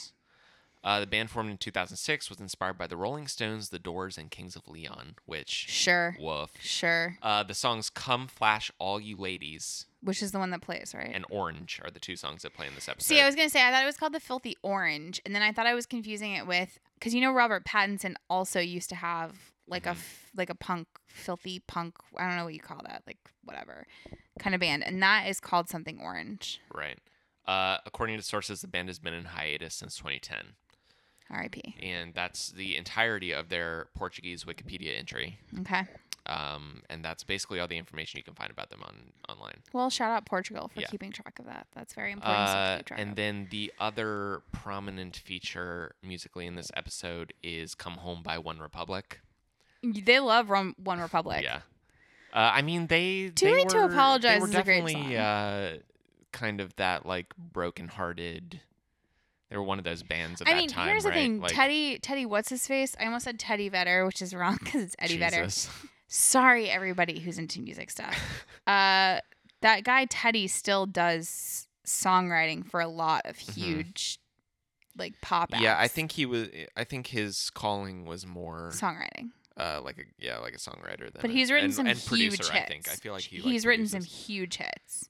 Uh, 0.84 1.00
the 1.00 1.06
band 1.06 1.30
formed 1.30 1.50
in 1.50 1.56
2006 1.58 2.30
was 2.30 2.38
inspired 2.38 2.78
by 2.78 2.86
the 2.86 2.96
Rolling 2.96 3.26
Stones, 3.26 3.70
The 3.70 3.78
Doors, 3.78 4.16
and 4.16 4.30
Kings 4.30 4.54
of 4.54 4.68
Leon. 4.68 5.16
Which 5.26 5.48
Sure. 5.50 6.16
woof. 6.20 6.50
Sure. 6.60 7.18
Uh, 7.22 7.42
the 7.42 7.54
songs 7.54 7.90
"Come 7.90 8.28
Flash 8.28 8.70
All 8.78 9.00
You 9.00 9.16
Ladies" 9.16 9.86
Which 10.00 10.22
is 10.22 10.30
the 10.30 10.38
one 10.38 10.50
that 10.50 10.60
plays, 10.62 10.92
right? 10.94 11.10
and 11.12 11.24
"Orange" 11.28 11.80
are 11.84 11.90
the 11.90 11.98
two 11.98 12.14
songs 12.14 12.42
that 12.42 12.54
play 12.54 12.68
in 12.68 12.74
this 12.76 12.88
episode. 12.88 13.06
See, 13.08 13.20
I 13.20 13.26
was 13.26 13.34
gonna 13.34 13.50
say 13.50 13.66
I 13.66 13.72
thought 13.72 13.82
it 13.82 13.86
was 13.86 13.96
called 13.96 14.12
the 14.12 14.20
Filthy 14.20 14.56
Orange, 14.62 15.20
and 15.26 15.34
then 15.34 15.42
I 15.42 15.50
thought 15.52 15.66
I 15.66 15.74
was 15.74 15.86
confusing 15.86 16.32
it 16.32 16.46
with 16.46 16.78
because 16.94 17.14
you 17.14 17.20
know 17.20 17.32
Robert 17.32 17.64
Pattinson 17.64 18.14
also 18.30 18.60
used 18.60 18.88
to 18.90 18.94
have 18.96 19.52
like 19.66 19.86
a 19.86 19.90
Mhm. 19.90 19.96
f- 19.96 20.30
like 20.36 20.50
a 20.50 20.54
punk, 20.54 20.86
filthy 21.08 21.58
punk. 21.58 21.96
I 22.16 22.28
don't 22.28 22.36
know 22.36 22.44
what 22.44 22.54
you 22.54 22.60
call 22.60 22.82
that, 22.84 23.02
like 23.08 23.18
whatever 23.42 23.88
kind 24.38 24.54
of 24.54 24.60
band, 24.60 24.84
and 24.84 25.02
that 25.02 25.26
is 25.26 25.40
called 25.40 25.68
something 25.68 25.98
orange. 26.00 26.60
Right. 26.72 26.98
Uh, 27.46 27.78
according 27.86 28.16
to 28.16 28.22
sources, 28.22 28.60
the 28.60 28.68
band 28.68 28.88
has 28.88 28.98
been 29.00 29.14
in 29.14 29.24
hiatus 29.24 29.74
since 29.74 29.96
2010, 29.96 30.54
R.I.P. 31.30 31.76
and 31.82 32.14
that's 32.14 32.50
the 32.50 32.76
entirety 32.76 33.32
of 33.32 33.48
their 33.48 33.88
Portuguese 33.94 34.44
Wikipedia 34.44 34.96
entry. 34.98 35.38
Okay. 35.60 35.82
Um, 36.26 36.82
and 36.90 37.04
that's 37.04 37.22
basically 37.22 37.60
all 37.60 37.68
the 37.68 37.76
information 37.78 38.18
you 38.18 38.24
can 38.24 38.34
find 38.34 38.50
about 38.50 38.68
them 38.70 38.80
on 38.82 39.12
online. 39.28 39.58
Well, 39.72 39.90
shout 39.90 40.10
out 40.10 40.26
Portugal 40.26 40.68
for 40.74 40.80
Yeah. 40.80 40.88
keeping 40.88 41.12
track 41.12 41.38
of 41.38 41.44
that. 41.46 41.68
That's 41.72 41.94
very 41.94 42.10
important. 42.10 42.48
Uh, 42.48 42.78
to 42.86 42.94
and 42.94 43.10
of. 43.10 43.16
then 43.16 43.46
the 43.50 43.72
other 43.78 44.42
prominent 44.52 45.16
feature 45.16 45.94
musically 46.02 46.46
in 46.46 46.56
this 46.56 46.70
episode 46.74 47.32
is 47.44 47.76
"Come 47.76 47.94
Home" 47.98 48.22
by 48.24 48.38
One 48.38 48.58
Republic. 48.58 49.20
they 49.84 50.18
love 50.18 50.50
Rom- 50.50 50.74
One 50.82 50.98
Republic. 51.00 51.44
Yeah. 51.44 51.60
Uh, 52.32 52.50
I 52.54 52.62
mean, 52.62 52.88
they. 52.88 53.30
Too 53.30 53.46
Late 53.54 53.68
to 53.68 53.84
Apologize 53.84 54.34
They 54.34 54.40
were 54.40 54.48
is 54.48 54.54
a 54.56 54.62
great 54.64 54.80
definitely 54.84 54.92
song. 54.94 55.14
uh, 55.14 55.76
kind 56.32 56.60
of 56.60 56.74
that 56.76 57.06
like 57.06 57.34
broken-hearted. 57.36 58.60
They 59.50 59.56
were 59.56 59.62
one 59.62 59.78
of 59.78 59.84
those 59.84 60.02
bands 60.02 60.40
at 60.40 60.48
I 60.48 60.52
that 60.52 60.56
mean, 60.58 60.68
time, 60.68 60.88
here's 60.88 61.04
right? 61.04 61.14
the 61.14 61.20
thing: 61.20 61.40
Like, 61.40 61.52
Teddy, 61.54 61.98
Teddy, 62.00 62.26
what's 62.26 62.48
his 62.48 62.66
face? 62.66 62.96
I 63.00 63.04
almost 63.06 63.24
said 63.24 63.38
Teddy 63.38 63.68
Vedder, 63.68 64.04
which 64.04 64.20
is 64.20 64.34
wrong 64.34 64.58
because 64.62 64.82
it's 64.82 64.96
Eddie 64.98 65.18
Vedder. 65.18 65.44
Jesus. 65.44 65.70
Sorry, 66.08 66.68
everybody 66.70 67.20
who's 67.20 67.38
into 67.38 67.60
music 67.60 67.90
stuff. 67.90 68.16
uh, 68.66 69.20
that 69.62 69.84
guy 69.84 70.04
Teddy 70.06 70.46
still 70.48 70.86
does 70.86 71.68
songwriting 71.86 72.66
for 72.68 72.80
a 72.80 72.88
lot 72.88 73.22
of 73.24 73.36
Mhm. 73.36 73.54
huge, 73.54 74.18
like 74.96 75.14
pop. 75.20 75.50
Yeah, 75.58 75.76
I 75.78 75.86
think 75.88 76.12
he 76.12 76.26
was. 76.26 76.48
I 76.76 76.82
think 76.84 77.08
his 77.08 77.50
calling 77.50 78.04
was 78.04 78.26
more 78.26 78.70
songwriting. 78.72 79.30
uh, 79.56 79.80
like 79.84 79.98
a 79.98 80.02
yeah, 80.18 80.38
like 80.38 80.54
a 80.54 80.58
songwriter. 80.58 81.12
Than 81.12 81.20
But 81.22 81.30
he's 81.30 81.50
written 81.52 81.70
some 81.72 81.86
and 81.86 81.96
huge 81.96 82.08
producer. 82.08 82.52
hits. 82.52 82.64
I 82.64 82.68
think. 82.68 82.88
I 82.88 82.94
feel 82.96 83.12
like 83.12 83.22
he. 83.22 83.36
he's 83.38 83.64
like, 83.64 83.68
written 83.70 83.86
some 83.86 84.02
huge 84.02 84.56
hits. 84.56 85.08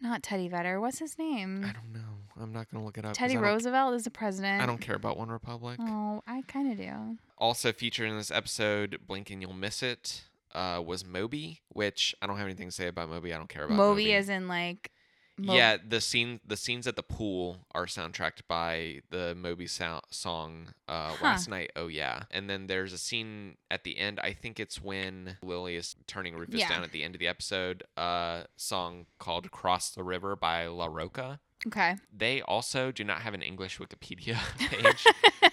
Not 0.00 0.22
Teddy 0.22 0.48
Vedder. 0.48 0.80
What's 0.80 0.98
his 0.98 1.18
name? 1.18 1.64
I 1.64 1.72
don't 1.72 1.92
know. 1.92 2.00
I'm 2.40 2.52
not 2.52 2.70
gonna 2.70 2.84
look 2.84 2.98
it 2.98 3.04
up. 3.04 3.10
'cause 3.12 3.16
Teddy 3.18 3.32
I 3.32 3.40
don't- 3.40 3.44
Roosevelt 3.44 3.94
is 3.94 4.04
the 4.04 4.10
president. 4.10 4.62
I 4.62 4.66
don't 4.66 4.80
care 4.80 4.94
about 4.96 5.16
One 5.16 5.28
Republic. 5.30 5.78
Oh, 5.80 6.22
I 6.26 6.42
kind 6.42 6.70
of 6.70 6.76
do. 6.78 7.18
Also 7.38 7.72
featured 7.72 8.08
in 8.10 8.16
this 8.16 8.30
episode, 8.30 8.98
Blink 9.06 9.30
and 9.30 9.40
You'll 9.40 9.54
Miss 9.54 9.82
It, 9.82 10.24
uh, 10.54 10.82
was 10.84 11.04
Moby, 11.04 11.62
which 11.68 12.14
I 12.20 12.26
don't 12.26 12.36
have 12.36 12.46
anything 12.46 12.68
to 12.68 12.72
say 12.72 12.88
about 12.88 13.08
Moby. 13.08 13.32
I 13.32 13.38
don't 13.38 13.48
care 13.48 13.64
about 13.64 13.76
Moby, 13.76 14.02
Moby. 14.02 14.14
as 14.14 14.28
in 14.28 14.48
like. 14.48 14.90
Mo- 15.38 15.54
yeah, 15.54 15.76
the 15.86 16.00
scene, 16.00 16.40
the 16.46 16.56
scenes 16.56 16.86
at 16.86 16.96
the 16.96 17.02
pool 17.02 17.58
are 17.72 17.84
soundtracked 17.86 18.42
by 18.48 19.00
the 19.10 19.34
Moby 19.34 19.66
song 19.66 20.68
uh, 20.88 21.10
Huh. 21.10 21.16
"Last 21.22 21.48
Night." 21.48 21.72
Oh 21.76 21.88
yeah, 21.88 22.22
and 22.30 22.48
then 22.48 22.66
there's 22.68 22.92
a 22.94 22.98
scene 22.98 23.56
at 23.70 23.84
the 23.84 23.98
end. 23.98 24.18
I 24.20 24.32
think 24.32 24.58
it's 24.58 24.80
when 24.82 25.36
Lily 25.42 25.76
is 25.76 25.94
turning 26.06 26.36
Rufus 26.36 26.60
Yeah. 26.60 26.68
down 26.70 26.84
at 26.84 26.92
the 26.92 27.02
end 27.04 27.14
of 27.14 27.18
the 27.18 27.28
episode. 27.28 27.82
Uh, 27.96 28.44
song 28.56 29.06
called 29.18 29.50
"Cross 29.50 29.90
the 29.90 30.04
River" 30.04 30.36
by 30.36 30.66
La 30.68 30.86
Rocca. 30.86 31.40
Okay. 31.66 31.96
They 32.16 32.42
also 32.42 32.92
do 32.92 33.02
not 33.04 33.22
have 33.22 33.34
an 33.34 33.42
English 33.42 33.78
Wikipedia 33.78 34.38
page. 34.58 35.04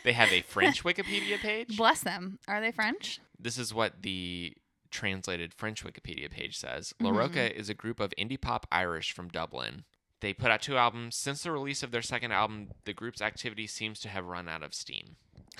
they 0.04 0.14
have 0.14 0.32
a 0.32 0.42
French 0.42 0.84
Wikipedia 0.86 1.38
page. 1.40 1.76
Bless 1.76 2.02
them. 2.02 2.40
Are 2.48 2.62
they 2.62 2.72
French? 2.72 3.20
This 3.40 3.58
is 3.58 3.74
what 3.74 4.02
the 4.04 4.56
translated 4.94 5.54
French 5.54 5.84
Wikipedia 5.84 6.30
page 6.32 6.58
says. 6.58 6.94
La 7.02 7.10
Rocca 7.12 7.54
is 7.58 7.68
a 7.70 7.74
group 7.74 8.00
of 8.00 8.14
indie 8.18 8.40
pop 8.40 8.66
Irish 8.72 9.12
from 9.12 9.28
Dublin. 9.28 9.84
They 10.22 10.34
put 10.34 10.52
out 10.52 10.62
two 10.62 10.78
albums. 10.78 11.16
Since 11.18 11.44
the 11.44 11.52
release 11.52 11.84
of 11.84 11.92
their 11.92 12.02
second 12.02 12.32
album, 12.32 12.70
the 12.86 12.94
group's 12.94 13.22
activity 13.22 13.68
seems 13.68 14.00
to 14.02 14.08
have 14.10 14.26
run 14.26 14.48
out 14.48 14.64
of 14.64 14.74
steam. 14.74 15.18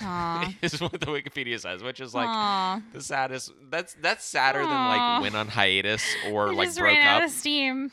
Is 0.62 0.80
what 0.80 0.92
the 0.92 1.06
Wikipedia 1.06 1.60
says, 1.60 1.82
which 1.82 2.00
is 2.00 2.14
like 2.14 2.26
Aw. 2.26 2.82
the 2.92 3.00
saddest. 3.00 3.52
That's 3.70 3.94
that's 4.00 4.24
sadder 4.24 4.58
than 4.58 4.68
like 4.68 5.22
went 5.22 5.36
on 5.36 5.46
hiatus 5.46 6.02
or 6.30 6.48
They 6.50 6.54
like 6.56 6.74
broke 6.74 6.84
ran 6.94 7.06
out 7.06 7.22
up. 7.22 7.28
of 7.28 7.30
steam. 7.30 7.92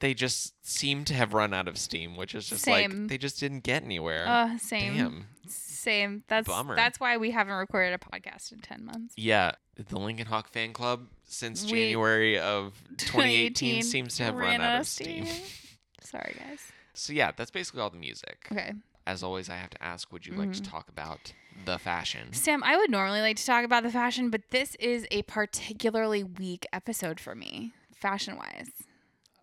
They 0.00 0.12
just 0.12 0.54
seem 0.66 1.04
to 1.04 1.14
have 1.14 1.34
run 1.34 1.54
out 1.54 1.68
of 1.68 1.78
steam, 1.78 2.16
which 2.16 2.34
is 2.34 2.48
just 2.48 2.64
Same. 2.64 2.90
like 3.02 3.08
they 3.10 3.18
just 3.18 3.38
didn't 3.38 3.60
get 3.62 3.84
anywhere. 3.84 4.24
Uh, 4.26 4.58
same. 4.58 4.96
Damn. 4.96 5.26
Same. 5.46 6.24
That's 6.26 6.48
Bummer. 6.48 6.74
that's 6.74 6.98
why 6.98 7.16
we 7.16 7.30
haven't 7.30 7.54
recorded 7.54 7.94
a 7.94 7.98
podcast 7.98 8.50
in 8.50 8.58
ten 8.58 8.84
months. 8.84 9.14
Yeah, 9.16 9.52
the 9.76 9.98
Lincoln 9.98 10.26
Hawk 10.26 10.48
fan 10.48 10.72
club 10.72 11.06
since 11.24 11.64
We- 11.64 11.70
January 11.84 12.38
of 12.38 12.72
2018 12.96 13.82
seems 13.82 14.16
to 14.16 14.24
have 14.24 14.34
run 14.34 14.60
out 14.60 14.80
of 14.80 14.86
steam. 14.86 15.26
Sorry, 16.02 16.34
guys. 16.38 16.60
So 16.94 17.12
yeah, 17.12 17.32
that's 17.36 17.50
basically 17.50 17.80
all 17.82 17.90
the 17.90 17.98
music. 17.98 18.46
Okay, 18.50 18.72
As 19.06 19.22
always, 19.22 19.48
I 19.48 19.56
have 19.56 19.70
to 19.70 19.82
ask, 19.82 20.10
would 20.12 20.26
you 20.26 20.34
like 20.34 20.52
to 20.54 20.60
Mhm. 20.62 20.70
talk 20.70 20.88
about 20.88 21.32
the 21.64 21.78
fashion? 21.78 22.32
Sam. 22.32 22.64
I 22.64 22.76
would 22.76 22.90
normally 22.90 23.20
like 23.20 23.36
to 23.36 23.46
talk 23.46 23.64
about 23.64 23.82
the 23.84 23.90
fashion, 23.90 24.30
but 24.30 24.50
this 24.50 24.74
is 24.76 25.06
a 25.10 25.22
particularly 25.22 26.24
weak 26.24 26.66
episode 26.72 27.20
for 27.20 27.34
me, 27.34 27.72
fashion 27.94 28.36
wise. 28.36 28.70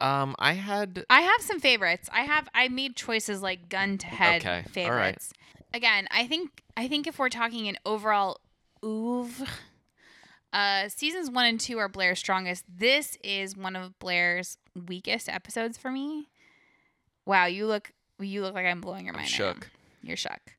Um, 0.01 0.35
I 0.39 0.53
had 0.53 1.05
I 1.09 1.21
have 1.21 1.41
some 1.41 1.59
favorites. 1.61 2.09
I 2.11 2.23
have 2.23 2.49
I 2.53 2.67
made 2.67 2.95
choices 2.97 3.41
like 3.41 3.69
gun 3.69 3.97
to 3.99 4.07
head 4.07 4.41
Okay, 4.41 4.49
all 4.49 4.55
right. 4.57 4.69
favorites. 4.69 5.31
Again, 5.73 6.07
I 6.11 6.27
think 6.27 6.61
I 6.75 6.87
think 6.89 7.07
if 7.07 7.17
we're 7.19 7.29
talking 7.29 7.67
an 7.69 7.77
overall 7.85 8.41
oeuvre, 8.83 9.47
uh, 10.53 10.87
seasons 10.87 11.29
one 11.29 11.45
and 11.45 11.59
two 11.59 11.79
are 11.79 11.89
Blair's 11.89 12.19
strongest. 12.19 12.63
This 12.69 13.17
is 13.23 13.57
one 13.57 13.75
of 13.75 13.97
Blair's 13.99 14.57
weakest 14.87 15.27
episodes 15.27 15.77
for 15.77 15.91
me. 15.91 16.29
Wow, 17.25 17.45
you 17.45 17.65
look 17.65 17.91
you 18.19 18.41
look 18.41 18.53
like 18.53 18.65
I'm 18.65 18.79
blowing 18.79 19.05
your 19.05 19.13
mind. 19.13 19.25
I'm 19.25 19.45
right 19.45 19.55
shook. 19.55 19.69
You're 20.03 20.17
shook. 20.17 20.55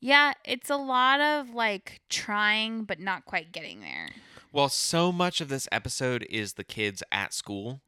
Yeah, 0.00 0.32
it's 0.44 0.70
a 0.70 0.76
lot 0.76 1.20
of 1.20 1.50
like 1.50 2.00
trying 2.08 2.84
but 2.84 3.00
not 3.00 3.24
quite 3.26 3.52
getting 3.52 3.80
there. 3.80 4.10
well, 4.52 4.68
so 4.68 5.12
much 5.12 5.40
of 5.40 5.48
this 5.48 5.68
episode 5.70 6.26
is 6.30 6.54
the 6.54 6.64
kids 6.64 7.02
at 7.12 7.34
school. 7.34 7.80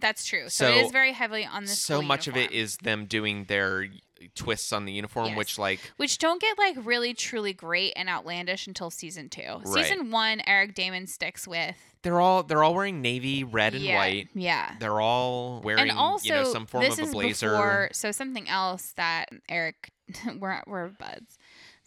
That's 0.00 0.24
true. 0.24 0.48
So, 0.48 0.70
it 0.70 0.84
is 0.86 0.92
very 0.92 1.12
heavily 1.12 1.44
on 1.46 1.64
this. 1.64 1.78
so 1.78 2.02
much 2.02 2.26
of 2.28 2.36
it 2.36 2.50
is 2.52 2.76
them 2.78 3.06
doing 3.06 3.44
their 3.44 3.88
twists 4.34 4.72
on 4.72 4.84
the 4.84 4.92
uniform, 4.92 5.28
Yes. 5.28 5.36
which 5.36 5.58
like 5.58 5.80
which 5.96 6.18
don't 6.18 6.40
get 6.40 6.58
like 6.58 6.76
really 6.84 7.14
truly 7.14 7.52
great 7.52 7.92
and 7.96 8.08
outlandish 8.08 8.66
until 8.66 8.90
season 8.90 9.28
two. 9.28 9.60
Right. 9.64 9.84
Season 9.86 10.10
one, 10.10 10.42
Eric 10.46 10.74
Daman 10.74 11.06
sticks 11.06 11.48
with 11.48 11.74
they're 12.02 12.20
all 12.20 12.42
they're 12.42 12.62
all 12.62 12.74
wearing 12.74 13.00
navy, 13.02 13.44
red 13.44 13.74
and 13.74 13.82
yeah, 13.82 13.96
white. 13.96 14.28
Yeah. 14.34 14.74
They're 14.78 15.00
all 15.00 15.60
wearing 15.62 15.88
and 15.88 15.98
also, 15.98 16.26
you 16.28 16.34
know 16.34 16.52
some 16.52 16.66
form 16.66 16.84
this 16.84 16.94
of 16.94 16.98
a 17.00 17.02
is 17.04 17.12
blazer. 17.12 17.50
before. 17.50 17.88
So 17.92 18.12
something 18.12 18.48
else 18.48 18.92
that 18.96 19.30
Eric, 19.48 19.90
we're 20.38 20.62
we're 20.66 20.88
buds. 20.88 21.38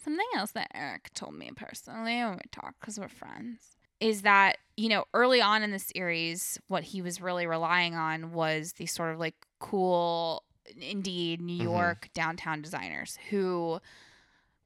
Something 0.02 0.26
else 0.36 0.50
that 0.52 0.70
Eric 0.74 1.14
told 1.14 1.34
me 1.34 1.50
personally 1.54 2.16
when 2.16 2.32
we 2.32 2.40
talk 2.52 2.74
because 2.80 2.98
we're 2.98 3.08
friends 3.08 3.73
is 4.00 4.22
that 4.22 4.58
you 4.76 4.88
know 4.88 5.04
early 5.14 5.40
on 5.40 5.62
in 5.62 5.70
the 5.70 5.78
series, 5.78 6.58
what 6.68 6.82
he 6.84 7.02
was 7.02 7.20
really 7.20 7.46
relying 7.46 7.94
on 7.94 8.32
was 8.32 8.74
these 8.74 8.92
sort 8.92 9.12
of 9.12 9.18
like 9.18 9.34
cool 9.58 10.44
indeed 10.80 11.40
New 11.40 11.56
Mhm. 11.56 11.60
York 11.60 12.08
downtown 12.14 12.62
designers 12.62 13.18
who 13.30 13.80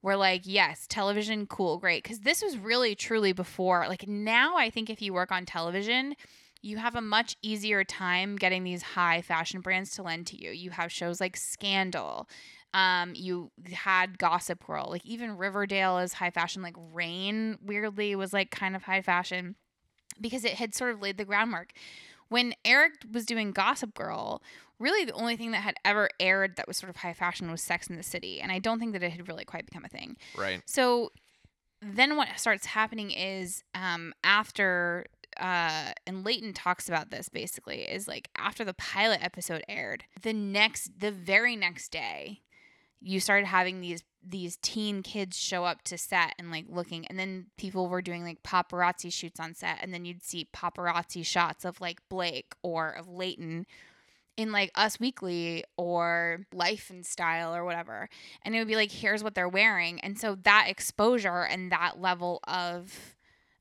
were 0.02 0.16
like, 0.16 0.42
yes, 0.44 0.86
television, 0.88 1.46
cool, 1.46 1.78
great. 1.78 2.02
Because 2.02 2.20
this 2.20 2.40
was 2.42 2.56
really 2.56 2.94
truly 2.94 3.32
before. 3.32 3.86
Like 3.88 4.06
now, 4.06 4.56
I 4.56 4.70
think 4.70 4.88
if 4.90 5.02
you 5.02 5.12
work 5.12 5.32
on 5.32 5.44
television, 5.44 6.14
you 6.62 6.76
have 6.76 6.94
a 6.94 7.00
much 7.00 7.36
easier 7.42 7.82
time 7.84 8.36
getting 8.36 8.62
these 8.64 8.82
high 8.82 9.22
fashion 9.22 9.60
brands 9.60 9.90
to 9.96 10.02
lend 10.02 10.26
to 10.28 10.36
you. 10.40 10.50
You 10.50 10.70
have 10.70 10.92
shows 10.92 11.20
like 11.20 11.36
Scandal. 11.36 12.28
Um, 12.74 13.14
you 13.14 13.50
had 13.72 14.18
Gossip 14.18 14.66
Girl, 14.66 14.88
like 14.90 15.04
even 15.04 15.36
Riverdale 15.36 15.98
is 15.98 16.12
high 16.14 16.30
fashion. 16.30 16.62
Like 16.62 16.76
Rain, 16.92 17.58
weirdly, 17.62 18.14
was 18.14 18.32
like 18.32 18.50
kind 18.50 18.76
of 18.76 18.82
high 18.82 19.02
fashion 19.02 19.56
because 20.20 20.44
it 20.44 20.54
had 20.54 20.74
sort 20.74 20.92
of 20.92 21.00
laid 21.00 21.16
the 21.16 21.24
groundwork. 21.24 21.72
when 22.28 22.54
Eric 22.64 22.92
was 23.10 23.24
doing 23.24 23.52
Gossip 23.52 23.94
Girl, 23.94 24.42
really 24.78 25.04
the 25.04 25.12
only 25.12 25.36
thing 25.36 25.50
that 25.52 25.62
had 25.62 25.76
ever 25.84 26.10
aired 26.20 26.56
that 26.56 26.68
was 26.68 26.76
sort 26.76 26.90
of 26.90 26.96
high 26.96 27.14
fashion 27.14 27.50
was 27.50 27.62
Sex 27.62 27.88
in 27.88 27.96
the 27.96 28.02
City, 28.02 28.40
and 28.40 28.52
I 28.52 28.58
don't 28.58 28.78
think 28.78 28.92
that 28.92 29.02
it 29.02 29.10
had 29.12 29.28
really 29.28 29.44
quite 29.44 29.66
become 29.66 29.84
a 29.84 29.88
thing. 29.88 30.16
Right. 30.36 30.62
So 30.66 31.12
then 31.80 32.16
what 32.16 32.28
starts 32.36 32.66
happening 32.66 33.10
is 33.10 33.64
um, 33.74 34.12
after 34.24 35.06
uh, 35.38 35.92
and 36.06 36.24
Leighton 36.24 36.52
talks 36.52 36.88
about 36.88 37.10
this 37.10 37.28
basically 37.28 37.82
is 37.82 38.08
like 38.08 38.28
after 38.36 38.64
the 38.64 38.74
pilot 38.74 39.20
episode 39.22 39.62
aired, 39.68 40.04
the 40.22 40.32
next 40.32 40.98
the 40.98 41.12
very 41.12 41.54
next 41.56 41.90
day, 41.90 42.40
you 43.00 43.20
started 43.20 43.46
having 43.46 43.80
these 43.80 44.02
these 44.22 44.56
teen 44.58 45.02
kids 45.02 45.38
show 45.38 45.64
up 45.64 45.82
to 45.82 45.96
set 45.96 46.34
and 46.38 46.50
like 46.50 46.66
looking 46.68 47.06
and 47.06 47.18
then 47.18 47.46
people 47.56 47.88
were 47.88 48.02
doing 48.02 48.24
like 48.24 48.42
paparazzi 48.42 49.12
shoots 49.12 49.38
on 49.38 49.54
set 49.54 49.78
and 49.80 49.94
then 49.94 50.04
you'd 50.04 50.24
see 50.24 50.48
paparazzi 50.52 51.24
shots 51.24 51.64
of 51.64 51.80
like 51.80 52.00
Blake 52.08 52.54
or 52.62 52.90
of 52.90 53.08
Leighton 53.08 53.64
in 54.36 54.50
like 54.52 54.70
Us 54.74 54.98
Weekly 55.00 55.64
or 55.76 56.40
Life 56.52 56.90
and 56.90 57.06
Style 57.06 57.54
or 57.54 57.64
whatever. 57.64 58.08
And 58.42 58.54
it 58.54 58.58
would 58.58 58.68
be 58.68 58.76
like, 58.76 58.90
here's 58.92 59.22
what 59.24 59.34
they're 59.34 59.48
wearing. 59.48 60.00
And 60.00 60.18
so 60.18 60.36
that 60.42 60.66
exposure 60.68 61.42
and 61.44 61.72
that 61.72 62.00
level 62.00 62.40
of 62.46 63.14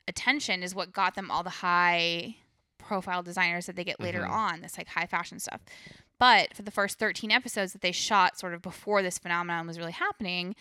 attention 0.07 0.63
is 0.63 0.75
what 0.75 0.91
got 0.91 1.15
them 1.15 1.29
all 1.31 1.43
the 1.43 1.49
high 1.49 2.35
profile 2.77 3.23
designers 3.23 3.65
that 3.67 3.75
they 3.75 3.83
get 3.83 3.99
later 3.99 4.21
Mhm. 4.21 4.29
on, 4.29 4.61
this 4.61 4.77
like 4.77 4.87
high 4.87 5.07
fashion 5.07 5.39
stuff. 5.39 5.61
But 6.19 6.55
for 6.55 6.63
the 6.63 6.71
first 6.71 6.97
13 6.99 7.31
episodes 7.31 7.73
that 7.73 7.81
they 7.81 7.91
shot 7.91 8.39
sort 8.39 8.53
of 8.53 8.61
before 8.61 9.01
this 9.01 9.19
phenomenon 9.19 9.67
was 9.67 9.77
really 9.77 9.91
happening, 9.91 10.55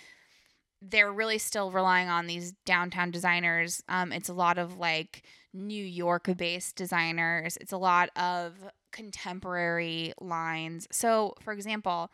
they're 0.82 1.12
really 1.12 1.38
still 1.38 1.70
relying 1.70 2.08
on 2.08 2.26
these 2.26 2.52
downtown 2.64 3.10
designers. 3.10 3.82
Um, 3.88 4.12
it's 4.12 4.28
a 4.28 4.34
lot 4.34 4.58
of 4.58 4.78
like 4.78 5.22
New 5.52 5.84
York 5.84 6.28
based 6.36 6.76
designers, 6.76 7.56
it's 7.58 7.72
a 7.72 7.78
lot 7.78 8.10
of 8.16 8.54
contemporary 8.92 10.12
lines. 10.20 10.86
So, 10.90 11.34
for 11.40 11.52
example, 11.52 12.10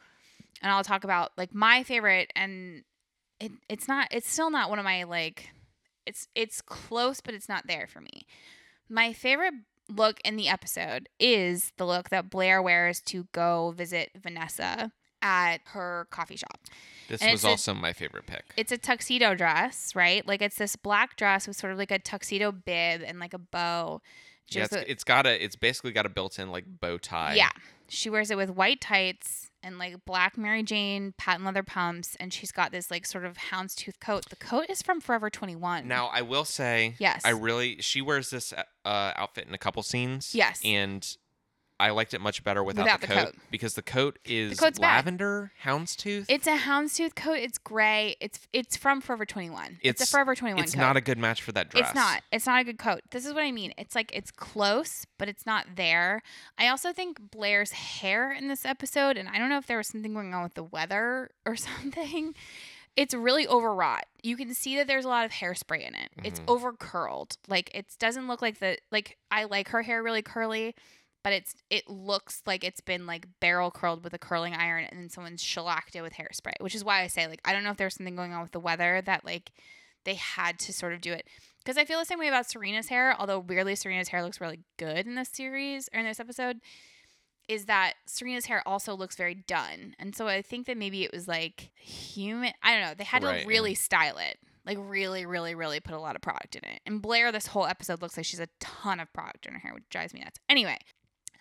and 0.62 0.70
I'll 0.70 0.84
talk 0.84 1.04
about 1.04 1.32
like 1.36 1.54
my 1.54 1.82
favorite, 1.82 2.30
and 2.36 2.84
it, 3.40 3.52
it's 3.68 3.88
not, 3.88 4.08
it's 4.12 4.28
still 4.28 4.50
not 4.50 4.70
one 4.70 4.78
of 4.78 4.84
my 4.84 5.02
like, 5.04 5.48
it's 6.06 6.28
it's 6.34 6.60
close, 6.60 7.20
but 7.20 7.34
it's 7.34 7.48
not 7.48 7.66
there 7.66 7.86
for 7.86 8.00
me. 8.00 8.26
My 8.88 9.12
favorite 9.12 9.54
look 9.96 10.20
in 10.24 10.36
the 10.36 10.48
episode 10.48 11.08
is 11.20 11.72
the 11.76 11.86
look 11.86 12.08
that 12.10 12.30
Blair 12.30 12.60
wears 12.62 13.00
to 13.02 13.26
go 13.32 13.72
visit 13.76 14.10
Vanessa 14.20 14.92
at 15.20 15.58
her 15.66 16.08
coffee 16.10 16.36
shop. 16.36 16.58
This 17.08 17.22
And 17.22 17.30
was 17.32 17.40
it's 17.40 17.44
a- 17.44 17.48
also 17.50 17.74
my 17.74 17.92
favorite 17.92 18.26
pick. 18.26 18.44
It's 18.56 18.72
a 18.72 18.78
tuxedo 18.78 19.34
dress, 19.34 19.94
right? 19.94 20.26
Like 20.26 20.42
it's 20.42 20.56
this 20.56 20.74
black 20.74 21.16
dress 21.16 21.46
with 21.46 21.56
sort 21.56 21.72
of 21.72 21.78
like 21.78 21.90
a 21.92 21.98
tuxedo 21.98 22.50
bib 22.50 23.02
and 23.06 23.20
like 23.20 23.34
a 23.34 23.38
bow. 23.38 24.00
She 24.50 24.58
Yeah, 24.58 24.64
it's, 24.64 24.74
the- 24.74 24.90
it's 24.90 25.04
got 25.04 25.26
a. 25.26 25.42
It's 25.44 25.54
basically 25.54 25.92
got 25.92 26.06
a 26.06 26.08
built-in 26.08 26.50
like 26.50 26.64
bow 26.80 26.98
tie. 26.98 27.34
yeah. 27.34 27.50
She 27.88 28.10
wears 28.10 28.30
it 28.32 28.36
with 28.36 28.50
white 28.50 28.80
tights 28.80 29.50
and 29.62 29.78
like 29.78 30.04
black 30.04 30.36
Mary 30.36 30.62
Jane 30.62 31.14
patent 31.16 31.44
leather 31.44 31.62
pumps, 31.62 32.16
and 32.20 32.32
she's 32.32 32.52
got 32.52 32.72
this 32.72 32.90
like 32.90 33.06
sort 33.06 33.24
of 33.24 33.36
houndstooth 33.36 34.00
coat. 34.00 34.28
The 34.30 34.36
coat 34.36 34.66
is 34.68 34.82
from 34.82 35.00
Forever 35.00 35.30
21. 35.30 35.86
Now 35.88 36.06
I 36.12 36.22
will 36.22 36.44
say, 36.44 36.94
Yes. 36.98 37.22
I 37.24 37.30
really 37.30 37.76
she 37.80 38.00
wears 38.00 38.30
this 38.30 38.52
uh, 38.52 38.64
outfit 39.16 39.46
in 39.46 39.54
a 39.54 39.58
couple 39.58 39.82
scenes. 39.82 40.34
Yes. 40.34 40.60
and 40.64 41.16
I 41.82 41.90
liked 41.90 42.14
it 42.14 42.20
much 42.20 42.44
better 42.44 42.62
without, 42.62 42.84
Without 42.84 43.00
the, 43.00 43.06
the 43.08 43.12
coat, 43.14 43.24
coat. 43.26 43.34
because 43.50 43.74
the 43.74 43.82
coat 43.82 44.18
is 44.24 44.58
bad. 44.60 44.78
lavender 44.78 45.52
houndstooth. 45.64 46.26
It's 46.28 46.46
a 46.46 46.56
houndstooth 46.56 47.14
coat. 47.14 47.38
It's 47.38 47.58
gray. 47.58 48.16
It's 48.20 48.40
it's 48.52 48.76
from 48.76 49.00
Forever 49.00 49.24
21. 49.26 49.78
It's, 49.82 50.02
a 50.02 50.06
Forever 50.06 50.34
21 50.34 50.62
it's 50.62 50.74
coat. 50.74 50.80
not 50.80 50.96
a 50.96 51.00
good 51.00 51.18
match 51.18 51.42
for 51.42 51.52
that 51.52 51.70
dress. 51.70 51.86
It's 51.88 51.94
not. 51.94 52.22
It's 52.30 52.46
not 52.46 52.60
a 52.60 52.64
good 52.64 52.78
coat. 52.78 53.00
This 53.10 53.26
is 53.26 53.34
what 53.34 53.42
I 53.42 53.52
mean. 53.52 53.72
It's 53.76 53.94
like 53.94 54.10
it's 54.14 54.30
close, 54.30 55.06
but 55.18 55.28
it's 55.28 55.44
not 55.44 55.66
there. 55.76 56.22
I 56.58 56.68
also 56.68 56.92
think 56.92 57.30
Blair's 57.30 57.72
hair 57.72 58.32
in 58.32 58.48
this 58.48 58.64
episode, 58.64 59.16
and 59.16 59.28
I 59.28 59.38
don't 59.38 59.48
know 59.48 59.58
if 59.58 59.66
there 59.66 59.78
was 59.78 59.88
something 59.88 60.14
going 60.14 60.32
on 60.34 60.42
with 60.42 60.54
the 60.54 60.64
weather 60.64 61.30
or 61.46 61.56
something. 61.56 62.34
It's 62.94 63.14
really 63.14 63.48
overwrought. 63.48 64.04
You 64.22 64.36
can 64.36 64.52
see 64.52 64.76
that 64.76 64.86
there's 64.86 65.06
a 65.06 65.08
lot 65.08 65.24
of 65.24 65.30
hairspray 65.32 65.80
in 65.88 65.94
it. 65.94 66.10
It's 66.24 66.40
Mhm. 66.40 66.44
over 66.48 66.72
curled. 66.74 67.38
Like 67.48 67.70
it 67.74 67.86
doesn't 67.98 68.28
look 68.28 68.42
like 68.42 68.58
the 68.58 68.76
like 68.90 69.16
I 69.30 69.44
like 69.44 69.68
her 69.68 69.80
hair 69.82 70.02
really 70.02 70.20
curly, 70.20 70.74
but 71.22 71.32
it's 71.32 71.54
it 71.70 71.88
looks 71.88 72.42
like 72.46 72.64
it's 72.64 72.80
been 72.80 73.06
like 73.06 73.26
barrel 73.40 73.70
curled 73.70 74.02
with 74.04 74.12
a 74.14 74.18
curling 74.18 74.54
iron 74.54 74.84
and 74.90 74.98
then 74.98 75.08
someone's 75.08 75.42
shellacked 75.42 75.94
it 75.96 76.02
with 76.02 76.14
hairspray, 76.14 76.54
which 76.60 76.74
is 76.74 76.84
why 76.84 77.02
I 77.02 77.06
say 77.06 77.26
like 77.26 77.40
I 77.44 77.52
don't 77.52 77.64
know 77.64 77.70
if 77.70 77.76
there's 77.76 77.94
something 77.94 78.16
going 78.16 78.32
on 78.32 78.42
with 78.42 78.52
the 78.52 78.60
weather 78.60 79.02
that 79.04 79.24
like 79.24 79.52
they 80.04 80.14
had 80.14 80.58
to 80.60 80.72
sort 80.72 80.92
of 80.92 81.00
do 81.00 81.12
it 81.12 81.26
because 81.58 81.76
I 81.78 81.84
feel 81.84 81.98
the 82.00 82.04
same 82.04 82.18
way 82.18 82.26
about 82.28 82.50
Serena's 82.50 82.88
hair. 82.88 83.14
Although 83.18 83.38
weirdly, 83.38 83.76
Serena's 83.76 84.08
hair 84.08 84.22
looks 84.24 84.40
really 84.40 84.60
good 84.78 85.06
in 85.06 85.14
this 85.14 85.28
series 85.28 85.88
or 85.94 86.00
in 86.00 86.06
this 86.06 86.18
episode. 86.20 86.58
Is 87.48 87.66
that 87.66 87.94
Serena's 88.06 88.46
hair 88.46 88.62
also 88.66 88.94
looks 88.94 89.16
very 89.16 89.34
done, 89.34 89.94
and 89.98 90.14
so 90.14 90.28
I 90.28 90.42
think 90.42 90.66
that 90.68 90.76
maybe 90.78 91.02
it 91.02 91.12
was 91.12 91.26
like 91.26 91.70
human. 91.76 92.52
I 92.62 92.72
don't 92.72 92.82
know. 92.82 92.94
They 92.96 93.04
had 93.04 93.24
Right, 93.24 93.38
to 93.38 93.40
yeah. 93.42 93.48
really 93.48 93.74
style 93.74 94.16
it, 94.18 94.38
like 94.64 94.78
really, 94.80 95.26
really, 95.26 95.54
really 95.54 95.80
put 95.80 95.92
a 95.94 95.98
lot 95.98 96.14
of 96.14 96.22
product 96.22 96.54
in 96.54 96.64
it. 96.64 96.80
And 96.86 97.02
Blair, 97.02 97.32
this 97.32 97.48
whole 97.48 97.66
episode 97.66 98.00
looks 98.00 98.16
like 98.16 98.24
she's 98.26 98.40
a 98.40 98.48
ton 98.60 99.00
of 99.00 99.12
product 99.12 99.44
in 99.46 99.54
her 99.54 99.58
hair, 99.58 99.74
which 99.74 99.82
drives 99.90 100.14
me 100.14 100.20
nuts. 100.20 100.38
Anyway, 100.48 100.78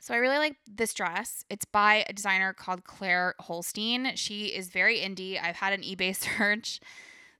so 0.02 0.14
I 0.14 0.18
really 0.18 0.40
like 0.40 0.58
this 0.68 0.94
dress. 0.94 1.46
It's 1.50 1.64
by 1.66 2.04
a 2.10 2.14
designer 2.14 2.54
called 2.54 2.84
Claire 2.84 3.36
Holstein. 3.40 4.16
She 4.16 4.48
is 4.48 4.70
very 4.70 4.98
indie. 5.00 5.42
I've 5.42 5.58
had 5.58 5.74
an 5.74 5.82
eBay 5.84 6.16
search, 6.38 6.80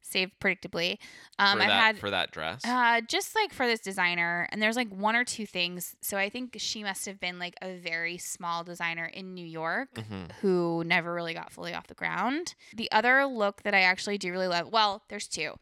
saved 0.02 0.34
predictably. 0.40 0.98
Um, 1.40 1.58
for 1.58 1.64
I've 1.64 1.70
that 1.70 1.84
had 1.84 1.98
for 1.98 2.10
that 2.12 2.32
dress. 2.32 2.64
uh, 2.64 3.02
just 3.02 3.36
like 3.36 3.52
for 3.52 3.66
this 3.66 3.80
designer, 3.80 4.48
and 4.52 4.62
there's 4.62 4.76
like 4.76 4.90
one 4.90 5.16
or 5.16 5.24
two 5.24 5.46
things. 5.46 5.96
So 6.02 6.18
I 6.18 6.30
think 6.30 6.56
she 6.60 6.84
must 6.84 7.06
have 7.08 7.20
been 7.20 7.40
like 7.40 7.56
a 7.62 7.76
very 7.78 8.18
small 8.18 8.64
designer 8.64 9.06
in 9.06 9.34
New 9.34 9.46
York 9.46 10.00
hmm 10.08 10.26
who 10.42 10.84
never 10.86 11.14
really 11.14 11.34
got 11.34 11.52
fully 11.52 11.74
off 11.74 11.88
the 11.88 11.94
ground. 11.96 12.56
The 12.76 12.92
other 12.92 13.26
look 13.26 13.64
that 13.64 13.74
I 13.74 13.82
actually 13.82 14.18
do 14.18 14.32
really 14.32 14.48
love, 14.48 14.70
well, 14.72 15.04
there's 15.10 15.28
two. 15.28 15.56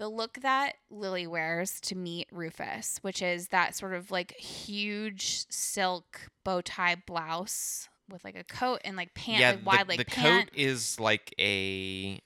The 0.00 0.08
look 0.08 0.40
that 0.40 0.76
Lily 0.90 1.26
wears 1.26 1.78
to 1.82 1.94
meet 1.94 2.26
Rufus, 2.32 3.00
which 3.02 3.20
is 3.20 3.48
that 3.48 3.76
sort 3.76 3.92
of 3.92 4.10
like 4.10 4.32
huge 4.32 5.44
silk 5.50 6.22
bow 6.42 6.62
tie 6.62 6.96
blouse 7.06 7.90
with 8.10 8.24
like 8.24 8.34
a 8.34 8.44
coat 8.44 8.80
and 8.82 8.96
like 8.96 9.12
pant, 9.12 9.40
yeah, 9.40 9.50
like 9.50 9.66
wide 9.66 9.86
the, 9.86 9.90
leg 9.90 9.98
the 9.98 10.04
pant. 10.06 10.48
coat 10.48 10.58
is 10.58 10.98
like 10.98 11.34
a 11.38 12.18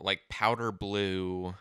like 0.00 0.22
powder 0.28 0.72
blue. 0.72 1.54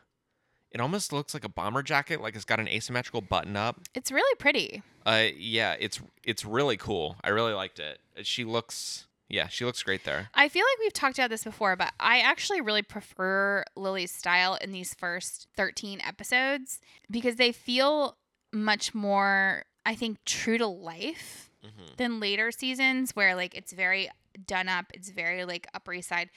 It 0.71 0.81
almost 0.81 1.13
looks 1.13 1.35
like 1.35 1.43
a 1.43 1.49
bomber 1.49 1.83
jacket, 1.83 2.19
like 2.19 2.35
it's 2.35 2.45
got 2.45 2.59
an 2.59 2.67
asymmetrical 2.67 3.21
button 3.21 3.55
up. 3.55 3.79
It's 3.93 4.11
really 4.11 4.35
pretty. 4.39 4.81
Uh, 5.05 5.27
yeah, 5.37 5.75
it's 5.79 6.01
it's 6.23 6.45
really 6.45 6.77
cool. 6.77 7.17
I 7.23 7.29
really 7.29 7.53
liked 7.53 7.77
it. 7.77 7.99
She 8.23 8.43
looks, 8.43 9.05
yeah, 9.29 9.47
she 9.47 9.63
looks 9.63 9.83
great 9.83 10.03
there. 10.05 10.29
I 10.33 10.49
feel 10.49 10.63
like 10.63 10.79
we've 10.79 10.93
talked 10.93 11.19
about 11.19 11.29
this 11.29 11.43
before, 11.43 11.75
but 11.75 11.93
I 11.99 12.19
actually 12.19 12.61
really 12.61 12.81
prefer 12.81 13.63
Lily's 13.75 14.11
style 14.11 14.57
in 14.59 14.71
these 14.71 14.95
first 14.95 15.47
13 15.55 16.01
episodes 16.05 16.79
because 17.09 17.35
they 17.35 17.51
feel 17.51 18.17
much 18.51 18.95
more, 18.95 19.63
I 19.85 19.93
think, 19.95 20.17
true 20.25 20.57
to 20.57 20.67
life 20.67 21.45
hmm 21.63 21.85
than 21.97 22.21
later 22.21 22.49
seasons 22.49 23.11
where 23.11 23.35
like 23.35 23.53
it's 23.53 23.73
very 23.73 24.09
done 24.47 24.69
up, 24.69 24.85
it's 24.93 25.09
very 25.09 25.43
like 25.43 25.67
Upper 25.73 25.93
East 25.93 26.07
Side. 26.07 26.29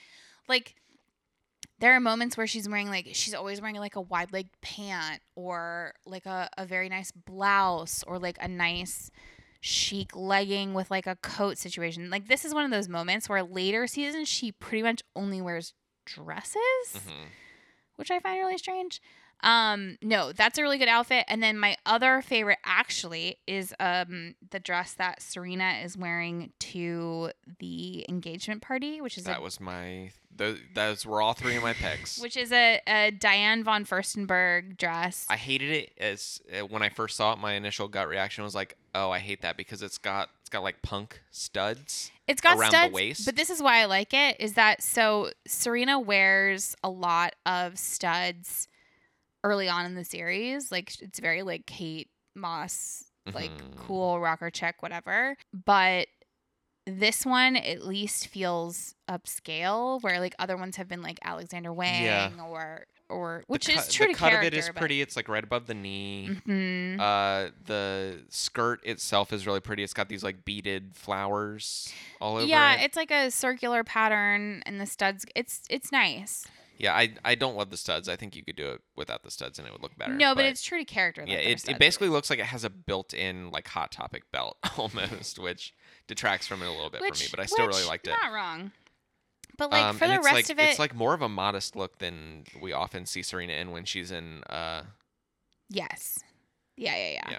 Like 0.48 0.74
there 1.78 1.94
are 1.94 2.00
moments 2.00 2.36
where 2.36 2.46
she's 2.46 2.68
wearing 2.68 2.88
like 2.88 3.08
she's 3.12 3.34
always 3.34 3.60
wearing 3.60 3.76
like 3.76 3.94
a 3.94 4.00
wide 4.00 4.32
leg 4.32 4.48
pant 4.60 5.20
or 5.36 5.94
like 6.04 6.26
a, 6.26 6.48
a 6.58 6.66
very 6.66 6.88
nice 6.88 7.12
blouse 7.12 8.02
or 8.06 8.18
like 8.18 8.38
a 8.40 8.48
nice 8.48 9.10
chic 9.62 10.14
legging 10.14 10.74
with 10.74 10.90
like 10.90 11.06
a 11.06 11.16
coat 11.16 11.56
situation. 11.56 12.10
Like 12.10 12.26
this 12.26 12.44
is 12.44 12.52
one 12.52 12.64
of 12.64 12.70
those 12.70 12.88
moments 12.88 13.28
where 13.28 13.42
later 13.42 13.86
seasons 13.86 14.28
she 14.28 14.52
pretty 14.52 14.82
much 14.82 15.02
only 15.16 15.40
wears 15.40 15.72
dresses 16.04 16.58
hmm 16.94 17.28
which 17.96 18.10
I 18.10 18.18
find 18.18 18.38
really 18.38 18.58
strange. 18.58 19.00
Um, 19.42 19.98
no, 20.02 20.32
that's 20.32 20.58
a 20.58 20.62
really 20.62 20.78
good 20.78 20.88
outfit. 20.88 21.24
And 21.28 21.42
then 21.42 21.58
my 21.58 21.76
other 21.84 22.22
favorite 22.22 22.58
actually 22.64 23.38
is 23.46 23.74
um 23.80 24.34
the 24.50 24.60
dress 24.60 24.94
that 24.94 25.20
Serena 25.22 25.80
is 25.82 25.96
wearing 25.96 26.52
to 26.60 27.30
the 27.58 28.06
engagement 28.08 28.62
party, 28.62 29.00
which 29.00 29.18
is 29.18 29.24
That 29.24 29.38
a 29.38 29.42
was 29.42 29.60
my. 29.60 30.10
Those, 30.34 30.58
those 30.74 31.04
were 31.04 31.20
all 31.20 31.34
three 31.34 31.56
of 31.56 31.62
my 31.62 31.74
picks. 31.74 32.18
which 32.18 32.38
is 32.38 32.52
a, 32.52 32.80
a 32.86 33.10
Diane 33.10 33.62
von 33.62 33.84
Furstenberg 33.84 34.78
dress. 34.78 35.26
I 35.28 35.36
hated 35.36 35.70
it 35.70 35.92
as 36.00 36.40
uh, 36.50 36.64
when 36.64 36.82
I 36.82 36.88
first 36.88 37.18
saw 37.18 37.34
it. 37.34 37.38
My 37.38 37.52
initial 37.52 37.86
gut 37.86 38.08
reaction 38.08 38.42
was 38.42 38.54
like, 38.54 38.78
"Oh, 38.94 39.10
I 39.10 39.18
hate 39.18 39.42
that 39.42 39.58
because 39.58 39.82
it's 39.82 39.98
got 39.98 40.30
it's 40.40 40.48
got 40.48 40.62
like 40.62 40.80
punk 40.82 41.20
studs." 41.30 42.10
It's 42.26 42.40
got 42.40 42.56
around 42.56 42.72
the 42.72 42.94
waist. 42.94 43.26
but 43.26 43.36
this 43.36 43.50
is 43.50 43.60
why 43.60 43.80
I 43.80 43.84
like 43.84 44.14
it. 44.14 44.36
Is 44.40 44.54
that 44.54 44.82
so? 44.82 45.32
Serena 45.46 46.00
wears 46.00 46.76
a 46.82 46.88
lot 46.88 47.34
of 47.44 47.78
studs 47.78 48.68
early 49.44 49.68
on 49.68 49.86
in 49.86 49.94
the 49.94 50.04
series. 50.04 50.70
Like 50.72 51.00
it's 51.00 51.18
very 51.20 51.42
like 51.42 51.66
Kate 51.66 52.08
Moss, 52.34 53.04
like 53.32 53.50
Mhm. 53.50 53.76
cool 53.76 54.20
rocker 54.20 54.50
chick, 54.50 54.76
whatever. 54.82 55.36
But 55.52 56.08
this 56.86 57.24
one 57.24 57.54
at 57.56 57.84
least 57.86 58.26
feels 58.26 58.94
upscale, 59.08 60.02
where 60.02 60.18
like 60.18 60.34
other 60.38 60.56
ones 60.56 60.76
have 60.76 60.88
been 60.88 61.02
like 61.02 61.18
Alexander 61.22 61.72
Wang 61.72 62.02
Yeah. 62.04 62.30
or 62.44 62.86
or 63.08 63.44
which 63.46 63.66
the 63.66 63.74
is 63.74 63.92
true 63.92 64.06
the 64.06 64.14
to 64.14 64.18
cut 64.18 64.30
character. 64.30 64.46
of 64.48 64.54
it 64.54 64.56
is 64.56 64.66
but- 64.68 64.76
pretty. 64.76 65.02
It's 65.02 65.16
like 65.16 65.28
right 65.28 65.44
above 65.44 65.66
the 65.66 65.74
knee. 65.74 66.30
Mhm. 66.46 66.98
Uh, 66.98 67.50
the 67.66 68.24
skirt 68.30 68.82
itself 68.86 69.34
is 69.34 69.46
really 69.46 69.60
pretty. 69.60 69.82
It's 69.82 69.92
got 69.92 70.08
these 70.08 70.24
like 70.24 70.46
beaded 70.46 70.96
flowers 70.96 71.92
all 72.22 72.36
over 72.38 72.46
yeah, 72.46 72.76
it. 72.80 72.84
it's 72.86 72.96
like 72.96 73.10
a 73.10 73.30
circular 73.30 73.84
pattern, 73.84 74.62
and 74.64 74.80
the 74.80 74.86
studs. 74.86 75.26
It's 75.36 75.60
it's 75.68 75.92
nice. 75.92 76.46
Yeah, 76.82 76.94
I 76.94 77.14
I 77.24 77.36
don't 77.36 77.56
love 77.56 77.70
the 77.70 77.76
studs. 77.76 78.08
I 78.08 78.16
think 78.16 78.34
you 78.34 78.44
could 78.44 78.56
do 78.56 78.72
it 78.72 78.80
without 78.96 79.22
the 79.22 79.30
studs 79.30 79.60
and 79.60 79.68
it 79.68 79.72
would 79.72 79.82
look 79.82 79.96
better. 79.96 80.14
no, 80.14 80.34
but, 80.34 80.44
it's 80.44 80.64
true 80.64 80.78
to 80.78 80.84
character. 80.84 81.24
yeah, 81.24 81.36
it, 81.36 81.68
it 81.68 81.78
basically 81.78 82.08
looks 82.08 82.28
like 82.28 82.40
it 82.40 82.46
has 82.46 82.64
a 82.64 82.70
built-in 82.70 83.52
like 83.52 83.68
hot 83.68 83.92
topic 83.92 84.24
belt 84.32 84.58
almost, 84.76 85.38
which 85.38 85.74
detracts 86.08 86.48
from 86.48 86.60
it 86.60 86.66
a 86.66 86.72
little 86.72 86.90
bit 86.90 87.00
which, 87.00 87.18
for 87.18 87.24
me. 87.24 87.28
But 87.30 87.38
I 87.38 87.46
still 87.46 87.68
really 87.68 87.86
liked 87.86 88.08
it. 88.08 88.14
Not 88.20 88.32
wrong. 88.32 88.72
But 89.56 89.70
like 89.70 89.84
Um, 89.84 89.96
for 89.96 90.08
the 90.08 90.18
rest 90.18 90.32
like, 90.32 90.50
of 90.50 90.58
it, 90.58 90.70
it's 90.70 90.80
like 90.80 90.92
more 90.92 91.14
of 91.14 91.22
a 91.22 91.28
modest 91.28 91.76
look 91.76 91.98
than 91.98 92.46
we 92.60 92.72
often 92.72 93.06
see 93.06 93.22
Serena 93.22 93.52
in 93.52 93.70
when 93.70 93.84
she's 93.84 94.10
in. 94.10 94.42
Uh, 94.50 94.82
yes, 95.68 96.18
yeah, 96.76 96.96
yeah, 96.96 97.10
yeah, 97.12 97.30
Yeah. 97.30 97.38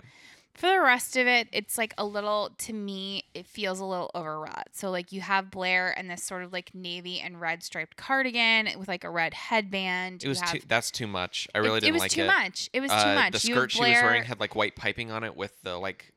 For 0.55 0.67
the 0.67 0.79
rest 0.79 1.17
of 1.17 1.25
it, 1.25 1.47
it's 1.51 1.77
like 1.79 1.93
a 1.97 2.05
little. 2.05 2.51
To 2.59 2.73
me, 2.73 3.23
it 3.33 3.47
feels 3.47 3.79
a 3.79 3.85
little 3.85 4.11
overwrought. 4.13 4.67
So 4.73 4.91
like 4.91 5.11
you 5.11 5.21
have 5.21 5.49
Blair 5.49 5.93
and 5.97 6.09
this 6.09 6.23
sort 6.23 6.43
of 6.43 6.53
like 6.53 6.75
navy 6.75 7.19
and 7.19 7.41
red 7.41 7.63
striped 7.63 7.97
cardigan 7.97 8.69
with 8.77 8.87
like 8.87 9.03
a 9.03 9.09
red 9.09 9.33
headband. 9.33 10.23
it 10.23 10.27
was 10.27 10.39
have, 10.41 10.51
too, 10.51 10.61
that's 10.67 10.91
too 10.91 11.07
much. 11.07 11.47
I 11.55 11.57
really 11.57 11.79
it, 11.79 11.81
didn't 11.81 11.97
like 11.99 12.15
it 12.15 12.19
It 12.19 12.23
was 12.23 12.27
like 12.29 12.37
too 12.37 12.41
it. 12.41 12.45
much. 12.45 12.69
It 12.73 12.79
was 12.81 12.91
too 12.91 12.97
Uh, 13.09 13.15
much. 13.15 13.31
The 13.33 13.39
skirt 13.39 13.71
she 13.71 13.79
was 13.81 13.89
wearing 13.89 14.23
had 14.23 14.39
like 14.39 14.55
white 14.55 14.75
piping 14.75 15.09
on 15.11 15.23
it 15.23 15.35
with 15.35 15.59
the 15.63 15.77
like 15.77 16.13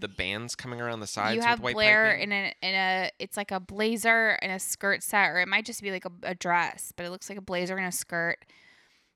the 0.00 0.08
bands 0.08 0.56
coming 0.56 0.80
around 0.80 1.00
the 1.00 1.06
sides. 1.06 1.36
you 1.36 1.42
have 1.42 1.58
with 1.60 1.64
white 1.64 1.74
Blair 1.74 2.12
piping. 2.16 2.22
in 2.22 2.32
a 2.32 2.54
in 2.62 2.74
a 2.74 3.10
it's 3.20 3.36
like 3.36 3.50
a 3.52 3.60
blazer 3.60 4.30
and 4.42 4.50
a 4.50 4.58
skirt 4.58 5.02
set, 5.04 5.28
or 5.28 5.38
it 5.38 5.46
might 5.46 5.64
just 5.64 5.80
be 5.82 5.90
like 5.92 6.04
a, 6.06 6.10
a 6.24 6.34
dress, 6.34 6.92
but 6.96 7.06
it 7.06 7.10
looks 7.10 7.28
like 7.28 7.38
a 7.38 7.42
blazer 7.42 7.76
and 7.76 7.86
a 7.86 7.92
skirt 7.92 8.44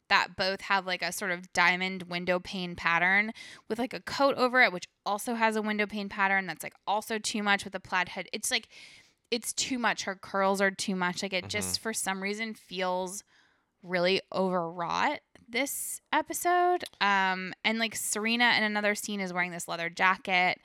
that 0.09 0.37
both 0.37 0.61
have 0.63 0.87
like 0.87 1.03
a 1.03 1.13
sort 1.13 1.31
of 1.31 1.53
diamond 1.53 2.05
window 2.05 2.39
pane 2.39 2.77
pattern 2.77 3.33
with 3.69 3.79
like 3.79 3.95
a 3.95 4.01
coat 4.01 4.35
over 4.37 4.63
it, 4.63 4.73
which 4.73 4.85
also 5.07 5.35
has 5.35 5.57
a 5.57 5.63
window 5.63 5.87
pane 5.87 6.09
pattern 6.09 6.47
that's 6.47 6.63
like 6.63 6.75
also 6.87 7.19
too 7.19 7.43
much 7.43 7.65
with 7.65 7.75
a 7.75 7.81
plaid 7.81 8.11
head. 8.11 8.27
It's 8.33 8.51
like 8.51 8.69
it's 9.31 9.53
too 9.53 9.79
much. 9.79 10.05
Her 10.05 10.15
curls 10.15 10.61
are 10.61 10.71
too 10.71 10.95
much. 10.95 11.23
Like 11.23 11.33
it 11.33 11.45
Mhm. 11.47 11.49
just 11.49 11.81
for 11.81 11.93
some 11.93 12.23
reason 12.23 12.55
feels 12.55 13.25
really 13.83 14.21
overwrought 14.33 15.21
this 15.49 16.01
episode. 16.13 16.85
Um, 17.01 17.53
and 17.65 17.79
like 17.79 17.95
Serena 17.95 18.55
in 18.57 18.63
another 18.63 18.95
scene 18.95 19.21
is 19.21 19.33
wearing 19.33 19.51
this 19.51 19.69
leather 19.69 19.91
jacket. 19.91 20.61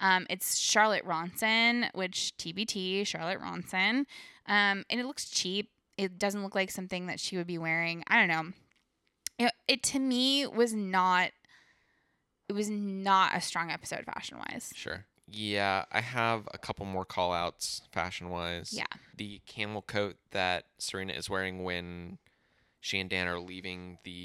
Um, 0.00 0.26
it's 0.28 0.56
Charlotte 0.56 1.04
Ronson, 1.04 1.88
which 1.94 2.36
TBT, 2.36 3.04
Charlotte 3.06 3.40
Ronson. 3.40 4.06
Um, 4.46 4.84
and 4.90 5.00
it 5.00 5.06
looks 5.06 5.30
cheap. 5.30 5.70
It 5.96 6.18
doesn't 6.18 6.42
look 6.42 6.54
like 6.56 6.70
something 6.70 7.06
that 7.06 7.20
she 7.20 7.36
would 7.36 7.46
be 7.46 7.58
wearing. 7.58 8.02
I 8.08 8.16
don't 8.18 8.28
know. 8.28 8.52
It, 9.38 9.52
it 9.68 9.82
to 9.84 9.98
me 9.98 10.46
was 10.46 10.72
not. 10.72 11.30
It 12.48 12.52
was 12.52 12.68
not 12.68 13.34
a 13.34 13.40
strong 13.40 13.70
episode 13.70 14.04
fashion 14.04 14.38
wise. 14.38 14.72
Sure. 14.74 15.06
Yeah, 15.26 15.86
I 15.90 16.02
have 16.02 16.46
a 16.52 16.58
couple 16.58 16.84
more 16.84 17.06
call 17.06 17.32
outs 17.32 17.82
fashion 17.90 18.28
wise. 18.28 18.72
Yeah. 18.72 18.84
The 19.16 19.40
camel 19.46 19.80
coat 19.80 20.16
that 20.32 20.66
Serena 20.78 21.14
is 21.14 21.30
wearing 21.30 21.64
when 21.64 22.18
she 22.84 23.00
and 23.00 23.08
Dan 23.08 23.26
are 23.28 23.38
leaving 23.40 23.96
the 24.04 24.24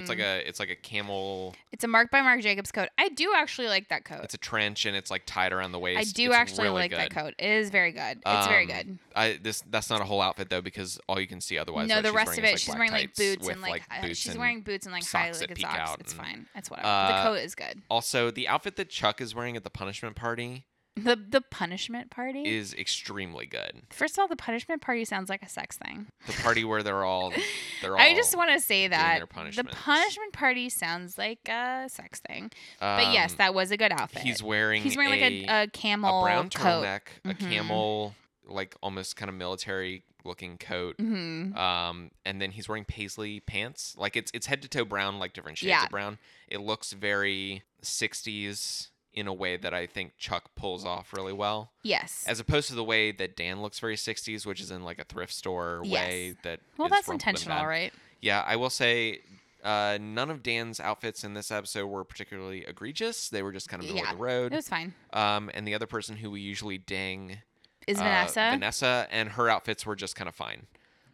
it's 0.00 0.08
like 0.08 0.18
Mm. 0.18 0.22
a 0.22 0.48
it's 0.48 0.58
like 0.58 0.68
a 0.68 0.74
camel 0.74 1.54
It's 1.70 1.84
a 1.84 1.88
Marc 1.88 2.10
by 2.10 2.22
Marc 2.22 2.40
Jacobs 2.42 2.72
coat. 2.72 2.88
I 2.98 3.08
do 3.10 3.32
actually 3.36 3.68
like 3.68 3.88
that 3.90 4.04
coat. 4.04 4.24
it's 4.24 4.34
a 4.34 4.38
trench 4.38 4.84
and 4.84 4.96
it's 4.96 5.12
like 5.12 5.22
tied 5.26 5.52
around 5.52 5.70
the 5.70 5.78
waist. 5.78 6.00
I 6.00 6.02
do 6.12 6.26
It's 6.26 6.34
actually 6.34 6.64
really 6.64 6.80
like 6.80 6.90
that 6.90 7.10
coat. 7.14 7.34
It 7.38 7.48
is 7.48 7.70
very 7.70 7.92
good. 7.92 8.20
It's 8.26 8.46
very 8.48 8.64
Um, 8.64 8.68
good. 8.68 8.98
I 9.14 9.38
this 9.40 9.62
that's 9.70 9.88
not 9.90 10.00
a 10.00 10.04
whole 10.04 10.20
outfit 10.20 10.50
though 10.50 10.60
because 10.60 10.98
all 11.08 11.20
you 11.20 11.28
can 11.28 11.40
see 11.40 11.56
otherwise. 11.56 11.88
no, 11.88 12.02
the 12.02 12.12
rest 12.12 12.32
of 12.36 12.44
is, 12.44 12.50
it, 12.50 12.52
like, 12.54 12.58
she's 12.58 12.74
wearing 12.74 12.90
like 12.90 13.14
boots 13.14 13.46
and 13.48 13.60
like, 13.62 13.82
hi- 13.88 14.00
boots 14.08 14.18
she's 14.18 14.32
and 14.32 14.40
wearing 14.40 14.62
boots 14.62 14.86
and 14.86 14.92
like 14.92 15.04
socks 15.04 15.38
high 15.40 15.46
peek 15.46 15.60
socks. 15.60 16.00
It's 16.00 16.12
and- 16.12 16.20
fine. 16.20 16.46
That's 16.54 16.68
whatever. 16.68 16.88
Uh, 16.88 17.16
the 17.16 17.28
coat 17.30 17.44
is 17.44 17.54
good. 17.54 17.80
Also, 17.88 18.32
the 18.32 18.48
outfit 18.48 18.74
that 18.74 18.88
Chuck 18.90 19.20
is 19.20 19.36
wearing 19.36 19.56
at 19.56 19.62
the 19.62 19.70
punishment 19.70 20.16
party 20.16 20.64
The 20.96 21.16
the 21.16 21.40
punishment 21.40 22.10
party. 22.10 22.42
is 22.46 22.74
extremely 22.74 23.46
good. 23.46 23.82
First 23.90 24.14
of 24.14 24.22
all, 24.22 24.28
the 24.28 24.36
punishment 24.36 24.82
party 24.82 25.04
sounds 25.04 25.30
like 25.30 25.42
a 25.42 25.48
sex 25.48 25.78
thing. 25.78 26.08
The 26.26 26.32
party 26.34 26.64
where 26.64 26.82
they're 26.82 27.04
all 27.04 27.32
they're 27.82 27.96
all. 27.96 28.02
I 28.02 28.14
just 28.14 28.36
want 28.36 28.50
to 28.50 28.60
say 28.60 28.88
that 28.88 29.20
the 29.20 29.26
punishment 29.26 30.32
party 30.32 30.68
sounds 30.68 31.16
like 31.16 31.48
a 31.48 31.86
sex 31.88 32.20
thing. 32.20 32.50
But 32.80 33.12
yes, 33.12 33.30
um, 33.32 33.36
that 33.38 33.54
was 33.54 33.70
a 33.70 33.76
good 33.76 33.92
outfit. 33.92 34.22
he's 34.22 34.42
wearing 34.42 34.82
He's 34.82 34.96
wearing 34.96 35.10
like 35.12 35.22
a, 35.22 35.62
a 35.62 35.66
camel 35.68 36.20
a 36.20 36.22
brown 36.24 36.50
coat. 36.50 36.84
turtleneck, 36.84 37.00
a 37.24 37.34
camel 37.34 38.14
like 38.46 38.74
almost 38.82 39.16
kind 39.16 39.28
of 39.28 39.34
military 39.36 40.02
looking 40.24 40.58
coat. 40.58 40.96
hmm 40.98 41.56
Um, 41.56 42.10
and 42.26 42.42
then 42.42 42.50
he's 42.50 42.68
wearing 42.68 42.84
paisley 42.84 43.40
pants. 43.40 43.94
Like 43.96 44.16
it's 44.16 44.30
it's 44.34 44.46
head 44.46 44.60
to 44.62 44.68
toe 44.68 44.84
brown, 44.84 45.18
like 45.18 45.32
different 45.34 45.56
shades 45.56 45.68
Yeah. 45.68 45.84
of 45.84 45.90
brown. 45.90 46.18
It 46.48 46.60
looks 46.60 46.92
very 46.92 47.62
60s 47.82 48.88
in 49.12 49.26
a 49.26 49.32
way 49.34 49.56
that 49.56 49.74
I 49.74 49.86
think 49.86 50.16
Chuck 50.18 50.54
pulls 50.54 50.84
off 50.84 51.12
really 51.12 51.32
well, 51.32 51.72
Yes. 51.82 52.24
as 52.28 52.38
opposed 52.40 52.68
to 52.68 52.74
the 52.74 52.84
way 52.84 53.10
that 53.12 53.36
Dan 53.36 53.60
looks 53.60 53.78
very 53.80 53.96
60s, 53.96 54.46
which 54.46 54.60
is 54.60 54.70
in 54.70 54.84
like 54.84 54.98
a 55.00 55.04
thrift 55.04 55.32
store 55.34 55.82
way 55.82 56.28
Yes. 56.28 56.36
that. 56.44 56.60
well, 56.78 56.88
that's 56.88 57.08
intentional, 57.08 57.66
right? 57.66 57.92
Yeah, 58.20 58.42
I 58.46 58.56
will 58.56 58.70
say. 58.70 59.20
Uh, 59.62 59.98
none 60.00 60.30
of 60.30 60.42
Dan's 60.42 60.80
outfits 60.80 61.22
in 61.22 61.34
this 61.34 61.50
episode 61.50 61.86
were 61.86 62.02
particularly 62.02 62.64
egregious. 62.64 63.28
They 63.28 63.42
were 63.42 63.52
just 63.52 63.68
kind 63.68 63.82
of 63.82 63.88
middle 63.90 64.02
Yeah. 64.02 64.12
of 64.12 64.16
the 64.16 64.22
road. 64.24 64.52
It 64.54 64.56
was 64.56 64.70
fine. 64.70 64.94
Um, 65.12 65.50
and 65.52 65.68
the 65.68 65.74
other 65.74 65.86
person 65.86 66.16
who 66.16 66.30
we 66.30 66.40
usually 66.40 66.78
ding 66.78 67.42
Is 67.86 67.98
uh, 67.98 68.04
Vanessa? 68.04 68.48
Vanessa, 68.52 69.06
and 69.10 69.28
her 69.32 69.50
outfits 69.50 69.84
were 69.84 69.96
just 69.96 70.16
kind 70.16 70.28
of 70.28 70.34
fine. 70.34 70.66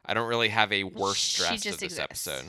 I 0.04 0.14
don't 0.14 0.28
really 0.28 0.50
have 0.50 0.72
a 0.72 0.84
worse 0.84 1.36
dress 1.36 1.66
of 1.66 1.72
this 1.80 1.82
exists. 1.82 1.98
episode. 1.98 2.44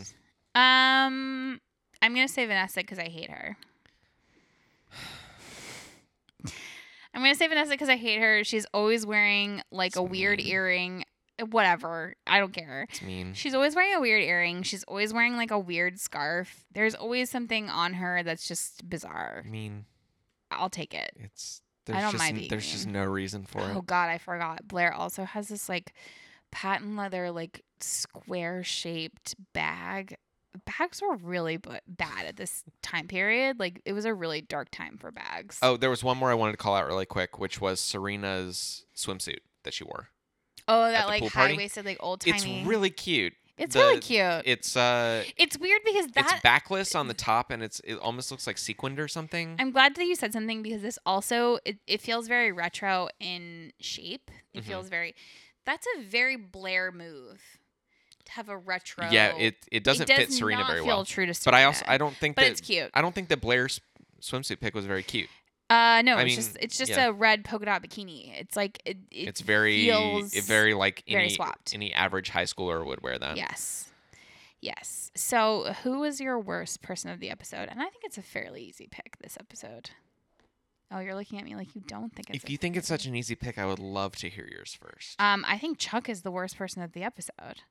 Um, 0.53 1.59
I'm 2.01 2.13
gonna 2.13 2.27
say 2.27 2.45
Vanessa 2.45 2.81
because 2.81 2.99
I 2.99 3.09
hate 3.09 3.31
her. 3.31 3.57
I'm 6.45 7.21
gonna 7.21 7.35
say 7.35 7.47
Vanessa 7.47 7.71
because 7.71 7.89
I 7.89 7.95
hate 7.95 8.19
her. 8.19 8.43
She's 8.43 8.65
always 8.73 9.05
wearing 9.05 9.61
like 9.71 9.95
a 9.95 10.01
It's 10.01 10.11
weird 10.11 10.41
earring. 10.41 11.03
Whatever. 11.49 12.15
I 12.25 12.39
don't 12.39 12.53
care. 12.53 12.87
It's 12.89 13.01
mean. 13.01 13.33
She's 13.33 13.53
always 13.53 13.75
wearing 13.75 13.93
a 13.93 14.01
weird 14.01 14.23
earring. 14.23 14.63
She's 14.63 14.83
always 14.83 15.13
wearing 15.13 15.35
like 15.35 15.51
a 15.51 15.59
weird 15.59 15.99
scarf. 15.99 16.65
There's 16.71 16.95
always 16.95 17.29
something 17.29 17.69
on 17.69 17.93
her 17.93 18.23
that's 18.23 18.47
just 18.47 18.89
bizarre. 18.89 19.43
I 19.45 19.49
mean, 19.49 19.85
I'll 20.49 20.69
take 20.69 20.93
it. 20.93 21.11
it's 21.19 21.61
I 21.89 22.01
don't 22.01 22.11
just 22.11 22.17
mind 22.23 22.37
being 22.37 22.49
there's 22.49 22.71
just 22.71 22.87
no 22.87 23.05
reason 23.05 23.43
for 23.43 23.61
Oh 23.61 23.65
it. 23.65 23.75
Oh 23.77 23.81
god, 23.81 24.09
I 24.09 24.17
forgot. 24.17 24.67
Blair 24.67 24.93
also 24.93 25.23
has 25.25 25.47
this 25.47 25.69
like 25.69 25.93
patent 26.51 26.95
leather, 26.95 27.31
like 27.31 27.63
square 27.79 28.63
shaped 28.63 29.35
bag. 29.53 30.17
Bags 30.65 31.01
were 31.01 31.15
really 31.15 31.57
b- 31.57 31.69
bad 31.87 32.25
at 32.25 32.37
this 32.37 32.63
time 32.81 33.07
period. 33.07 33.59
Like 33.59 33.81
it 33.85 33.93
was 33.93 34.05
a 34.05 34.13
really 34.13 34.41
dark 34.41 34.69
time 34.71 34.97
for 34.97 35.11
bags. 35.11 35.59
Oh, 35.61 35.77
there 35.77 35.89
was 35.89 36.03
one 36.03 36.17
more 36.17 36.31
I 36.31 36.35
wanted 36.35 36.53
to 36.53 36.57
call 36.57 36.75
out 36.75 36.87
really 36.87 37.05
quick, 37.05 37.39
which 37.39 37.59
was 37.61 37.79
Serena's 37.79 38.85
swimsuit 38.95 39.39
that 39.63 39.73
she 39.73 39.83
wore. 39.83 40.07
oh, 40.67 40.89
that 40.91 41.07
like 41.07 41.23
high 41.31 41.55
waisted, 41.55 41.85
like 41.85 41.97
old 41.99 42.21
timey. 42.21 42.59
It's 42.61 42.67
really 42.67 42.89
cute. 42.89 43.33
It's 43.57 43.73
the- 43.73 43.79
really 43.79 43.99
cute. 43.99 44.43
It's 44.45 44.77
uh, 44.77 45.23
it's 45.35 45.57
weird 45.57 45.81
because 45.83 46.07
that 46.09 46.31
it's 46.33 46.41
backless 46.41 46.93
on 46.93 47.07
the 47.07 47.13
top, 47.15 47.49
and 47.49 47.63
it's 47.63 47.79
it 47.83 47.95
almost 47.95 48.29
looks 48.29 48.45
like 48.45 48.57
sequined 48.59 48.99
or 48.99 49.07
something. 49.07 49.55
I'm 49.57 49.71
glad 49.71 49.95
that 49.95 50.05
you 50.05 50.13
said 50.15 50.31
something 50.31 50.61
because 50.61 50.81
this 50.83 50.99
also 51.07 51.57
it, 51.65 51.77
it 51.87 52.01
feels 52.01 52.27
very 52.27 52.51
retro 52.51 53.09
in 53.19 53.73
shape. 53.79 54.29
It 54.53 54.61
Mhm. 54.63 54.67
feels 54.67 54.89
very 54.89 55.15
that's 55.65 55.87
a 55.97 56.01
very 56.03 56.35
Blair 56.37 56.91
move 56.91 57.41
have 58.29 58.49
a 58.49 58.57
retro. 58.57 59.07
yeah, 59.09 59.35
it 59.37 59.55
it 59.71 59.83
doesn't 59.83 60.07
does 60.07 60.17
fit 60.17 60.33
Serena 60.33 60.65
very 60.65 60.81
well. 60.81 61.05
True 61.05 61.25
to 61.25 61.39
But 61.45 61.53
I 61.53 61.65
also 61.65 61.85
I 61.87 61.97
don't 61.97 62.15
think 62.15 62.35
but 62.35 62.43
that 62.43 62.51
it's 62.51 62.61
cute. 62.61 62.89
I 62.93 63.01
don't 63.01 63.13
think 63.15 63.29
that 63.29 63.41
Blair's 63.41 63.81
swimsuit 64.21 64.59
pick 64.59 64.73
was 64.73 64.85
very 64.85 65.03
cute. 65.03 65.29
Uh, 65.69 66.01
no, 66.01 66.15
I 66.15 66.21
it's 66.21 66.25
mean, 66.27 66.35
just 66.37 66.57
it's 66.61 66.77
just 66.77 66.91
yeah. 66.91 67.07
a 67.07 67.11
red 67.11 67.43
polka 67.43 67.65
dot 67.65 67.83
bikini. 67.83 68.31
It's 68.39 68.55
like 68.55 68.81
it. 68.85 68.97
it 69.11 69.27
it's 69.27 69.41
very 69.41 69.85
feels 69.85 70.33
it 70.33 70.45
very 70.45 70.73
like 70.73 71.03
very 71.09 71.23
any 71.23 71.33
swapped. 71.33 71.73
any 71.73 71.93
average 71.93 72.29
high 72.29 72.43
schooler 72.43 72.85
would 72.85 73.01
wear 73.03 73.19
that. 73.19 73.35
yes, 73.35 73.89
yes. 74.61 75.11
So, 75.13 75.73
who 75.83 75.99
was 75.99 76.21
your 76.21 76.39
worst 76.39 76.81
person 76.81 77.11
of 77.11 77.19
the 77.19 77.29
episode? 77.29 77.67
And 77.69 77.81
I 77.81 77.89
think 77.89 78.03
it's 78.05 78.17
a 78.17 78.21
fairly 78.21 78.63
easy 78.63 78.87
pick 78.89 79.17
this 79.19 79.37
episode. 79.37 79.89
Oh, 80.89 80.99
you're 80.99 81.15
looking 81.15 81.37
at 81.37 81.43
me 81.43 81.55
like 81.55 81.75
you 81.75 81.81
don't 81.85 82.15
think 82.15 82.29
it's. 82.29 82.43
If 82.45 82.49
you 82.49 82.57
think 82.57 82.77
it's 82.77 82.87
such 82.87 83.05
an 83.05 83.13
easy 83.13 83.35
pick, 83.35 83.57
I 83.57 83.65
would 83.65 83.79
love 83.79 84.15
to 84.17 84.29
hear 84.29 84.47
yours 84.49 84.77
first. 84.79 85.19
um, 85.19 85.43
I 85.45 85.57
think 85.57 85.79
Chuck 85.79 86.07
is 86.07 86.21
the 86.21 86.31
worst 86.31 86.57
person 86.57 86.81
of 86.81 86.93
the 86.93 87.03
episode. 87.03 87.61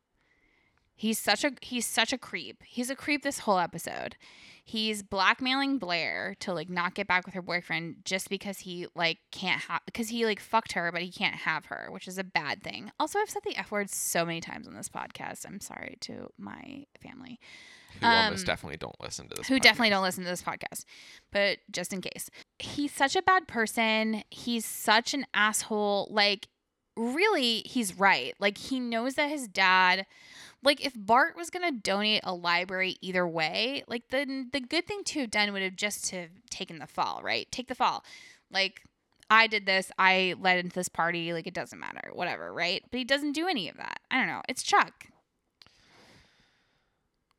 He's 0.97 1.19
such 1.19 1.45
a 1.45 1.53
he's 1.61 1.87
such 1.87 2.13
a 2.13 2.19
creep. 2.19 2.63
He's 2.65 2.91
a 2.91 2.97
creep 2.97 3.23
this 3.23 3.41
whole 3.41 3.59
episode. 3.59 4.17
He's 4.65 5.03
blackmailing 5.03 5.79
Blair 5.79 6.35
to 6.41 6.53
like 6.53 6.69
not 6.69 6.95
get 6.95 7.07
back 7.07 7.25
with 7.25 7.35
her 7.35 7.43
boyfriend 7.43 7.99
just 8.05 8.29
because 8.29 8.61
he 8.61 8.87
like 8.97 9.19
can't 9.31 9.61
have 9.63 9.83
because 9.87 10.09
he 10.09 10.25
like 10.25 10.41
fucked 10.41 10.73
her 10.73 10.91
but 10.91 11.03
he 11.03 11.13
can't 11.13 11.37
have 11.37 11.67
her, 11.67 11.89
which 11.91 12.09
is 12.09 12.19
a 12.19 12.25
bad 12.25 12.63
thing. 12.63 12.91
Also, 12.99 13.19
I've 13.19 13.31
said 13.31 13.43
the 13.45 13.57
F 13.57 13.71
word 13.71 13.91
so 13.91 14.25
many 14.25 14.41
times 14.41 14.67
on 14.67 14.75
this 14.75 14.89
podcast. 14.89 15.47
I'm 15.47 15.61
sorry 15.61 15.99
to 16.01 16.31
my 16.39 16.87
family 17.01 17.39
who 18.01 18.07
almost 18.07 18.43
um, 18.43 18.47
definitely 18.47 18.77
don't 18.77 19.01
listen 19.01 19.29
to 19.29 19.35
this. 19.35 19.49
who 19.49 19.59
definitely 19.59 19.91
don't 19.91 20.03
listen 20.03 20.25
to 20.25 20.31
this 20.31 20.43
podcast, 20.43 20.85
but 21.33 21.59
just 21.71 21.93
in 21.93 22.01
case. 22.01 22.31
He's 22.59 22.93
such 22.93 23.17
a 23.17 23.23
bad 23.23 23.49
person. 23.49 24.23
He's 24.31 24.65
such 24.65 25.15
an 25.15 25.27
asshole. 25.35 26.09
Like, 26.11 26.49
really, 26.97 27.63
he's 27.67 27.99
right. 27.99 28.35
Like, 28.39 28.59
he 28.59 28.81
knows 28.81 29.15
that 29.15 29.31
his 29.31 29.49
dad 29.49 30.07
Like 30.63 30.85
if 30.85 30.93
Bart 30.97 31.37
was 31.37 31.51
gonna 31.51 31.73
donate 31.73 32.23
a 32.25 32.35
library 32.35 32.97
either 33.01 33.27
way, 33.27 33.85
like 33.87 34.09
then 34.11 34.49
the 34.53 34.61
good 34.61 34.87
thing 34.87 35.05
to 35.05 35.21
have 35.21 35.31
done 35.31 35.53
would 35.53 35.63
have 35.63 35.77
just 35.77 36.07
to 36.07 36.17
have 36.23 36.31
taken 36.51 36.79
the 36.79 36.87
fall, 36.87 37.21
right? 37.23 37.51
Take 37.53 37.69
the 37.69 37.75
fall. 37.75 38.05
Like 38.51 38.83
I 39.31 39.47
did 39.47 39.67
this, 39.67 39.91
I 39.99 40.35
led 40.41 40.59
into 40.59 40.75
this 40.75 40.89
party, 40.89 41.33
like 41.33 41.47
it 41.47 41.55
doesn't 41.55 41.79
matter, 41.79 42.11
whatever, 42.13 42.53
right? 42.53 42.83
But 42.91 42.99
he 42.99 43.05
doesn't 43.05 43.33
do 43.33 43.47
any 43.47 43.69
of 43.69 43.77
that. 43.77 44.01
I 44.11 44.19
don't 44.19 44.29
know. 44.29 44.43
It's 44.49 44.63
Chuck. 44.63 45.07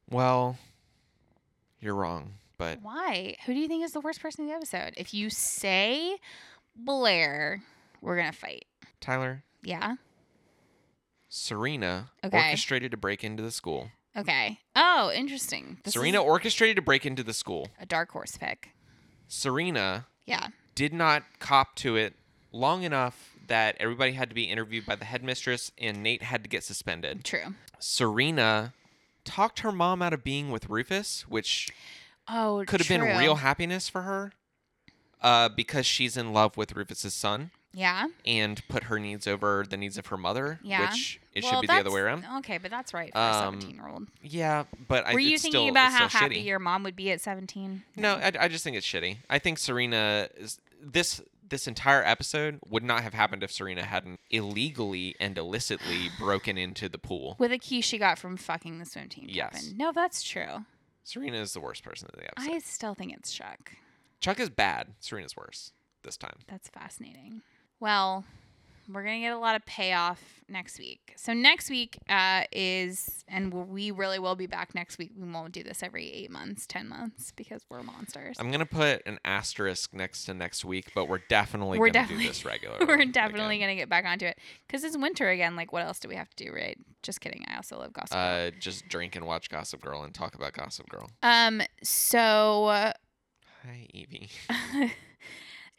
Well, 0.10 0.58
you're 1.82 1.96
wrong, 1.96 2.34
but 2.58 2.80
Why? 2.82 3.36
Who 3.46 3.54
do 3.54 3.60
you 3.60 3.68
think 3.68 3.84
is 3.84 3.92
the 3.92 4.00
worst 4.02 4.22
person 4.22 4.44
in 4.44 4.50
the 4.50 4.56
episode? 4.56 4.94
If 4.96 5.14
you 5.14 5.30
say 5.30 6.18
Blair, 6.76 7.64
we're 8.02 8.16
gonna 8.16 8.32
fight. 8.32 8.66
Tyler, 9.02 9.44
Yeah. 9.64 9.96
Serena 11.30 12.12
Okay. 12.24 12.38
orchestrated 12.38 12.92
to 12.92 12.98
break 12.98 13.24
into 13.24 13.44
the 13.44 13.52
school. 13.52 13.92
Okay. 14.16 14.60
Oh, 14.76 15.12
interesting. 15.14 15.78
This 15.84 15.94
Serena 15.94 16.20
is 16.22 16.26
orchestrated 16.28 16.76
to 16.78 16.82
break 16.82 17.06
into 17.06 17.24
the 17.24 17.34
school. 17.34 17.70
a 17.80 17.86
dark 17.86 18.12
horse 18.12 18.38
pick. 18.38 18.72
Serena 19.28 20.08
Yeah. 20.26 20.48
did 20.76 20.94
not 20.94 21.24
cop 21.40 21.76
to 21.78 21.96
it 21.96 22.16
long 22.52 22.84
enough 22.84 23.34
that 23.48 23.76
everybody 23.80 24.14
had 24.14 24.30
to 24.30 24.36
be 24.36 24.46
interviewed 24.46 24.86
by 24.86 24.96
the 24.96 25.06
headmistress 25.06 25.72
and 25.78 26.02
Nate 26.04 26.24
had 26.24 26.44
to 26.44 26.50
get 26.50 26.64
suspended. 26.64 27.24
True. 27.24 27.56
Serena 27.80 28.74
talked 29.24 29.60
her 29.60 29.72
mom 29.72 30.02
out 30.02 30.14
of 30.14 30.24
being 30.24 30.50
with 30.52 30.70
Rufus, 30.70 31.22
which 31.30 31.70
Oh, 32.28 32.64
could 32.68 32.80
have 32.82 32.90
been 32.90 33.02
true. 33.02 33.18
real 33.18 33.36
happiness 33.36 33.88
for 33.88 34.02
her 34.02 34.32
uh, 35.22 35.50
because 35.50 35.86
she's 35.86 36.18
in 36.18 36.34
love 36.34 36.58
with 36.58 36.74
Rufus's 36.74 37.14
son 37.14 37.52
Yeah. 37.78 38.08
and 38.26 38.68
put 38.70 38.86
her 38.86 38.98
needs 39.00 39.28
over 39.28 39.64
the 39.70 39.78
needs 39.78 39.98
of 39.98 40.08
her 40.08 40.18
mother, 40.18 40.60
Yeah. 40.64 40.90
which 40.90 41.20
it 41.34 41.44
Well, 41.44 41.54
should 41.54 41.62
be 41.62 41.68
the 41.68 41.74
other 41.74 41.92
way 41.92 42.02
around. 42.02 42.26
Okay, 42.40 42.58
but 42.58 42.72
that's 42.72 42.94
right 42.94 43.12
for 43.14 43.20
Um, 43.20 43.30
a 43.30 43.34
17 43.62 43.76
year 43.76 43.88
old. 43.88 44.08
Yeah, 44.24 44.64
but 44.88 45.06
I 45.06 45.14
Were 45.14 45.20
you 45.20 45.38
thinking 45.38 45.52
still, 45.52 45.70
about 45.70 45.92
how 45.92 46.08
happy 46.10 46.42
shitty. 46.42 46.46
your 46.46 46.58
mom 46.60 46.82
would 46.84 46.96
be 46.96 47.12
at 47.12 47.22
17? 47.22 47.84
No, 47.96 48.16
I, 48.16 48.32
I 48.40 48.48
just 48.48 48.64
think 48.64 48.76
it's 48.78 48.88
shitty. 48.88 49.18
I 49.30 49.38
think 49.40 49.60
Serena 49.60 50.28
is 50.36 50.60
this 50.82 51.22
this 51.50 51.66
entire 51.66 52.04
episode 52.04 52.60
would 52.68 52.84
not 52.84 53.04
have 53.04 53.14
happened 53.14 53.42
if 53.42 53.50
Serena 53.52 53.86
hadn't 53.86 54.20
illegally 54.30 55.16
and 55.20 55.38
illicitly 55.38 56.10
broken 56.20 56.58
into 56.58 56.90
the 56.90 56.98
pool. 56.98 57.38
With 57.40 57.54
a 57.54 57.58
key 57.58 57.80
she 57.80 57.98
got 57.98 58.18
from 58.20 58.36
fucking 58.36 58.80
the 58.80 58.86
swim 58.86 59.08
team 59.08 59.28
Yes. 59.30 59.54
captain. 59.54 59.78
No, 59.78 59.92
that's 59.94 60.24
true. 60.24 60.66
Serena 61.06 61.38
is 61.38 61.54
the 61.54 61.62
worst 61.62 61.84
person 61.84 62.10
in 62.14 62.20
the 62.20 62.28
episode. 62.28 62.52
I 62.56 62.60
still 62.60 62.96
think 62.96 63.14
it's 63.14 63.32
Chuck. 63.32 63.74
Chuck 64.20 64.40
is 64.42 64.50
bad. 64.50 64.96
Serena's 65.00 65.38
worse 65.38 65.72
this 66.04 66.18
time. 66.18 66.40
That's 66.48 66.68
fascinating. 66.68 67.44
Well, 67.80 68.26
we're 68.92 69.04
gonna 69.04 69.20
get 69.20 69.34
a 69.34 69.38
lot 69.38 69.56
of 69.56 69.66
payoff 69.66 70.22
next 70.50 70.80
week. 70.80 71.14
So 71.18 71.34
next 71.34 71.70
week 71.70 71.98
uh, 72.08 72.44
is, 72.54 73.26
and 73.28 73.54
we 73.54 73.92
really 73.92 74.18
will 74.18 74.36
be 74.36 74.48
back 74.48 74.74
next 74.74 74.98
week. 74.98 75.12
We 75.18 75.30
won't 75.30 75.52
do 75.52 75.62
this 75.62 75.84
every 75.84 76.10
eight 76.10 76.32
months, 76.32 76.66
ten 76.66 76.88
months 76.88 77.34
because 77.36 77.64
we're 77.70 77.84
monsters. 77.84 78.38
I'm 78.40 78.50
gonna 78.50 78.66
put 78.66 79.02
an 79.06 79.20
asterisk 79.26 79.94
next 79.94 80.24
to 80.26 80.34
next 80.34 80.64
week, 80.64 80.92
but 80.96 81.10
we're 81.10 81.22
definitely 81.30 81.78
We're 81.80 81.88
gonna 81.90 82.06
definitely- 82.06 82.24
do 82.26 82.30
this 82.30 82.46
regularly. 82.46 82.86
we're 82.86 83.06
definitely 83.06 83.60
gonna 83.60 83.76
get 83.76 83.90
back 83.90 84.06
onto 84.06 84.26
it 84.26 84.40
because 84.66 84.84
it's 84.86 84.98
winter 84.98 85.30
again. 85.30 85.56
Like, 85.56 85.74
what 85.74 85.84
else 85.86 86.00
do 86.00 86.08
we 86.08 86.16
have 86.16 86.30
to 86.36 86.46
do, 86.46 86.54
right? 86.54 86.78
Just 87.04 87.20
kidding. 87.22 87.44
I 87.50 87.58
also 87.58 87.78
love 87.78 87.92
Gossip. 87.94 88.12
Girl. 88.16 88.48
uh, 88.48 88.52
just 88.60 88.88
drink 88.88 89.16
and 89.18 89.26
watch 89.28 89.50
Gossip 89.50 89.82
Girl 89.82 90.04
and 90.04 90.14
talk 90.14 90.34
about 90.36 90.54
Gossip 90.54 90.88
Girl. 90.90 91.10
um. 91.24 91.62
So 91.84 92.66
uh, 92.68 92.94
Hi, 93.64 93.86
Evie. 93.94 94.30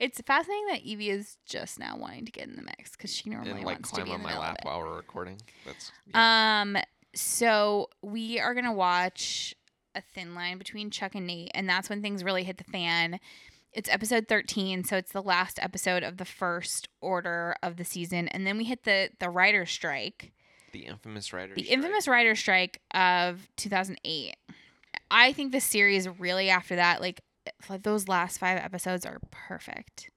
it's 0.00 0.20
fascinating 0.20 0.66
that 0.68 0.82
Evie 0.82 1.10
is 1.10 1.36
just 1.46 1.78
now 1.78 1.96
wanting 1.96 2.24
to 2.24 2.32
get 2.32 2.48
in 2.48 2.56
the 2.56 2.62
mix 2.62 2.92
because 2.92 3.12
she 3.12 3.30
normally 3.30 3.50
and 3.50 3.64
like 3.64 3.76
wants 3.76 3.90
to 3.92 4.04
be 4.04 4.10
in 4.10 4.16
on 4.16 4.22
the 4.22 4.28
my 4.28 4.38
lap 4.38 4.58
while 4.62 4.80
we're 4.80 4.96
recording. 4.96 5.40
That's 5.66 5.92
yeah. 6.06 6.60
Um, 6.62 6.76
so 7.14 7.88
we 8.02 8.38
are 8.38 8.54
gonna 8.54 8.72
watch 8.72 9.54
a 9.94 10.00
thin 10.00 10.34
line 10.34 10.58
between 10.58 10.90
Chuck 10.90 11.14
and 11.14 11.26
Nate, 11.26 11.50
and 11.54 11.68
that's 11.68 11.90
when 11.90 12.02
things 12.02 12.22
really 12.22 12.44
hit 12.44 12.58
the 12.58 12.64
fan. 12.64 13.18
It's 13.72 13.88
episode 13.88 14.28
13, 14.28 14.84
so 14.84 14.96
it's 14.96 15.12
the 15.12 15.22
last 15.22 15.58
episode 15.60 16.02
of 16.02 16.16
the 16.16 16.24
first 16.24 16.88
order 17.00 17.54
of 17.62 17.76
the 17.76 17.84
season, 17.84 18.28
and 18.28 18.46
then 18.46 18.56
we 18.56 18.64
hit 18.64 18.84
the 18.84 19.10
the 19.18 19.30
writer 19.30 19.66
strike, 19.66 20.32
the 20.72 20.86
infamous 20.86 21.32
writer. 21.32 21.54
the 21.54 21.62
infamous 21.62 22.06
writer 22.06 22.34
strike 22.34 22.80
of 22.94 23.48
2008. 23.56 24.36
I 25.10 25.32
think 25.32 25.52
the 25.52 25.60
series 25.60 26.08
really 26.08 26.50
after 26.50 26.76
that, 26.76 27.00
like, 27.00 27.22
like 27.68 27.82
those 27.82 28.08
last 28.08 28.38
five 28.38 28.58
episodes 28.58 29.04
are 29.06 29.18
perfect, 29.30 30.10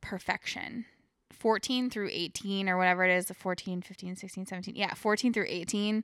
perfection. 0.00 0.84
14 1.32 1.90
through 1.90 2.08
18 2.12 2.68
or 2.68 2.78
whatever 2.78 3.04
it 3.04 3.14
is, 3.14 3.26
the 3.26 3.34
14, 3.34 3.82
15, 3.82 4.16
16, 4.16 4.46
17. 4.46 4.74
Yeah, 4.74 4.94
14 4.94 5.32
through 5.34 5.44
18, 5.48 6.02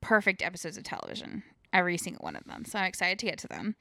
perfect 0.00 0.42
episodes 0.42 0.76
of 0.76 0.84
television. 0.84 1.42
Every 1.72 1.96
single 1.98 2.22
one 2.22 2.36
of 2.36 2.44
them. 2.44 2.64
So 2.64 2.78
I'm 2.78 2.84
excited 2.86 3.18
to 3.20 3.26
get 3.26 3.38
to 3.38 3.48
them. 3.48 3.74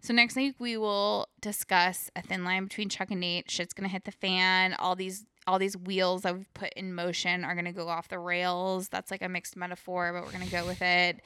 So 0.00 0.12
next 0.12 0.34
week 0.36 0.56
we 0.58 0.76
will 0.76 1.28
discuss 1.40 2.10
a 2.16 2.22
thin 2.22 2.44
line 2.44 2.64
between 2.64 2.88
Chuck 2.88 3.10
and 3.10 3.20
Nate. 3.20 3.50
Shit's 3.50 3.72
gonna 3.72 3.88
hit 3.88 4.04
the 4.04 4.12
fan. 4.12 4.74
All 4.78 4.94
these 4.96 5.24
all 5.46 5.58
these 5.58 5.76
wheels 5.76 6.22
that 6.22 6.36
we've 6.36 6.54
put 6.54 6.72
in 6.74 6.94
motion 6.94 7.44
are 7.44 7.54
gonna 7.56 7.72
go 7.72 7.88
off 7.88 8.06
the 8.08 8.18
rails. 8.18 8.88
That's 8.88 9.10
like 9.10 9.22
a 9.22 9.28
mixed 9.28 9.56
metaphor, 9.56 10.12
but 10.12 10.24
we're 10.24 10.32
gonna 10.32 10.46
go 10.50 10.64
with 10.66 10.82
it. 10.82 11.20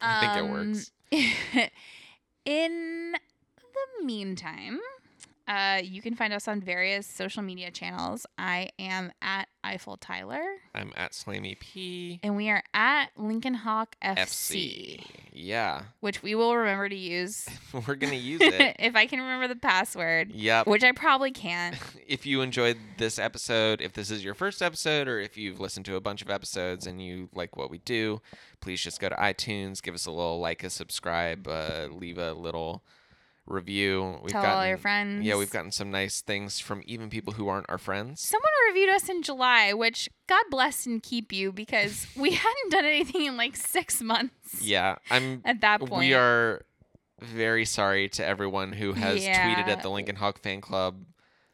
I 0.00 0.20
think 0.20 0.36
it 0.36 0.50
Um, 0.50 0.50
works. 0.50 0.90
in 2.44 3.14
the 3.72 4.04
meantime, 4.04 4.80
uh, 5.48 5.80
you 5.82 6.00
can 6.00 6.14
find 6.14 6.32
us 6.32 6.46
on 6.46 6.60
various 6.60 7.06
social 7.06 7.42
media 7.42 7.70
channels. 7.70 8.26
I 8.38 8.70
am 8.78 9.12
at 9.20 9.48
Eiffel 9.64 9.96
Tyler, 9.96 10.42
I'm 10.74 10.92
at 10.96 11.12
Slammy 11.12 11.58
P. 11.58 12.20
and 12.22 12.36
we 12.36 12.48
are 12.48 12.62
at 12.72 13.06
Lincoln 13.16 13.54
Hawk 13.54 13.96
FC, 14.02 15.00
FC. 15.00 15.06
Yeah, 15.32 15.82
which 16.00 16.22
we 16.22 16.34
will 16.34 16.56
remember 16.56 16.88
to 16.88 16.96
use 16.96 17.48
we're 17.86 17.96
gonna 17.96 18.14
use 18.14 18.40
it. 18.40 18.76
if 18.78 18.94
I 18.94 19.06
can 19.06 19.20
remember 19.20 19.48
the 19.48 19.56
password, 19.56 20.32
yep. 20.32 20.66
which 20.66 20.84
I 20.84 20.92
probably 20.92 21.32
can't. 21.32 21.76
if 22.06 22.24
you 22.24 22.40
enjoyed 22.40 22.78
this 22.98 23.18
episode, 23.18 23.80
if 23.80 23.92
this 23.92 24.10
is 24.10 24.24
your 24.24 24.34
first 24.34 24.62
episode, 24.62 25.08
or 25.08 25.18
if 25.18 25.36
you've 25.36 25.60
listened 25.60 25.86
to 25.86 25.96
a 25.96 26.00
bunch 26.00 26.22
of 26.22 26.30
episodes 26.30 26.86
and 26.86 27.02
you 27.02 27.28
like 27.34 27.56
what 27.56 27.70
we 27.70 27.78
do, 27.78 28.20
please 28.60 28.80
just 28.80 29.00
go 29.00 29.08
to 29.08 29.16
iTunes, 29.16 29.82
give 29.82 29.94
us 29.94 30.06
a 30.06 30.10
little 30.10 30.38
like, 30.38 30.62
a 30.62 30.70
subscribe, 30.70 31.48
uh, 31.48 31.88
leave 31.90 32.18
a 32.18 32.32
little 32.32 32.84
review. 33.46 34.18
We've 34.22 34.32
Tell 34.32 34.44
all 34.44 34.66
your 34.66 34.76
friends. 34.76 35.24
Yeah, 35.24 35.36
we've 35.36 35.50
gotten 35.50 35.70
some 35.72 35.90
nice 35.90 36.20
things 36.20 36.58
from 36.60 36.82
even 36.86 37.10
people 37.10 37.32
who 37.34 37.48
aren't 37.48 37.66
our 37.68 37.78
friends. 37.78 38.20
Someone 38.20 38.50
reviewed 38.68 38.94
us 38.94 39.08
in 39.08 39.22
July, 39.22 39.72
which 39.72 40.08
God 40.28 40.44
bless 40.50 40.86
and 40.86 41.02
keep 41.02 41.32
you 41.32 41.52
because 41.52 42.06
we 42.16 42.32
hadn't 42.32 42.70
done 42.70 42.84
anything 42.84 43.24
in 43.26 43.36
like 43.36 43.56
six 43.56 44.00
months 44.02 44.62
Yeah, 44.62 44.96
I'm. 45.10 45.42
at 45.44 45.60
that 45.60 45.80
point. 45.80 46.00
We 46.00 46.14
are 46.14 46.62
very 47.20 47.64
sorry 47.64 48.08
to 48.10 48.24
everyone 48.24 48.72
who 48.72 48.92
has 48.94 49.20
tweeted 49.20 49.68
at 49.68 49.82
the 49.82 49.90
Lincoln 49.90 50.16
Hawk 50.16 50.40
fan 50.40 50.60
club. 50.60 51.04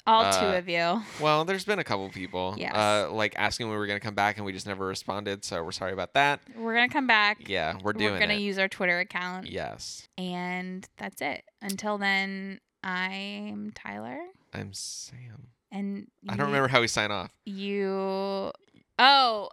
All 0.08 0.24
uh, 0.24 0.40
two 0.40 0.46
of 0.56 0.68
you. 0.68 1.02
Well, 1.20 1.44
there's 1.44 1.64
been 1.64 1.78
a 1.78 1.84
couple 1.84 2.08
people, 2.08 2.54
Yes. 2.56 2.74
uh, 2.74 3.12
like 3.12 3.34
asking 3.36 3.66
when 3.66 3.74
we 3.74 3.78
were 3.78 3.86
gonna 3.86 4.00
come 4.00 4.14
back, 4.14 4.36
and 4.38 4.46
we 4.46 4.52
just 4.52 4.66
never 4.66 4.86
responded. 4.86 5.44
So 5.44 5.62
we're 5.62 5.72
sorry 5.72 5.92
about 5.92 6.14
that. 6.14 6.40
We're 6.56 6.74
gonna 6.74 6.88
come 6.88 7.06
back. 7.06 7.48
Yeah, 7.48 7.76
we're 7.82 7.92
doing 7.92 8.12
We're 8.14 8.18
gonna 8.20 8.34
use 8.34 8.58
our 8.58 8.68
Twitter 8.68 8.98
account. 9.00 9.46
yes, 9.46 10.08
And 10.16 10.88
that's 10.96 11.20
it. 11.22 11.44
Until 11.62 11.98
then, 11.98 12.60
I'm 12.82 13.72
Tyler. 13.74 14.18
I'm 14.54 14.72
Sam. 14.72 15.48
And 15.70 16.08
I 16.28 16.36
don't 16.36 16.46
remember 16.46 16.68
how 16.68 16.80
we 16.80 16.88
sign 16.88 17.10
off. 17.10 17.30
you. 17.44 18.50
Oh, 18.98 19.50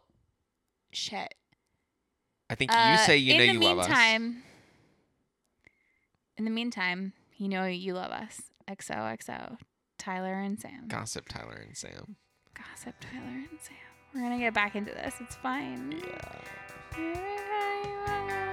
shit. 0.94 1.36
I 2.50 2.56
think 2.56 2.72
you 2.72 2.78
Uh, 2.78 2.98
say 2.98 3.18
you 3.18 3.38
know 3.38 3.44
you 3.44 3.60
love 3.60 3.80
us. 3.80 3.88
meantime, 3.88 4.44
In 6.38 6.46
the 6.46 6.52
meantime, 6.52 7.14
you 7.38 7.48
know 7.50 7.66
you 7.66 7.94
love 7.94 8.12
us. 8.12 8.42
XOXO. 8.70 9.58
Tyler 9.98 10.34
and 10.34 10.60
Sam. 10.60 10.88
Gossip 10.88 11.28
Tyler 11.28 11.64
and 11.66 11.76
Sam. 11.76 12.16
Gossip 12.54 12.96
Tyler 13.00 13.26
and 13.26 13.60
Sam. 13.62 13.76
We're 14.14 14.22
gonna 14.22 14.40
get 14.40 14.54
back 14.54 14.76
into 14.76 14.92
this. 14.92 15.16
It's 15.20 15.36
fine. 15.36 16.02
Yeah. 16.98 18.45